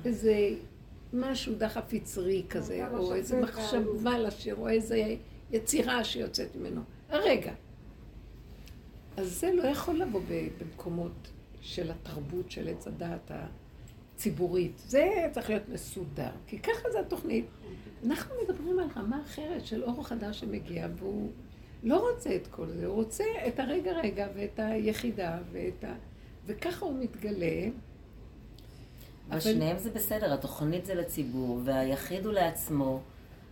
איזה 0.05 0.49
משהו 1.13 1.55
דחף 1.55 1.93
יצרי 1.93 2.43
כזה, 2.49 2.87
או 2.97 3.15
איזה 3.15 3.41
מחשבה 3.41 4.19
לשיר, 4.19 4.55
או 4.55 4.69
איזה 4.69 5.15
יצירה 5.51 6.03
שיוצאת 6.03 6.55
ממנו. 6.55 6.81
הרגע. 7.09 7.53
אז 9.17 9.39
זה 9.39 9.51
לא 9.53 9.63
יכול 9.63 9.99
לבוא 9.99 10.21
במקומות 10.59 11.31
של 11.61 11.91
התרבות, 11.91 12.51
של 12.51 12.67
עץ 12.67 12.87
הדעת 12.87 13.31
הציבורית. 14.17 14.77
זה 14.77 15.27
צריך 15.31 15.49
להיות 15.49 15.69
מסודר, 15.69 16.29
כי 16.47 16.59
ככה 16.59 16.91
זה 16.91 16.99
התוכנית. 16.99 17.45
אנחנו 18.05 18.35
מדברים 18.43 18.79
על 18.79 18.87
רמה 18.95 19.21
אחרת 19.25 19.65
של 19.65 19.83
אור 19.83 20.07
חדש 20.07 20.39
שמגיע, 20.39 20.87
והוא 20.95 21.29
לא 21.83 22.09
רוצה 22.09 22.35
את 22.35 22.47
כל 22.47 22.67
זה, 22.67 22.85
הוא 22.85 22.95
רוצה 22.95 23.23
את 23.47 23.59
הרגע 23.59 23.91
רגע 23.91 24.27
ואת 24.35 24.59
היחידה 24.59 25.37
ואת 25.51 25.83
ה... 25.83 25.93
וככה 26.45 26.85
הוא 26.85 26.99
מתגלה. 26.99 27.69
אבל 29.29 29.39
שניהם 29.39 29.77
זה 29.77 29.89
בסדר, 29.91 30.33
התוכנית 30.33 30.85
זה 30.85 30.95
לציבור, 30.95 31.61
והיחיד 31.63 32.25
הוא 32.25 32.33
לעצמו, 32.33 33.01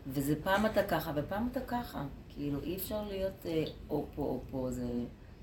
וזה 0.08 0.36
פעם 0.44 0.66
אתה 0.66 0.84
ככה 0.84 1.12
ופעם 1.16 1.48
אתה 1.52 1.60
ככה. 1.62 2.06
כאילו, 2.30 2.60
אי 2.64 2.76
אפשר 2.76 3.04
להיות 3.08 3.46
אה, 3.46 3.64
או 3.90 4.06
פה 4.16 4.22
או 4.22 4.42
פה, 4.52 4.68
זה... 4.72 4.88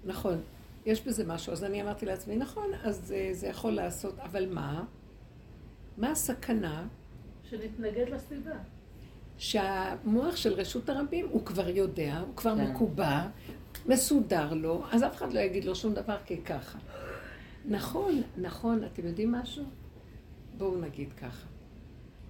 נכון, 0.05 0.41
יש 0.87 1.07
בזה 1.07 1.25
משהו. 1.25 1.53
אז 1.53 1.65
אני 1.65 1.83
אמרתי 1.83 2.07
לעצמי, 2.07 2.37
נכון, 2.37 2.71
אז 2.83 3.01
זה, 3.05 3.29
זה 3.33 3.47
יכול 3.47 3.73
לעשות, 3.73 4.19
אבל 4.19 4.55
מה? 4.55 4.85
מה 5.97 6.11
הסכנה? 6.11 6.87
שנתנגד 7.51 8.09
לסביבה. 8.09 8.57
שהמוח 9.39 10.37
של 10.37 10.53
רשות 10.53 10.89
הרבים 10.89 11.29
הוא 11.31 11.45
כבר 11.47 11.69
יודע, 11.69 12.19
הוא 12.19 12.37
כבר 12.37 12.57
כן. 12.57 12.71
מקובע, 12.71 13.27
מסודר 13.87 14.55
לו, 14.55 14.85
אז 14.91 15.05
אף 15.05 15.17
אחד 15.17 15.33
לא 15.33 15.41
יגיד 15.41 15.65
לו 15.65 15.75
שום 15.75 15.95
דבר 15.95 16.17
ככה. 16.45 16.79
נכון, 17.65 18.23
נכון, 18.37 18.85
אתם 18.85 19.07
יודעים 19.07 19.33
משהו? 19.33 19.65
בואו 20.59 20.81
נגיד 20.81 21.13
ככה. 21.13 21.52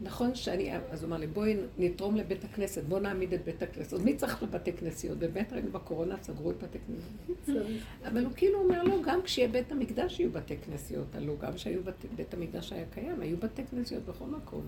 נכון 0.01 0.35
שאני, 0.35 0.73
אז 0.91 1.03
הוא 1.03 1.09
אמר 1.09 1.17
לי, 1.17 1.27
בואי 1.27 1.57
נתרום 1.79 2.17
לבית 2.17 2.45
הכנסת, 2.45 2.85
בואו 2.85 3.01
נעמיד 3.01 3.33
את 3.33 3.45
בית 3.45 3.63
הכנסת. 3.63 3.93
אז 3.93 4.05
מי 4.05 4.17
צריך 4.17 4.43
לבתי 4.43 4.73
כנסיות? 4.73 5.19
באמת 5.19 5.53
רק 5.53 5.65
בקורונה 5.65 6.17
סגרו 6.23 6.51
את 6.51 6.63
בתי 6.63 6.79
כנסיות. 6.87 7.67
אבל 8.05 8.25
הוא 8.25 8.33
כאילו 8.37 8.59
אומר, 8.59 8.83
לא, 8.83 8.97
גם 9.05 9.23
כשיהיה 9.23 9.49
בית 9.49 9.73
המקדש 9.73 10.21
יהיו 10.21 10.33
בתי 10.33 10.57
כנסיות. 10.57 11.15
הלוא 11.15 11.39
גם 11.39 11.53
כשהיו 11.53 11.81
בית 12.17 12.35
המקדש 12.35 12.73
היה 12.73 12.85
קיים, 12.95 13.21
היו 13.21 13.37
בתי 13.37 13.63
כנסיות 13.71 14.05
בכל 14.05 14.25
מקום, 14.25 14.63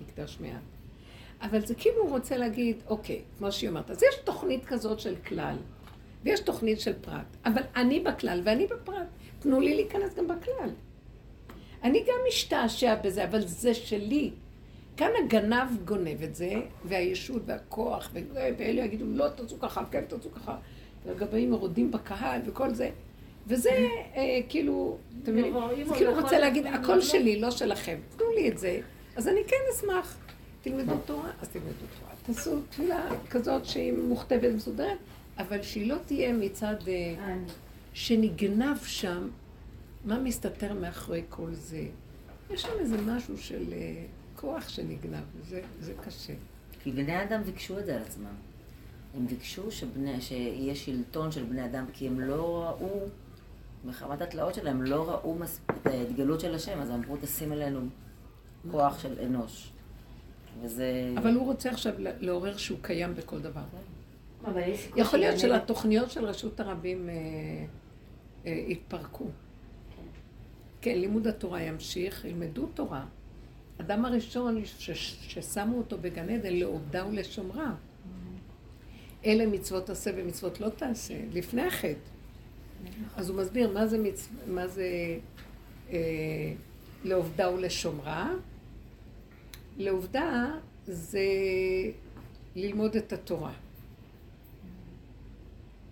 מקדש 0.00 0.38
מעט. 0.40 0.62
אבל 1.42 1.66
זה 1.66 1.74
כאילו 1.74 2.02
הוא 2.02 2.10
רוצה 2.10 2.36
להגיד, 2.36 2.76
אוקיי, 2.86 3.20
כמו 3.38 3.52
שהיא 3.52 3.70
אומרת, 3.70 3.90
אז 3.90 4.02
יש 4.02 4.14
תוכנית 4.24 4.64
כזאת 4.64 5.00
של 5.00 5.16
כלל, 5.16 5.56
ויש 6.24 6.40
תוכנית 6.40 6.80
של 6.80 6.92
פרט, 7.00 7.36
אבל 7.44 7.62
אני 7.76 8.00
בכלל 8.00 8.40
ואני 8.44 8.66
בפרט. 8.66 9.06
תנו 9.38 9.60
לי 9.60 9.74
להיכנס 9.74 10.14
גם 10.14 10.28
בכלל. 10.28 10.70
אני 11.82 12.00
גם 12.00 12.14
משתעשע 12.28 12.94
בזה, 12.94 13.24
אבל 13.24 13.40
זה 13.46 13.74
שלי. 13.74 14.30
כאן 14.96 15.10
הגנב 15.24 15.84
גונב 15.84 16.22
את 16.22 16.34
זה, 16.34 16.52
והישות 16.84 17.42
והכוח, 17.46 18.10
ואלה 18.34 18.84
יגידו, 18.84 19.04
לא 19.08 19.28
תעשו 19.28 19.60
ככה, 19.60 19.84
כן 19.90 20.04
תעשו 20.08 20.32
ככה, 20.32 20.56
והגבאים 21.06 21.50
מרודים 21.50 21.90
בקהל 21.90 22.40
וכל 22.46 22.74
זה. 22.74 22.90
וזה 23.46 23.70
אה, 24.16 24.40
כאילו, 24.48 24.96
אתם 25.22 25.32
מבינים? 25.32 25.54
זה 25.88 25.94
כאילו 25.94 26.14
רוצה 26.20 26.38
להגיד, 26.38 26.66
הכל 26.66 27.00
שלי, 27.00 27.40
לא 27.40 27.50
שלכם. 27.50 27.98
תנו 28.16 28.26
לי 28.34 28.48
את 28.48 28.58
זה. 28.58 28.80
אז 29.16 29.28
אני 29.28 29.40
כן 29.46 29.56
אשמח. 29.74 30.18
תלמדו 30.62 30.94
תורה, 31.06 31.30
אז 31.40 31.48
תלמדו 31.48 31.68
תורה. 31.70 32.12
תעשו 32.22 32.60
תפילה 32.70 33.08
כזאת 33.30 33.64
שהיא 33.64 33.92
מוכתבת 33.92 34.50
ומסודרת, 34.52 34.98
אבל 35.38 35.62
שהיא 35.62 35.88
לא 35.88 35.96
תהיה 36.06 36.32
מצד 36.32 36.76
אה, 36.88 37.36
שנגנב 37.92 38.76
שם, 38.84 39.28
מה 40.04 40.18
מסתתר 40.18 40.74
מאחורי 40.74 41.22
כל 41.28 41.52
זה. 41.52 41.84
יש 42.50 42.62
שם 42.62 42.72
איזה 42.78 42.96
משהו 43.06 43.38
של 43.38 43.64
אה, 43.72 44.04
כוח 44.42 44.68
שנגנב, 44.68 45.24
וזה 45.36 45.60
זה 45.80 45.92
קשה. 46.04 46.32
כי 46.82 46.92
בני 46.92 47.22
אדם 47.22 47.42
ביקשו 47.42 47.78
את 47.78 47.86
זה 47.86 47.96
על 47.96 48.02
עצמם. 48.02 48.34
הם 49.14 49.26
ביקשו 49.26 49.70
שבני, 49.70 50.20
שיהיה 50.20 50.74
שלטון 50.74 51.32
של 51.32 51.44
בני 51.44 51.64
אדם, 51.64 51.84
כי 51.92 52.06
הם 52.06 52.20
לא 52.20 52.62
ראו, 52.62 53.00
מחמת 53.84 54.22
התלאות 54.22 54.54
שלהם, 54.54 54.82
לא 54.82 55.10
ראו 55.10 55.36
את 55.70 55.86
ההתגלות 55.86 56.40
של 56.40 56.54
השם, 56.54 56.80
אז 56.80 56.90
אמרו, 56.90 57.16
תשים 57.20 57.52
עלינו 57.52 57.80
כוח 58.70 58.98
של 58.98 59.20
אנוש. 59.20 59.72
וזה... 60.62 61.14
אבל 61.16 61.34
הוא 61.34 61.46
רוצה 61.46 61.70
עכשיו 61.70 61.94
לעורר 61.98 62.56
שהוא 62.56 62.78
קיים 62.82 63.14
בכל 63.14 63.40
דבר. 63.40 63.62
יכול 64.96 65.18
להיות 65.18 65.38
שלתוכניות 65.38 66.10
של 66.10 66.24
רשות 66.24 66.60
הרבים 66.60 67.08
אה, 67.08 67.14
אה, 68.46 68.64
יתפרקו. 68.68 69.26
כן, 70.80 70.98
לימוד 70.98 71.26
התורה 71.26 71.62
ימשיך, 71.62 72.24
ילמדו 72.24 72.66
תורה. 72.66 73.04
אדם 73.86 74.04
הראשון 74.04 74.62
ששמו 74.64 75.78
אותו 75.78 75.98
בגן 75.98 76.30
עדן 76.30 76.52
לעובדה 76.54 77.06
ולשומרה. 77.06 77.74
אלה 79.26 79.46
מצוות 79.46 79.90
עשה 79.90 80.10
ומצוות 80.16 80.60
לא 80.60 80.68
תעשה, 80.68 81.14
לפני 81.32 81.62
החטא. 81.62 82.10
אז 83.16 83.30
הוא 83.30 83.38
מסביר 83.38 83.72
מה 83.72 83.86
זה, 83.86 83.98
מצ... 83.98 84.28
מה 84.46 84.68
זה 84.68 85.18
אה, 85.90 85.98
לעובדה 87.04 87.50
ולשומרה. 87.50 88.30
לעובדה 89.78 90.54
זה 90.86 91.26
ללמוד 92.56 92.96
את 92.96 93.12
התורה. 93.12 93.52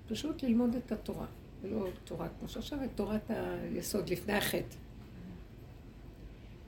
פשוט 0.09 0.43
ללמוד 0.43 0.75
את 0.75 0.93
התורה, 0.93 1.27
ולא 1.63 1.89
תורה 2.05 2.29
כמו 2.39 2.49
שעכשיו, 2.49 2.85
את 2.85 2.91
תורת 2.95 3.31
היסוד 3.31 4.09
לפני 4.09 4.33
החטא. 4.33 4.77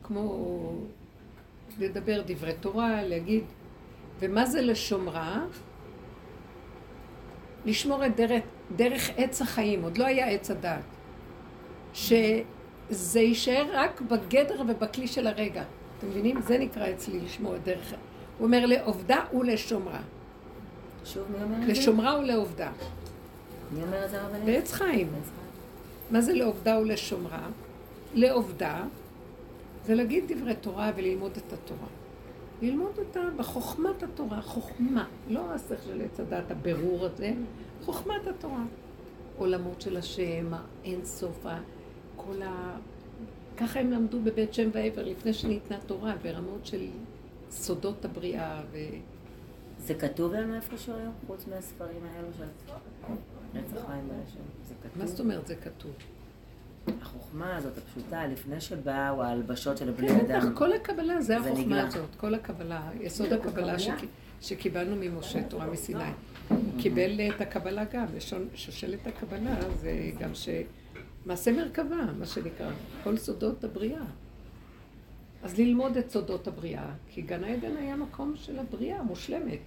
כמו 0.03 0.75
לדבר 1.79 2.23
דברי 2.27 2.53
תורה, 2.61 3.03
להגיד, 3.03 3.45
ומה 4.21 4.47
זה 4.47 4.63
לשומרה? 4.63 5.45
לשמור 7.65 8.07
את 8.07 8.17
דרך, 8.17 8.43
דרך 8.77 9.11
עץ 9.17 9.43
החיים, 9.43 9.83
עוד 9.83 9.99
לא 9.99 10.05
היה 10.07 10.29
עץ 10.29 10.51
הדעת. 10.51 10.85
שזה 11.95 13.21
יישאר 13.21 13.67
רק 13.73 14.01
בגדר 14.01 14.63
ובכלי 14.69 15.09
של 15.09 15.27
הרגע. 15.27 15.63
אתם 15.99 16.09
מבינים? 16.09 16.41
זה 16.41 16.59
נקרא 16.59 16.91
אצלי 16.91 17.21
לשמור 17.21 17.57
את 17.57 17.65
דרך... 17.65 17.95
הוא 18.39 18.47
אומר 18.47 18.67
לעובדה 18.67 19.25
ולשומרה. 19.35 20.01
שוב, 21.05 21.23
מי 21.31 21.43
אומר 21.43 21.57
את 21.57 21.67
זה? 21.67 21.73
לשומרה 21.73 22.19
ולעובדה. 22.19 22.71
מי 23.73 23.83
אומר 23.83 24.05
את 24.05 24.11
זה 24.11 24.23
הרבנית? 24.23 24.45
בעץ 24.45 24.73
חיים. 24.73 25.09
מה 26.11 26.21
זה 26.21 26.33
לעובדה 26.33 26.79
ולשומרה? 26.79 27.49
לעובדה 28.15 28.85
זה 29.85 29.95
להגיד 29.95 30.33
דברי 30.33 30.55
תורה 30.57 30.93
וללמוד 30.97 31.33
את 31.37 31.53
התורה. 31.53 31.89
ללמוד 32.63 32.99
אותה 32.99 33.21
בחוכמת 33.37 34.03
התורה, 34.03 34.43
חוכמה, 34.43 35.09
לא 35.29 35.53
השכל 35.53 35.77
של 35.87 36.01
עץ 36.01 36.21
הדת, 36.21 36.51
הבירור 36.51 37.05
הזה, 37.05 37.33
חוכמת 37.85 38.27
התורה. 38.27 38.65
עולמות 39.39 39.81
של 39.81 39.97
השם, 39.97 40.47
האין 40.53 41.05
סוף, 41.05 41.47
כל 42.17 42.43
ה... 42.43 42.77
ככה 43.57 43.81
הם 43.81 43.91
למדו 43.91 44.21
בבית 44.21 44.55
שם 44.55 44.69
ועבר 44.73 45.05
לפני 45.05 45.33
שניתנה 45.33 45.79
תורה, 45.87 46.15
ברמות 46.23 46.67
של 46.67 46.87
סודות 47.51 48.05
הבריאה 48.05 48.63
ו... 48.73 48.79
זה 49.79 49.95
כתוב 49.95 50.33
לנו 50.33 50.55
איפשהו 50.55 50.95
היום, 50.95 51.13
חוץ 51.27 51.47
מהספרים 51.47 52.01
האלו 52.15 52.29
של 52.39 52.45
רצח 53.55 53.87
חיים 53.87 54.09
כתוב? 54.83 54.99
מה 54.99 55.07
זאת 55.07 55.21
אומרת 55.21 55.47
זה 55.47 55.57
כתוב? 55.57 55.91
החוכמה 57.03 57.57
הזאת 57.57 57.79
הפשוטה, 57.79 58.27
לפני 58.27 58.61
שבאו 58.61 59.23
ההלבשות 59.23 59.79
של 59.79 59.91
בני 59.91 60.09
כן, 60.09 60.21
אדם. 60.21 60.41
כן, 60.41 60.55
כל 60.55 60.73
הקבלה, 60.73 61.21
זה 61.21 61.39
החוכמה 61.39 61.83
הזאת, 61.87 62.15
כל 62.17 62.35
הקבלה, 62.35 62.91
יסוד 63.01 63.33
הקבלה 63.33 63.75
שקיבלנו 64.41 64.97
ממשה, 64.97 65.43
תורה 65.43 65.67
מסיני. 65.67 66.05
קיבל 66.79 67.21
את 67.21 67.41
הקבלה 67.41 67.85
גם, 67.85 68.07
שושלת 68.55 69.07
הקבלה 69.07 69.55
זה 69.81 70.11
גם 70.19 70.35
ש... 70.35 70.49
מעשה 71.27 71.53
מרכבה, 71.53 72.13
מה 72.19 72.27
שנקרא, 72.27 72.71
כל 73.05 73.17
סודות 73.17 73.65
הבריאה. 73.65 74.05
אז 75.43 75.59
ללמוד 75.59 75.97
את 75.97 76.11
סודות 76.11 76.49
הבריאה, 76.49 76.91
כי 77.11 77.23
גן 77.23 77.45
העדן 77.45 77.77
היה 77.77 77.97
מקום 77.97 78.33
של 78.37 78.59
הבריאה 78.59 78.99
המושלמת. 78.99 79.61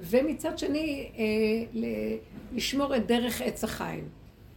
ומצד 0.00 0.58
שני, 0.58 1.10
אה, 1.18 1.82
לשמור 2.52 2.96
את 2.96 3.06
דרך 3.06 3.40
עץ 3.40 3.64
החיים. 3.64 4.08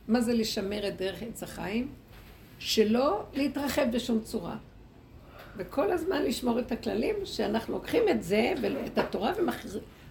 מה 0.10 0.22
זה 0.22 0.34
לשמר 0.34 0.88
את 0.88 0.98
דרך 0.98 1.22
עץ 1.22 1.44
החיים? 1.44 1.92
שלא 2.60 3.24
להתרחב 3.34 3.86
בשום 3.92 4.20
צורה. 4.20 4.58
וכל 5.58 5.92
הזמן 5.92 6.24
לשמור 6.24 6.60
את 6.60 6.72
הכללים, 6.72 7.16
שאנחנו 7.24 7.74
לוקחים 7.74 8.04
את 8.10 8.24
זה, 8.24 8.54
ואת 8.62 8.98
התורה, 8.98 9.34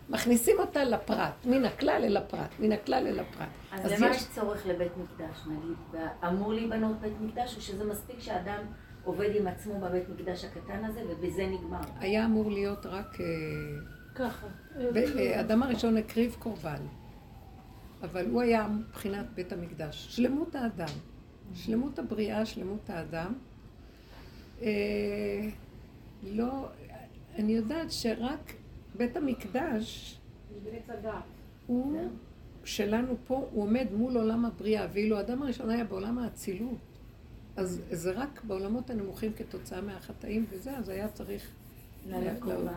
ומכניסים 0.08 0.56
אותה 0.58 0.84
לפרט, 0.84 1.46
מן 1.46 1.64
הכלל 1.64 2.02
אל 2.04 2.16
הפרט, 2.16 2.50
מן 2.58 2.72
הכלל 2.72 3.06
אל 3.06 3.18
הפרט. 3.18 3.48
אז, 3.72 3.86
אז 3.86 3.92
למה 3.92 4.10
יש 4.10 4.24
צורך 4.34 4.66
לבית 4.66 4.92
מקדש, 4.96 5.36
נגיד? 5.46 6.02
אמור 6.28 6.54
להיבנות 6.54 7.00
בית 7.00 7.20
מקדש, 7.20 7.56
או 7.56 7.60
שזה 7.60 7.84
מספיק 7.84 8.20
שאדם 8.20 8.60
עובד 9.04 9.30
עם 9.36 9.46
עצמו 9.46 9.80
בבית 9.80 10.08
מקדש 10.08 10.44
הקטן 10.44 10.84
הזה, 10.84 11.00
ובזה 11.08 11.46
נגמר. 11.46 11.80
היה 12.00 12.24
אמור 12.24 12.50
להיות 12.50 12.86
רק... 12.86 13.20
אה, 13.20 13.26
ככה. 14.14 14.46
אה, 14.96 15.40
אדם 15.40 15.62
הראשון 15.62 15.96
הקריב 15.96 16.36
קורבן, 16.38 16.82
אבל 18.02 18.26
הוא 18.30 18.42
היה 18.42 18.68
מבחינת 18.68 19.26
בית 19.34 19.52
המקדש. 19.52 20.06
שלמות 20.10 20.54
האדם, 20.54 20.94
שלמות 21.54 21.98
הבריאה, 21.98 22.46
שלמות 22.46 22.90
האדם. 22.90 23.32
אה, 24.62 25.48
לא, 26.22 26.68
אני 27.36 27.52
יודעת 27.52 27.92
שרק 27.92 28.52
בית 28.94 29.16
המקדש 29.16 30.18
הוא 31.66 32.08
שלנו 32.64 33.16
פה, 33.26 33.48
הוא 33.52 33.62
עומד 33.62 33.86
מול 33.92 34.16
עולם 34.16 34.44
הבריאה, 34.44 34.86
ואילו 34.92 35.16
האדם 35.18 35.42
הראשון 35.42 35.70
היה 35.70 35.84
בעולם 35.84 36.18
האצילות, 36.18 36.78
אז 37.56 37.82
זה 37.90 38.12
רק 38.12 38.40
בעולמות 38.44 38.90
הנמוכים 38.90 39.32
כתוצאה 39.32 39.80
מהחטאים 39.80 40.46
וזה, 40.50 40.76
אז 40.76 40.88
היה 40.88 41.08
צריך 41.08 41.50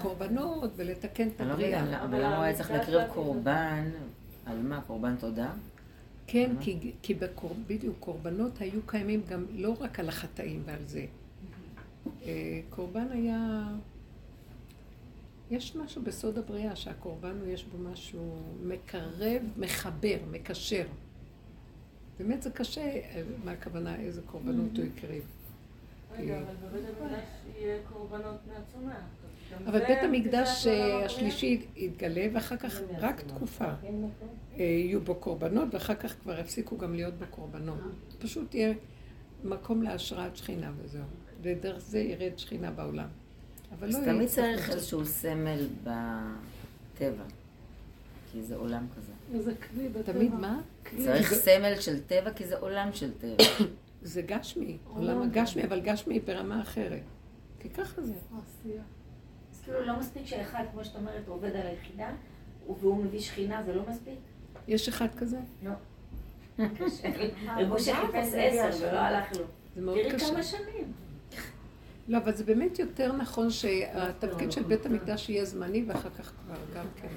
קורבנות 0.02 0.72
ולתקן 0.76 1.27
את 1.27 1.41
אני 1.41 1.48
לא 1.48 1.53
הבריאה. 1.53 1.81
מבינה, 1.81 2.03
אבל 2.06 2.18
למה 2.26 2.35
הוא 2.35 2.43
היה 2.43 2.56
צריך 2.56 2.72
להקריב 2.72 3.02
קורבן? 3.14 3.89
על 4.52 4.61
מה? 4.61 4.82
קורבן 4.82 5.15
תודה? 5.15 5.53
כן, 6.28 6.52
כי, 6.60 6.91
כי 7.02 7.14
בקור... 7.14 7.56
בדיוק, 7.68 7.95
קורבנות 7.99 8.61
היו 8.61 8.82
קיימים 8.86 9.22
גם 9.30 9.45
לא 9.52 9.76
רק 9.80 9.99
על 9.99 10.10
החטאים 10.10 10.64
ועל 10.65 10.86
זה. 10.86 11.06
אה, 12.23 12.61
קורבן 12.69 13.07
היה... 13.11 13.68
יש 15.52 15.76
משהו 15.76 16.02
בסוד 16.02 16.38
הבריאה 16.38 16.76
שהקורבן 16.76 17.38
הוא, 17.41 17.48
יש 17.48 17.65
בו 17.65 17.90
משהו 17.90 18.41
מקרב, 18.64 19.41
מחבר, 19.57 20.18
מקשר. 20.32 20.86
באמת 22.19 22.41
זה 22.41 22.52
קשה, 22.52 22.82
אה, 22.82 23.22
מה 23.45 23.52
הכוונה, 23.52 23.95
איזה 23.95 24.22
קורבנות 24.26 24.78
הוא 24.78 24.86
הקריב. 24.86 25.23
רגע, 26.18 26.41
אבל 26.41 26.56
בבית 26.68 26.86
המקדש 26.86 27.23
יהיה 27.57 27.78
קורבנות 27.94 28.40
מהצומח. 28.48 29.20
אבל 29.68 29.80
בית 29.88 29.98
המקדש 30.03 30.68
השלישי 31.06 31.65
יתגלה, 31.76 32.28
ואחר 32.34 32.57
כך 32.57 32.80
רק 32.99 33.22
תקופה 33.22 33.65
אה, 33.65 33.73
יהיו 34.64 35.02
בו 35.02 35.15
קורבנות, 35.15 35.73
ואחר 35.73 35.95
כך 35.95 36.15
כבר 36.22 36.40
יפסיקו 36.40 36.78
גם 36.78 36.94
להיות 36.94 37.14
בו 37.14 37.26
קורבנות. 37.30 37.78
פשוט 38.19 38.56
יהיה 38.56 38.73
מקום 39.44 39.84
להשראת 39.84 40.36
שכינה 40.38 40.72
וזהו. 40.78 41.03
ודרך 41.41 41.80
זה 41.80 41.99
ירד 41.99 42.32
שכינה 42.38 42.72
בעולם. 42.72 43.07
אבל 43.80 43.88
אז 43.88 43.95
לא 43.95 43.99
תמיד 44.06 44.15
יהיה 44.15 44.28
צריך 44.30 44.60
צריך- 44.60 44.69
איזשהו 44.69 45.06
סמל 45.06 45.68
בטבע. 45.84 47.23
כי 48.32 48.41
זה 48.44 48.56
עולם 48.56 48.86
כזה. 48.98 49.44
זה 49.44 49.53
כלי 49.56 49.90
בטבע. 49.90 50.14
תמיד 50.14 50.34
מה? 50.34 50.61
צריך 50.98 51.34
סמל 51.34 51.76
של 51.80 51.99
טבע, 52.02 52.34
כי 52.34 52.48
זה 52.48 52.57
עולם 52.57 52.90
של 52.94 53.11
טבע. 53.14 53.44
זה 54.02 54.22
גשמי, 54.22 54.78
עולם 54.88 55.22
הגשמי, 55.22 55.64
אבל 55.64 55.80
גשמי 55.82 56.19
ברמה 56.19 56.61
אחרת. 56.61 57.02
כי 57.60 57.69
ככה 57.69 58.02
זה. 58.02 58.14
כאילו 59.72 59.85
לא 59.85 59.99
מספיק 59.99 60.26
שאחד, 60.26 60.64
כמו 60.72 60.85
שאת 60.85 60.95
אומרת, 60.95 61.27
עובד 61.27 61.56
על 61.56 61.68
היחידה, 61.68 62.10
והוא 62.80 63.03
מביא 63.03 63.19
שכינה, 63.19 63.64
זה 63.64 63.73
לא 63.73 63.84
מספיק? 63.89 64.19
יש 64.68 64.89
אחד 64.89 65.07
כזה? 65.18 65.38
לא. 65.64 65.72
רב 66.60 67.73
משה 67.73 67.95
חיפש 67.95 68.34
עשר 68.35 68.88
ולא 68.88 68.99
הלך 68.99 69.38
לו. 69.38 69.43
זה 69.76 69.81
מאוד 69.81 69.98
תראי 69.98 70.11
קשה. 70.11 70.27
כמה 70.27 70.43
שנים. 70.43 70.93
לא, 72.07 72.18
אבל 72.18 72.35
זה 72.35 72.43
באמת 72.43 72.80
יותר 72.80 73.15
נכון 73.15 73.49
שהתפקיד 73.49 74.52
של 74.52 74.64
בית 74.64 74.85
המקדש 74.85 75.30
יהיה 75.30 75.45
זמני, 75.45 75.84
ואחר 75.88 76.10
כך 76.10 76.31
כבר 76.45 76.56
גם 76.76 76.85
כן... 76.95 77.07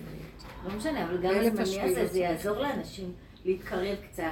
לא 0.68 0.76
משנה, 0.76 1.04
אבל 1.04 1.22
גם 1.22 1.30
הזמני 1.30 1.80
הזה, 1.80 2.06
זה. 2.06 2.18
יעזור 2.18 2.58
לאנשים 2.58 3.12
להתקרב 3.44 3.96
קצת 4.10 4.24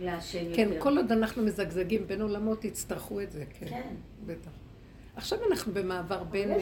להשם 0.00 0.44
יותר. 0.44 0.56
כן, 0.56 0.70
כל 0.78 0.96
עוד 0.96 1.12
אנחנו 1.12 1.42
מזגזגים 1.42 2.06
בין 2.06 2.22
עולמות, 2.22 2.64
יצטרכו 2.64 3.20
את 3.20 3.32
זה, 3.32 3.44
כן. 3.58 3.66
כן. 3.66 3.94
בטח. 4.26 4.50
עכשיו 5.16 5.38
אנחנו 5.50 5.72
במעבר 5.72 6.24
בין 6.24 6.50
אה, 6.50 6.58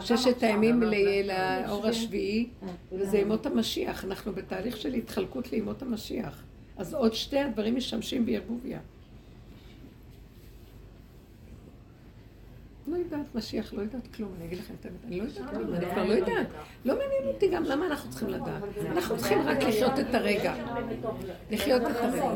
ששת. 0.00 0.42
הימים. 0.42 0.82
לאור 1.24 1.86
השביעי, 1.86 2.48
וזה 2.92 3.18
ימות 3.18 3.46
המשיח. 3.46 4.04
אנחנו 4.04 4.32
בתהליך 4.32 4.76
של 4.76 4.94
התחלקות 4.94 5.52
לימות 5.52 5.82
המשיח. 5.82 6.42
אז 6.76 6.94
עוד 6.94 7.14
שתי 7.14 7.38
הדברים 7.38 7.76
משמשים 7.76 8.26
בערבוביה. 8.26 8.80
לא 12.90 12.96
יודעת 12.96 13.34
משיח, 13.34 13.72
לא 13.72 13.82
יודעת 13.82 14.14
כלום, 14.14 14.34
אני 14.36 14.46
אגיד 14.46 14.58
לכם 14.58 14.74
את 14.80 14.86
האמת, 14.86 15.04
אני 15.04 15.20
לא 15.20 15.24
יודעת 15.24 15.50
כלום, 15.50 15.74
אני 15.74 15.86
כבר 15.90 16.04
לא 16.04 16.12
יודעת. 16.12 16.46
לא 16.84 16.94
מעניין 16.98 17.34
אותי 17.34 17.48
גם 17.48 17.64
למה 17.64 17.86
אנחנו 17.86 18.10
צריכים 18.10 18.28
לדעת. 18.28 18.62
אנחנו 18.90 19.16
צריכים 19.16 19.38
רק 19.40 19.62
לחיות 19.62 19.98
את 19.98 20.14
הרגע. 20.14 20.54
לחיות 21.50 21.82
את 21.82 21.96
הרגע. 21.96 22.34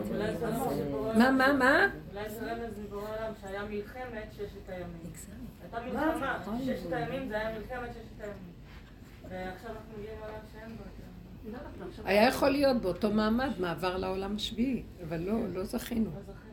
מבורא 0.89 1.15
מה. 1.15 1.31
מה, 1.31 1.53
מה? 1.53 1.89
אולי 2.12 2.31
זה 2.31 2.53
רמז 2.53 2.79
מבורא 2.79 3.03
עולם 3.03 3.33
שהיה 3.41 3.65
מלחמת 3.65 4.33
ששת 4.33 4.69
הימים. 4.69 5.12
הייתה 5.62 5.81
מלחמה, 5.81 6.39
ששת 6.65 6.93
הימים 6.93 7.29
זה 7.29 7.35
היה 7.35 7.59
מלחמת 7.59 7.91
ששת 7.93 8.20
הימים. 8.20 8.53
ועכשיו 9.29 9.70
אנחנו 9.70 9.99
מגיעים 9.99 10.19
לעולם 10.20 10.41
שאין 10.53 10.77
בו 10.77 10.83
יותר. 10.83 11.03
היה 12.05 12.29
יכול 12.29 12.49
להיות 12.51 12.83
באותו 12.83 13.11
מעמד 13.11 13.51
מעבר 13.59 13.97
לעולם 13.97 14.37
השביעי, 14.37 14.83
אבל 15.09 15.20
לא, 15.20 15.33
לא 15.55 15.65
זכינו. 15.65 16.05
לא 16.05 16.20
זכינו. 16.20 16.53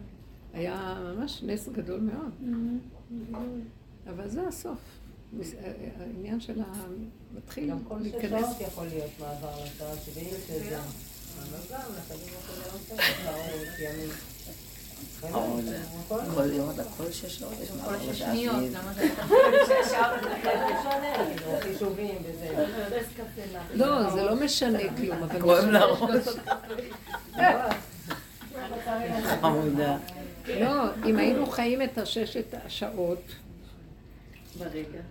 היה 0.54 0.98
ממש 1.16 1.44
נס 1.44 1.70
גדול 1.70 2.00
מאוד. 2.00 2.32
אבל 4.16 4.30
זה 4.30 4.48
הסוף. 4.48 4.78
מס- 5.34 5.54
העניין 6.00 6.42
של 6.42 6.62
ה... 6.62 6.64
מתחיל 7.36 7.70
גם 7.70 7.78
כל 7.88 7.96
שש. 8.04 8.44
שעות 8.44 8.62
יכול 8.62 8.86
להיות 8.86 9.12
מעבר 9.20 9.50
לשעה 9.64 9.94
שבעים 10.06 10.28
שזה... 10.48 10.78
כל 16.98 17.12
שש 17.12 17.40
שעות 17.40 17.54
יש 17.62 17.70
מעבר 17.72 18.10
לשעה 18.12 18.36
וזה. 22.24 22.66
לא, 23.74 24.10
זה 24.12 24.24
לא 24.24 24.36
משנה 24.36 24.80
כלום, 24.98 25.24
לראש. 25.72 26.28
חמודה. 29.42 29.98
לא, 30.48 30.84
אם 31.06 31.18
היינו 31.18 31.46
חיים 31.48 31.82
את 31.82 31.98
הששת 31.98 32.54
השעות, 32.66 33.22
ברגע. 34.58 35.02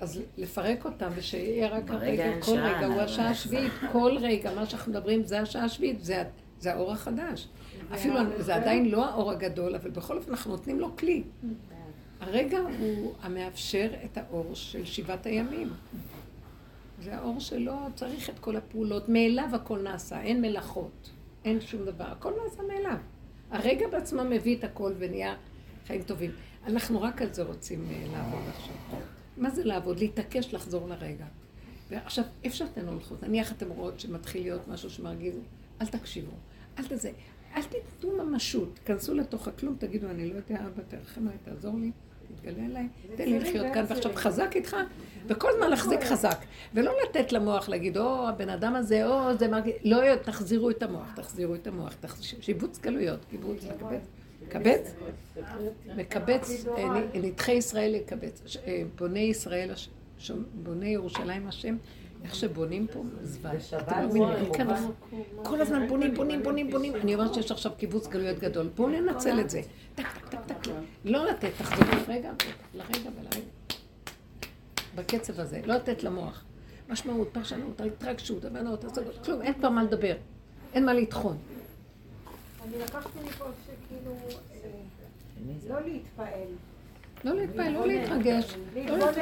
אז 0.00 0.22
לפרק 0.38 0.84
אותם 0.84 1.10
ושיהיה 1.14 1.68
רק 1.68 1.90
הרגע, 1.90 2.40
כל 2.40 2.46
שעה, 2.46 2.76
רגע 2.76 2.86
הוא 2.86 2.94
אבל 2.94 3.04
השעה 3.04 3.28
איך 3.28 3.38
השביעית, 3.38 3.72
כל 3.92 4.16
רגע, 4.20 4.54
מה 4.54 4.66
שאנחנו 4.66 4.92
מדברים 4.92 5.22
זה 5.22 5.40
השעה 5.40 5.64
השביעית, 5.64 6.04
זה, 6.04 6.22
זה 6.60 6.72
האור 6.72 6.92
החדש. 6.92 7.48
אפילו 7.94 8.14
זה 8.38 8.54
עדיין 8.54 8.90
לא 8.90 9.08
האור 9.08 9.30
הגדול, 9.30 9.74
אבל 9.74 9.90
בכל 9.90 10.16
אופן 10.16 10.30
אנחנו 10.30 10.50
נותנים 10.50 10.80
לו 10.80 10.96
כלי. 10.96 11.22
הרגע 12.20 12.58
הוא 12.78 13.14
המאפשר 13.22 13.90
את 14.04 14.18
האור 14.18 14.54
של 14.54 14.84
שבעת 14.84 15.26
הימים. 15.26 15.70
זה 17.02 17.16
האור 17.16 17.40
שלא 17.40 17.76
צריך 17.94 18.30
את 18.30 18.38
כל 18.38 18.56
הפעולות, 18.56 19.08
מאליו 19.08 19.48
הכל 19.52 19.78
נעשה, 19.82 20.20
אין 20.22 20.40
מלאכות, 20.40 21.10
אין 21.44 21.60
שום 21.60 21.84
דבר, 21.84 22.04
הכל 22.04 22.32
נעשה 22.44 22.62
מאליו. 22.62 22.96
הרגע 23.50 23.88
בעצמו 23.88 24.24
מביא 24.24 24.56
את 24.56 24.64
הכל 24.64 24.92
ונהיה 24.98 25.34
חיים 25.86 26.02
טובים. 26.02 26.30
אנחנו 26.66 27.02
רק 27.02 27.22
על 27.22 27.32
זה 27.32 27.42
רוצים 27.42 27.84
אה, 27.90 28.06
לעבוד 28.12 28.42
עכשיו. 28.48 28.74
מה 29.36 29.50
זה 29.50 29.64
לעבוד? 29.64 29.98
להתעקש 29.98 30.54
לחזור 30.54 30.88
לרגע. 30.88 31.24
ועכשיו, 31.90 32.24
איפה 32.44 32.56
שאתן 32.56 32.88
הולכות? 32.88 33.22
נניח 33.22 33.52
אתן 33.52 33.68
רואות 33.68 34.00
שמתחיל 34.00 34.42
להיות 34.42 34.68
משהו 34.68 34.90
שמרגיז, 34.90 35.34
אל 35.80 35.86
תקשיבו, 35.86 36.32
אל 36.78 36.84
תזה, 36.84 37.10
אל 37.56 37.62
תיתנו 37.62 38.24
ממשות, 38.24 38.78
כנסו 38.84 39.14
לתוך 39.14 39.48
הכלום, 39.48 39.76
תגידו, 39.78 40.10
אני 40.10 40.30
לא 40.30 40.34
יודע, 40.34 40.66
אבא, 40.66 40.82
תרחם 40.88 41.20
עליי, 41.20 41.36
תעזור 41.44 41.74
לי, 41.78 41.90
תתגלה 42.34 42.66
אליי, 42.66 42.88
תן 43.16 43.24
לי 43.24 43.38
לחיות 43.38 43.66
כאן 43.74 43.84
ועכשיו 43.88 44.12
חזק 44.14 44.50
איתך, 44.54 44.76
וכל 45.26 45.48
הזמן 45.54 45.70
להחזיק 45.70 46.04
חזק, 46.04 46.44
ולא 46.74 46.92
לתת 47.04 47.32
למוח 47.32 47.68
להגיד, 47.68 47.98
או, 47.98 48.28
הבן 48.28 48.48
אדם 48.48 48.74
הזה, 48.74 49.06
או, 49.06 49.38
זה 49.38 49.48
מרגיז, 49.48 49.74
לא, 49.84 50.16
תחזירו 50.16 50.70
את 50.70 50.82
המוח, 50.82 51.12
תחזירו 51.16 51.54
את 51.54 51.66
המוח, 51.66 51.94
שיבוץ 52.20 52.78
גלויות, 52.78 53.24
קיבוץ, 53.30 53.64
לקבץ, 53.64 54.02
קבץ, 54.48 54.94
מקבץ, 55.96 56.66
אה, 56.76 56.84
נדחי 57.14 57.52
ישראל 57.52 57.94
יקבץ, 57.94 58.42
ש- 58.46 58.56
אה, 58.56 58.82
בוני 58.98 59.20
ישראל, 59.20 59.70
ש- 60.18 60.30
בוני 60.54 60.88
ירושלים 60.88 61.46
השם, 61.48 61.76
איך 62.24 62.34
שבונים 62.34 62.86
פה, 62.92 63.02
זוועה. 63.22 63.54
אתם 63.78 63.98
לא 64.00 64.06
מבינים, 64.08 64.52
כאן, 64.52 64.66
כל 65.42 65.60
הזמן 65.60 65.88
בונים, 65.88 66.14
בונים, 66.14 66.42
בונים, 66.42 66.70
בונים. 66.70 66.94
אני 66.96 67.14
אומרת 67.14 67.34
שיש 67.34 67.50
עכשיו 67.50 67.72
קיבוץ 67.76 68.06
גלויות 68.08 68.38
גדול, 68.38 68.68
בואו 68.74 68.88
ננצל 68.88 69.40
את 69.40 69.50
זה. 69.50 69.60
טק, 69.94 70.04
טק, 70.30 70.44
טק, 70.44 70.54
טק. 70.62 70.70
לא 71.04 71.26
לתת, 71.26 71.50
תחזרו 71.58 71.84
לרגע, 72.08 72.30
לרגע 72.74 73.10
ולרגע. 73.20 73.46
בקצב 74.94 75.40
הזה, 75.40 75.60
לא 75.64 75.74
לתת 75.74 76.02
למוח. 76.02 76.44
משמעות, 76.88 77.28
פרשנות, 77.32 77.80
התרגשות, 77.80 78.44
הבנות, 78.44 78.84
כלום, 79.24 79.42
אין 79.42 79.54
כבר 79.54 79.68
מה 79.68 79.82
לדבר. 79.82 80.14
אין 80.74 80.84
מה 80.86 80.94
לטחון. 80.94 81.36
אני 82.68 82.78
לקחתי 82.78 83.18
מפה 83.26 83.44
שכאילו, 83.44 83.73
אה, 83.92 84.70
לא 85.68 85.80
להתפעל. 85.80 86.48
לא 87.24 87.34
להתפעל, 87.34 87.72
לא 87.72 87.86
להתרגש. 87.86 88.54
לא 88.76 88.96
לא 88.96 89.12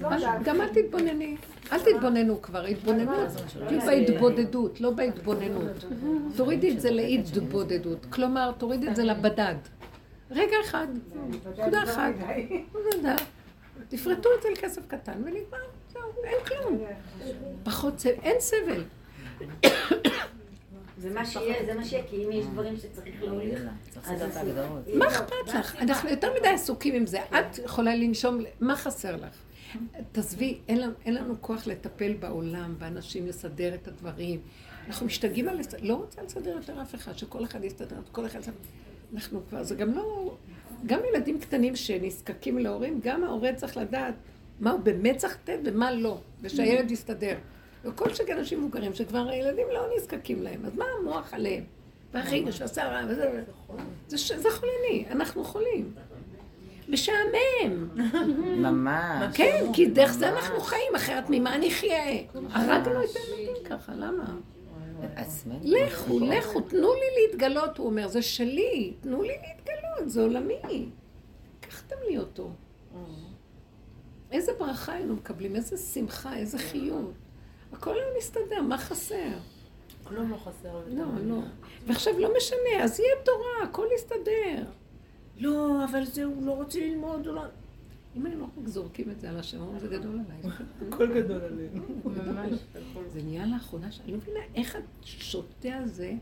לא. 0.00 0.28
גם 0.44 0.60
אל 0.60 0.68
תתבונני. 0.68 1.36
אל 1.72 1.78
תתבוננו 1.78 2.42
כבר, 2.42 2.64
התבוננות. 2.64 3.28
תהיו 3.68 3.80
בהתבודדות, 3.80 4.80
לא 4.80 4.90
בהתבוננות. 4.90 5.84
תורידי 6.36 6.72
את 6.72 6.80
זה 6.80 6.90
להתבודדות. 6.90 8.06
כלומר, 8.10 8.52
תורידי 8.58 8.88
את 8.88 8.96
זה 8.96 9.04
לבדד. 9.04 9.54
רגע 10.30 10.56
אחד, 10.64 10.86
נקודה 11.28 11.82
אחת, 11.82 12.12
נקודה. 12.50 13.16
תפרטו 13.88 14.28
את 14.38 14.42
זה 14.42 14.48
לכסף 14.50 14.86
קטן 14.86 15.22
ונגמר, 15.24 15.58
זהו, 15.92 16.02
אין 16.24 16.38
כלום. 16.48 16.78
פחות 17.64 17.98
סבל, 17.98 18.12
אין 18.22 18.40
סבל. 18.40 18.84
זה 21.02 21.10
מה 21.10 21.24
שיהיה, 21.26 21.64
זה 21.66 21.74
מה 21.74 21.84
שיהיה, 21.84 22.04
כי 22.10 22.24
אם 22.24 22.32
יש 22.32 22.46
דברים 22.46 22.76
שצריך 22.76 23.22
להוליך, 23.22 23.60
אז. 24.04 24.22
מה 24.94 25.08
אכפת 25.08 25.48
לך? 25.54 25.76
אנחנו 25.76 26.08
יותר 26.08 26.28
מדי 26.38 26.48
עסוקים 26.48 26.94
עם 26.94 27.06
זה. 27.06 27.18
את 27.20 27.58
יכולה 27.64 27.94
לנשום, 27.96 28.38
מה 28.60 28.76
חסר 28.76 29.16
לך? 29.16 29.36
תעזבי, 30.12 30.58
אין, 30.68 30.78
לנו- 31.14 31.34
כוח 31.40 31.66
לטפל 31.66 32.12
בעולם, 32.12 32.74
באנשים, 32.78 33.26
לסדר 33.26 33.74
את 33.74 33.88
הדברים. 33.88 34.40
אנחנו 34.88 35.06
משתגעים 35.06 35.48
על... 35.48 35.60
לא 35.82 35.94
רוצה 35.94 36.22
לסדר 36.22 36.50
יותר 36.50 36.82
אף 36.82 36.94
אחד, 36.94 37.18
שכל 37.18 37.44
אחד 37.44 37.64
יסתדר, 37.64 37.96
כל 38.12 38.26
אחד 38.26 38.38
יסתדר. 38.40 38.54
אנחנו 39.14 39.40
כבר, 39.48 39.62
זה 39.62 39.74
גם 39.74 39.94
לא... 39.94 40.34
גם 40.86 41.00
ילדים 41.14 41.40
קטנים 41.40 41.76
שנזקקים 41.76 42.58
להורים, 42.58 43.00
גם 43.02 43.24
ההורה 43.24 43.54
צריך 43.54 43.76
לדעת 43.76 44.14
מה 44.60 44.70
הוא 44.70 44.80
באמת 44.80 45.16
צריך 45.16 45.38
לתת 45.42 45.58
ומה 45.64 45.92
לא, 45.92 46.18
ושהילד 46.42 46.90
יסתדר. 46.90 47.36
וכל 47.84 48.14
שכן 48.14 48.38
אנשים 48.38 48.58
מבוגרים 48.58 48.94
שכבר 48.94 49.28
הילדים 49.28 49.66
לא 49.72 49.86
נזקקים 49.96 50.42
להם, 50.42 50.66
אז 50.66 50.76
מה 50.76 50.84
המוח 51.00 51.34
עליהם? 51.34 51.64
והרגש 52.12 52.62
עשה 52.62 52.84
רע 52.84 53.00
וזה... 53.08 53.42
זה, 54.08 54.50
חולני, 54.50 55.04
אנחנו 55.10 55.44
חולים. 55.44 55.94
משעמם. 56.88 57.88
ממש. 58.56 59.36
כן, 59.36 59.64
כי 59.72 59.86
דרך 59.86 60.12
זה 60.12 60.28
אנחנו 60.28 60.60
חיים, 60.60 60.96
אחרת 60.96 61.24
ממה 61.30 61.58
נחיה? 61.58 62.22
הרגנו 62.50 63.04
את 63.04 63.08
הילדים 63.16 63.64
ככה, 63.64 63.92
למה? 63.94 64.24
לכו, 65.62 66.20
לכו, 66.20 66.60
תנו 66.60 66.88
לי 66.94 67.26
להתגלות, 67.26 67.78
הוא 67.78 67.86
אומר, 67.86 68.08
זה 68.08 68.22
שלי, 68.22 68.92
תנו 69.00 69.22
לי 69.22 69.28
להתגלות, 69.28 70.10
זה 70.10 70.22
עולמי. 70.22 70.88
לקחתם 71.58 71.96
לי 72.08 72.18
אותו. 72.18 72.50
איזה 74.32 74.52
ברכה 74.58 74.92
היינו 74.92 75.14
מקבלים, 75.14 75.56
איזה 75.56 75.76
שמחה, 75.76 76.36
איזה 76.36 76.58
חיות. 76.58 77.12
הכל 77.72 77.94
היה 77.94 78.06
מסתדר, 78.18 78.62
מה 78.62 78.78
חסר? 78.78 79.28
כלום 80.04 80.30
לא 80.30 80.36
חסר. 80.36 80.80
לא, 80.88 81.04
לא. 81.26 81.40
ועכשיו 81.86 82.18
לא 82.18 82.30
משנה, 82.36 82.84
אז 82.84 83.00
יהיה 83.00 83.14
תורה, 83.24 83.68
הכל 83.70 83.86
יסתדר. 83.94 84.64
לא, 85.36 85.84
אבל 85.84 86.04
זה, 86.04 86.24
הוא 86.24 86.46
לא 86.46 86.52
רוצה 86.52 86.80
ללמוד, 86.80 87.26
הוא 87.26 87.34
לא... 87.34 87.42
אם 88.16 88.26
היינו 88.26 88.44
רק 88.44 88.68
זורקים 88.68 89.10
את 89.10 89.20
זה 89.20 89.30
על 89.30 89.38
השם, 89.38 89.78
זה 89.78 89.88
גדול 89.88 90.20
עליי. 90.26 90.54
הכל 90.88 91.14
גדול 91.14 91.40
עלינו. 91.40 91.82
ממש. 92.04 92.58
זה 93.12 93.22
נהיה 93.22 93.46
לאחרונה, 93.46 93.92
שאני 93.92 94.12
לא 94.12 94.18
מבינה 94.18 94.40
איך 94.54 94.76
השוטה 95.02 95.76
הזה 95.76 96.12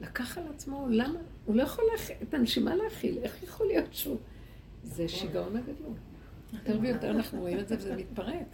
לקח 0.00 0.38
על 0.38 0.44
עצמו, 0.54 0.86
למה? 0.90 1.18
הוא 1.44 1.56
לא 1.56 1.62
יכול 1.62 1.84
את 2.22 2.34
הנשימה 2.34 2.74
להכיל, 2.74 3.18
איך 3.22 3.42
יכול 3.42 3.66
להיות 3.66 3.94
שהוא... 3.94 4.16
זה 4.84 5.08
שיגעון 5.08 5.56
הגדול. 5.56 5.94
יותר 6.52 6.78
ויותר 6.80 7.10
אנחנו 7.10 7.40
רואים 7.40 7.58
את 7.58 7.68
זה 7.68 7.76
וזה 7.78 7.96
מתפרק. 7.96 8.46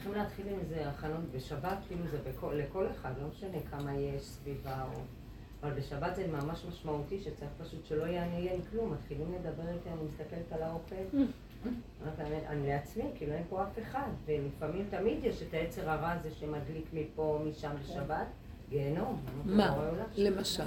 צריכים 0.00 0.22
להתחיל 0.22 0.48
עם 0.48 0.58
זה 0.68 0.88
הכנות 0.88 1.30
בשבת, 1.34 1.78
כאילו 1.88 2.06
זה 2.10 2.18
בכל, 2.30 2.54
לכל 2.54 2.86
אחד, 2.90 3.12
לא 3.22 3.28
משנה 3.28 3.58
כמה 3.70 3.94
יש 3.94 4.22
סביבה 4.22 4.84
או... 4.94 5.00
אבל 5.62 5.70
בשבת 5.70 6.16
זה 6.16 6.26
ממש 6.26 6.64
משמעותי 6.68 7.20
שצריך 7.20 7.50
פשוט 7.62 7.86
שלא 7.86 8.04
יעניין 8.04 8.60
כלום, 8.70 8.92
מתחילים 8.92 9.32
לדבר 9.34 9.68
איתי, 9.68 9.88
אני 9.88 10.02
מסתכלת 10.08 10.52
על 10.52 10.62
האוכל, 10.62 11.18
אני 12.48 12.68
לעצמי, 12.68 13.04
כאילו 13.14 13.32
אין 13.32 13.44
פה 13.48 13.62
אף 13.62 13.78
אחד, 13.82 14.08
ולפעמים 14.26 14.86
תמיד 14.90 15.24
יש 15.24 15.42
את 15.42 15.54
היצר 15.54 15.90
הרע 15.90 16.12
הזה 16.12 16.30
שמדליק 16.30 16.86
מפה, 16.92 17.42
משם 17.48 17.70
בשבת, 17.84 18.26
גיהנום. 18.70 19.20
מה? 19.44 19.76
למשל. 20.16 20.62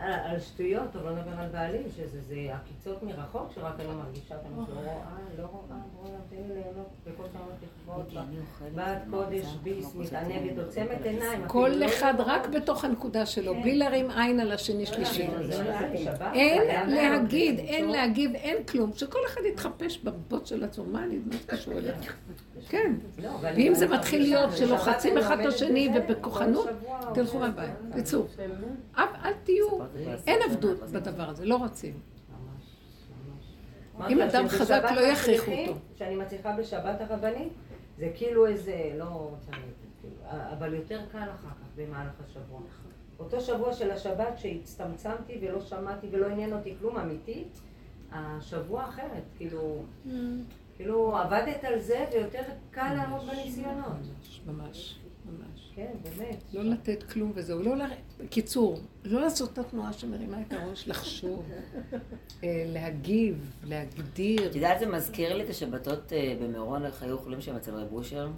על, 0.00 0.40
שטויות, 0.40 0.84
טוב, 0.92 1.02
לא 1.02 1.10
נדבר 1.12 1.40
על 1.40 1.48
בעלים, 1.48 1.82
שזה 1.96 2.20
זה 2.20 2.34
עקיצות 2.52 3.02
מרחוק, 3.02 3.52
שרק 3.54 3.74
אני 3.80 3.88
מרגישה 3.94 4.34
אותם, 4.36 4.48
לא 4.58 4.80
רואה, 4.80 4.94
לא 5.38 5.46
רואה, 5.46 5.76
בואו 6.02 6.14
תן 6.30 6.36
לי 6.36 6.54
ליהנות, 6.54 6.88
בכל 7.06 7.22
שעות 7.32 7.52
לכבוד, 7.62 8.24
בת 8.74 9.02
קודש, 9.10 9.46
ביס, 9.62 9.94
מתענגת, 9.94 10.58
עוצמת 10.58 11.02
עיניים. 11.04 11.44
כל 11.48 11.70
לא- 11.76 11.86
אחד 11.86 12.14
רק 12.18 12.46
בתוך 12.46 12.84
הנקודה 12.84 13.26
שלו, 13.26 13.54
בלי 13.54 13.76
להרים 13.78 14.10
עין 14.10 14.40
על 14.40 14.52
השני 14.52 14.86
שלישי. 14.86 15.26
לא 15.26 15.54
היה 15.54 15.80
אין 16.32 16.90
להגיד, 16.90 17.58
אין. 17.58 17.90
להגיב, 17.90 18.34
אין 18.34 18.64
כלום. 18.64 18.90
שכל 18.94 19.18
אחד 19.26 19.40
יתחפש 19.52 19.98
בבוט 20.04 20.46
של 20.46 20.64
עצמו, 20.64 20.84
מה 20.84 21.04
אני, 21.04 21.18
מה 21.26 21.32
זה 21.32 21.46
קשור 21.46 21.72
אליו? 21.72 21.94
כן. 22.68 22.92
לא, 23.18 23.28
אבל 23.34 23.52
ואם 23.56 23.74
זה 23.74 23.88
מתחיל 23.88 24.22
להיות 24.22 24.56
שלוחצים 24.56 25.18
אחד 25.18 25.40
את 25.40 25.46
השני 25.46 25.88
ובכוחנות, 25.94 26.68
תלכו 27.14 27.38
מהבית. 27.38 27.70
תצאו. 27.96 28.26
אל 28.98 29.02
אל 29.24 29.32
תהיו, 29.68 30.14
אין 30.26 30.42
עבדות 30.42 30.78
בדבר 30.78 31.28
הזה, 31.28 31.44
לא 31.44 31.56
רוצים. 31.56 32.00
אם 34.08 34.20
אדם 34.20 34.48
חזק 34.48 34.82
לא 34.96 35.00
יכריחו 35.00 35.52
אותו. 35.52 35.78
שאני 35.96 36.16
מצליחה 36.16 36.56
בשבת 36.56 37.00
הרבנית, 37.00 37.52
זה 37.98 38.10
כאילו 38.14 38.46
איזה, 38.46 38.92
לא 38.98 39.30
כאילו, 40.00 40.14
אבל 40.30 40.74
יותר 40.74 41.00
קל 41.12 41.18
אחר 41.18 41.48
כך 41.48 41.66
במהלך 41.76 42.12
השבוע. 42.24 42.60
אותו 43.18 43.40
שבוע 43.40 43.72
של 43.72 43.90
השבת 43.90 44.38
שהצטמצמתי 44.38 45.38
ולא 45.42 45.60
שמעתי 45.60 46.06
ולא 46.10 46.26
עניין 46.26 46.52
אותי 46.52 46.74
כלום 46.80 46.96
אמיתי, 46.96 47.44
השבוע 48.12 48.84
אחרת, 48.84 49.22
כאילו, 49.36 49.82
כאילו 50.76 51.18
עבדת 51.18 51.64
על 51.64 51.78
זה 51.80 52.04
ויותר 52.12 52.42
קל 52.70 52.94
לעמוד 52.94 53.20
בניסיונות. 53.26 53.96
ממש. 54.46 54.98
כן, 55.74 55.92
באמת. 56.02 56.42
לא 56.52 56.62
לתת 56.62 57.02
כלום 57.02 57.32
וזהו. 57.34 57.62
לא 57.62 57.76
ל... 57.76 57.82
קיצור, 58.30 58.80
לא 59.04 59.20
לעשות 59.20 59.52
את 59.52 59.58
התנועה 59.58 59.92
שמרימה 59.92 60.40
את 60.40 60.52
הראש, 60.52 60.88
לחשוב, 60.88 61.44
אה, 62.44 62.64
להגיב, 62.66 63.54
להגדיר. 63.64 64.50
את 64.50 64.54
יודעת, 64.54 64.80
זה 64.80 64.86
מזכיר 64.86 65.36
לי 65.36 65.44
את 65.44 65.50
השבתות 65.50 66.12
אה, 66.12 66.36
במירון, 66.42 66.84
איך 66.84 67.02
היו 67.02 67.12
אוכלים 67.12 67.40
שם 67.40 67.56
אצל 67.56 67.74
רב 67.74 67.92
אושר. 67.92 68.30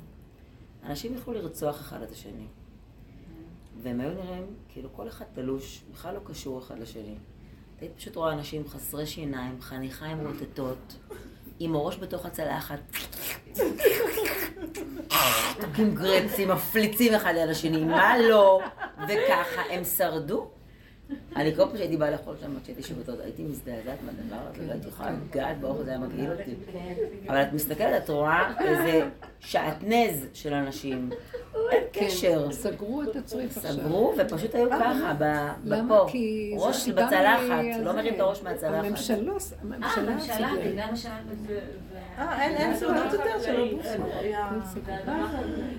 אנשים 0.85 1.15
יכלו 1.15 1.33
לרצוח 1.35 1.81
אחד 1.81 2.03
את 2.03 2.11
השני. 2.11 2.47
והם 3.83 4.01
היו 4.01 4.15
נראים 4.15 4.47
כאילו 4.69 4.93
כל 4.93 5.09
אחד 5.09 5.25
תלוש, 5.35 5.83
בכלל 5.93 6.15
לא 6.15 6.21
קשור 6.25 6.59
אחד 6.59 6.79
לשני. 6.79 7.17
היית 7.81 7.93
פשוט 7.97 8.17
רואה 8.17 8.33
אנשים 8.33 8.69
חסרי 8.69 9.07
שיניים, 9.07 9.61
חניכיים 9.61 10.27
רוטטות, 10.27 10.97
עם 11.59 11.75
הראש 11.75 11.99
בתוך 11.99 12.27
הצלחת. 12.27 12.79
תוקעים 15.61 15.95
גרפסים, 15.95 16.49
מפליצים 16.49 17.15
אחד 17.15 17.35
על 17.37 17.51
השני, 17.51 17.85
מה 17.85 18.19
לא? 18.19 18.61
וככה, 19.09 19.63
הם 19.71 19.85
שרדו. 19.85 20.49
אני 21.37 21.55
כל 21.55 21.63
פעם 21.63 21.77
שהייתי 21.77 21.97
באה 21.97 22.11
לאכול 22.11 22.37
שם, 22.41 22.61
כשהייתי 22.63 22.83
שבתות, 22.83 23.21
הייתי 23.21 23.43
מזדעזעת 23.43 23.99
מהדבר 24.05 24.49
הזה, 24.51 24.67
לא 24.67 24.73
הייתי 24.73 24.89
יכולה 24.89 25.11
לגעת 25.11 25.61
באוכל, 25.61 25.85
זה 25.85 25.91
היה 25.91 25.99
מגעיל 25.99 26.33
אותי. 26.33 26.55
אבל 27.29 27.43
את 27.43 27.53
מסתכלת, 27.53 28.05
את 28.05 28.11
רואה 28.11 28.53
איזה 28.61 29.09
שעטנז 29.41 30.27
של 30.35 30.55
אנשים. 30.55 31.11
אין 31.71 31.83
קשר. 31.93 32.53
סגרו 32.53 33.03
את 33.03 33.17
הצריף 33.17 33.57
עכשיו. 33.57 33.73
סגרו 33.73 34.15
ופשוט 34.19 34.55
היו 34.55 34.71
ככה? 34.71 35.13
בפה. 35.65 36.07
ראש 36.57 36.89
בצלחת, 36.89 37.41
מ- 37.81 37.85
לא. 37.85 37.93
מרים 37.93 38.15
את 38.15 38.21
הראש 38.21 38.43
מהצלחת. 38.43 38.85
הממשלה, 38.85 39.17
אה, 39.83 39.89
הממשלה. 39.97 40.49
בגלל 40.65 40.97
שאמרת. 40.97 41.63
אה, 42.19 42.43
אין 42.43 42.57
אין 42.57 42.77
סודות 42.77 43.13
יותר 43.13 43.41
של 43.45 43.61
הבוסו. 43.61 44.79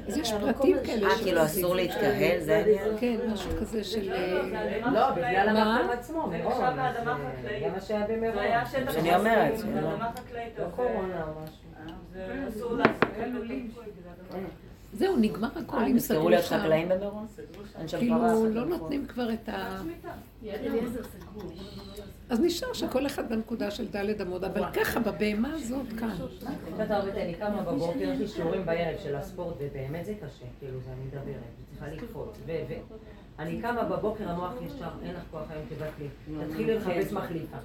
אז 0.08 0.18
יש 0.18 0.34
פרטים 0.34 0.78
כאלה. 0.86 1.08
אה, 1.10 1.16
כאילו 1.18 1.46
אסור 1.46 1.76
להתקהל, 1.76 2.40
זה 2.40 2.56
העניין? 2.58 2.98
כן, 3.00 3.18
משהו 3.34 3.52
כזה 3.62 3.84
של... 3.84 4.14
אה, 4.14 4.90
לא, 4.94 5.12
בגלל? 5.12 5.58
המקום 5.58 5.90
עצמו, 5.90 6.28
מירון. 6.28 6.80
אה. 6.80 6.94
זה 7.44 7.70
מה 7.74 7.82
שהיה 7.82 8.08
במירון. 8.08 8.44
שאני 8.94 9.16
אומרת. 9.16 9.54
לא 10.58 10.66
אז, 10.66 10.72
קורונה 10.76 11.24
או 11.24 11.42
משהו. 11.44 11.56
זה 12.14 12.26
אסור 12.50 12.74
לעשות. 12.74 12.94
זהו, 14.94 15.18
נגמר 15.18 15.48
הכל, 15.56 15.78
אה, 15.78 15.88
נזכרו 15.88 16.30
להיות. 16.30 16.46
חקלאים 16.46 16.90
פרה. 16.90 17.88
כאילו, 17.98 18.50
לא 18.50 18.66
נותנים 18.66 19.06
כבר 19.06 19.34
את 19.34 19.50
ה... 19.50 19.82
אז 22.30 22.40
נשאר 22.40 22.74
שכל 22.74 23.06
אחד 23.06 23.30
בנקודה 23.30 23.72
של 23.72 23.88
ד' 23.96 24.22
אמות, 24.22 24.44
אבל 24.44 24.72
ככה, 24.74 25.00
בבהמה 25.00 25.54
הזאת 25.54 25.94
כאן. 26.00 26.16
אני 26.80 27.34
קמה 27.34 27.62
בבוקר, 27.62 28.00
יש 28.00 28.20
לי 28.20 28.28
שיעורים 28.28 28.66
בערב 28.66 28.98
של 29.04 29.16
הספורט, 29.16 29.56
ובאמת 29.60 30.06
זה 30.06 30.14
קשה, 30.14 30.46
כאילו, 30.60 30.80
זה 30.86 30.92
אני 30.92 31.06
מדברת, 31.06 31.42
צריכה 31.72 31.88
לקפוץ. 31.88 32.38
אני 33.40 33.62
קמה 33.62 33.84
בבוקר, 33.84 34.30
המוח 34.30 34.54
ישר, 34.62 34.86
אין 35.04 35.16
לך 35.16 35.22
כוח 35.32 35.42
היום, 35.50 35.64
תבטלי. 35.70 36.08
תתחילי 36.48 36.76
לחפש 36.76 37.12
מחליפה. 37.12 37.58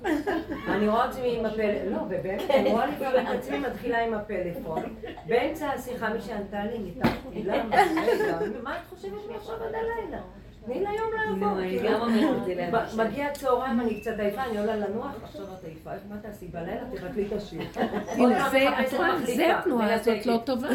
אני 0.69 0.89
רואה 0.89 1.05
עצמי 1.05 1.39
עם 1.39 1.47
הפלאפון, 1.47 1.93
לא, 1.93 1.99
ובאמת, 1.99 2.51
אני 2.51 2.71
רואה 2.71 2.87
לפעמים 2.87 3.27
את 3.27 3.35
עצמי 3.39 3.59
מתחילה 3.59 4.05
עם 4.07 4.15
הפלאפון. 4.15 4.83
באמצע 5.27 5.69
השיחה, 5.69 6.15
מי 6.15 6.21
שענתה 6.21 6.65
לי, 6.65 6.79
ניתחתי, 6.79 7.43
למה? 7.43 7.77
מה 8.65 8.77
את 8.77 8.83
חושבת 8.91 9.13
מי 9.29 9.35
עכשיו 9.37 9.55
עד 9.55 9.75
הלילה? 9.75 10.21
תני 10.67 10.83
לה 10.83 10.91
יום 10.91 11.09
לעבור. 11.41 11.59
אני 11.59 11.79
כאילו. 11.79 11.89
גם 11.95 12.01
אומרת 12.01 12.37
את 12.41 12.45
זה 12.45 12.55
לאנשים. 12.73 13.01
מגיע 13.01 13.27
הצהריים, 13.27 13.81
אני 13.81 14.01
קצת 14.01 14.13
עייפה, 14.19 14.43
אני 14.45 14.59
עולה 14.59 14.77
לנוח, 14.77 15.11
עכשיו 15.25 15.43
את 15.59 15.65
עייפה, 15.65 15.91
מה 16.09 16.17
תעשי 16.23 16.47
בלילה? 16.47 16.81
תבטלי 16.95 17.27
את 17.27 17.33
השיר. 17.33 17.61
זה- 19.37 19.59
התנועה 19.59 19.95
הזאת 19.95 20.27
לא 20.27 20.41
טובה. 20.45 20.69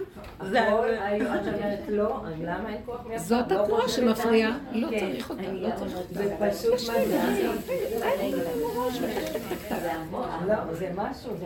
זה 0.50 0.72
אומרת 0.72 0.98
לא, 1.88 2.20
למה 2.42 2.68
אין 2.68 2.80
כוח 2.86 3.06
מאף 3.06 3.18
זאת? 3.20 3.52
לא 3.52 3.62
התנועה 3.62 3.88
שמפריעה. 3.88 4.58
לא 4.72 4.88
כן. 4.90 4.98
צריך 4.98 5.30
אותה, 5.30 5.42
לא 5.52 5.68
צריך 5.76 5.96
אותה. 5.96 6.14
זה 6.14 6.36
פשוט. 6.50 6.94
לא, 10.46 10.72
זה 10.72 10.90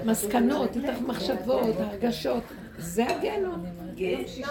מסקנות, 0.04 0.76
מחשבות, 1.06 1.76
הרגשות, 1.78 2.42
זה 2.78 3.04
הגנום. 3.08 3.64
יום 4.02 4.22
שישי, 4.26 4.42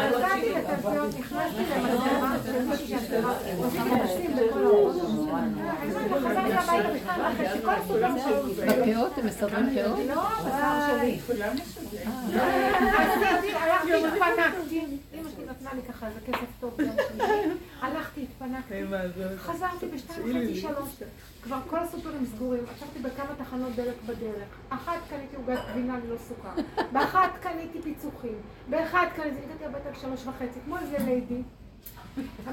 יצאתי 0.07 0.53
לתלפיות, 0.55 1.19
נכנסתי 1.19 1.63
למצלמה 1.75 2.37
של 2.45 2.65
מישהי 2.65 2.87
שעשתה 2.87 3.17
חדשים 3.73 4.35
בכל 4.35 4.65
העולם. 4.65 4.85
חזרתי 4.85 4.85
הביתה 4.85 4.91
בכלל 4.91 4.93
אחרי 4.95 4.95
שכל 4.95 4.95
הסופר 4.95 5.03
שהיו 5.07 5.24
בפאות, 8.67 9.17
הם 9.17 9.25
מסדרים 9.25 9.75
פאות? 9.75 9.99
לא, 10.07 10.29
בשר 10.39 10.87
שלי. 10.87 11.19
הלכתי, 13.55 14.07
התפנקתי. 14.07 14.85
אמא 15.13 15.29
שלי 15.35 15.45
נתנה 15.49 15.69
לי 15.73 15.81
ככה 15.89 16.07
איזה 16.07 16.19
כסף 16.19 16.47
טוב. 16.59 16.77
הלכתי, 17.81 18.23
התפנקתי. 18.23 18.73
חזרתי 19.37 19.85
בשתיים 19.85 20.21
וחצי 20.21 20.55
שלוש. 20.61 20.89
כבר 21.43 21.59
כל 21.67 21.79
הסופרים 21.79 22.25
סגורים. 22.35 22.63
עצרתי 22.75 22.99
בכמה 22.99 23.35
תחנות 23.37 23.75
דלק 23.75 23.95
בדרך. 24.05 24.47
אחת 24.69 24.99
קניתי 25.09 25.35
עוגת 25.35 25.59
גבינה 25.71 25.97
ללא 26.05 26.15
סוכר. 26.27 26.83
באחת 26.91 27.29
קניתי 27.41 27.81
פיצוחים. 27.81 28.37
באחת 28.69 29.07
קניתי, 29.15 29.37
הגעתי 29.45 29.65
הביתה 29.65 29.91
בשלוש 29.91 30.27
וחצי, 30.27 30.59
כמו 30.65 30.77
איזה 30.77 30.97
ליידי. 31.05 31.41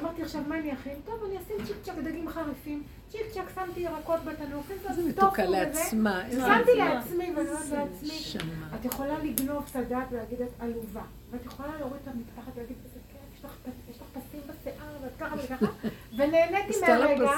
אמרתי 0.01 0.22
עכשיו 0.22 0.43
מה 0.48 0.59
אני 0.59 0.72
אכין? 0.72 0.94
טוב, 1.05 1.24
אני 1.24 1.39
אשים 1.39 1.66
צ'יק 1.66 1.76
צ'אק 1.82 1.94
דגים 2.05 2.28
חריפים. 2.28 2.82
צ'יק 3.09 3.20
צ'אק 3.30 3.44
שמתי 3.55 3.80
ירקות 3.80 4.24
בתנור. 4.24 4.62
איזה 4.89 5.02
מתוקה 5.09 5.44
לעצמה. 5.44 6.22
שמתי 6.30 6.74
לעצמי 6.76 7.32
ואני 7.36 7.48
אומרת 7.48 7.70
לעצמי. 7.70 8.43
את 8.80 8.84
יכולה 8.84 9.18
לגנוב 9.18 9.64
את 9.70 9.76
הדעת 9.76 10.06
ולהגיד 10.10 10.40
את 10.43 10.51
עלובה. 10.59 11.02
ואת 11.30 11.47
יכולה 11.47 11.68
להוריד 11.78 12.02
את 12.02 12.09
המטפחת 12.09 12.56
ולהגיד, 12.56 12.76
איזה 12.84 13.01
כיף, 13.12 13.74
יש 13.90 13.97
לך 13.97 14.06
פסים 14.12 14.40
בשיער, 14.40 14.97
ואת 15.02 15.12
ככה 15.18 15.36
וככה. 15.44 15.66
ונהניתי 16.16 16.80
מהרגע. 16.80 17.30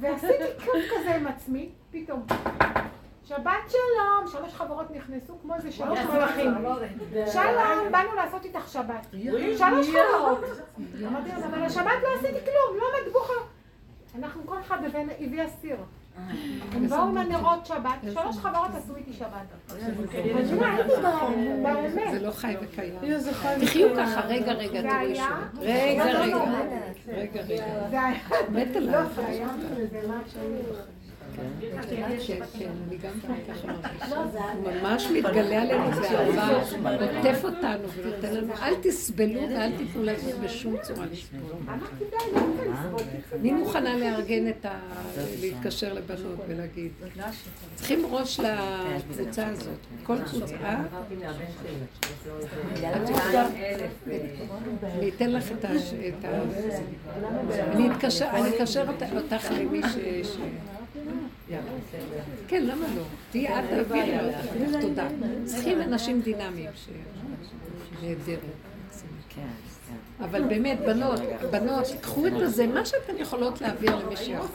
ועשיתי 0.00 0.44
כיף 0.58 0.92
כזה 0.98 1.14
עם 1.14 1.26
עצמי, 1.26 1.68
פתאום. 1.90 2.26
שבת 3.28 3.68
שלום, 3.68 4.26
שלוש 4.32 4.54
חברות 4.54 4.90
נכנסו 4.90 5.38
כמו 5.42 5.54
איזה 5.54 5.72
שלוש 5.72 5.98
מלאכים. 5.98 6.50
שלום, 7.32 7.92
באנו 7.92 8.14
לעשות 8.16 8.44
איתך 8.44 8.68
שבת. 8.68 9.06
שלוש 9.58 9.86
חברות. 9.88 10.44
אמרתי 11.06 11.28
להם, 11.28 11.42
אבל 11.42 11.62
השבת 11.62 11.92
לא 12.02 12.08
עשיתי 12.18 12.38
כלום, 12.40 12.80
לא 12.80 12.86
מטבוחה. 13.06 13.32
אנחנו 14.18 14.46
כל 14.46 14.60
אחד 14.60 14.78
הביא 15.20 15.44
אסיר. 15.44 15.76
הם 16.72 16.88
באו 16.88 16.98
עם 16.98 17.18
הנרות 17.18 17.66
שבת, 17.66 17.98
שלוש 18.12 18.36
חברות 18.36 18.70
עשו 18.74 18.96
איתי 18.96 19.12
שבת. 19.12 19.72
באמת. 21.62 22.10
זה 22.10 22.20
לא 22.20 22.30
חי 22.30 22.54
וקיים. 22.62 22.94
תחיו 23.60 23.88
ככה, 23.96 24.20
רגע, 24.20 24.52
רגע, 24.52 24.82
תראו 24.82 24.92
היה? 24.92 25.28
שוב. 25.52 25.60
רגע, 25.60 26.04
רגע. 26.04 26.36
רגע, 27.08 27.40
רגע. 27.42 27.88
זה 27.90 28.02
היה, 28.02 29.48
הוא 34.62 34.72
ממש 34.82 35.06
מתגלה 35.06 35.62
עלינו 35.62 35.90
באהבה, 35.90 36.48
עוטף 37.16 37.44
אותנו 37.44 37.88
ונותן 37.96 38.34
לנו, 38.34 38.52
אל 38.62 38.74
תסבלו 38.82 39.40
ואל 39.50 39.76
תיתנו 39.76 40.02
לזה 40.04 40.38
בשום 40.44 40.76
צורה 40.82 41.06
לסבול. 41.12 41.40
אני 43.40 43.52
מוכנה 43.52 43.96
לארגן 43.96 44.48
את 44.48 44.64
ה... 44.66 44.78
להתקשר 45.40 45.92
לבנות 45.92 46.38
ולהגיד, 46.48 46.92
צריכים 47.74 48.06
ראש 48.10 48.40
לקבוצה 48.40 49.46
הזאת. 49.46 49.78
כל 50.02 50.16
קבוצה, 50.24 50.54
אני 54.98 55.08
אתן 55.16 55.30
לך 55.30 55.52
את 55.52 55.64
ה... 55.64 55.68
אני 57.72 57.90
אקשר 57.92 58.84
אות- 58.88 59.02
אותך 59.16 59.50
למי 59.50 59.80
ש... 59.82 59.96
כן, 62.48 62.62
למה 62.66 62.86
לא? 62.96 63.02
תהיי 63.30 63.48
את 63.48 63.64
תעבירי 63.70 64.16
לו 64.16 64.28
לך 64.28 64.80
תודה. 64.80 65.08
צריכים 65.44 65.80
אנשים 65.80 66.20
דינמיים 66.20 66.70
ש... 66.74 66.88
נהדרת. 68.02 68.40
אבל 70.20 70.44
באמת, 70.44 70.78
בנות, 70.80 71.20
בנות, 71.50 71.84
קחו 72.00 72.26
את 72.26 72.32
הזה, 72.36 72.66
מה 72.66 72.86
שאתן 72.86 73.16
יכולות 73.18 73.60
להעביר 73.60 73.96
למי 73.96 74.16
שיכול. 74.16 74.48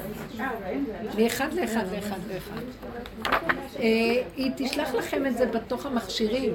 מאחד 1.18 1.54
לאחד 1.54 1.86
לאחד 1.96 2.20
לאחד. 2.34 2.62
אה, 3.80 4.24
היא 4.36 4.52
תשלח 4.56 4.94
לכם 4.94 5.26
את 5.26 5.38
זה 5.38 5.46
בתוך 5.46 5.86
המכשירים. 5.86 6.54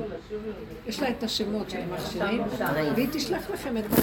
יש 0.86 1.00
לה 1.00 1.10
את 1.10 1.22
השמות 1.22 1.70
של 1.70 1.78
המכשירים, 1.78 2.42
והיא 2.94 3.08
תשלח 3.12 3.50
לכם 3.50 3.76
את 3.76 3.84
זה 3.90 4.02